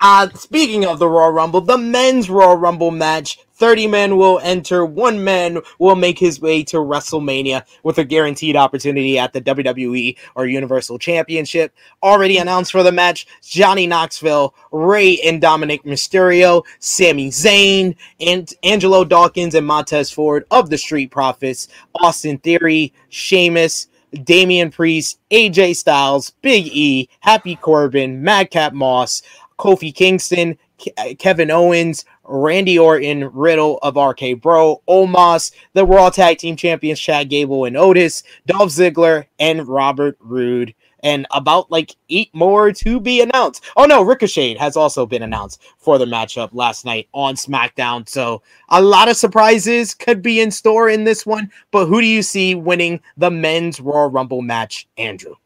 Uh, 0.02 0.28
speaking 0.30 0.86
of 0.86 0.98
the 0.98 1.06
Royal 1.06 1.30
Rumble, 1.30 1.60
the 1.60 1.76
men's 1.76 2.30
Royal 2.30 2.56
Rumble 2.56 2.90
match 2.90 3.38
30 3.60 3.86
men 3.88 4.16
will 4.16 4.40
enter, 4.42 4.86
one 4.86 5.22
man 5.22 5.58
will 5.78 5.94
make 5.94 6.18
his 6.18 6.40
way 6.40 6.62
to 6.64 6.78
WrestleMania 6.78 7.62
with 7.82 7.98
a 7.98 8.04
guaranteed 8.04 8.56
opportunity 8.56 9.18
at 9.18 9.34
the 9.34 9.42
WWE 9.42 10.16
or 10.34 10.46
Universal 10.46 10.98
Championship. 10.98 11.74
Already 12.02 12.38
announced 12.38 12.72
for 12.72 12.82
the 12.82 12.90
match 12.90 13.26
Johnny 13.42 13.86
Knoxville, 13.86 14.54
Rey 14.72 15.20
and 15.20 15.42
Dominic 15.42 15.84
Mysterio, 15.84 16.64
Sami 16.78 17.28
Zayn, 17.28 17.94
and 18.18 18.50
Angelo 18.62 19.04
Dawkins 19.04 19.54
and 19.54 19.66
Montez 19.66 20.10
Ford 20.10 20.46
of 20.50 20.70
the 20.70 20.78
Street 20.78 21.10
Profits, 21.10 21.68
Austin 22.00 22.38
Theory, 22.38 22.94
Sheamus, 23.10 23.88
Damian 24.24 24.70
Priest, 24.70 25.18
AJ 25.30 25.76
Styles, 25.76 26.30
Big 26.42 26.66
E, 26.66 27.08
Happy 27.20 27.56
Corbin, 27.56 28.22
Madcap 28.22 28.72
Moss, 28.72 29.22
Kofi 29.58 29.94
Kingston, 29.94 30.56
Ke- 30.78 30.92
uh, 30.98 31.14
Kevin 31.18 31.50
Owens, 31.50 32.04
Randy 32.24 32.78
Orton, 32.78 33.30
Riddle 33.32 33.78
of 33.82 33.96
RK 33.96 34.40
Bro, 34.40 34.82
Omos, 34.88 35.52
the 35.74 35.84
Raw 35.84 36.10
Tag 36.10 36.38
Team 36.38 36.56
Champions 36.56 37.00
Chad 37.00 37.28
Gable 37.28 37.64
and 37.64 37.76
Otis, 37.76 38.22
Dolph 38.46 38.70
Ziggler, 38.70 39.26
and 39.38 39.66
Robert 39.66 40.16
Roode. 40.20 40.74
And 41.02 41.27
about 41.31 41.70
like 41.70 41.97
eight 42.10 42.28
more 42.35 42.72
to 42.72 43.01
be 43.01 43.20
announced. 43.20 43.64
Oh 43.77 43.86
no, 43.86 44.02
Ricochet 44.02 44.56
has 44.56 44.77
also 44.77 45.06
been 45.06 45.22
announced 45.22 45.62
for 45.78 45.98
the 45.98 46.05
matchup 46.05 46.51
last 46.52 46.85
night 46.85 47.09
on 47.14 47.35
SmackDown. 47.35 48.09
So 48.09 48.43
a 48.68 48.82
lot 48.82 49.09
of 49.09 49.16
surprises 49.16 49.94
could 49.94 50.20
be 50.22 50.40
in 50.40 50.51
store 50.51 50.89
in 50.89 51.05
this 51.05 51.24
one. 51.24 51.51
But 51.70 51.86
who 51.86 52.01
do 52.01 52.06
you 52.06 52.22
see 52.22 52.55
winning 52.55 53.01
the 53.16 53.31
men's 53.31 53.81
Royal 53.81 54.10
Rumble 54.10 54.43
match, 54.43 54.89
Andrew? 54.98 55.36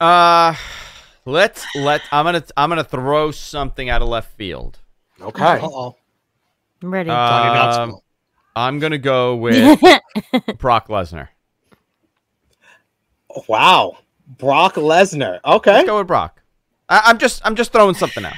Uh, 0.00 0.54
let's 1.24 1.64
let. 1.74 2.02
I'm 2.10 2.24
gonna 2.24 2.44
I'm 2.56 2.68
gonna 2.70 2.84
throw 2.84 3.30
something 3.30 3.88
out 3.88 4.02
of 4.02 4.08
left 4.08 4.36
field. 4.36 4.78
Okay. 5.20 5.44
Uh-oh. 5.44 5.96
I'm 6.82 6.90
ready. 6.90 7.10
Um, 7.10 7.98
I'm 8.54 8.78
gonna 8.78 8.98
go 8.98 9.36
with 9.36 9.80
Brock 10.58 10.88
Lesnar. 10.88 11.28
Wow. 13.48 13.98
Brock 14.28 14.74
Lesnar. 14.74 15.40
Okay. 15.44 15.72
Let's 15.72 15.86
go 15.86 15.98
with 15.98 16.06
Brock. 16.06 16.42
I, 16.88 17.02
I'm 17.06 17.18
just 17.18 17.40
I'm 17.44 17.56
just 17.56 17.72
throwing 17.72 17.94
something 17.94 18.24
out. 18.24 18.34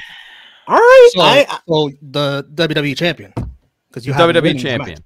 All 0.67 0.77
right. 0.77 1.11
So, 1.15 1.21
I, 1.21 1.47
so 1.69 1.91
the 2.01 2.45
WWE 2.55 2.97
champion, 2.97 3.33
because 3.89 4.07
you 4.07 4.13
have 4.13 4.31
WWE 4.31 4.59
champion. 4.61 4.99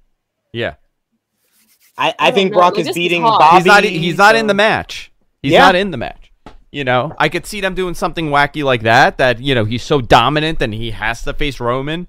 Yeah, 0.53 0.75
I, 1.97 2.09
I 2.11 2.15
I 2.27 2.31
think 2.31 2.51
know. 2.51 2.59
Brock 2.59 2.77
is 2.77 2.87
is 2.87 2.95
beating 2.95 3.21
hard. 3.23 3.39
Bobby. 3.39 3.57
he's 3.57 3.65
not 3.65 3.83
he's 3.83 4.17
not 4.17 4.35
in 4.35 4.47
the 4.47 4.53
match. 4.53 5.11
He's 5.41 5.53
Yeah. 5.53 5.59
not 5.65 5.75
in 5.75 5.91
the 5.91 5.97
match. 5.97 6.31
You 6.71 6.83
know, 6.83 7.13
I 7.17 7.29
could 7.29 7.45
see 7.45 7.61
them 7.61 7.73
doing 7.73 7.93
something 7.93 8.29
wacky 8.29 8.63
like 8.63 8.81
that. 8.83 9.17
That 9.17 9.39
you 9.39 9.55
know 9.55 9.65
he's 9.65 9.83
so 9.83 10.01
dominant 10.01 10.61
and 10.61 10.73
he 10.73 10.91
has 10.91 11.23
to 11.23 11.33
face 11.33 11.59
Roman. 11.59 12.07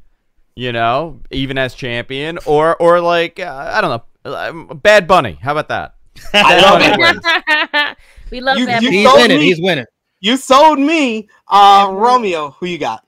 You 0.54 0.72
know, 0.72 1.20
even 1.30 1.56
as 1.58 1.74
champion, 1.74 2.38
or 2.46 2.76
or 2.76 3.00
like 3.00 3.38
uh, 3.38 3.70
I 3.74 3.80
don't 3.80 3.90
know, 4.24 4.30
uh, 4.32 4.74
Bad 4.74 5.06
Bunny. 5.06 5.38
How 5.40 5.52
about 5.52 5.68
that? 5.68 5.94
I 6.34 6.60
love 6.60 6.80
it. 6.82 7.96
Bunny 8.26 8.26
wins. 8.26 8.30
we 8.30 8.40
love 8.40 8.58
You- 8.58 8.66
that. 8.66 8.82
you 8.82 8.90
He's 8.90 9.06
sold 9.06 9.20
winning. 9.20 9.38
me. 9.38 9.44
He's 9.44 9.60
winning. 9.60 9.84
You 10.20 10.36
sold 10.36 10.78
me. 10.78 11.28
Uh, 11.48 11.90
Romeo, 11.92 12.50
who 12.52 12.66
you 12.66 12.78
got? 12.78 13.04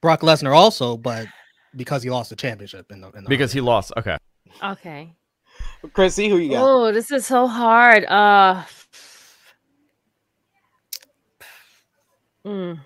Brock 0.00 0.20
Lesnar 0.20 0.54
also, 0.54 0.96
but 0.96 1.26
because 1.76 2.02
he 2.02 2.10
lost 2.10 2.30
the 2.30 2.36
championship 2.36 2.90
in 2.90 3.00
the, 3.00 3.10
in 3.12 3.24
the 3.24 3.30
because 3.30 3.52
he 3.52 3.60
lost. 3.60 3.92
Okay. 3.96 4.16
Okay. 4.62 5.12
Chrissy, 5.92 6.28
who 6.28 6.38
you 6.38 6.50
got? 6.50 6.62
Oh, 6.62 6.92
this 6.92 7.10
is 7.10 7.26
so 7.26 7.46
hard. 7.46 8.04
Uh. 8.04 8.62
mm. 12.44 12.80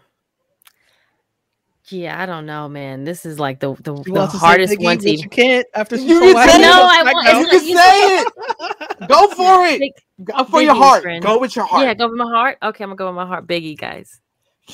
Yeah, 1.89 2.21
I 2.21 2.27
don't 2.27 2.47
know, 2.47 2.69
man. 2.69 3.05
This 3.05 3.25
is 3.25 3.39
like 3.39 3.61
the 3.61 3.75
the, 3.75 3.95
You 3.95 4.03
the 4.05 4.13
want 4.13 4.31
to 4.33 4.39
say 4.39 4.47
hardest 4.47 4.71
Big 4.73 4.83
one 4.83 4.97
but 4.97 5.03
to 5.05 5.11
You 5.17 5.29
can't 5.29 5.67
after 5.75 5.97
You 5.97 6.19
so 6.19 6.35
can 6.35 6.51
say. 6.51 6.59
No, 6.63 6.73
I 6.73 7.03
SmackDown. 7.05 7.13
want- 7.13 7.39
you 7.39 7.47
can 7.47 7.61
say 7.77 8.17
it. 8.19 9.09
Go 9.09 9.29
for 9.29 9.67
it. 9.67 9.79
Big- 9.81 9.93
Go 10.25 10.45
for 10.45 10.63
your 10.63 10.75
heart. 10.75 11.03
friend. 11.03 11.23
Go 11.23 11.39
with 11.39 11.55
your 11.55 11.67
heart. 11.67 11.85
Yeah, 11.85 11.93
go 11.95 12.09
with 12.09 12.17
my 12.19 12.25
heart. 12.25 12.59
Okay, 12.63 12.83
I'm 12.83 12.89
gonna 12.91 12.97
go 12.97 13.07
with 13.07 13.17
my 13.17 13.27
heart. 13.27 13.47
Biggie, 13.47 13.77
guys. 13.79 14.19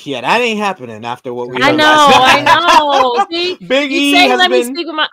Yeah, 0.03 0.21
that 0.21 0.41
ain't 0.41 0.57
happening 0.57 1.03
after 1.05 1.33
what 1.33 1.49
we. 1.49 1.61
I 1.61 1.71
know, 1.71 1.83
last 1.83 2.47
I 2.47 2.77
know. 2.79 3.25
See, 3.31 3.57
Big 3.67 3.91
you 3.91 4.15
say 4.15 4.27
has 4.29 4.39
let 4.39 4.49
me 4.49 4.61
been 4.63 4.73
speak 4.73 4.87
with 4.87 4.95
my. 4.95 5.07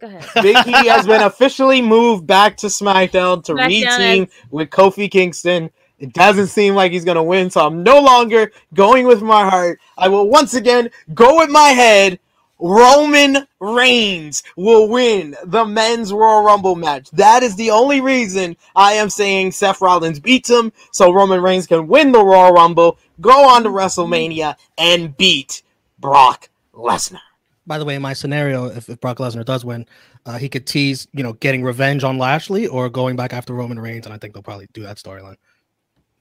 Go 0.00 0.06
ahead. 0.06 0.24
Big 0.42 0.56
E 0.68 0.86
has 0.86 1.06
been 1.06 1.22
officially 1.32 1.82
moved 1.82 2.26
back 2.26 2.56
to 2.58 2.66
SmackDown 2.68 3.42
to 3.44 3.54
SmackDown 3.54 3.66
re-team 3.98 4.28
with 4.50 4.70
Kofi 4.70 5.10
Kingston. 5.10 5.70
It 6.00 6.14
doesn't 6.14 6.46
seem 6.46 6.74
like 6.74 6.92
he's 6.92 7.04
gonna 7.04 7.22
win, 7.22 7.50
so 7.50 7.66
I'm 7.66 7.82
no 7.82 8.00
longer 8.00 8.50
going 8.74 9.06
with 9.06 9.20
my 9.20 9.48
heart. 9.48 9.80
I 9.98 10.08
will 10.08 10.28
once 10.28 10.54
again 10.54 10.90
go 11.14 11.36
with 11.36 11.50
my 11.50 11.68
head. 11.68 12.18
Roman 12.58 13.46
Reigns 13.60 14.42
will 14.56 14.88
win 14.88 15.34
the 15.44 15.64
men's 15.64 16.12
Royal 16.12 16.42
Rumble 16.42 16.74
match. 16.74 17.10
That 17.10 17.42
is 17.42 17.56
the 17.56 17.70
only 17.70 18.00
reason 18.00 18.56
I 18.76 18.94
am 18.94 19.08
saying 19.08 19.52
Seth 19.52 19.80
Rollins 19.80 20.20
beats 20.20 20.50
him, 20.50 20.72
so 20.90 21.12
Roman 21.12 21.42
Reigns 21.42 21.66
can 21.66 21.86
win 21.86 22.12
the 22.12 22.24
Royal 22.24 22.52
Rumble, 22.52 22.98
go 23.20 23.48
on 23.48 23.62
to 23.62 23.70
WrestleMania, 23.70 24.56
and 24.76 25.16
beat 25.16 25.62
Brock 25.98 26.48
Lesnar. 26.74 27.20
By 27.66 27.78
the 27.78 27.84
way, 27.84 27.94
in 27.94 28.02
my 28.02 28.14
scenario, 28.14 28.66
if, 28.66 28.88
if 28.88 29.00
Brock 29.00 29.18
Lesnar 29.18 29.44
does 29.44 29.64
win, 29.64 29.86
uh, 30.26 30.38
he 30.38 30.48
could 30.48 30.66
tease, 30.66 31.08
you 31.12 31.22
know, 31.22 31.34
getting 31.34 31.62
revenge 31.62 32.04
on 32.04 32.18
Lashley 32.18 32.66
or 32.66 32.88
going 32.88 33.16
back 33.16 33.32
after 33.32 33.54
Roman 33.54 33.78
Reigns, 33.78 34.06
and 34.06 34.14
I 34.14 34.18
think 34.18 34.34
they'll 34.34 34.42
probably 34.42 34.68
do 34.72 34.82
that 34.82 34.96
storyline. 34.96 35.36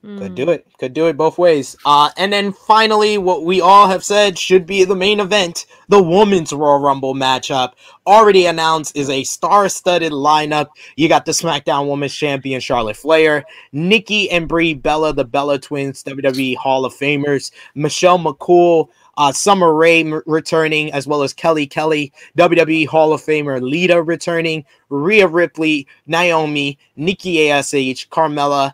Could 0.01 0.31
Mm. 0.31 0.35
do 0.35 0.49
it. 0.49 0.65
Could 0.79 0.93
do 0.93 1.07
it 1.07 1.17
both 1.17 1.37
ways. 1.37 1.75
Uh, 1.83 2.09
and 2.15 2.31
then 2.31 2.53
finally, 2.53 3.17
what 3.17 3.43
we 3.43 3.59
all 3.59 3.89
have 3.89 4.01
said 4.01 4.39
should 4.39 4.65
be 4.65 4.85
the 4.85 4.95
main 4.95 5.19
event: 5.19 5.65
the 5.89 6.01
women's 6.01 6.53
Royal 6.53 6.79
Rumble 6.79 7.13
matchup. 7.13 7.73
Already 8.07 8.45
announced 8.45 8.95
is 8.95 9.09
a 9.09 9.25
star-studded 9.25 10.13
lineup. 10.13 10.67
You 10.95 11.09
got 11.09 11.25
the 11.25 11.33
SmackDown 11.33 11.89
Women's 11.89 12.15
Champion 12.15 12.61
Charlotte 12.61 12.95
Flair, 12.95 13.43
Nikki 13.73 14.31
and 14.31 14.47
Brie 14.47 14.73
Bella, 14.73 15.11
the 15.11 15.25
Bella 15.25 15.59
Twins, 15.59 16.01
WWE 16.03 16.55
Hall 16.55 16.85
of 16.85 16.93
Famers, 16.93 17.51
Michelle 17.75 18.19
McCool. 18.19 18.87
Uh, 19.17 19.33
Summer 19.33 19.73
Rae 19.73 19.99
m- 19.99 20.21
returning, 20.25 20.93
as 20.93 21.05
well 21.05 21.23
as 21.23 21.33
Kelly 21.33 21.67
Kelly, 21.67 22.13
WWE 22.37 22.85
Hall 22.87 23.11
of 23.11 23.21
Famer 23.21 23.61
Lita 23.61 24.01
returning, 24.01 24.63
Rhea 24.87 25.27
Ripley, 25.27 25.87
Naomi, 26.07 26.79
Nikki 26.95 27.51
ASH, 27.51 28.07
Carmella, 28.07 28.71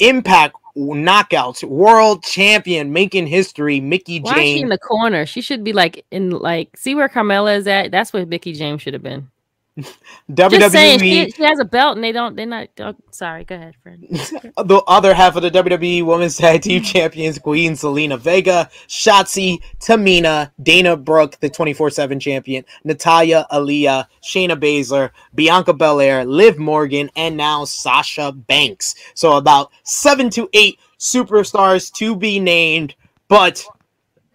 Impact 0.00 0.56
Knockouts 0.76 1.62
World 1.64 2.24
Champion 2.24 2.92
making 2.92 3.26
history, 3.26 3.80
Mickie 3.80 4.20
Why 4.20 4.34
she 4.34 4.60
in 4.60 4.68
the 4.68 4.78
corner? 4.78 5.24
She 5.26 5.40
should 5.40 5.62
be 5.62 5.72
like 5.72 6.04
in 6.10 6.30
like 6.30 6.76
see 6.76 6.94
where 6.94 7.08
Carmella 7.08 7.56
is 7.56 7.66
at. 7.66 7.90
That's 7.90 8.12
where 8.12 8.26
Mickie 8.26 8.54
James 8.54 8.82
should 8.82 8.94
have 8.94 9.02
been. 9.02 9.30
Just 9.76 10.72
saying, 10.72 11.00
she, 11.00 11.26
WWE, 11.26 11.34
she 11.34 11.42
has 11.42 11.58
a 11.58 11.64
belt 11.64 11.96
and 11.96 12.04
they 12.04 12.12
don't. 12.12 12.36
They're 12.36 12.46
not. 12.46 12.68
Oh, 12.78 12.94
sorry, 13.10 13.44
go 13.44 13.56
ahead, 13.56 13.74
friend. 13.82 14.06
the 14.08 14.82
other 14.86 15.12
half 15.12 15.34
of 15.34 15.42
the 15.42 15.50
WWE 15.50 16.04
Women's 16.04 16.36
Tag 16.36 16.62
Team 16.62 16.80
Champions, 16.84 17.40
Queen 17.40 17.72
Zelina 17.72 18.16
Vega, 18.16 18.70
Shotzi, 18.86 19.58
Tamina, 19.80 20.52
Dana 20.62 20.96
Brooke, 20.96 21.40
the 21.40 21.50
24 21.50 21.90
7 21.90 22.20
champion, 22.20 22.64
Natalya, 22.84 23.46
Aliyah, 23.50 24.06
Shayna 24.22 24.58
Baszler, 24.58 25.10
Bianca 25.34 25.74
Belair, 25.74 26.24
Liv 26.24 26.56
Morgan, 26.56 27.10
and 27.16 27.36
now 27.36 27.64
Sasha 27.64 28.30
Banks. 28.30 28.94
So 29.14 29.36
about 29.36 29.72
seven 29.82 30.30
to 30.30 30.48
eight 30.52 30.78
superstars 31.00 31.92
to 31.94 32.14
be 32.14 32.38
named, 32.38 32.94
but 33.26 33.64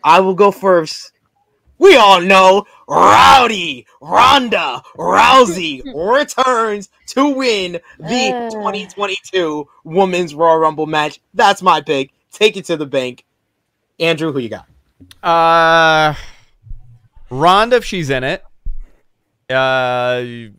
I 0.04 0.20
will 0.20 0.36
go 0.36 0.52
first. 0.52 1.14
We 1.80 1.96
all 1.96 2.22
know 2.22 2.66
Rowdy 2.88 3.88
Ronda 4.02 4.84
Rousey 4.98 5.82
returns 6.14 6.90
to 7.08 7.30
win 7.30 7.80
the 7.98 8.32
Uh. 8.34 8.50
2022 8.52 9.68
Women's 9.86 10.36
Royal 10.36 10.58
Rumble 10.58 10.86
match. 10.86 11.20
That's 11.34 11.62
my 11.62 11.82
pick. 11.82 12.12
Take 12.32 12.58
it 12.58 12.66
to 12.66 12.78
the 12.78 12.86
bank. 12.86 13.26
Andrew, 14.00 14.32
who 14.32 14.40
you 14.40 14.50
got? 14.50 14.68
Uh, 15.24 16.14
Ronda, 17.30 17.78
if 17.78 17.86
she's 17.86 18.10
in 18.10 18.24
it. 18.24 18.44
Uh, 19.50 20.52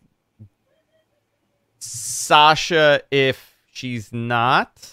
Sasha, 1.78 3.02
if 3.10 3.55
she's 3.72 4.12
not. 4.12 4.90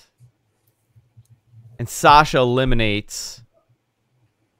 And 1.80 1.88
Sasha 1.88 2.40
eliminates. 2.40 3.42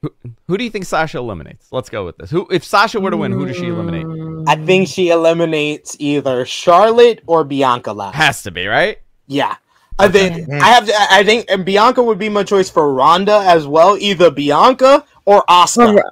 Who, 0.02 0.14
who 0.48 0.58
do 0.58 0.64
you 0.64 0.70
think 0.70 0.86
Sasha 0.86 1.18
eliminates? 1.18 1.68
Let's 1.72 1.90
go 1.90 2.06
with 2.06 2.18
this. 2.18 2.30
Who, 2.30 2.48
if 2.52 2.64
Sasha 2.64 3.00
were 3.00 3.10
to 3.12 3.18
win, 3.18 3.32
who 3.32 3.46
does 3.46 3.58
she 3.58 3.68
eliminate? 3.68 4.06
I 4.48 4.56
think 4.56 4.88
she 4.88 5.10
eliminates 5.10 5.96
either 6.00 6.46
Charlotte 6.46 7.22
or 7.26 7.44
Bianca 7.44 7.94
last. 7.94 8.16
Has 8.16 8.44
to 8.44 8.52
be 8.52 8.68
right. 8.68 9.00
Yeah. 9.28 9.56
I 10.00 10.08
think 10.10 10.48
I 10.54 10.68
have 10.68 10.86
to. 10.86 10.94
I 10.96 11.24
think 11.24 11.46
and 11.50 11.66
Bianca 11.66 12.04
would 12.04 12.20
be 12.20 12.30
my 12.30 12.44
choice 12.44 12.70
for 12.70 12.94
Ronda 12.94 13.40
as 13.46 13.66
well. 13.66 13.98
Either 13.98 14.30
Bianca 14.30 15.04
or 15.26 15.44
Asuka 15.50 16.04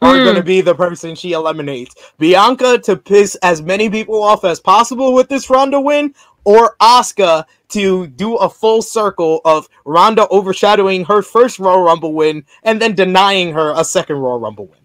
are 0.00 0.16
Hmm. 0.16 0.24
going 0.24 0.36
to 0.36 0.42
be 0.42 0.62
the 0.62 0.74
person 0.74 1.14
she 1.14 1.32
eliminates. 1.32 1.94
Bianca 2.18 2.78
to 2.78 2.96
piss 2.96 3.34
as 3.42 3.60
many 3.60 3.90
people 3.90 4.22
off 4.22 4.44
as 4.44 4.60
possible 4.60 5.12
with 5.12 5.28
this 5.28 5.50
Ronda 5.50 5.78
win, 5.78 6.14
or 6.44 6.74
Asuka 6.80 7.44
to 7.70 8.06
do 8.06 8.36
a 8.36 8.48
full 8.48 8.82
circle 8.82 9.40
of 9.44 9.68
Ronda 9.84 10.26
overshadowing 10.28 11.04
her 11.04 11.22
first 11.22 11.58
Royal 11.58 11.82
Rumble 11.82 12.12
win 12.14 12.44
and 12.62 12.80
then 12.80 12.94
denying 12.94 13.52
her 13.52 13.72
a 13.76 13.84
second 13.84 14.16
Royal 14.16 14.40
Rumble 14.40 14.66
win. 14.66 14.78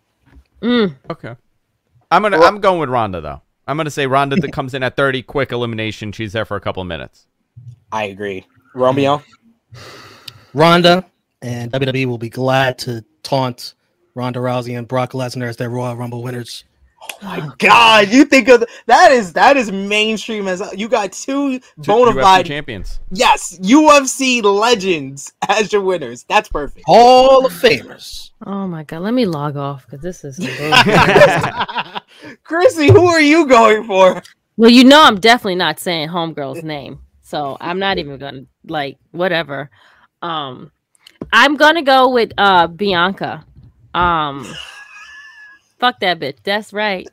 Mm. 0.61 0.95
Okay. 1.10 1.35
I'm 2.11 2.22
gonna. 2.22 2.39
Well- 2.39 2.47
I'm 2.47 2.60
going 2.61 2.80
with 2.80 2.89
Ronda 2.89 3.22
though. 3.22 3.41
I'm 3.68 3.77
gonna 3.77 3.89
say 3.89 4.07
Ronda 4.07 4.35
that 4.41 4.51
comes 4.51 4.73
in 4.73 4.84
at 4.84 4.95
30, 4.95 5.23
quick 5.23 5.51
elimination. 5.51 6.11
She's 6.11 6.34
there 6.34 6.45
for 6.45 6.57
a 6.57 6.61
couple 6.61 6.81
of 6.81 6.88
minutes. 6.88 7.26
I 7.91 8.05
agree. 8.05 8.45
Romeo. 8.73 9.23
Ronda 10.53 11.05
and 11.41 11.72
WWE 11.72 12.05
will 12.05 12.18
be 12.18 12.30
glad 12.30 12.77
to 12.80 13.03
taunt 13.23 13.73
Ronda 14.15 14.39
Rousey 14.39 14.77
and 14.77 14.88
Brock 14.88 15.11
Lesnar 15.11 15.47
as 15.47 15.57
their 15.57 15.69
Royal 15.69 15.95
Rumble 15.95 16.22
winners. 16.23 16.64
Oh 17.06 17.26
my 17.26 17.52
God, 17.58 18.10
you 18.10 18.24
think 18.26 18.48
of 18.48 18.64
that 18.86 19.12
is 19.12 19.34
that 19.34 19.58
is 19.58 19.72
mainstream 19.72 20.48
as 20.48 20.62
you 20.76 20.88
got 20.88 21.12
two 21.12 21.60
Two 21.60 21.66
bona 21.82 22.14
fide 22.22 22.46
champions. 22.46 23.00
yes 23.12 23.58
UFC 23.60 24.42
legends 24.44 25.34
as 25.50 25.74
your 25.74 25.82
winners. 25.82 26.24
That's 26.30 26.48
perfect. 26.50 26.86
Hall 26.86 27.46
of 27.46 27.52
Famers. 27.54 28.32
Oh 28.46 28.68
my 28.68 28.84
god, 28.84 29.00
let 29.02 29.14
me 29.14 29.26
log 29.26 29.58
off 29.58 29.86
because 29.86 30.02
this 30.02 30.24
is. 30.24 30.38
Chrissy, 32.44 32.92
who 32.92 33.06
are 33.06 33.22
you 33.22 33.48
going 33.48 33.84
for? 33.86 34.22
well, 34.58 34.70
you 34.70 34.84
know, 34.84 35.04
I'm 35.04 35.20
definitely 35.20 35.56
not 35.56 35.80
saying 35.80 36.10
homegirl's 36.10 36.64
name, 36.64 37.00
so 37.22 37.58
I'm 37.60 37.80
not 37.80 37.98
even 37.98 38.18
gonna 38.18 38.44
like 38.68 38.98
whatever. 39.12 39.70
Um, 40.22 40.72
I'm 41.32 41.56
gonna 41.56 41.84
go 41.84 42.10
with 42.10 42.32
uh 42.38 42.68
Bianca. 42.68 43.46
Um, 43.94 44.48
fuck 45.84 45.99
that 45.99 46.18
bitch. 46.18 46.38
That's 46.43 46.72
right. 46.72 47.10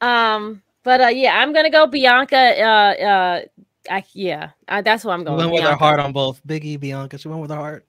Um, 0.00 0.62
but 0.84 1.00
uh, 1.00 1.08
yeah, 1.08 1.38
I'm 1.38 1.52
gonna 1.52 1.68
go 1.70 1.88
Bianca. 1.88 2.36
Uh, 2.36 3.04
uh, 3.04 3.42
I 3.90 4.04
yeah, 4.12 4.50
I, 4.68 4.80
that's 4.82 5.04
what 5.04 5.14
I'm 5.14 5.20
She 5.20 5.24
going. 5.24 5.38
went 5.38 5.52
with 5.52 5.64
her 5.64 5.74
heart 5.74 5.98
on 5.98 6.12
both. 6.12 6.40
Biggie, 6.46 6.78
Bianca. 6.78 7.18
She 7.18 7.26
went 7.26 7.40
with 7.40 7.50
her 7.50 7.56
heart. 7.56 7.86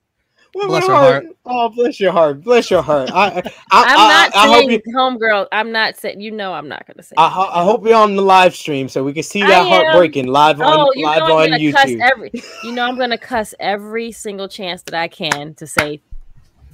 What 0.54 0.66
Bless 0.66 0.86
her 0.88 0.94
heart. 0.94 1.24
Oh, 1.46 1.68
bless 1.70 1.98
your 2.00 2.12
heart. 2.12 2.42
Bless 2.42 2.70
your 2.70 2.82
heart. 2.82 3.10
I, 3.10 3.26
I, 3.26 3.42
I, 3.70 3.84
I'm 3.84 3.98
I- 4.00 4.08
not 4.08 4.36
I, 4.36 4.46
hope 4.48 4.56
saying 4.68 4.70
you. 4.84 4.94
homegirl. 4.94 5.46
I'm 5.52 5.70
not 5.70 5.96
saying. 5.96 6.20
You 6.20 6.32
know, 6.32 6.52
I'm 6.52 6.68
not 6.68 6.84
gonna 6.86 7.02
say. 7.04 7.14
I, 7.16 7.28
ho- 7.28 7.48
I 7.52 7.62
hope 7.62 7.86
you're 7.86 7.94
on 7.94 8.16
the 8.16 8.22
live 8.22 8.56
stream 8.56 8.88
so 8.88 9.04
we 9.04 9.12
can 9.12 9.22
see 9.22 9.40
that 9.42 9.66
heart 9.68 9.96
breaking 9.96 10.26
live 10.26 10.60
on 10.60 10.66
Oh, 10.80 10.92
you 10.96 11.06
live 11.06 11.20
know 11.20 11.24
I'm 11.26 11.30
on 11.30 11.50
gonna 11.60 11.72
cuss 11.72 11.84
YouTube. 11.86 12.00
every. 12.02 12.32
You 12.64 12.72
know 12.72 12.86
I'm 12.86 12.98
gonna 12.98 13.16
cuss 13.16 13.54
every 13.60 14.10
single 14.10 14.48
chance 14.48 14.82
that 14.82 14.94
I 14.94 15.06
can 15.08 15.54
to 15.54 15.66
say, 15.66 16.02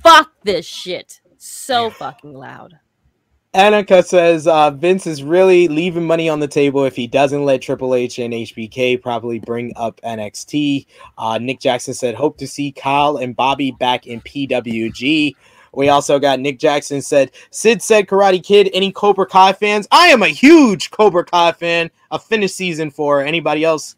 "Fuck 0.03 0.33
this 0.45 0.67
shit." 0.67 1.21
So 1.39 1.91
fucking 1.91 2.35
loud. 2.35 2.79
Annika 3.55 4.05
says 4.05 4.47
uh, 4.47 4.71
Vince 4.73 5.07
is 5.07 5.23
really 5.23 5.69
leaving 5.69 6.05
money 6.07 6.29
on 6.29 6.39
the 6.39 6.47
table 6.47 6.85
if 6.85 6.95
he 6.95 7.07
doesn't 7.07 7.45
let 7.45 7.63
Triple 7.63 7.95
H 7.95 8.19
and 8.19 8.35
HBK 8.35 9.01
probably 9.01 9.39
bring 9.39 9.73
up 9.77 10.01
NXT. 10.03 10.87
Uh, 11.17 11.39
Nick 11.39 11.59
Jackson 11.59 11.95
said, 11.95 12.15
hope 12.15 12.37
to 12.39 12.47
see 12.47 12.71
Kyle 12.73 13.17
and 13.17 13.35
Bobby 13.35 13.71
back 13.71 14.07
in 14.07 14.21
PWG. 14.21 15.35
We 15.73 15.89
also 15.89 16.19
got 16.19 16.41
Nick 16.41 16.59
Jackson 16.59 17.01
said, 17.01 17.31
Sid 17.51 17.81
said 17.83 18.07
Karate 18.07 18.43
Kid, 18.43 18.69
any 18.75 18.93
Cobra 18.93 19.27
Kai 19.27 19.53
fans? 19.55 19.89
I 19.91 20.09
am 20.09 20.23
a 20.23 20.29
huge 20.29 20.91
Cobra 20.91 21.25
Kai 21.25 21.53
fan. 21.53 21.91
A 22.11 22.19
finished 22.19 22.55
season 22.57 22.91
for 22.91 23.23
anybody 23.23 23.65
else. 23.65 23.97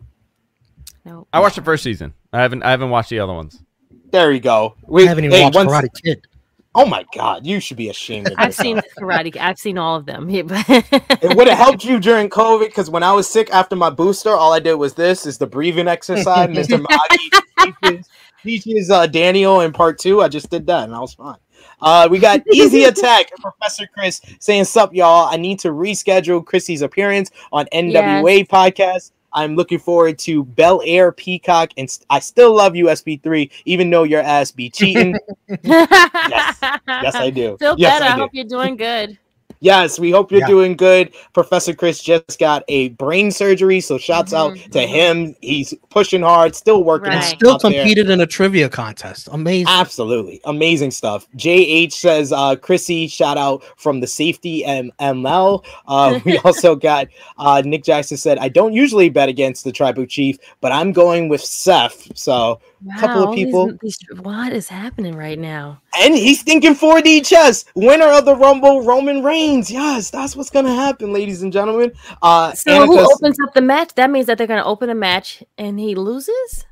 No. 1.05 1.27
I 1.33 1.41
watched 1.41 1.57
the 1.57 1.63
first 1.63 1.83
season. 1.85 2.13
I 2.33 2.41
haven't. 2.43 2.63
I 2.65 2.71
haven't 2.71 2.91
watched 2.91 3.11
the 3.11 3.21
other 3.21 3.33
ones. 3.33 3.63
There 4.11 4.33
you 4.33 4.41
go. 4.41 4.75
I 4.79 4.85
We, 4.91 5.07
haven't 5.07 5.25
even 5.25 5.37
hey, 5.37 5.45
watched 5.45 5.57
once- 5.57 5.71
Karate 5.71 6.03
Kid. 6.05 6.27
Oh 6.75 6.87
my 6.87 7.05
God, 7.13 7.45
you 7.45 7.59
should 7.59 7.77
be 7.77 7.89
ashamed 7.89 8.29
of 8.29 8.35
I've 8.37 8.55
seen 8.55 8.81
karate. 8.97 9.37
I've 9.37 9.59
seen 9.59 9.77
all 9.77 9.97
of 9.97 10.07
them. 10.07 10.29
It 10.31 11.37
would 11.37 11.49
have 11.49 11.59
helped 11.59 11.85
you 11.85 11.99
during 11.99 12.31
COVID 12.31 12.67
because 12.67 12.89
when 12.89 13.03
I 13.03 13.13
was 13.13 13.29
sick 13.29 13.51
after 13.51 13.75
my 13.75 13.91
booster, 13.91 14.31
all 14.31 14.53
I 14.53 14.61
did 14.61 14.75
was 14.75 14.95
this 14.95 15.27
is 15.27 15.37
the 15.37 15.47
breathing 15.47 15.89
exercise. 15.89 16.49
Mr. 16.51 16.85
Miyagi 16.85 17.75
teaches, 17.83 18.09
teaches 18.43 18.91
uh, 18.91 19.07
Daniel 19.09 19.63
in 19.63 19.73
part 19.73 19.99
two. 19.99 20.23
I 20.23 20.29
just 20.29 20.49
did 20.49 20.67
that 20.69 20.85
and 20.85 20.95
I 20.95 21.01
was 21.01 21.15
fine. 21.15 21.39
Uh, 21.83 22.07
we 22.11 22.19
got 22.19 22.43
Easy 22.53 22.85
Attack, 22.85 23.33
Professor 23.41 23.89
Chris 23.93 24.21
saying, 24.39 24.65
Sup, 24.65 24.95
y'all. 24.95 25.29
I 25.29 25.37
need 25.37 25.59
to 25.61 25.69
reschedule 25.69 26.45
Chrissy's 26.45 26.83
appearance 26.83 27.31
on 27.53 27.67
NWA 27.73 28.47
podcast. 28.47 29.13
I'm 29.33 29.57
looking 29.57 29.79
forward 29.79 30.19
to 30.21 30.45
Bel 30.45 30.83
Air 30.85 31.13
Peacock, 31.13 31.71
and 31.77 31.91
st- 31.91 32.07
I 32.11 32.19
still 32.21 32.55
love 32.55 32.75
you, 32.75 32.87
SP3, 32.87 33.51
even 33.65 33.91
though 33.91 34.03
your 34.03 34.23
ass 34.23 34.51
be 34.51 34.71
cheating. 34.71 35.15
yes, 35.63 36.59
yes, 36.61 37.15
I 37.15 37.31
do. 37.31 37.57
Feel 37.59 37.77
yes, 37.79 38.01
better. 38.01 38.11
I, 38.11 38.15
I 38.15 38.19
hope 38.19 38.31
you're 38.33 38.45
doing 38.45 38.77
good. 38.77 39.19
Yes, 39.63 39.99
we 39.99 40.11
hope 40.11 40.31
you're 40.33 40.41
Yeah. 40.41 40.47
doing 40.47 40.75
good. 40.75 41.11
Professor 41.35 41.75
Chris 41.75 42.03
just 42.03 42.39
got 42.39 42.65
a 42.69 42.89
brain 42.91 43.31
surgery, 43.31 43.81
so 43.81 43.99
shouts 43.99 44.33
out 44.33 44.55
Mhm, 44.55 44.71
to 44.73 44.81
him. 44.81 45.37
He's 45.43 45.75
pushing 45.91 46.23
hard, 46.23 46.55
still 46.57 46.83
working. 46.83 47.11
Right. 47.11 47.17
And 47.17 47.25
out 47.25 47.59
still 47.59 47.59
there. 47.71 47.83
competed 47.83 48.09
in 48.09 48.21
a 48.21 48.27
trivia 48.27 48.69
contest. 48.71 49.29
Amazing. 49.33 49.67
Absolutely 49.69 50.41
amazing 50.45 50.91
stuff. 50.91 51.27
JH 51.37 51.93
says, 51.93 52.33
uh, 52.33 52.57
Chrissy, 52.57 53.07
shout 53.07 53.37
out 53.37 53.63
from 53.77 54.01
the 54.01 54.07
safety 54.07 54.65
and 54.65 54.93
ML. 54.99 55.63
Uh, 55.87 56.19
we 56.25 56.39
also 56.39 56.75
got 56.75 57.09
uh, 57.39 57.63
Nick 57.65 57.85
Jackson 57.85 58.17
said, 58.17 58.39
I 58.39 58.49
don't 58.49 58.73
usually 58.73 59.11
bet 59.11 59.29
against 59.29 59.65
the 59.65 59.73
tribal 59.73 60.07
chief, 60.07 60.39
but 60.63 60.73
I'm 60.73 60.93
going 60.93 61.29
with 61.29 61.43
Seth. 61.45 62.09
So, 62.17 62.61
Couple 62.99 63.23
of 63.23 63.29
all 63.29 63.35
these- 63.35 63.47
people- 63.47 63.73
these- 63.83 63.99
what 64.23 64.53
is 64.53 64.69
happening 64.69 65.15
right 65.17 65.39
now? 65.39 65.81
and 66.01 66.15
he's 66.15 66.43
thinking 66.43 66.75
4D 66.75 67.21
chess, 67.25 67.65
winner 67.75 68.07
of 68.07 68.25
the 68.25 68.35
Rumble, 68.35 68.83
Roman 68.83 69.23
Reigns. 69.23 69.71
Yes, 69.71 70.09
that's 70.11 70.35
what's 70.35 70.49
gonna 70.51 70.75
happen, 70.75 71.13
ladies 71.13 71.43
and 71.43 71.53
gentlemen. 71.53 71.93
Uh, 72.23 72.53
So 72.55 72.87
who 72.87 72.99
opens 72.99 73.37
up 73.47 73.53
the 73.55 73.61
match? 73.61 73.95
That 73.97 74.11
means 74.11 74.27
that 74.27 74.39
they're 74.39 74.47
to 74.63 74.65
open 74.65 74.89
a 74.89 74.95
match 74.95 75.43
and 75.59 75.79
he 75.79 75.95
loses. 75.95 76.65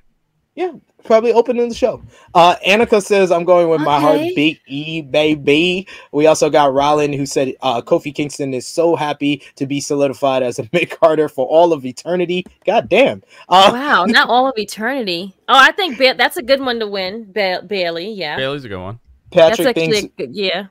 Yeah, 0.59 0.73
probably 1.05 1.33
opening 1.33 1.69
the 1.69 1.75
show. 1.77 2.03
Uh 2.35 2.57
Annika 2.67 3.01
says 3.01 3.31
I'm 3.31 3.45
going 3.45 3.69
with 3.69 3.81
my 3.81 4.01
heart, 4.01 4.17
Okay. 4.17 4.35
Big 4.35 4.61
E 4.67 5.03
baby. 5.03 5.87
We 6.11 6.27
also 6.27 6.51
got 6.51 6.73
Rollin 6.73 7.13
who 7.17 7.27
said 7.27 7.55
uh 7.63 7.81
Kofi 7.81 8.13
Kingston 8.13 8.53
is 8.53 8.67
so 8.67 8.97
happy 8.97 9.41
to 9.55 9.67
be 9.69 9.81
solidified 9.81 10.43
as 10.43 10.59
a 10.59 10.69
mid-carder 10.73 11.29
for 11.29 11.47
all 11.47 11.73
of 11.73 11.87
eternity. 11.87 12.45
God 12.67 12.89
damn. 12.89 13.23
Uh 13.49 13.71
Wow, 13.73 14.05
not 14.07 14.29
all 14.29 14.49
of 14.49 14.59
eternity. 14.59 15.33
Oh, 15.49 15.55
I 15.57 15.71
think 15.71 15.97
ba- 15.97 16.17
that's 16.19 16.37
a 16.37 16.43
good 16.43 16.61
one 16.61 16.81
to 16.81 16.89
win. 16.89 17.31
Ba- 17.33 17.63
Bayley, 17.65 18.11
yeah, 18.11 18.37
Bayley's 18.37 18.65
a 18.65 18.69
good 18.69 18.83
one. 18.83 18.99
that's 19.31 19.59
Patrick 19.59 19.69
actually 19.69 19.93
thinks 19.93 20.03
a 20.03 20.09
good, 20.27 20.35
yeah. 20.35 20.67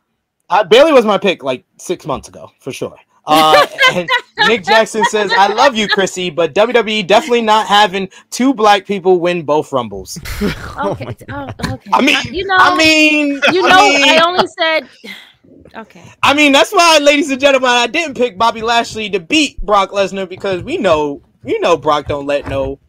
uh, 0.50 0.66
Bayley 0.66 0.92
was 0.92 1.06
my 1.06 1.18
pick 1.18 1.44
like 1.44 1.64
six 1.78 2.06
months 2.06 2.28
ago 2.28 2.52
for 2.60 2.74
sure. 2.74 2.98
Uh, 3.30 3.68
and 3.94 4.10
Nick 4.48 4.64
Jackson 4.64 5.04
says, 5.06 5.32
"I 5.38 5.48
love 5.54 5.76
you, 5.76 5.88
Chrissy, 5.90 6.30
but 6.30 6.54
WWE 6.56 7.06
definitely 7.06 7.42
not 7.42 7.68
having 7.68 8.08
two 8.30 8.54
black 8.54 8.86
people 8.86 9.20
win 9.20 9.44
both 9.44 9.72
rumbles." 9.74 10.18
Oh 10.80 10.92
Okay, 10.92 11.06
my 11.06 11.16
oh, 11.32 11.74
okay. 11.74 11.90
I 11.92 12.02
mean, 12.02 12.16
Uh, 12.16 12.22
you 12.32 12.46
know, 12.46 12.56
I 12.58 12.76
mean, 12.78 13.42
you 13.52 13.66
I 13.66 13.70
know, 13.70 13.90
mean- 13.90 14.10
I 14.10 14.20
only 14.26 14.48
said. 14.48 14.88
Okay. 15.76 16.04
I 16.24 16.34
mean, 16.34 16.52
that's 16.54 16.72
why, 16.72 17.00
ladies 17.02 17.30
and 17.32 17.40
gentlemen, 17.42 17.70
I 17.70 17.88
didn't 17.88 18.16
pick 18.16 18.38
Bobby 18.38 18.62
Lashley 18.62 19.10
to 19.10 19.20
beat 19.20 19.60
Brock 19.62 19.92
Lesnar 19.92 20.28
because 20.30 20.64
we 20.64 20.78
know, 20.78 21.22
you 21.44 21.60
know, 21.60 21.76
Brock 21.76 22.08
don't 22.08 22.26
let 22.26 22.48
no. 22.48 22.80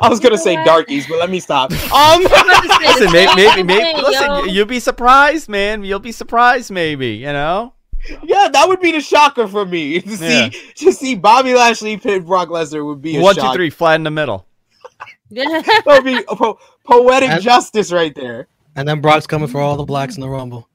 I 0.00 0.08
was 0.08 0.20
gonna 0.20 0.38
say 0.38 0.54
darkies, 0.64 1.06
but 1.08 1.18
let 1.18 1.28
me 1.30 1.40
stop. 1.40 1.72
Um, 1.92 2.22
Listen, 2.22 3.10
maybe, 3.12 3.34
maybe, 3.34 3.62
maybe 3.64 4.00
listen, 4.00 4.48
you'll 4.50 4.66
be 4.66 4.80
surprised, 4.80 5.48
man. 5.48 5.82
You'll 5.84 5.98
be 5.98 6.12
surprised, 6.12 6.70
maybe. 6.70 7.08
You 7.16 7.32
know. 7.32 7.74
Yeah, 8.22 8.48
that 8.52 8.64
would 8.68 8.80
be 8.80 8.92
the 8.92 9.00
shocker 9.00 9.46
for 9.48 9.64
me 9.64 10.00
to 10.02 10.10
Yeah. 10.10 10.16
see 10.50 10.50
to 10.76 10.92
see 10.92 11.14
Bobby 11.14 11.54
Lashley 11.54 11.96
pit 11.96 12.24
Brock 12.26 12.48
Lesnar 12.48 12.84
would 12.84 13.00
be 13.02 13.16
a 13.16 13.20
One, 13.20 13.34
two, 13.34 13.52
three, 13.54 13.70
flat 13.70 13.96
in 13.96 14.02
the 14.04 14.10
middle. 14.10 14.46
That 15.30 15.82
would 15.86 16.04
be 16.04 16.22
po- 16.24 16.58
poetic 16.84 17.30
And- 17.30 17.42
justice 17.42 17.90
right 17.92 18.14
there. 18.14 18.48
And 18.76 18.86
then 18.86 19.00
Brock's 19.00 19.26
coming 19.26 19.48
for 19.48 19.60
all 19.60 19.76
the 19.76 19.84
blacks 19.84 20.16
in 20.16 20.20
the 20.20 20.28
Rumble. 20.28 20.68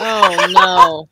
oh 0.00 0.46
no! 0.50 1.08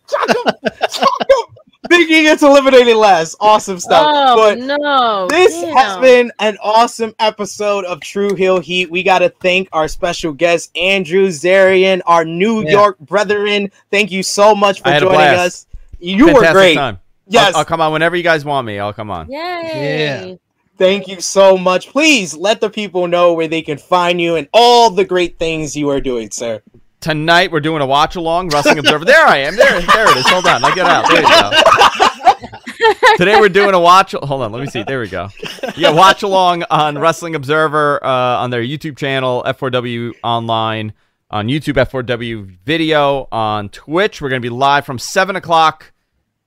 Big 1.88 2.10
E 2.10 2.22
gets 2.22 2.42
eliminated 2.42 2.96
last. 2.96 3.36
Awesome 3.40 3.78
stuff. 3.78 4.06
Oh 4.08 4.36
but 4.36 4.58
no! 4.58 5.26
This 5.28 5.54
has 5.74 5.96
been 5.98 6.30
an 6.38 6.56
awesome 6.62 7.14
episode 7.18 7.84
of 7.84 8.00
True 8.00 8.34
Heel 8.34 8.60
Heat. 8.60 8.90
We 8.90 9.02
got 9.02 9.20
to 9.20 9.28
thank 9.28 9.68
our 9.72 9.88
special 9.88 10.32
guest, 10.32 10.76
Andrew 10.76 11.28
Zarian, 11.28 12.00
our 12.06 12.24
New 12.24 12.62
Yeah. 12.64 12.70
York 12.70 12.98
brethren. 13.00 13.70
Thank 13.90 14.10
you 14.10 14.22
so 14.22 14.54
much 14.54 14.80
for 14.82 14.88
I 14.88 14.92
had 14.92 15.02
a 15.02 15.06
joining 15.06 15.18
blast. 15.18 15.38
us. 15.40 15.66
You 15.98 16.26
Fantastic 16.26 16.46
were 16.48 16.52
great. 16.52 16.74
Time. 16.74 16.98
Yes. 17.28 17.54
I'll, 17.54 17.58
I'll 17.60 17.64
come 17.64 17.80
on 17.80 17.92
whenever 17.92 18.16
you 18.16 18.22
guys 18.22 18.44
want 18.44 18.66
me. 18.66 18.78
I'll 18.78 18.92
come 18.92 19.10
on. 19.10 19.30
Yay! 19.30 20.38
Thank 20.78 21.08
you 21.08 21.20
so 21.22 21.56
much. 21.56 21.88
Please 21.88 22.34
let 22.36 22.60
the 22.60 22.68
people 22.68 23.08
know 23.08 23.32
where 23.32 23.48
they 23.48 23.62
can 23.62 23.78
find 23.78 24.20
you 24.20 24.36
and 24.36 24.46
all 24.52 24.90
the 24.90 25.04
great 25.06 25.38
things 25.38 25.74
you 25.74 25.88
are 25.88 26.00
doing, 26.02 26.30
sir. 26.30 26.60
Tonight 27.06 27.52
we're 27.52 27.60
doing 27.60 27.82
a 27.82 27.86
watch 27.86 28.16
along, 28.16 28.48
Wrestling 28.48 28.80
Observer. 28.80 29.04
There 29.04 29.24
I 29.24 29.36
am. 29.38 29.54
There, 29.54 29.80
there 29.80 30.10
it 30.10 30.16
is. 30.16 30.26
Hold 30.28 30.44
on. 30.44 30.64
I 30.64 30.74
get 30.74 30.86
out. 30.86 31.08
There 31.08 31.22
you 31.22 31.28
go. 31.28 33.16
Today 33.16 33.38
we're 33.38 33.48
doing 33.48 33.74
a 33.74 33.78
watch. 33.78 34.10
Hold 34.10 34.42
on, 34.42 34.50
let 34.50 34.60
me 34.60 34.66
see. 34.66 34.82
There 34.82 34.98
we 34.98 35.06
go. 35.08 35.28
Yeah, 35.76 35.90
watch 35.90 36.24
along 36.24 36.64
on 36.64 36.98
Wrestling 36.98 37.36
Observer 37.36 38.04
uh, 38.04 38.08
on 38.38 38.50
their 38.50 38.60
YouTube 38.60 38.96
channel, 38.96 39.44
F4W 39.46 40.14
Online 40.24 40.94
on 41.30 41.46
YouTube, 41.46 41.74
F4W 41.74 42.56
Video 42.64 43.28
on 43.30 43.68
Twitch. 43.68 44.20
We're 44.20 44.28
gonna 44.28 44.40
be 44.40 44.48
live 44.48 44.84
from 44.84 44.98
seven 44.98 45.36
o'clock 45.36 45.92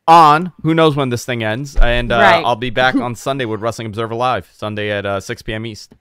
on. 0.09 0.51
Who 0.63 0.73
knows 0.73 0.93
when 0.93 1.07
this 1.07 1.23
thing 1.23 1.41
ends? 1.41 1.77
And 1.77 2.11
uh, 2.11 2.17
Right. 2.17 2.43
I'll 2.45 2.57
be 2.57 2.69
back 2.69 2.95
on 2.97 3.15
Sunday 3.15 3.45
with 3.45 3.61
Wrestling 3.61 3.85
Observer 3.87 4.13
Live, 4.13 4.51
Sunday 4.53 4.91
at 4.91 5.05
uh, 5.05 5.21
6 5.21 5.41
p.m. 5.43 5.65
East. 5.65 5.95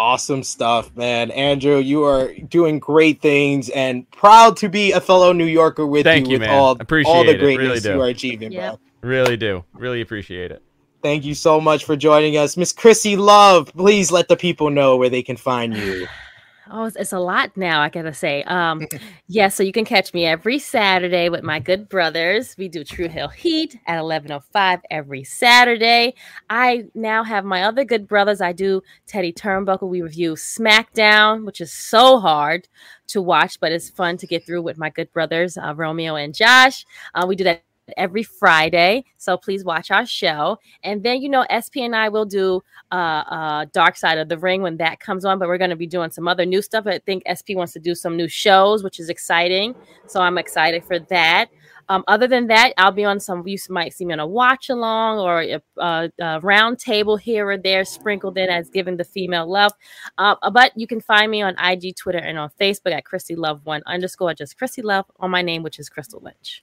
Awesome 0.00 0.42
stuff, 0.42 0.96
man. 0.96 1.30
Andrew, 1.30 1.76
you 1.76 2.04
are 2.04 2.32
doing 2.32 2.78
great 2.78 3.20
things 3.20 3.68
and 3.68 4.10
proud 4.10 4.56
to 4.56 4.70
be 4.70 4.92
a 4.92 5.00
fellow 5.00 5.34
New 5.34 5.44
Yorker 5.44 5.86
with 5.86 6.04
Thank 6.04 6.24
you 6.24 6.32
you, 6.32 6.38
with 6.38 6.48
man. 6.48 6.58
all, 6.58 6.70
Appreciate 6.80 7.12
all 7.12 7.22
the 7.22 7.38
it. 7.38 7.42
Really 7.42 7.80
do. 7.80 7.92
you 7.92 8.00
are 8.00 8.06
achieving, 8.06 8.50
Yep. 8.50 8.78
bro. 9.02 9.10
Really 9.10 9.36
do. 9.36 9.62
Really 9.74 10.00
appreciate 10.00 10.52
it. 10.52 10.62
Thank 11.02 11.26
you 11.26 11.34
so 11.34 11.60
much 11.60 11.84
for 11.84 11.96
joining 11.96 12.38
us. 12.38 12.56
Miss 12.56 12.72
Chrissy 12.72 13.14
Love, 13.16 13.70
please 13.76 14.10
let 14.10 14.28
the 14.28 14.38
people 14.38 14.70
know 14.70 14.96
where 14.96 15.10
they 15.10 15.22
can 15.22 15.36
find 15.36 15.76
you. 15.76 16.06
Oh, 16.72 16.84
it's, 16.84 16.94
it's 16.94 17.12
a 17.12 17.18
lot 17.18 17.56
now, 17.56 17.80
I 17.80 17.88
gotta 17.88 18.14
say. 18.14 18.44
Um, 18.44 18.86
yeah, 19.26 19.48
so 19.48 19.62
you 19.62 19.72
can 19.72 19.84
catch 19.84 20.14
me 20.14 20.24
every 20.24 20.58
Saturday 20.58 21.28
with 21.28 21.42
my 21.42 21.58
good 21.58 21.88
brothers. 21.88 22.54
We 22.56 22.68
do 22.68 22.84
True 22.84 23.08
Heel 23.08 23.28
Heat 23.28 23.76
at 23.86 24.00
11.05 24.00 24.80
every 24.88 25.24
Saturday. 25.24 26.14
I 26.48 26.84
now 26.94 27.24
have 27.24 27.44
my 27.44 27.64
other 27.64 27.84
good 27.84 28.06
brothers. 28.06 28.40
I 28.40 28.52
do 28.52 28.82
Teddy 29.06 29.32
Turnbuckle. 29.32 29.88
We 29.88 30.02
review 30.02 30.34
SmackDown, 30.34 31.44
which 31.44 31.60
is 31.60 31.72
so 31.72 32.20
hard 32.20 32.68
to 33.08 33.20
watch, 33.20 33.58
but 33.58 33.72
it's 33.72 33.90
fun 33.90 34.16
to 34.18 34.26
get 34.26 34.46
through 34.46 34.62
with 34.62 34.78
my 34.78 34.90
good 34.90 35.12
brothers, 35.12 35.56
uh, 35.56 35.74
Romeo 35.74 36.14
and 36.14 36.34
Josh. 36.34 36.86
Uh, 37.14 37.26
we 37.26 37.34
do 37.34 37.44
that 37.44 37.64
every 37.96 38.22
Friday. 38.22 39.04
So 39.16 39.36
please 39.36 39.64
watch 39.64 39.90
our 39.90 40.06
show. 40.06 40.58
And 40.82 41.02
then, 41.02 41.22
you 41.22 41.28
know, 41.28 41.44
SP 41.48 41.82
and 41.82 41.94
I 41.94 42.08
will 42.08 42.24
do 42.24 42.62
uh, 42.90 42.94
uh, 42.94 43.66
Dark 43.72 43.96
Side 43.96 44.18
of 44.18 44.28
the 44.28 44.38
Ring 44.38 44.62
when 44.62 44.76
that 44.78 45.00
comes 45.00 45.24
on, 45.24 45.38
but 45.38 45.48
we're 45.48 45.58
going 45.58 45.70
to 45.70 45.76
be 45.76 45.86
doing 45.86 46.10
some 46.10 46.28
other 46.28 46.46
new 46.46 46.62
stuff. 46.62 46.86
I 46.86 46.98
think 46.98 47.22
SP 47.26 47.54
wants 47.54 47.72
to 47.74 47.80
do 47.80 47.94
some 47.94 48.16
new 48.16 48.28
shows, 48.28 48.82
which 48.82 49.00
is 49.00 49.08
exciting. 49.08 49.74
So 50.06 50.20
I'm 50.20 50.38
excited 50.38 50.84
for 50.84 50.98
that. 50.98 51.50
Um, 51.90 52.04
other 52.06 52.28
than 52.28 52.46
that, 52.46 52.72
I'll 52.78 52.92
be 52.92 53.04
on 53.04 53.18
some. 53.18 53.42
You 53.48 53.58
might 53.68 53.92
see 53.92 54.04
me 54.04 54.12
on 54.12 54.20
a 54.20 54.26
watch 54.26 54.70
along 54.70 55.18
or 55.18 55.42
a, 55.42 55.60
a, 55.78 56.10
a 56.20 56.40
round 56.40 56.78
table 56.78 57.16
here 57.16 57.48
or 57.48 57.58
there, 57.58 57.84
sprinkled 57.84 58.38
in 58.38 58.48
as 58.48 58.70
giving 58.70 58.96
the 58.96 59.02
female 59.02 59.50
love. 59.50 59.72
Uh, 60.16 60.36
but 60.52 60.70
you 60.76 60.86
can 60.86 61.00
find 61.00 61.32
me 61.32 61.42
on 61.42 61.56
IG, 61.58 61.96
Twitter, 61.96 62.20
and 62.20 62.38
on 62.38 62.48
Facebook 62.60 62.92
at 62.92 63.04
Christy 63.04 63.34
Love 63.34 63.66
One 63.66 63.82
underscore 63.86 64.34
just 64.34 64.56
Christy 64.56 64.82
Love 64.82 65.06
on 65.18 65.32
my 65.32 65.42
name, 65.42 65.64
which 65.64 65.80
is 65.80 65.88
Crystal 65.88 66.20
Lynch. 66.22 66.62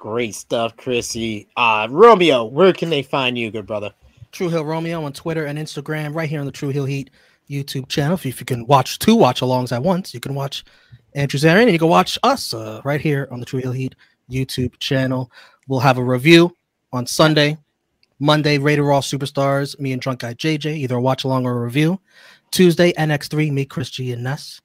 Great 0.00 0.34
stuff, 0.34 0.78
Chrissy. 0.78 1.46
Uh, 1.58 1.86
Romeo, 1.90 2.46
where 2.46 2.72
can 2.72 2.88
they 2.88 3.02
find 3.02 3.36
you, 3.36 3.50
good 3.50 3.66
brother? 3.66 3.92
True 4.32 4.48
Heel 4.48 4.64
Romeo 4.64 5.04
on 5.04 5.12
Twitter 5.12 5.44
and 5.44 5.58
Instagram, 5.58 6.14
right 6.14 6.26
here 6.26 6.40
on 6.40 6.46
the 6.46 6.52
True 6.52 6.70
Heel 6.70 6.86
Heat 6.86 7.10
YouTube 7.50 7.86
channel. 7.86 8.14
If 8.14 8.24
you, 8.24 8.30
if 8.30 8.40
you 8.40 8.46
can 8.46 8.66
watch 8.66 8.98
two 8.98 9.14
watch 9.14 9.42
alongs 9.42 9.72
at 9.72 9.82
once, 9.82 10.14
you 10.14 10.18
can 10.18 10.34
watch 10.34 10.64
Andrew 11.14 11.38
Zarian 11.38 11.64
and 11.64 11.72
you 11.72 11.78
can 11.78 11.90
watch 11.90 12.18
us 12.22 12.54
uh, 12.54 12.80
right 12.82 12.98
here 12.98 13.28
on 13.30 13.40
the 13.40 13.44
True 13.44 13.60
Heel 13.60 13.72
Heat 13.72 13.94
YouTube 14.30 14.72
channel. 14.78 15.30
We'll 15.68 15.80
have 15.80 15.98
a 15.98 16.02
review 16.02 16.56
on 16.94 17.04
Sunday, 17.04 17.58
Monday, 18.18 18.56
Rated 18.56 18.86
Raw 18.86 19.00
Superstars, 19.00 19.78
me 19.78 19.92
and 19.92 20.00
Drunk 20.00 20.20
Guy 20.20 20.32
JJ, 20.32 20.76
either 20.76 20.96
a 20.96 21.00
watch 21.02 21.24
along 21.24 21.44
or 21.44 21.58
a 21.58 21.62
review. 21.62 22.00
Tuesday, 22.50 22.94
NXT, 22.94 23.52
me, 23.52 23.66
Chris 23.66 23.90
G, 23.90 24.12
and 24.12 24.24
Ness. 24.24 24.62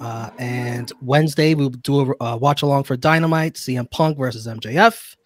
Uh, 0.00 0.30
and 0.38 0.92
Wednesday, 1.00 1.54
we'll 1.54 1.70
do 1.70 2.14
a 2.20 2.24
uh, 2.24 2.36
watch 2.36 2.62
along 2.62 2.84
for 2.84 2.96
Dynamite, 2.96 3.54
CM 3.54 3.90
Punk 3.90 4.18
versus 4.18 4.46
MJF. 4.46 5.16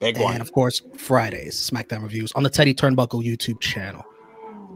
Big 0.00 0.18
one. 0.18 0.34
And 0.34 0.42
of 0.42 0.52
course, 0.52 0.82
Fridays, 0.96 1.70
SmackDown 1.70 2.02
reviews 2.02 2.32
on 2.32 2.42
the 2.42 2.50
Teddy 2.50 2.74
Turnbuckle 2.74 3.24
YouTube 3.24 3.60
channel. 3.60 4.04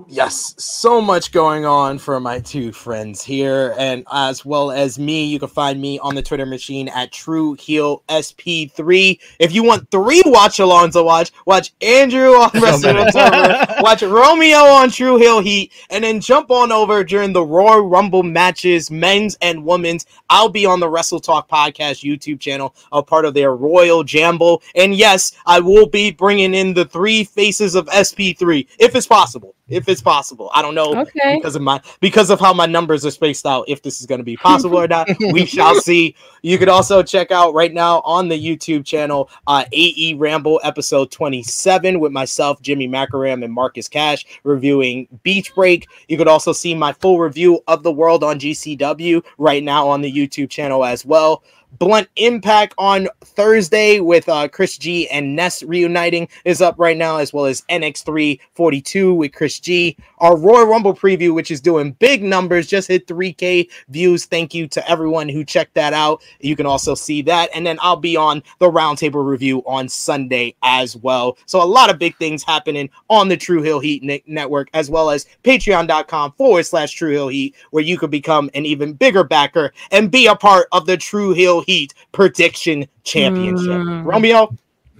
Yes, 0.08 0.54
so 0.56 1.00
much 1.00 1.32
going 1.32 1.64
on 1.64 1.98
for 1.98 2.20
my 2.20 2.38
two 2.38 2.70
friends 2.70 3.24
here, 3.24 3.74
and 3.76 4.06
as 4.12 4.44
well 4.44 4.70
as 4.70 5.00
me. 5.00 5.24
You 5.24 5.40
can 5.40 5.48
find 5.48 5.80
me 5.80 5.98
on 5.98 6.14
the 6.14 6.22
Twitter 6.22 6.46
machine 6.46 6.88
at 6.88 7.10
True 7.10 7.54
Heel 7.54 8.04
SP3. 8.08 9.18
If 9.40 9.52
you 9.52 9.64
want 9.64 9.90
three 9.90 10.22
watch 10.24 10.58
alongs 10.58 10.92
to 10.92 11.02
watch, 11.02 11.32
watch 11.44 11.72
Andrew 11.82 12.34
on 12.34 12.50
Wrestling. 12.54 12.98
Observer, 12.98 13.66
watch 13.80 14.02
Romeo 14.02 14.58
on 14.58 14.90
True 14.90 15.16
Heel 15.16 15.40
Heat, 15.40 15.72
and 15.90 16.04
then 16.04 16.20
jump 16.20 16.52
on 16.52 16.70
over 16.70 17.02
during 17.02 17.32
the 17.32 17.44
Royal 17.44 17.80
Rumble 17.80 18.22
matches, 18.22 18.92
men's 18.92 19.36
and 19.42 19.64
women's. 19.64 20.06
I'll 20.30 20.48
be 20.48 20.66
on 20.66 20.78
the 20.78 20.88
Wrestle 20.88 21.20
Talk 21.20 21.48
Podcast 21.48 22.04
YouTube 22.04 22.38
channel, 22.38 22.76
a 22.92 23.02
part 23.02 23.24
of 23.24 23.34
their 23.34 23.56
Royal 23.56 24.04
Jamble. 24.04 24.62
And 24.76 24.94
yes, 24.94 25.32
I 25.46 25.58
will 25.58 25.86
be 25.86 26.12
bringing 26.12 26.54
in 26.54 26.74
the 26.74 26.84
three 26.84 27.24
faces 27.24 27.74
of 27.74 27.86
SP3 27.86 28.68
if 28.78 28.94
it's 28.94 29.08
possible. 29.08 29.56
If 29.68 29.88
it's 29.88 29.95
possible, 30.02 30.50
I 30.54 30.62
don't 30.62 30.74
know 30.74 30.94
Okay. 31.00 31.36
because 31.36 31.56
of 31.56 31.62
my 31.62 31.80
because 32.00 32.30
of 32.30 32.40
how 32.40 32.52
my 32.52 32.66
numbers 32.66 33.04
are 33.04 33.10
spaced 33.10 33.46
out. 33.46 33.64
If 33.68 33.82
this 33.82 34.00
is 34.00 34.06
going 34.06 34.18
to 34.18 34.24
be 34.24 34.36
possible 34.36 34.78
or 34.78 34.88
not, 34.88 35.08
we 35.32 35.44
shall 35.46 35.74
see. 35.76 36.14
You 36.42 36.58
could 36.58 36.68
also 36.68 37.02
check 37.02 37.30
out 37.30 37.54
right 37.54 37.72
now 37.72 38.00
on 38.00 38.28
the 38.28 38.38
YouTube 38.38 38.84
channel 38.84 39.28
uh, 39.46 39.64
AE 39.72 40.14
Ramble 40.14 40.60
episode 40.62 41.10
27 41.10 41.98
with 42.00 42.12
myself, 42.12 42.60
Jimmy 42.62 42.88
Macaram, 42.88 43.44
and 43.44 43.52
Marcus 43.52 43.88
Cash 43.88 44.24
reviewing 44.44 45.08
Beach 45.22 45.54
Break. 45.54 45.88
You 46.08 46.16
could 46.16 46.28
also 46.28 46.52
see 46.52 46.74
my 46.74 46.92
full 46.92 47.18
review 47.18 47.60
of 47.66 47.82
the 47.82 47.92
world 47.92 48.22
on 48.24 48.38
GCW 48.38 49.24
right 49.38 49.62
now 49.62 49.88
on 49.88 50.00
the 50.00 50.12
YouTube 50.12 50.50
channel 50.50 50.84
as 50.84 51.04
well. 51.04 51.42
Blunt 51.78 52.08
Impact 52.16 52.74
on 52.78 53.08
Thursday 53.22 54.00
with 54.00 54.28
uh, 54.28 54.48
Chris 54.48 54.78
G 54.78 55.08
and 55.10 55.36
Ness 55.36 55.62
reuniting 55.62 56.28
is 56.44 56.62
up 56.62 56.74
right 56.78 56.96
now, 56.96 57.18
as 57.18 57.32
well 57.32 57.44
as 57.44 57.62
NX342 57.70 59.16
with 59.16 59.32
Chris 59.32 59.60
G. 59.60 59.96
Our 60.18 60.36
Royal 60.36 60.66
Rumble 60.66 60.94
preview, 60.94 61.34
which 61.34 61.50
is 61.50 61.60
doing 61.60 61.92
big 61.92 62.22
numbers, 62.22 62.66
just 62.66 62.88
hit 62.88 63.06
3K 63.06 63.68
views. 63.88 64.24
Thank 64.24 64.54
you 64.54 64.66
to 64.68 64.90
everyone 64.90 65.28
who 65.28 65.44
checked 65.44 65.74
that 65.74 65.92
out. 65.92 66.22
You 66.40 66.56
can 66.56 66.66
also 66.66 66.94
see 66.94 67.20
that. 67.22 67.50
And 67.54 67.66
then 67.66 67.78
I'll 67.82 67.96
be 67.96 68.16
on 68.16 68.42
the 68.58 68.70
Roundtable 68.70 69.26
review 69.26 69.62
on 69.66 69.88
Sunday 69.88 70.54
as 70.62 70.96
well. 70.96 71.36
So 71.46 71.62
a 71.62 71.64
lot 71.64 71.90
of 71.90 71.98
big 71.98 72.16
things 72.16 72.42
happening 72.42 72.88
on 73.10 73.28
the 73.28 73.36
True 73.36 73.62
Heel 73.62 73.80
Heat 73.80 74.26
network, 74.26 74.68
as 74.72 74.88
well 74.88 75.10
as 75.10 75.26
patreon.com 75.44 76.32
forward 76.32 76.64
slash 76.64 76.92
True 76.92 77.10
Heel 77.10 77.28
Heat, 77.28 77.54
where 77.70 77.84
you 77.84 77.98
could 77.98 78.10
become 78.10 78.50
an 78.54 78.64
even 78.64 78.94
bigger 78.94 79.24
backer 79.24 79.72
and 79.90 80.10
be 80.10 80.26
a 80.26 80.36
part 80.36 80.68
of 80.72 80.86
the 80.86 80.96
True 80.96 81.32
Heel 81.32 81.55
Heat 81.62 81.94
Prediction 82.12 82.86
Championship. 83.04 83.68
Mm. 83.68 84.04
Romeo, 84.04 84.54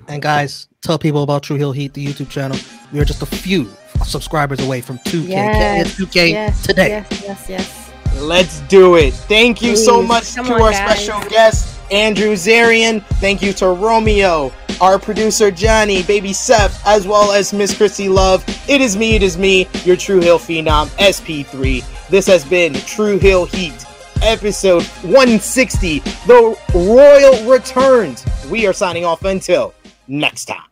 And 0.09 0.23
guys, 0.23 0.69
tell 0.83 0.99
people 0.99 1.23
about 1.23 1.43
True 1.43 1.57
Heel 1.57 1.73
Heat, 1.73 1.95
the 1.95 2.05
YouTube 2.05 2.31
channel. 2.31 2.59
We 2.93 3.01
are 3.01 3.05
just 3.05 3.23
a 3.23 3.27
few 3.27 3.69
subscribers 4.05 4.61
away 4.61 4.81
from 4.81 4.99
2K. 5.01 5.29
Yes, 5.29 5.99
Get 5.99 6.09
2K 6.09 6.31
yes, 6.31 6.63
today. 6.63 6.89
Yes, 6.89 7.23
yes, 7.23 7.49
yes. 7.49 7.93
let's 8.21 8.61
do 8.63 8.97
it. 8.97 9.13
Thank 9.15 9.63
you 9.63 9.77
so 9.77 10.03
much 10.03 10.35
come 10.35 10.47
to 10.47 10.55
on, 10.55 10.63
our 10.63 10.71
guys. 10.71 11.05
special 11.05 11.29
guest, 11.29 11.81
Andrew 11.91 12.33
Zarian. 12.35 13.03
Thank 13.21 13.43
you 13.43 13.53
to 13.55 13.69
Romeo, 13.71 14.53
our 14.81 14.99
producer, 14.99 15.51
Johnny, 15.51 16.03
baby 16.05 16.33
Seth, 16.33 16.81
as 16.87 17.07
well 17.07 17.33
as 17.33 17.53
Miss 17.53 17.77
Chrissy 17.77 18.09
Love. 18.09 18.45
It 18.69 18.81
is 18.81 18.97
me, 18.97 19.15
it 19.17 19.23
is 19.23 19.37
me, 19.39 19.67
your 19.85 19.97
True 19.97 20.21
Heel 20.21 20.39
Phenom, 20.39 20.87
SP3. 20.99 22.09
This 22.09 22.27
has 22.27 22.45
been 22.45 22.75
True 22.75 23.19
Heel 23.19 23.47
Heat, 23.47 23.85
episode 24.23 24.83
160, 25.03 26.01
The 26.01 26.59
Royal 26.75 27.51
Returns. 27.51 28.25
We 28.51 28.67
are 28.67 28.73
signing 28.73 29.05
off 29.05 29.25
until 29.25 29.75
next 30.09 30.47
time. 30.47 30.66